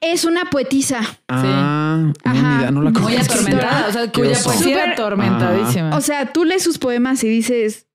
Es 0.00 0.24
una 0.24 0.44
poetisa. 0.46 1.00
Ah, 1.28 1.96
no, 2.02 2.12
Ajá. 2.24 2.70
no 2.72 2.82
la 2.82 2.90
Muy 2.90 3.00
conozco. 3.02 3.32
atormentada, 3.34 3.88
o 3.88 3.92
sea, 3.92 4.12
cuya 4.12 4.30
poesía 4.42 4.52
Súper- 4.84 4.92
atormentadísima. 4.92 5.96
O 5.96 6.00
sea, 6.00 6.32
tú 6.32 6.44
lees 6.44 6.62
sus 6.64 6.78
poemas 6.78 7.22
y 7.24 7.28
dices, 7.28 7.86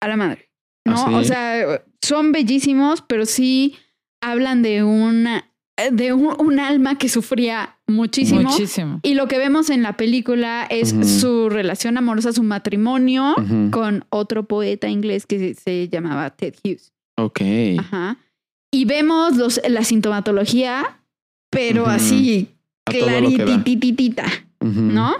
a 0.00 0.08
la 0.08 0.16
madre. 0.16 0.50
¿No? 0.86 0.94
¿Ah, 0.94 1.04
sí? 1.08 1.14
O 1.14 1.24
sea, 1.24 1.82
son 2.00 2.32
bellísimos, 2.32 3.02
pero 3.06 3.26
sí 3.26 3.76
hablan 4.20 4.62
de 4.62 4.82
una 4.84 5.48
de 5.90 6.12
un, 6.12 6.36
un 6.38 6.60
alma 6.60 6.96
que 6.96 7.08
sufría 7.08 7.76
muchísimo. 7.88 8.42
Muchísimo. 8.42 9.00
Y 9.02 9.14
lo 9.14 9.26
que 9.26 9.38
vemos 9.38 9.68
en 9.70 9.82
la 9.82 9.96
película 9.96 10.64
es 10.70 10.94
su 11.20 11.48
relación 11.48 11.96
amorosa, 11.96 12.32
su 12.32 12.42
matrimonio 12.44 13.34
con 13.72 14.04
otro 14.10 14.44
poeta 14.46 14.88
inglés 14.88 15.26
que 15.26 15.38
se, 15.38 15.54
se 15.54 15.88
llamaba 15.88 16.30
Ted 16.30 16.54
Hughes. 16.62 16.91
Ok. 17.16 17.40
Ajá. 17.78 18.18
Y 18.72 18.84
vemos 18.84 19.36
los, 19.36 19.60
la 19.68 19.84
sintomatología, 19.84 21.00
pero 21.50 21.86
así 21.86 22.48
claritititita. 22.84 24.24
¿no? 24.60 25.14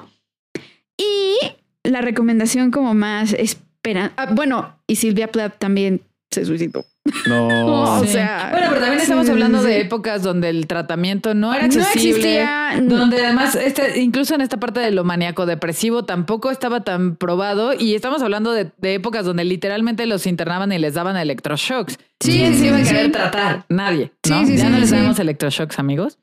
Y 0.97 1.37
la 1.85 2.01
recomendación 2.01 2.71
como 2.71 2.95
más 2.95 3.33
espera, 3.33 4.13
ah, 4.17 4.33
bueno, 4.33 4.77
y 4.87 4.97
Silvia 4.97 5.29
Plath 5.29 5.59
también 5.59 6.03
se 6.33 6.45
suicidó. 6.45 6.85
No. 7.29 7.83
O 7.93 8.01
Sí. 8.05 8.09
sea, 8.13 8.49
bueno, 8.51 8.67
pero 8.71 8.81
también 8.81 9.03
estamos 9.03 9.29
hablando 9.29 9.63
de 9.63 9.81
épocas 9.81 10.23
donde 10.23 10.49
el 10.49 10.67
tratamiento 10.67 11.35
no 11.35 11.53
era 11.55 11.67
No 11.69 11.83
accesible. 11.83 12.11
existía. 12.11 12.81
Donde 12.83 13.25
además, 13.25 13.55
este, 13.55 14.01
incluso 14.01 14.35
en 14.35 14.41
esta 14.41 14.59
parte 14.59 14.81
de 14.81 14.91
lo 14.91 15.05
maníaco 15.05 15.47
depresivo 15.47 16.05
tampoco 16.05 16.51
estaba 16.51 16.83
tan 16.85 17.17
probado. 17.17 17.75
Y 17.79 17.95
estamos 17.95 18.23
hablando 18.23 18.53
de, 18.53 18.71
de 18.79 18.95
épocas 18.95 19.25
donde 19.25 19.45
literalmente 19.45 20.07
los 20.07 20.27
internaban 20.27 20.73
y 20.73 20.79
les 20.79 20.95
daban 20.95 21.17
electroshocks. 21.17 21.99
Sí, 22.21 22.33
¿Quién 22.39 22.55
sí, 22.55 22.61
se 22.61 22.67
iba 22.69 22.77
a 22.77 22.81
sí, 22.81 22.87
querer 22.87 23.07
sí. 23.07 23.13
tratar? 23.13 23.65
Nadie. 23.69 24.13
Sí, 24.25 24.33
¿no? 24.33 24.47
sí, 24.47 24.57
ya 24.57 24.65
sí, 24.67 24.71
no 24.71 24.79
les 24.79 24.89
sí. 24.91 24.97
damos 24.97 25.19
electroshocks, 25.19 25.79
amigos. 25.79 26.19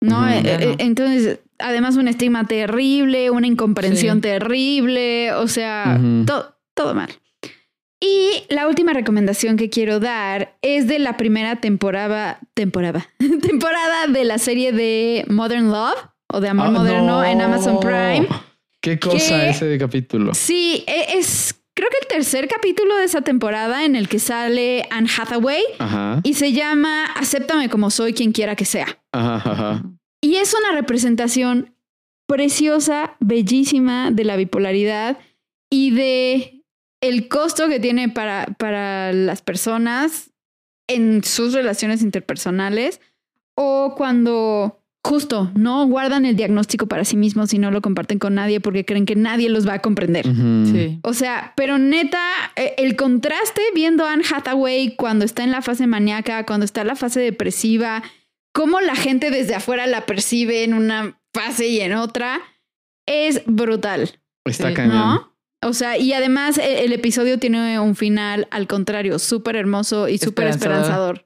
No, 0.00 0.18
Ujú. 0.20 0.28
eh, 0.28 0.42
Ya 0.44 0.58
no. 0.58 0.64
eh, 0.72 0.76
entonces, 0.80 1.38
además 1.58 1.96
un 1.96 2.08
estigma 2.08 2.44
terrible, 2.46 3.30
una 3.30 3.46
incomprensión 3.46 4.16
Sí. 4.18 4.22
terrible, 4.22 5.32
o 5.32 5.48
sea, 5.48 5.98
Ujú. 5.98 6.24
to- 6.26 6.54
todo 6.74 6.94
mal. 6.94 7.08
Y 8.06 8.44
la 8.52 8.68
última 8.68 8.92
recomendación 8.92 9.56
que 9.56 9.70
quiero 9.70 9.98
dar 9.98 10.58
es 10.60 10.86
de 10.88 10.98
la 10.98 11.16
primera 11.16 11.56
temporada, 11.56 12.38
temporada, 12.52 13.08
temporada 13.40 14.06
de 14.08 14.24
la 14.24 14.36
serie 14.38 14.72
de 14.72 15.24
Modern 15.28 15.70
Love 15.70 15.96
o 16.30 16.40
de 16.40 16.48
Amor 16.48 16.66
Ah, 16.66 16.70
Moderno 16.70 17.06
no. 17.18 17.24
en 17.24 17.40
Amazon 17.40 17.80
Prime. 17.80 18.26
¿Qué 18.82 18.98
cosa 18.98 19.48
ese 19.48 19.64
de 19.64 19.78
capítulo? 19.78 20.34
Sí, 20.34 20.84
e- 20.86 21.16
es 21.16 21.58
creo 21.74 21.88
que 21.90 21.96
el 22.02 22.06
tercer 22.08 22.46
capítulo 22.46 22.94
de 22.96 23.04
esa 23.04 23.22
temporada 23.22 23.84
en 23.86 23.96
el 23.96 24.08
que 24.08 24.18
sale 24.18 24.86
Anne 24.90 25.08
Hathaway 25.18 25.62
Ajá. 25.78 26.20
y 26.22 26.34
se 26.34 26.52
llama 26.52 27.06
Acéptame 27.06 27.70
como 27.70 27.88
soy 27.90 28.12
quien 28.12 28.32
quiera 28.32 28.54
que 28.54 28.66
sea. 28.66 28.98
Ajá, 29.12 29.50
ajá. 29.50 29.82
Y 30.20 30.36
es 30.36 30.54
una 30.54 30.72
representación 30.78 31.74
preciosa, 32.28 33.16
bellísima 33.20 34.10
de 34.10 34.24
la 34.24 34.36
bipolaridad 34.36 35.18
y 35.70 35.90
de 35.92 36.63
el 37.08 37.28
costo 37.28 37.68
que 37.68 37.80
tiene 37.80 38.08
para, 38.08 38.46
para 38.58 39.12
las 39.12 39.42
personas 39.42 40.30
en 40.88 41.22
sus 41.24 41.52
relaciones 41.52 42.02
interpersonales 42.02 43.00
o 43.56 43.94
cuando 43.96 44.80
justo 45.06 45.50
no 45.54 45.86
guardan 45.86 46.24
el 46.24 46.34
diagnóstico 46.34 46.86
para 46.86 47.04
sí 47.04 47.16
mismos 47.16 47.52
y 47.52 47.58
no 47.58 47.70
lo 47.70 47.82
comparten 47.82 48.18
con 48.18 48.34
nadie 48.34 48.58
porque 48.60 48.84
creen 48.86 49.04
que 49.04 49.16
nadie 49.16 49.50
los 49.50 49.68
va 49.68 49.74
a 49.74 49.82
comprender. 49.82 50.24
Sí. 50.24 50.98
O 51.02 51.12
sea, 51.12 51.52
pero 51.56 51.76
neta, 51.78 52.22
eh, 52.56 52.74
el 52.78 52.96
contraste 52.96 53.60
viendo 53.74 54.06
a 54.06 54.12
Anne 54.14 54.24
Hathaway 54.30 54.96
cuando 54.96 55.24
está 55.26 55.44
en 55.44 55.50
la 55.50 55.60
fase 55.62 55.86
maníaca, 55.86 56.46
cuando 56.46 56.64
está 56.64 56.80
en 56.80 56.86
la 56.86 56.96
fase 56.96 57.20
depresiva, 57.20 58.02
cómo 58.52 58.80
la 58.80 58.94
gente 58.94 59.30
desde 59.30 59.54
afuera 59.54 59.86
la 59.86 60.06
percibe 60.06 60.64
en 60.64 60.72
una 60.72 61.20
fase 61.34 61.66
y 61.68 61.80
en 61.80 61.92
otra, 61.94 62.40
es 63.06 63.42
brutal, 63.46 64.18
Está 64.46 64.68
Sí. 64.68 64.74
cañón. 64.74 64.96
¿no? 64.96 65.33
O 65.66 65.72
sea, 65.72 65.98
y 65.98 66.12
además 66.12 66.58
eh, 66.58 66.84
el 66.84 66.92
episodio 66.92 67.38
tiene 67.38 67.78
un 67.80 67.96
final 67.96 68.46
al 68.50 68.66
contrario, 68.66 69.18
súper 69.18 69.56
hermoso 69.56 70.08
y 70.08 70.18
súper 70.18 70.48
Esperanzador. 70.48 71.24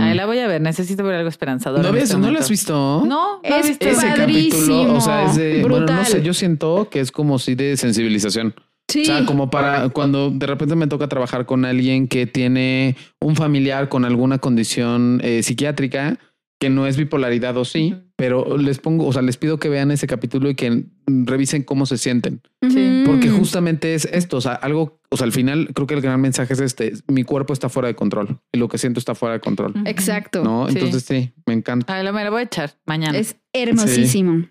Ahí 0.00 0.14
la 0.14 0.26
voy 0.26 0.38
a 0.38 0.46
ver. 0.46 0.60
Necesito 0.60 1.02
ver 1.04 1.16
algo 1.16 1.28
esperanzador. 1.28 1.82
¿No, 1.84 1.92
ves- 1.92 2.04
este 2.04 2.16
¿No 2.18 2.30
lo 2.30 2.38
has 2.38 2.48
visto? 2.50 3.02
No, 3.06 3.40
Es 3.42 3.68
visto. 3.68 3.88
Ese 3.88 4.06
capítulo, 4.16 4.94
o 4.94 5.00
sea, 5.00 5.26
es 5.26 5.36
de. 5.36 5.60
Bueno, 5.60 5.80
no 5.80 5.86
Brutal. 5.86 6.06
sé, 6.06 6.22
yo 6.22 6.32
siento 6.34 6.88
que 6.90 7.00
es 7.00 7.10
como 7.12 7.38
si 7.38 7.54
de 7.54 7.76
sensibilización. 7.76 8.54
Sí. 8.88 9.02
O 9.02 9.04
sea, 9.06 9.24
como 9.24 9.50
para 9.50 9.88
cuando 9.88 10.30
de 10.30 10.46
repente 10.46 10.76
me 10.76 10.86
toca 10.86 11.08
trabajar 11.08 11.46
con 11.46 11.64
alguien 11.64 12.06
que 12.06 12.26
tiene 12.26 12.96
un 13.20 13.34
familiar 13.34 13.88
con 13.88 14.04
alguna 14.04 14.38
condición 14.38 15.20
eh, 15.24 15.42
psiquiátrica 15.42 16.18
que 16.60 16.68
no 16.70 16.86
es 16.86 16.96
bipolaridad 16.96 17.56
o 17.56 17.64
sí. 17.64 17.94
Pero 18.16 18.56
les 18.56 18.78
pongo, 18.78 19.06
o 19.06 19.12
sea, 19.12 19.22
les 19.22 19.36
pido 19.36 19.58
que 19.58 19.68
vean 19.68 19.90
ese 19.90 20.06
capítulo 20.06 20.48
y 20.48 20.54
que 20.54 20.84
revisen 21.06 21.62
cómo 21.64 21.84
se 21.86 21.98
sienten, 21.98 22.40
Sí. 22.62 23.02
porque 23.06 23.28
justamente 23.28 23.94
es 23.94 24.04
esto, 24.06 24.36
o 24.36 24.40
sea, 24.40 24.52
algo, 24.54 25.00
o 25.10 25.16
sea, 25.16 25.24
al 25.26 25.32
final 25.32 25.68
creo 25.74 25.86
que 25.86 25.94
el 25.94 26.00
gran 26.00 26.20
mensaje 26.20 26.52
es 26.54 26.60
este, 26.60 26.92
mi 27.08 27.24
cuerpo 27.24 27.52
está 27.52 27.68
fuera 27.68 27.88
de 27.88 27.94
control 27.96 28.38
y 28.52 28.58
lo 28.58 28.68
que 28.68 28.78
siento 28.78 29.00
está 29.00 29.14
fuera 29.14 29.34
de 29.34 29.40
control. 29.40 29.74
Exacto. 29.86 30.44
¿no? 30.44 30.68
Sí. 30.68 30.74
Entonces 30.78 31.02
sí, 31.02 31.32
me 31.46 31.54
encanta. 31.54 31.92
Ahí 31.94 32.04
la- 32.04 32.12
me 32.12 32.22
la 32.22 32.30
voy 32.30 32.40
a 32.40 32.44
echar 32.44 32.74
mañana. 32.86 33.18
Es 33.18 33.36
hermosísimo. 33.52 34.46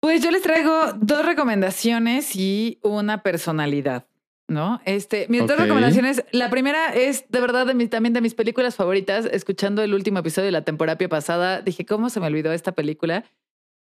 Pues 0.00 0.22
yo 0.22 0.30
les 0.32 0.42
traigo 0.42 0.72
dos 1.00 1.24
recomendaciones 1.24 2.34
y 2.34 2.78
una 2.82 3.22
personalidad, 3.22 4.06
¿no? 4.52 4.80
Este, 4.84 5.26
mis 5.28 5.46
dos 5.46 5.58
recomendaciones. 5.58 6.24
La 6.32 6.50
primera 6.50 6.94
es 6.94 7.24
de 7.28 7.40
verdad 7.40 7.66
de 7.66 7.88
también 7.88 8.12
de 8.12 8.20
mis 8.20 8.34
películas 8.34 8.76
favoritas. 8.76 9.24
Escuchando 9.26 9.82
el 9.82 9.94
último 9.94 10.20
episodio 10.20 10.46
de 10.46 10.52
la 10.52 10.64
temporada 10.64 10.98
pasada, 11.08 11.60
dije, 11.62 11.84
¿cómo 11.84 12.10
se 12.10 12.20
me 12.20 12.26
olvidó 12.26 12.52
esta 12.52 12.72
película? 12.72 13.24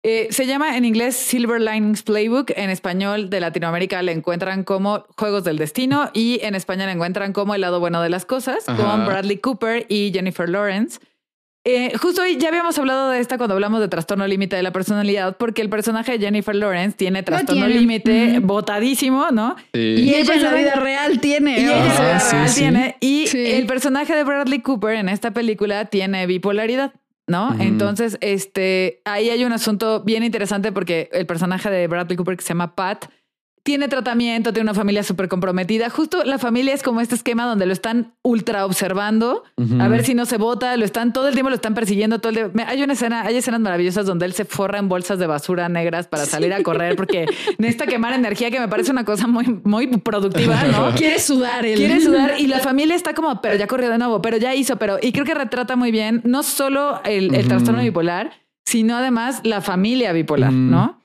Eh, 0.04 0.28
se 0.30 0.46
llama 0.46 0.76
en 0.76 0.84
inglés 0.84 1.16
Silver 1.16 1.60
Linings 1.60 2.02
Playbook. 2.02 2.52
En 2.56 2.70
español 2.70 3.30
de 3.30 3.40
Latinoamérica 3.40 4.00
le 4.02 4.12
encuentran 4.12 4.62
como 4.62 5.04
Juegos 5.16 5.42
del 5.42 5.58
Destino 5.58 6.10
y 6.12 6.38
en 6.42 6.54
España 6.54 6.86
le 6.86 6.92
encuentran 6.92 7.32
como 7.32 7.54
El 7.54 7.62
lado 7.62 7.80
bueno 7.80 8.00
de 8.00 8.08
las 8.08 8.24
cosas 8.24 8.64
con 8.64 9.06
Bradley 9.06 9.38
Cooper 9.38 9.86
y 9.88 10.12
Jennifer 10.12 10.48
Lawrence. 10.48 11.00
Eh, 11.64 11.92
justo 11.98 12.22
hoy 12.22 12.38
ya 12.38 12.48
habíamos 12.48 12.78
hablado 12.78 13.10
de 13.10 13.20
esta 13.20 13.36
cuando 13.36 13.54
hablamos 13.54 13.80
de 13.80 13.88
trastorno 13.88 14.26
límite 14.26 14.56
de 14.56 14.62
la 14.62 14.72
personalidad, 14.72 15.36
porque 15.36 15.60
el 15.60 15.68
personaje 15.68 16.12
de 16.12 16.18
Jennifer 16.18 16.54
Lawrence 16.54 16.96
tiene 16.96 17.22
trastorno 17.22 17.66
límite 17.66 18.38
botadísimo, 18.40 19.26
¿no? 19.32 19.56
Y, 19.74 20.14
ella 20.14 20.34
en 20.34 20.42
la 20.44 20.54
vida 20.54 20.74
real 20.76 21.20
tiene. 21.20 21.60
Y 21.60 21.64
ella 21.64 21.76
en 21.76 21.88
la 21.88 22.04
vida 22.04 22.30
real 22.30 22.54
tiene. 22.54 22.96
Y 23.00 23.28
el 23.34 23.66
personaje 23.66 24.14
de 24.14 24.24
Bradley 24.24 24.60
Cooper 24.60 24.94
en 24.94 25.08
esta 25.08 25.32
película 25.32 25.84
tiene 25.86 26.26
bipolaridad. 26.26 26.92
¿no? 27.26 27.54
Entonces, 27.60 28.16
este, 28.22 29.02
ahí 29.04 29.28
hay 29.28 29.44
un 29.44 29.52
asunto 29.52 30.02
bien 30.02 30.24
interesante 30.24 30.72
porque 30.72 31.10
el 31.12 31.26
personaje 31.26 31.68
de 31.70 31.86
Bradley 31.86 32.16
Cooper 32.16 32.38
que 32.38 32.42
se 32.42 32.48
llama 32.48 32.74
Pat 32.74 33.04
tiene 33.68 33.88
tratamiento, 33.88 34.54
tiene 34.54 34.70
una 34.70 34.72
familia 34.72 35.02
súper 35.02 35.28
comprometida. 35.28 35.90
Justo 35.90 36.24
la 36.24 36.38
familia 36.38 36.72
es 36.72 36.82
como 36.82 37.02
este 37.02 37.14
esquema 37.14 37.44
donde 37.44 37.66
lo 37.66 37.74
están 37.74 38.14
ultra 38.22 38.64
observando, 38.64 39.42
a 39.78 39.88
ver 39.88 40.06
si 40.06 40.14
no 40.14 40.24
se 40.24 40.38
vota, 40.38 40.74
lo 40.78 40.86
están 40.86 41.12
todo 41.12 41.28
el 41.28 41.34
tiempo, 41.34 41.50
lo 41.50 41.56
están 41.56 41.74
persiguiendo 41.74 42.18
todo 42.18 42.32
el 42.32 42.50
Hay 42.66 42.82
una 42.82 42.94
escena, 42.94 43.26
hay 43.26 43.36
escenas 43.36 43.60
maravillosas 43.60 44.06
donde 44.06 44.24
él 44.24 44.32
se 44.32 44.46
forra 44.46 44.78
en 44.78 44.88
bolsas 44.88 45.18
de 45.18 45.26
basura 45.26 45.68
negras 45.68 46.06
para 46.06 46.24
salir 46.24 46.54
a 46.54 46.62
correr 46.62 46.96
porque 46.96 47.26
necesita 47.58 47.86
quemar 47.86 48.14
energía, 48.14 48.50
que 48.50 48.58
me 48.58 48.68
parece 48.68 48.90
una 48.90 49.04
cosa 49.04 49.26
muy, 49.26 49.60
muy 49.64 49.86
productiva, 49.98 50.64
¿no? 50.72 50.92
Quiere 50.96 51.18
sudar. 51.18 51.66
Él. 51.66 51.76
Quiere 51.76 52.00
sudar 52.00 52.40
y 52.40 52.46
la 52.46 52.60
familia 52.60 52.96
está 52.96 53.12
como, 53.12 53.42
pero 53.42 53.56
ya 53.56 53.66
corrió 53.66 53.90
de 53.90 53.98
nuevo, 53.98 54.22
pero 54.22 54.38
ya 54.38 54.54
hizo, 54.54 54.76
pero... 54.76 54.96
Y 55.02 55.12
creo 55.12 55.26
que 55.26 55.34
retrata 55.34 55.76
muy 55.76 55.90
bien 55.90 56.22
no 56.24 56.42
solo 56.42 57.02
el, 57.04 57.28
trastorno 57.46 57.82
bipolar, 57.82 58.32
sino 58.64 58.96
además 58.96 59.42
la 59.44 59.60
familia 59.60 60.14
bipolar, 60.14 60.54
¿no? 60.54 60.97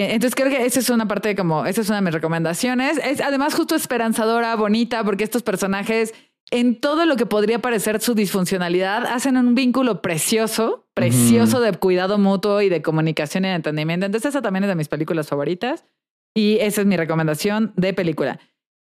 Eh, 0.00 0.14
entonces 0.14 0.34
creo 0.34 0.48
que 0.48 0.64
esa 0.64 0.80
es 0.80 0.90
una 0.90 1.06
parte 1.06 1.28
de 1.28 1.36
como, 1.36 1.66
esa 1.66 1.80
es 1.80 1.88
una 1.88 1.96
de 1.96 2.02
mis 2.02 2.14
recomendaciones. 2.14 2.98
Es 2.98 3.20
además 3.20 3.54
justo 3.54 3.74
esperanzadora, 3.74 4.54
bonita, 4.56 5.04
porque 5.04 5.24
estos 5.24 5.42
personajes 5.42 6.14
en 6.50 6.78
todo 6.80 7.06
lo 7.06 7.16
que 7.16 7.26
podría 7.26 7.60
parecer 7.60 8.00
su 8.00 8.14
disfuncionalidad 8.14 9.06
hacen 9.06 9.36
un 9.36 9.54
vínculo 9.54 10.02
precioso, 10.02 10.86
precioso 10.94 11.60
de 11.60 11.72
cuidado 11.72 12.18
mutuo 12.18 12.60
y 12.60 12.68
de 12.68 12.82
comunicación 12.82 13.44
y 13.44 13.48
de 13.48 13.54
entendimiento. 13.54 14.06
Entonces 14.06 14.30
esa 14.30 14.42
también 14.42 14.64
es 14.64 14.68
de 14.68 14.74
mis 14.74 14.88
películas 14.88 15.28
favoritas 15.28 15.84
y 16.34 16.58
esa 16.60 16.82
es 16.82 16.86
mi 16.86 16.96
recomendación 16.96 17.72
de 17.76 17.92
película. 17.92 18.38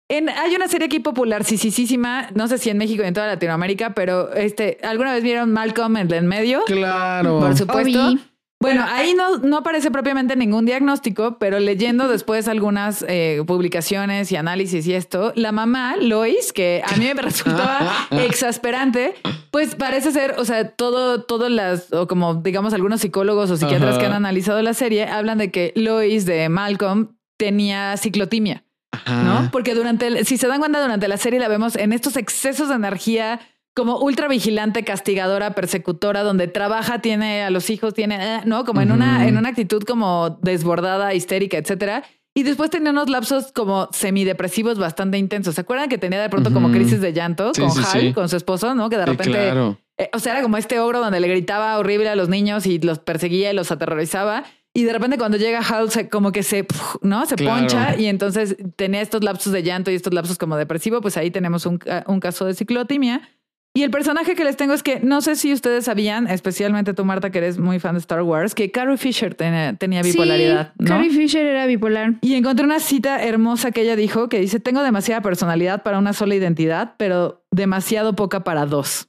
En, 0.09 0.27
hay 0.27 0.55
una 0.55 0.67
serie 0.67 0.87
aquí 0.87 0.99
popular, 0.99 1.45
sí, 1.45 1.57
sí, 1.57 1.71
sí, 1.71 1.97
no 1.97 2.47
sé 2.49 2.57
si 2.57 2.69
en 2.69 2.77
México 2.77 3.03
y 3.03 3.07
en 3.07 3.13
toda 3.13 3.27
Latinoamérica, 3.27 3.93
pero 3.93 4.33
este, 4.33 4.77
¿alguna 4.83 5.13
vez 5.13 5.23
vieron 5.23 5.53
Malcolm 5.53 5.95
en 5.95 6.11
el 6.11 6.25
medio? 6.25 6.63
Claro. 6.65 7.39
Por 7.39 7.55
supuesto. 7.55 8.15
Bueno, 8.61 8.85
ahí 8.87 9.15
no, 9.15 9.39
no 9.39 9.57
aparece 9.57 9.89
propiamente 9.89 10.35
ningún 10.35 10.65
diagnóstico, 10.65 11.37
pero 11.39 11.59
leyendo 11.59 12.07
después 12.07 12.47
algunas 12.47 13.03
eh, 13.07 13.41
publicaciones 13.47 14.31
y 14.31 14.35
análisis 14.35 14.85
y 14.85 14.93
esto, 14.93 15.33
la 15.35 15.51
mamá, 15.51 15.95
Lois, 15.99 16.53
que 16.53 16.83
a 16.85 16.95
mí 16.95 17.05
me 17.13 17.21
resultaba 17.21 18.07
exasperante, 18.11 19.15
pues 19.49 19.73
parece 19.73 20.11
ser, 20.11 20.35
o 20.37 20.45
sea, 20.45 20.69
todo, 20.69 21.23
todas 21.23 21.49
las, 21.49 21.91
o 21.91 22.07
como 22.07 22.35
digamos 22.35 22.75
algunos 22.75 23.01
psicólogos 23.01 23.49
o 23.49 23.57
psiquiatras 23.57 23.97
que 23.97 24.05
han 24.05 24.13
analizado 24.13 24.61
la 24.61 24.75
serie, 24.75 25.07
hablan 25.07 25.39
de 25.39 25.49
que 25.49 25.73
Lois 25.75 26.25
de 26.25 26.47
Malcolm 26.47 27.15
tenía 27.37 27.97
ciclotimia. 27.97 28.63
¿No? 29.07 29.49
Porque 29.51 29.73
durante, 29.73 30.25
si 30.25 30.37
se 30.37 30.47
dan 30.47 30.59
cuenta, 30.59 30.81
durante 30.81 31.07
la 31.07 31.17
serie 31.17 31.39
la 31.39 31.47
vemos 31.47 31.75
en 31.77 31.93
estos 31.93 32.17
excesos 32.17 32.67
de 32.69 32.75
energía 32.75 33.39
como 33.73 33.99
ultra 33.99 34.27
vigilante, 34.27 34.83
castigadora, 34.83 35.55
persecutora, 35.55 36.23
donde 36.23 36.47
trabaja, 36.47 36.99
tiene 36.99 37.43
a 37.43 37.49
los 37.49 37.69
hijos, 37.69 37.93
tiene, 37.93 38.17
eh, 38.37 38.41
¿no? 38.45 38.65
Como 38.65 38.81
en 38.81 38.91
una, 38.91 39.27
en 39.27 39.37
una 39.37 39.49
actitud 39.49 39.83
como 39.83 40.39
desbordada, 40.41 41.13
histérica, 41.13 41.57
etcétera. 41.57 42.03
Y 42.33 42.43
después 42.43 42.69
tenía 42.69 42.91
unos 42.91 43.09
lapsos 43.09 43.51
como 43.51 43.89
semidepresivos 43.91 44.77
bastante 44.77 45.17
intensos. 45.17 45.55
¿Se 45.55 45.61
acuerdan 45.61 45.89
que 45.89 45.97
tenía 45.97 46.21
de 46.21 46.29
pronto 46.29 46.53
como 46.53 46.71
crisis 46.71 47.01
de 47.01 47.11
llanto 47.11 47.51
con 47.57 47.69
Hal, 47.83 48.13
con 48.13 48.29
su 48.29 48.37
esposo, 48.37 48.73
¿no? 48.73 48.89
Que 48.89 48.97
de 48.97 49.05
repente. 49.05 49.51
Eh, 49.97 50.09
o 50.13 50.19
sea, 50.19 50.33
era 50.33 50.41
como 50.41 50.57
este 50.57 50.79
ogro 50.79 50.99
donde 50.99 51.19
le 51.19 51.27
gritaba 51.27 51.77
horrible 51.77 52.09
a 52.09 52.15
los 52.15 52.29
niños 52.29 52.65
y 52.65 52.79
los 52.79 52.99
perseguía 52.99 53.51
y 53.51 53.53
los 53.53 53.71
aterrorizaba. 53.71 54.45
Y 54.73 54.83
de 54.85 54.93
repente 54.93 55.17
cuando 55.17 55.37
llega 55.37 55.59
Hal, 55.59 55.91
se, 55.91 56.07
como 56.07 56.31
que 56.31 56.43
se, 56.43 56.65
¿no? 57.01 57.25
Se 57.25 57.35
poncha 57.35 57.97
y 57.97 58.05
entonces 58.05 58.55
tenía 58.77 59.01
estos 59.01 59.21
lapsos 59.23 59.51
de 59.51 59.63
llanto 59.63 59.91
y 59.91 59.95
estos 59.95 60.13
lapsos 60.13 60.37
como 60.37 60.55
depresivo. 60.55 61.01
Pues 61.01 61.17
ahí 61.17 61.31
tenemos 61.31 61.65
un, 61.65 61.79
un 62.07 62.19
caso 62.21 62.45
de 62.45 62.53
ciclotimia. 62.53 63.29
Y 63.73 63.83
el 63.83 63.91
personaje 63.91 64.35
que 64.35 64.43
les 64.43 64.57
tengo 64.57 64.73
es 64.73 64.83
que 64.83 64.99
no 64.99 65.21
sé 65.21 65.37
si 65.37 65.53
ustedes 65.53 65.85
sabían, 65.85 66.27
especialmente 66.27 66.93
tú, 66.93 67.05
Marta, 67.05 67.29
que 67.29 67.37
eres 67.37 67.57
muy 67.57 67.79
fan 67.79 67.95
de 67.95 67.99
Star 67.99 68.21
Wars, 68.21 68.53
que 68.53 68.69
Carrie 68.69 68.97
Fisher 68.97 69.33
tenía, 69.33 70.01
bipolaridad. 70.01 70.73
Sí, 70.77 70.85
Carrie 70.85 71.09
Fisher 71.09 71.45
era 71.45 71.65
bipolar. 71.67 72.15
Y 72.19 72.35
encontré 72.35 72.65
una 72.65 72.81
cita 72.81 73.23
hermosa 73.23 73.71
que 73.71 73.81
ella 73.81 73.95
dijo 73.95 74.27
que 74.27 74.39
dice: 74.39 74.59
Tengo 74.59 74.83
demasiada 74.83 75.21
personalidad 75.21 75.83
para 75.83 75.99
una 75.99 76.11
sola 76.11 76.35
identidad, 76.35 76.95
pero 76.97 77.45
demasiado 77.49 78.13
poca 78.13 78.43
para 78.43 78.65
dos. 78.65 79.07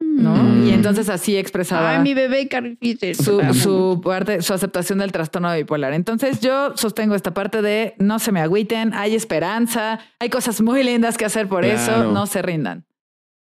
¿no? 0.00 0.34
Mm. 0.36 0.68
Y 0.68 0.70
entonces 0.70 1.08
así 1.08 1.36
expresaba. 1.36 1.96
Ay, 1.96 1.98
mi 1.98 2.14
bebé 2.14 2.46
Carrie 2.46 2.76
Fisher. 2.80 3.16
Su, 3.16 3.40
su, 3.52 4.00
parte, 4.04 4.42
su 4.42 4.54
aceptación 4.54 5.00
del 5.00 5.10
trastorno 5.10 5.52
bipolar. 5.52 5.92
Entonces 5.92 6.38
yo 6.40 6.76
sostengo 6.76 7.16
esta 7.16 7.34
parte 7.34 7.62
de 7.62 7.94
no 7.98 8.20
se 8.20 8.30
me 8.30 8.40
agüiten, 8.40 8.94
hay 8.94 9.16
esperanza, 9.16 9.98
hay 10.20 10.30
cosas 10.30 10.60
muy 10.60 10.84
lindas 10.84 11.16
que 11.16 11.24
hacer 11.24 11.48
por 11.48 11.64
eso, 11.64 12.12
no 12.12 12.26
se 12.26 12.42
rindan. 12.42 12.84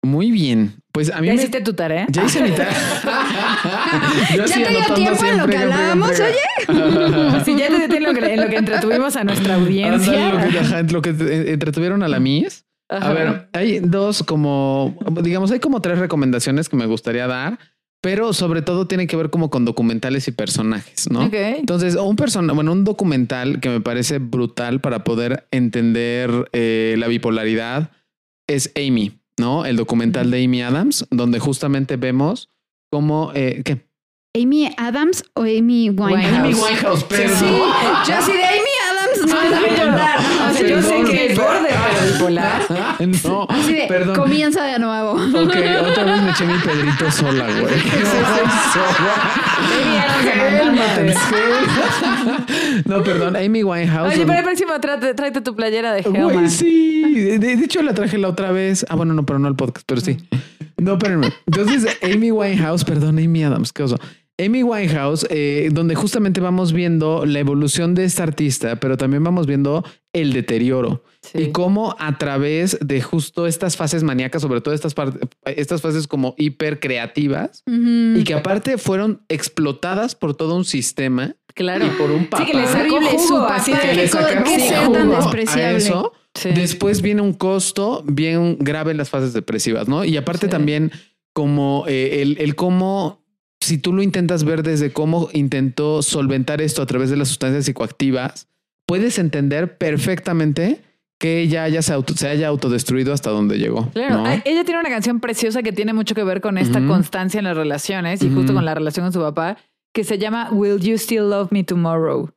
Muy 0.02 0.32
bien. 0.32 0.74
Pues 0.92 1.12
a 1.12 1.22
mí 1.22 1.28
¿Ya 1.28 1.34
hiciste 1.34 1.62
tu 1.62 1.74
tarea? 1.74 2.08
Ya 2.10 2.24
hice 2.24 2.42
mi 2.42 2.52
tarea. 2.52 2.74
¿Ya 4.36 4.46
te 4.46 4.70
dio 4.70 4.94
tiempo 4.96 5.26
en 5.26 5.38
lo 5.38 5.48
que 5.48 5.58
hablábamos, 5.58 6.12
oye? 6.20 7.42
sí, 7.46 7.56
ya 7.58 7.68
te 7.68 7.78
dio 7.78 7.90
tiempo 7.90 8.10
en 8.10 8.42
lo 8.42 8.50
que 8.50 8.56
entretuvimos 8.56 9.16
a 9.16 9.24
nuestra 9.24 9.56
audiencia. 9.56 10.80
En 10.80 10.92
lo 10.92 11.02
que, 11.02 11.10
entretuvieron 11.52 12.04
a 12.04 12.08
la 12.08 12.20
Mies. 12.20 12.66
A 12.90 13.14
ver, 13.14 13.50
hay 13.54 13.80
dos 13.80 14.24
como, 14.24 14.98
digamos, 15.22 15.52
hay 15.52 15.60
como 15.60 15.80
tres 15.80 16.00
recomendaciones 16.00 16.70
que 16.70 16.76
me 16.76 16.88
gustaría 16.88 17.28
dar, 17.28 17.60
pero 18.02 18.34
sobre 18.34 18.64
todo 18.64 18.88
tiene 18.88 19.06
que 19.06 19.16
ver 19.16 19.30
como 19.30 19.52
con 19.52 19.64
documentales 19.64 20.28
y 20.28 20.32
personajes, 20.32 21.10
¿no? 21.12 21.30
Entonces, 21.32 21.96
un 21.96 22.16
persona, 22.16 22.52
bueno, 22.54 22.72
un 22.72 22.86
documental 22.86 23.60
que 23.60 23.70
me 23.70 23.80
parece 23.80 24.18
brutal 24.18 24.82
para 24.82 25.04
poder 25.04 25.48
entender 25.52 26.50
eh, 26.52 26.96
la 26.98 27.08
bipolaridad 27.08 27.92
es 28.48 28.72
Amy. 28.76 29.19
¿No? 29.40 29.66
El 29.66 29.78
documental 29.78 30.30
de 30.32 30.44
Amy 30.44 30.62
Adams, 30.62 31.08
donde 31.10 31.40
justamente 31.40 31.98
vemos 31.98 32.50
cómo, 32.92 33.32
eh, 33.34 33.62
¿qué? 33.64 33.88
Amy 34.36 34.72
Adams 34.78 35.24
o 35.34 35.42
Amy 35.42 35.90
Winehouse. 35.90 36.38
Amy 36.38 36.54
Winehouse, 36.54 37.04
pero. 37.06 37.36
Sí, 37.36 37.46
yo 37.46 38.22
sí 38.22 38.32
de 38.32 38.44
Amy 38.44 38.69
no 39.26 39.42
es 39.42 39.70
bipolar. 39.70 40.20
O 40.50 40.54
sea, 40.54 40.68
yo 40.68 40.82
sé 40.82 41.04
que 41.10 41.26
es 41.28 41.38
borde, 41.38 41.70
pero 41.70 42.14
bipolar. 42.14 42.62
No, 43.24 43.48
Así 43.50 43.74
de, 43.74 43.86
perdón. 43.88 44.16
comienza 44.16 44.64
de 44.64 44.80
nuevo. 44.80 45.12
Ok, 45.12 45.56
otra 45.90 46.04
vez 46.04 46.22
me 46.22 46.32
eché 46.32 46.46
mi 46.46 46.58
Pedrito 46.60 47.12
sola, 47.12 47.46
güey. 47.60 47.76
No, 52.86 53.04
perdón, 53.04 53.36
Amy 53.36 53.64
Winehouse. 53.64 54.14
Oye, 54.14 54.26
para 54.26 54.40
el 54.40 54.46
próximo 54.46 54.72
tráete 54.80 55.42
tu 55.42 55.56
playera 55.56 55.94
de 55.94 56.02
Hellman. 56.02 56.50
sí, 56.50 57.04
de, 57.04 57.40
de, 57.40 57.54
hecho 57.54 57.82
la 57.82 57.94
traje 57.94 58.18
la 58.18 58.30
otra 58.30 58.52
vez. 58.52 58.86
Ah, 58.90 58.96
bueno, 58.96 59.14
no, 59.14 59.26
pero 59.26 59.40
no 59.40 59.48
el 59.48 59.56
podcast, 59.56 59.86
pero 59.88 60.02
sí. 60.02 60.18
No, 60.78 60.98
pero 60.98 61.20
Entonces, 61.46 61.98
Amy 62.02 62.32
Winehouse, 62.32 62.86
perdón, 62.86 63.20
Amy 63.20 63.44
Adams, 63.44 63.74
qué 63.74 63.84
oso. 63.84 64.00
Amy 64.40 64.64
Winehouse, 64.64 65.28
eh, 65.30 65.70
donde 65.72 65.96
justamente 65.96 66.40
vamos 66.40 66.72
viendo 66.72 67.26
la 67.26 67.40
evolución 67.40 67.94
de 67.94 68.06
esta 68.06 68.24
artista, 68.24 68.78
pero 68.78 68.96
también 68.96 69.24
vamos 69.24 69.46
viendo 69.46 69.84
el 70.14 70.34
deterioro 70.34 71.04
y 71.34 71.52
cómo 71.52 71.96
a 72.00 72.18
través 72.18 72.78
de 72.82 73.02
justo 73.02 73.46
estas 73.46 73.78
fases 73.78 74.04
maníacas, 74.04 74.42
sobre 74.42 74.62
todo 74.62 74.74
estas, 74.74 74.96
estas 75.46 75.82
fases 75.82 76.08
como 76.08 76.34
hiper 76.38 76.80
creativas 76.80 77.64
y 77.68 78.24
que 78.24 78.34
aparte 78.34 78.78
fueron 78.78 79.22
explotadas 79.30 80.16
por 80.16 80.36
todo 80.36 80.56
un 80.56 80.66
sistema. 80.66 81.36
Claro. 81.54 81.86
Y 81.86 81.90
por 81.90 82.12
un 82.12 82.28
papá. 82.28 82.46
Sí, 82.46 82.52
que 82.52 82.58
le 82.58 82.68
sacó 82.68 83.02
jugo, 83.02 83.46
así 83.46 83.74
que 83.74 83.94
le 83.94 84.08
sacaron 84.08 84.94
tan 84.94 85.10
despreciable. 85.12 85.78
eso. 85.78 86.14
Después 86.56 87.02
viene 87.02 87.22
un 87.22 87.34
costo 87.34 88.04
bien 88.08 88.58
grave 88.60 88.92
en 88.92 88.98
las 88.98 89.10
fases 89.10 89.34
depresivas, 89.34 89.88
¿no? 89.88 90.06
Y 90.06 90.16
aparte 90.16 90.48
también 90.48 90.92
como 91.34 91.86
eh, 91.88 92.22
el, 92.22 92.38
el 92.40 92.56
cómo 92.56 93.19
si 93.62 93.78
tú 93.78 93.94
lo 93.94 94.02
intentas 94.02 94.44
ver 94.44 94.64
desde 94.64 94.92
cómo 94.92 95.30
intentó 95.34 96.02
solventar 96.02 96.62
esto 96.62 96.82
a 96.82 96.86
través 96.86 97.10
de 97.10 97.18
las 97.18 97.28
sustancias 97.28 97.66
psicoactivas, 97.66 98.48
puedes 98.86 99.20
entender 99.20 99.78
perfectamente 99.78 100.82
que 101.20 101.42
ella 101.42 101.68
ya 101.68 101.82
se, 101.82 101.94
haya 102.28 102.48
autodestruido 102.48 103.14
hasta 103.14 103.30
donde 103.30 103.58
llegó. 103.58 103.90
Claro, 103.92 104.24
ella 104.46 104.64
tiene 104.64 104.80
una 104.80 104.90
canción 104.90 105.20
preciosa 105.20 105.62
que 105.62 105.74
tiene 105.74 105.94
mucho 105.94 106.16
que 106.16 106.24
ver 106.24 106.40
con 106.40 106.58
esta 106.58 106.86
constancia 106.88 107.40
en 107.40 107.44
las 107.44 107.58
relaciones 107.58 108.24
y 108.24 108.34
justo 108.34 108.54
con 108.54 108.64
la 108.64 108.74
relación 108.74 109.06
con 109.06 109.14
su 109.14 109.20
papá, 109.20 109.58
que 109.94 110.06
se 110.06 110.18
llama 110.18 110.50
Will 110.52 110.80
You 110.80 110.98
Still 110.98 111.30
Love 111.30 111.52
Me 111.52 111.64
Tomorrow? 111.66 112.32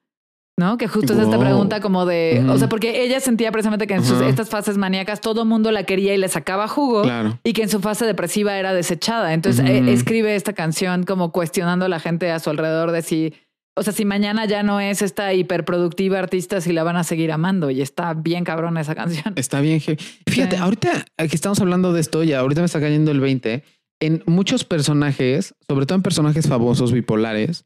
¿No? 0.58 0.76
Que 0.76 0.86
justo 0.86 1.12
es 1.14 1.18
esta 1.18 1.38
pregunta 1.38 1.80
como 1.80 2.06
de, 2.06 2.44
o 2.48 2.58
sea, 2.58 2.68
porque 2.68 3.02
ella 3.04 3.20
sentía 3.20 3.50
precisamente 3.52 3.86
que 3.86 3.94
en 3.94 4.04
sus, 4.04 4.20
estas 4.20 4.48
fases 4.48 4.76
maníacas 4.78 5.20
todo 5.20 5.44
mundo 5.44 5.70
la 5.72 5.84
quería 5.84 6.14
y 6.14 6.18
le 6.18 6.28
sacaba 6.28 6.68
jugo 6.68 7.02
y 7.42 7.52
que 7.52 7.62
en 7.62 7.68
su 7.68 7.80
fase 7.80 8.06
depresiva 8.06 8.56
era 8.56 8.72
desechada. 8.72 9.34
Entonces 9.34 9.64
eh, 9.68 9.92
escribe 9.92 10.34
esta 10.34 10.52
canción 10.52 11.04
como 11.04 11.32
cuestionando 11.32 11.86
a 11.86 11.88
la 11.88 12.00
gente 12.00 12.30
a 12.30 12.38
su 12.38 12.50
alrededor 12.50 12.92
de 12.92 13.02
si 13.02 13.34
o 13.74 13.82
sea, 13.82 13.92
si 13.92 14.04
mañana 14.04 14.44
ya 14.44 14.62
no 14.62 14.80
es 14.80 15.00
esta 15.00 15.32
hiperproductiva 15.32 16.18
artista, 16.18 16.60
si 16.60 16.72
la 16.72 16.82
van 16.82 16.96
a 16.96 17.04
seguir 17.04 17.32
amando 17.32 17.70
y 17.70 17.80
está 17.80 18.12
bien 18.12 18.44
cabrón 18.44 18.76
esa 18.76 18.94
canción. 18.94 19.32
Está 19.36 19.60
bien. 19.60 19.80
Fíjate, 20.26 20.58
ahorita 20.58 21.06
que 21.16 21.34
estamos 21.34 21.58
hablando 21.60 21.92
de 21.92 22.00
esto, 22.00 22.22
ya 22.22 22.40
ahorita 22.40 22.60
me 22.60 22.66
está 22.66 22.80
cayendo 22.80 23.10
el 23.10 23.20
20. 23.20 23.64
En 24.00 24.22
muchos 24.26 24.64
personajes, 24.64 25.54
sobre 25.66 25.86
todo 25.86 25.96
en 25.96 26.02
personajes 26.02 26.48
famosos 26.48 26.92
bipolares, 26.92 27.64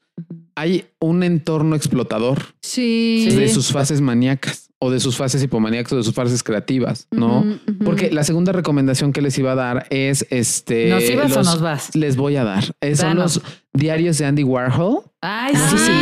hay 0.57 0.87
un 1.01 1.23
entorno 1.23 1.77
explotador 1.77 2.43
sí. 2.63 3.29
de 3.31 3.49
sus 3.49 3.71
fases 3.71 4.01
maníacas 4.01 4.71
o 4.79 4.91
de 4.91 5.01
sus 5.01 5.17
fases 5.17 5.43
hipomaníacas 5.43 5.93
o 5.93 5.97
de 5.97 6.03
sus 6.03 6.15
fases 6.15 6.43
creativas, 6.43 7.09
¿no? 7.11 7.45
Porque 7.85 8.11
la 8.11 8.25
segunda 8.25 8.53
recomendación 8.53 9.13
que 9.13 9.23
les 9.23 9.39
iba 9.39 9.53
a 9.53 9.55
dar 9.55 9.87
es 9.91 10.27
este. 10.31 10.89
¿Nos 10.91 11.09
ibas 11.09 11.37
o 11.37 11.43
nos 11.43 11.61
vas? 11.61 11.95
Les 11.95 12.17
voy 12.17 12.37
a 12.37 12.45
dar. 12.45 12.65
Son 12.95 13.17
los 13.17 13.41
diarios 13.73 14.19
de 14.19 14.27
Andy 14.27 14.45
Warhol. 14.45 15.03
Ay, 15.21 15.55
sí, 15.55 15.79
sí, 15.79 15.93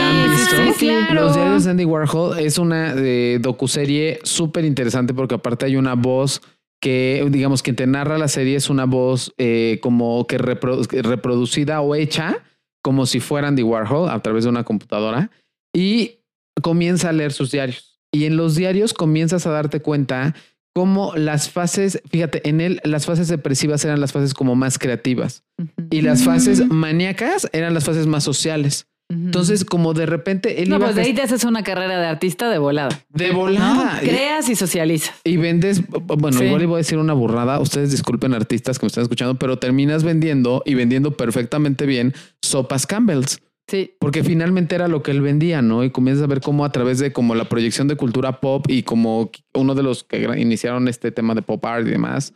sí, 0.78 0.86
claro. 0.86 1.14
Los 1.14 1.34
diarios 1.34 1.64
de 1.64 1.70
Andy 1.70 1.84
Warhol 1.84 2.38
es 2.38 2.58
una 2.58 2.94
eh, 2.96 3.38
docuserie 3.40 4.18
súper 4.22 4.64
interesante 4.64 5.14
porque 5.14 5.36
aparte 5.36 5.66
hay 5.66 5.76
una 5.76 5.94
voz 5.94 6.42
que, 6.80 7.26
digamos, 7.30 7.62
quien 7.62 7.76
te 7.76 7.86
narra 7.86 8.18
la 8.18 8.28
serie 8.28 8.56
es 8.56 8.68
una 8.70 8.84
voz 8.84 9.32
eh, 9.38 9.78
como 9.82 10.26
que 10.26 10.36
reproducida 10.36 11.80
o 11.80 11.94
hecha 11.94 12.42
como 12.84 13.06
si 13.06 13.18
fuera 13.18 13.48
Andy 13.48 13.62
Warhol 13.62 14.10
a 14.10 14.20
través 14.20 14.44
de 14.44 14.50
una 14.50 14.62
computadora 14.62 15.30
y 15.74 16.20
comienza 16.62 17.08
a 17.08 17.12
leer 17.12 17.32
sus 17.32 17.50
diarios. 17.50 17.98
Y 18.12 18.26
en 18.26 18.36
los 18.36 18.54
diarios 18.54 18.92
comienzas 18.92 19.46
a 19.46 19.50
darte 19.50 19.80
cuenta 19.80 20.34
cómo 20.74 21.14
las 21.16 21.48
fases, 21.50 22.02
fíjate, 22.10 22.46
en 22.48 22.60
él 22.60 22.80
las 22.84 23.06
fases 23.06 23.28
depresivas 23.28 23.84
eran 23.84 24.00
las 24.00 24.12
fases 24.12 24.34
como 24.34 24.54
más 24.54 24.78
creativas. 24.78 25.44
Y 25.90 26.02
las 26.02 26.24
fases 26.24 26.66
maníacas 26.68 27.48
eran 27.52 27.72
las 27.74 27.84
fases 27.84 28.06
más 28.06 28.22
sociales. 28.22 28.86
Entonces, 29.14 29.64
como 29.64 29.94
de 29.94 30.06
repente 30.06 30.62
él 30.62 30.68
no, 30.68 30.78
pues 30.78 30.94
de 30.94 31.02
ahí 31.02 31.14
te 31.14 31.22
haces 31.22 31.44
una 31.44 31.62
carrera 31.62 32.00
de 32.00 32.06
artista 32.06 32.50
de 32.50 32.58
volada. 32.58 33.04
De 33.10 33.30
volada. 33.30 33.98
Creas 34.00 34.48
y 34.48 34.56
socializas. 34.56 35.14
Y 35.24 35.36
vendes, 35.36 35.82
bueno, 35.88 36.42
igual 36.42 36.62
igual 36.62 36.66
voy 36.66 36.74
a 36.74 36.78
decir 36.78 36.98
una 36.98 37.12
burrada. 37.12 37.60
Ustedes 37.60 37.90
disculpen 37.90 38.34
artistas 38.34 38.78
que 38.78 38.86
me 38.86 38.88
están 38.88 39.02
escuchando, 39.02 39.38
pero 39.38 39.58
terminas 39.58 40.02
vendiendo 40.02 40.62
y 40.66 40.74
vendiendo 40.74 41.16
perfectamente 41.16 41.86
bien 41.86 42.14
sopas 42.42 42.86
Campbell's. 42.86 43.40
Sí. 43.66 43.94
Porque 43.98 44.22
finalmente 44.22 44.74
era 44.74 44.88
lo 44.88 45.02
que 45.02 45.10
él 45.10 45.22
vendía, 45.22 45.62
¿no? 45.62 45.84
Y 45.84 45.90
comienzas 45.90 46.24
a 46.24 46.26
ver 46.26 46.40
cómo 46.40 46.64
a 46.64 46.72
través 46.72 46.98
de 46.98 47.12
como 47.12 47.34
la 47.34 47.46
proyección 47.46 47.88
de 47.88 47.96
cultura 47.96 48.40
pop 48.40 48.66
y 48.68 48.82
como 48.82 49.30
uno 49.54 49.74
de 49.74 49.82
los 49.82 50.04
que 50.04 50.22
iniciaron 50.36 50.88
este 50.88 51.12
tema 51.12 51.34
de 51.34 51.42
pop 51.42 51.64
art 51.64 51.86
y 51.86 51.90
demás, 51.90 52.34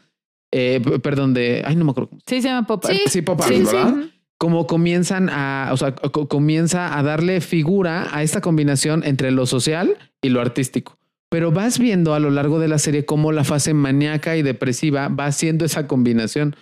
eh, 0.50 0.80
perdón, 1.02 1.34
de, 1.34 1.62
ay, 1.66 1.76
no 1.76 1.84
me 1.84 1.90
acuerdo. 1.90 2.10
Sí, 2.26 2.40
se 2.40 2.48
llama 2.48 2.66
pop 2.66 2.84
art. 2.86 2.96
Sí, 3.08 3.20
pop 3.20 3.40
art, 3.42 3.50
¿verdad? 3.50 3.94
Como 4.38 4.66
comienzan 4.66 5.28
a, 5.30 5.70
o 5.72 5.76
sea, 5.76 5.92
comienza 5.92 6.96
a 6.96 7.02
darle 7.02 7.40
figura 7.40 8.08
a 8.12 8.22
esta 8.22 8.40
combinación 8.40 9.02
entre 9.04 9.32
lo 9.32 9.46
social 9.46 9.96
y 10.22 10.28
lo 10.28 10.40
artístico. 10.40 10.96
Pero 11.28 11.50
vas 11.52 11.78
viendo 11.78 12.14
a 12.14 12.20
lo 12.20 12.30
largo 12.30 12.58
de 12.58 12.68
la 12.68 12.78
serie 12.78 13.04
cómo 13.04 13.32
la 13.32 13.44
fase 13.44 13.74
maníaca 13.74 14.36
y 14.36 14.42
depresiva 14.42 15.08
va 15.08 15.26
haciendo 15.26 15.64
esa 15.64 15.86
combinación. 15.86 16.56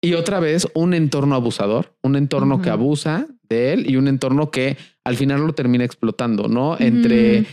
Y 0.00 0.14
otra 0.14 0.40
vez, 0.40 0.68
un 0.74 0.94
entorno 0.94 1.34
abusador, 1.34 1.94
un 2.02 2.16
entorno 2.16 2.62
que 2.62 2.70
abusa 2.70 3.26
de 3.48 3.72
él 3.72 3.90
y 3.90 3.96
un 3.96 4.08
entorno 4.08 4.50
que 4.50 4.76
al 5.04 5.16
final 5.16 5.46
lo 5.46 5.52
termina 5.52 5.84
explotando, 5.84 6.48
¿no? 6.48 6.76
Entre... 6.78 7.46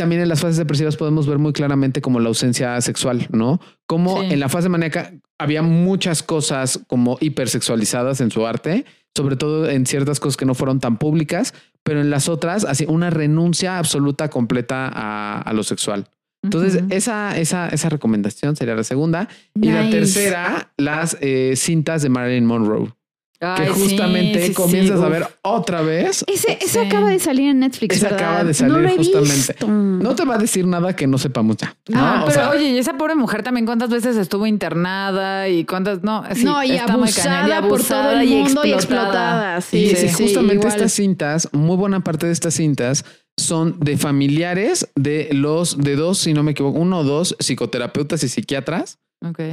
También 0.00 0.22
en 0.22 0.30
las 0.30 0.40
fases 0.40 0.56
depresivas 0.56 0.96
podemos 0.96 1.26
ver 1.26 1.36
muy 1.36 1.52
claramente 1.52 2.00
como 2.00 2.20
la 2.20 2.28
ausencia 2.28 2.80
sexual, 2.80 3.28
¿no? 3.32 3.60
Como 3.86 4.22
en 4.22 4.40
la 4.40 4.48
fase 4.48 4.70
maníaca 4.70 5.12
había 5.38 5.60
muchas 5.60 6.22
cosas 6.22 6.80
como 6.86 7.18
hipersexualizadas 7.20 8.22
en 8.22 8.30
su 8.30 8.46
arte, 8.46 8.86
sobre 9.14 9.36
todo 9.36 9.68
en 9.68 9.84
ciertas 9.84 10.18
cosas 10.18 10.38
que 10.38 10.46
no 10.46 10.54
fueron 10.54 10.80
tan 10.80 10.96
públicas, 10.96 11.52
pero 11.82 12.00
en 12.00 12.08
las 12.08 12.30
otras, 12.30 12.64
así 12.64 12.86
una 12.88 13.10
renuncia 13.10 13.76
absoluta, 13.76 14.30
completa 14.30 14.88
a, 14.90 15.52
lo 15.52 15.62
sexual. 15.64 16.08
Entonces, 16.42 16.82
esa, 16.88 17.38
esa, 17.38 17.68
esa 17.68 17.90
recomendación 17.90 18.56
sería 18.56 18.74
la 18.74 18.84
segunda. 18.84 19.28
Y 19.54 19.70
la 19.70 19.90
tercera, 19.90 20.72
las 20.78 21.18
eh, 21.20 21.56
cintas 21.56 22.00
de 22.00 22.08
Marilyn 22.08 22.46
Monroe 22.46 22.90
que 23.56 23.68
justamente 23.68 24.52
comienzas 24.52 25.00
a 25.00 25.08
ver 25.08 25.26
otra 25.40 25.80
vez. 25.80 26.24
Ese, 26.26 26.58
ese 26.60 26.80
acaba 26.80 27.08
de 27.08 27.18
salir 27.18 27.48
en 27.48 27.60
Netflix. 27.60 27.96
Ese 27.96 28.06
acaba 28.06 28.44
de 28.44 28.52
salir 28.52 28.96
justamente. 28.96 29.56
No 29.66 30.14
te 30.14 30.24
va 30.26 30.34
a 30.34 30.38
decir 30.38 30.66
nada 30.66 30.94
que 30.94 31.06
no 31.06 31.16
sepamos 31.16 31.56
ya. 31.56 31.74
Ah, 31.94 32.24
pero 32.26 32.50
oye, 32.50 32.70
y 32.70 32.78
esa 32.78 32.98
pobre 32.98 33.14
mujer 33.14 33.42
también, 33.42 33.64
¿cuántas 33.64 33.88
veces 33.88 34.16
estuvo 34.16 34.46
internada 34.46 35.48
y 35.48 35.64
cuántas? 35.64 36.02
No, 36.02 36.22
no 36.44 36.62
y, 36.62 36.76
abusada 36.76 37.66
por 37.66 37.82
todo 37.82 38.10
el 38.10 38.28
mundo 38.28 38.64
y 38.64 38.72
explotada. 38.72 39.60
Sí, 39.62 39.90
y 39.90 40.08
justamente 40.10 40.68
estas 40.68 40.92
cintas, 40.92 41.48
muy 41.52 41.76
buena 41.76 42.00
parte 42.00 42.26
de 42.26 42.32
estas 42.32 42.54
cintas 42.54 43.04
son 43.38 43.80
de 43.80 43.96
familiares 43.96 44.90
de 44.96 45.30
los 45.32 45.78
de 45.78 45.96
dos, 45.96 46.18
si 46.18 46.34
no 46.34 46.42
me 46.42 46.50
equivoco, 46.50 46.78
uno 46.78 46.98
o 46.98 47.04
dos 47.04 47.36
psicoterapeutas 47.38 48.22
y 48.22 48.28
psiquiatras 48.28 48.98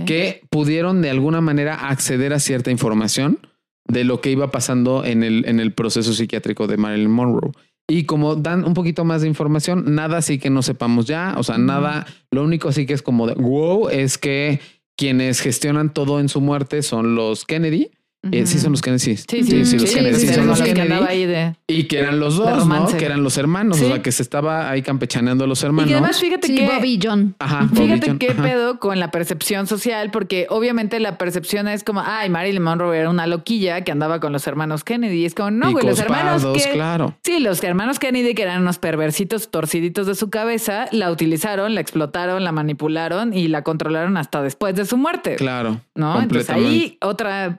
que 0.06 0.42
pudieron 0.50 1.02
de 1.02 1.10
alguna 1.10 1.42
manera 1.42 1.90
acceder 1.90 2.34
a 2.34 2.40
cierta 2.40 2.72
información 2.72 3.40
de 3.88 4.04
lo 4.04 4.22
que 4.22 4.32
iba 4.32 4.52
pasando 4.52 5.06
en 5.06 5.24
el, 5.24 5.46
en 5.48 5.60
el 5.60 5.74
proceso 5.74 6.14
psiquiátrico 6.14 6.68
de 6.68 6.78
Marilyn 6.78 7.12
Monroe. 7.12 7.52
Y 7.90 8.04
como 8.04 8.36
dan 8.36 8.66
un 8.66 8.74
poquito 8.74 9.06
más 9.06 9.22
de 9.22 9.30
información, 9.30 9.96
nada 9.96 10.18
así 10.18 10.40
que 10.40 10.50
no 10.50 10.62
sepamos 10.62 11.06
ya, 11.06 11.36
o 11.38 11.44
sea, 11.44 11.58
nada, 11.58 12.06
lo 12.32 12.44
único 12.44 12.68
así 12.68 12.86
que 12.86 12.94
es 12.94 13.02
como 13.02 13.28
de 13.28 13.34
wow, 13.36 13.88
es 13.88 14.18
que 14.18 14.60
quienes 14.98 15.40
gestionan 15.40 15.94
todo 15.94 16.20
en 16.20 16.28
su 16.28 16.42
muerte 16.42 16.82
son 16.82 17.16
los 17.16 17.46
Kennedy 17.46 17.92
eh, 18.32 18.46
sí, 18.46 18.60
son 18.60 18.72
los 18.72 18.82
Kennedy. 18.82 19.00
Sí, 19.00 19.18
sí, 19.18 19.44
sí, 19.44 19.66
sí 19.66 19.80
los 19.80 19.92
Kennedy. 19.92 20.16
Sí, 20.16 20.34
son 20.34 20.48
los 20.48 20.62
Kennedy. 20.62 21.56
y 21.68 21.84
que 21.86 22.00
eran 22.00 22.20
los 22.20 22.38
dos, 22.38 22.68
¿no? 22.68 22.88
Que 22.88 23.06
eran 23.06 23.24
los 23.24 23.38
hermanos. 23.38 23.82
O 23.82 23.88
sea, 23.88 24.02
que 24.02 24.12
se 24.12 24.24
estaba 24.24 24.70
ahí 24.70 24.82
campechaneando 24.82 25.44
a 25.44 25.48
los 25.48 25.64
hermanos. 25.64 25.90
Y 25.90 25.94
además, 25.94 26.20
fíjate 26.20 26.54
que. 26.54 26.68
Bobby 26.68 26.94
y 26.94 27.00
John. 27.02 27.36
Ajá. 27.40 27.68
Fíjate 27.74 28.18
qué 28.18 28.34
pedo 28.34 28.80
con 28.80 29.00
la 29.00 29.12
percepción 29.12 29.68
social, 29.68 30.12
porque 30.12 30.48
obviamente 30.50 31.00
la 31.00 31.18
percepción 31.18 31.68
es 31.68 31.84
como, 31.84 32.02
ay, 32.06 32.30
Marilyn 32.30 32.64
Monroe 32.64 32.98
era 32.98 33.10
una 33.10 33.28
loquilla 33.28 33.82
que 33.82 33.92
andaba 33.92 34.20
con 34.20 34.34
los 34.34 34.46
hermanos 34.48 34.84
Kennedy. 34.84 35.22
Y 35.22 35.26
es 35.26 35.36
como, 35.36 35.52
no, 35.52 35.72
güey, 35.72 35.86
los 35.86 36.00
hermanos. 36.00 36.46
que, 36.54 36.72
claro. 36.72 37.16
Sí, 37.24 37.40
los 37.40 37.64
hermanos 37.64 38.00
Kennedy, 38.00 38.34
que 38.34 38.44
eran 38.44 38.62
unos 38.62 38.80
perversitos 38.80 39.50
torciditos 39.50 40.08
de 40.08 40.16
su 40.16 40.30
cabeza, 40.30 40.88
la 40.92 41.12
utilizaron, 41.12 41.76
la 41.76 41.82
explotaron, 41.82 42.44
la 42.44 42.52
manipularon 42.52 43.34
y 43.34 43.48
la 43.48 43.64
controlaron 43.64 44.18
hasta 44.18 44.42
después 44.42 44.76
de 44.76 44.86
su 44.86 44.98
muerte. 44.98 45.36
Claro. 45.36 45.82
¿No? 45.96 46.22
Entonces 46.22 46.50
ahí 46.50 46.98
otra 47.02 47.58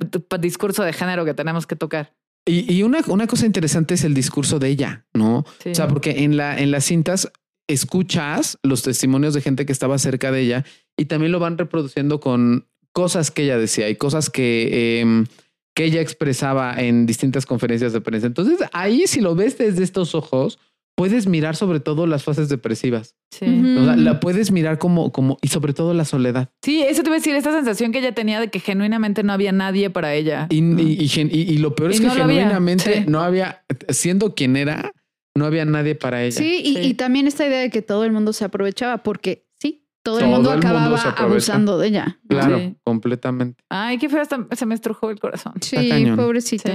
discurso 0.58 0.82
de 0.82 0.92
género 0.92 1.24
que 1.24 1.34
tenemos 1.34 1.68
que 1.68 1.76
tocar. 1.76 2.12
Y, 2.44 2.82
una, 2.82 3.00
una, 3.08 3.26
cosa 3.26 3.44
interesante 3.44 3.94
es 3.94 4.04
el 4.04 4.14
discurso 4.14 4.58
de 4.58 4.68
ella, 4.68 5.06
¿no? 5.12 5.40
O 5.40 5.74
sea, 5.74 5.86
porque 5.86 6.24
en, 6.24 6.38
la, 6.38 6.58
en 6.58 6.70
las 6.70 6.84
cintas 6.84 7.30
escuchas 7.68 8.58
los 8.62 8.82
testimonios 8.82 9.34
de 9.34 9.42
gente 9.42 9.66
que 9.66 9.72
estaba 9.72 9.98
cerca 9.98 10.32
de 10.32 10.40
ella 10.40 10.64
y 10.96 11.04
también 11.04 11.30
lo 11.30 11.38
van 11.38 11.58
reproduciendo 11.58 12.20
con 12.20 12.66
cosas 12.92 13.30
que 13.30 13.42
ella 13.42 13.58
decía 13.58 13.90
y 13.90 13.96
cosas 13.96 14.30
que, 14.30 15.00
em, 15.00 15.26
que 15.74 15.84
ella 15.84 16.00
expresaba 16.00 16.74
en 16.80 17.04
distintas 17.04 17.44
conferencias 17.44 17.92
de 17.92 18.00
prensa. 18.00 18.26
Entonces, 18.26 18.66
ahí 18.72 19.06
si 19.06 19.20
lo 19.20 19.34
ves 19.34 19.58
desde 19.58 19.84
estos 19.84 20.14
ojos, 20.14 20.58
puedes 20.98 21.28
mirar 21.28 21.54
sobre 21.54 21.78
todo 21.78 22.08
las 22.08 22.24
fases 22.24 22.48
depresivas. 22.48 23.14
Sí. 23.30 23.46
la 23.46 24.18
puedes 24.18 24.50
mirar 24.50 24.78
como, 24.78 25.12
como, 25.12 25.38
y 25.40 25.46
sobre 25.46 25.72
todo 25.72 25.94
la 25.94 26.04
soledad. 26.04 26.50
Sí, 26.60 26.82
eso 26.82 27.04
te 27.04 27.08
voy 27.08 27.18
a 27.18 27.20
decir, 27.20 27.36
esta 27.36 27.52
sensación 27.52 27.92
que 27.92 28.00
ella 28.00 28.12
tenía 28.12 28.40
de 28.40 28.48
que 28.48 28.58
genuinamente 28.58 29.22
no 29.22 29.32
había 29.32 29.52
nadie 29.52 29.90
para 29.90 30.14
ella. 30.14 30.48
Y, 30.50 30.58
y, 30.58 31.58
lo 31.58 31.76
peor 31.76 31.92
es 31.92 32.00
que 32.00 32.10
genuinamente 32.10 33.04
no 33.06 33.20
había, 33.20 33.64
siendo 33.90 34.34
quien 34.34 34.56
era, 34.56 34.90
no 35.36 35.44
había 35.44 35.64
nadie 35.64 35.94
para 35.94 36.24
ella. 36.24 36.36
Sí, 36.36 36.62
y, 36.64 36.94
también 36.94 37.28
esta 37.28 37.46
idea 37.46 37.60
de 37.60 37.70
que 37.70 37.80
todo 37.80 38.04
el 38.04 38.10
mundo 38.10 38.32
se 38.32 38.44
aprovechaba, 38.44 39.04
porque 39.04 39.46
sí, 39.60 39.86
todo, 40.02 40.18
el 40.18 40.26
mundo 40.26 40.50
acababa 40.50 41.00
abusando 41.16 41.78
de 41.78 41.86
ella. 41.86 42.18
Claro, 42.28 42.74
completamente. 42.82 43.62
Ay, 43.68 43.98
qué 43.98 44.08
feo, 44.08 44.24
se 44.50 44.66
me 44.66 44.74
estrujó 44.74 45.10
el 45.10 45.20
corazón. 45.20 45.52
Sí, 45.60 45.76
pobrecita. 46.16 46.72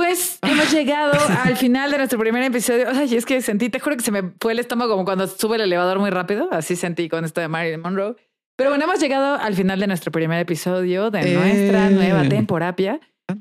Pues 0.00 0.38
hemos 0.40 0.72
llegado 0.72 1.12
al 1.44 1.58
final 1.58 1.90
de 1.90 1.98
nuestro 1.98 2.18
primer 2.18 2.42
episodio. 2.42 2.86
Ay, 2.90 3.14
es 3.14 3.26
que 3.26 3.42
sentí, 3.42 3.68
te 3.68 3.80
juro 3.80 3.98
que 3.98 4.02
se 4.02 4.10
me 4.10 4.32
fue 4.40 4.52
el 4.52 4.58
estómago 4.58 4.92
como 4.92 5.04
cuando 5.04 5.26
sube 5.26 5.56
el 5.56 5.60
elevador 5.60 5.98
muy 5.98 6.08
rápido. 6.08 6.48
Así 6.50 6.74
sentí 6.74 7.10
con 7.10 7.26
esto 7.26 7.42
de 7.42 7.48
Marilyn 7.48 7.82
Monroe. 7.82 8.16
Pero 8.56 8.70
bueno, 8.70 8.84
hemos 8.84 8.98
llegado 8.98 9.34
al 9.34 9.54
final 9.54 9.78
de 9.78 9.86
nuestro 9.86 10.10
primer 10.10 10.40
episodio 10.40 11.10
de 11.10 11.34
nuestra 11.34 11.88
eh. 11.88 11.90
nueva 11.90 12.26
temporapia. 12.26 12.98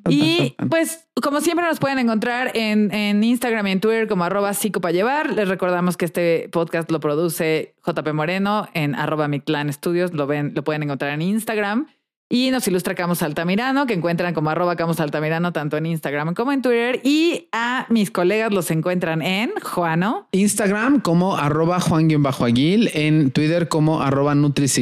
Y 0.10 0.58
pues, 0.70 1.08
como 1.24 1.40
siempre, 1.40 1.66
nos 1.66 1.80
pueden 1.80 1.98
encontrar 1.98 2.52
en, 2.54 2.94
en 2.94 3.24
Instagram 3.24 3.66
y 3.68 3.72
en 3.72 3.80
Twitter 3.80 4.10
como 4.10 4.26
arroba 4.26 4.52
para 4.82 4.92
llevar. 4.92 5.32
Les 5.34 5.48
recordamos 5.48 5.96
que 5.96 6.04
este 6.04 6.50
podcast 6.52 6.92
lo 6.92 7.00
produce 7.00 7.74
JP 7.88 8.12
Moreno 8.12 8.68
en 8.74 8.96
arroba 8.96 9.30
mi 9.30 9.40
clan 9.40 9.70
estudios. 9.70 10.14
Lo 10.14 10.28
ven, 10.28 10.52
lo 10.56 10.66
pueden 10.66 10.84
encontrar 10.84 11.14
en 11.14 11.22
Instagram. 11.22 11.88
Y 12.32 12.52
nos 12.52 12.68
ilustra 12.68 12.94
Camus 12.94 13.24
Altamirano, 13.24 13.88
que 13.88 13.96
encuentran 13.96 14.36
como 14.36 14.52
arroba 14.52 14.76
Camus 14.76 15.00
Altamirano 15.00 15.52
tanto 15.52 15.78
en 15.78 15.88
Instagram 15.88 16.36
como 16.36 16.52
en 16.52 16.62
Twitter. 16.62 17.02
Y 17.04 17.48
a 17.52 17.88
mis 17.90 18.12
colegas 18.12 18.54
los 18.54 18.70
encuentran 18.70 19.24
en 19.24 19.52
Juano. 19.62 20.28
Instagram 20.32 21.00
como 21.00 21.36
arroba 21.36 21.80
Juan-Aguil, 21.80 22.92
en 22.94 23.32
Twitter 23.32 23.68
como 23.68 24.02
arroba 24.02 24.36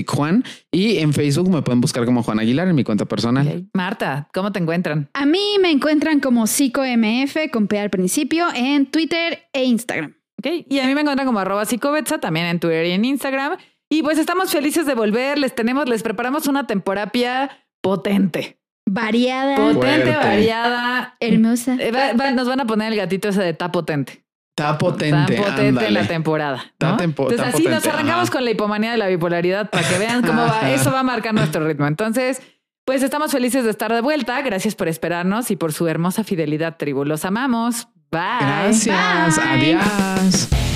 Juan 0.07 0.43
y 0.71 0.97
en 0.97 1.13
Facebook 1.13 1.49
me 1.49 1.61
pueden 1.61 1.79
buscar 1.79 2.05
como 2.05 2.21
Juan 2.21 2.39
Aguilar 2.39 2.67
en 2.67 2.75
mi 2.75 2.83
cuenta 2.83 3.05
personal. 3.05 3.67
Marta, 3.73 4.27
¿cómo 4.33 4.51
te 4.51 4.59
encuentran? 4.59 5.09
A 5.13 5.25
mí 5.25 5.57
me 5.61 5.71
encuentran 5.71 6.19
como 6.19 6.45
PsicoMF 6.47 7.49
con 7.51 7.67
P 7.67 7.79
al 7.79 7.89
principio 7.89 8.47
en 8.53 8.85
Twitter 8.87 9.47
e 9.53 9.63
Instagram. 9.63 10.15
Ok, 10.39 10.65
y 10.69 10.79
a 10.79 10.85
mí 10.85 10.93
me 10.93 11.01
encuentran 11.01 11.25
como 11.25 11.39
arroba 11.39 11.65
psicobetsa 11.65 12.19
también 12.19 12.45
en 12.45 12.59
Twitter 12.59 12.85
y 12.85 12.91
en 12.91 13.05
Instagram. 13.05 13.57
Y 13.89 14.03
pues 14.03 14.17
estamos 14.17 14.51
felices 14.51 14.85
de 14.85 14.95
volver. 14.95 15.37
Les 15.37 15.55
tenemos, 15.55 15.87
les 15.87 16.03
preparamos 16.03 16.47
una 16.47 16.67
temporapia 16.67 17.49
potente. 17.81 18.59
Variada. 18.89 19.55
Potente, 19.55 20.15
variada. 20.15 21.15
Hermosa. 21.19 21.75
Eh, 21.79 21.91
nos 22.33 22.47
van 22.47 22.61
a 22.61 22.65
poner 22.65 22.93
el 22.93 22.97
gatito 22.97 23.29
ese 23.29 23.41
de 23.41 23.53
ta 23.53 23.71
potente. 23.71 24.23
Está 24.57 24.77
potente. 24.77 25.35
Está 25.35 25.51
potente 25.51 25.87
en 25.87 25.93
la 25.93 26.07
temporada. 26.07 26.73
Entonces, 26.79 27.39
así 27.41 27.67
nos 27.67 27.85
arrancamos 27.85 28.31
con 28.31 28.43
la 28.43 28.51
hipomanía 28.51 28.91
de 28.91 28.97
la 28.97 29.07
bipolaridad 29.07 29.69
para 29.69 29.87
que 29.87 29.99
vean 29.99 30.23
cómo 30.23 30.41
va. 30.41 30.71
Eso 30.71 30.91
va 30.91 31.01
a 31.01 31.03
marcar 31.03 31.33
nuestro 31.33 31.67
ritmo. 31.67 31.85
Entonces, 31.85 32.41
pues 32.83 33.03
estamos 33.03 33.31
felices 33.31 33.65
de 33.65 33.69
estar 33.69 33.93
de 33.93 34.01
vuelta. 34.01 34.41
Gracias 34.41 34.73
por 34.73 34.87
esperarnos 34.87 35.51
y 35.51 35.57
por 35.57 35.73
su 35.73 35.87
hermosa 35.87 36.23
fidelidad, 36.23 36.77
tribu. 36.77 37.05
Los 37.05 37.23
amamos. 37.23 37.87
Bye. 38.09 38.21
Gracias. 38.39 39.37
Adiós. 39.37 40.66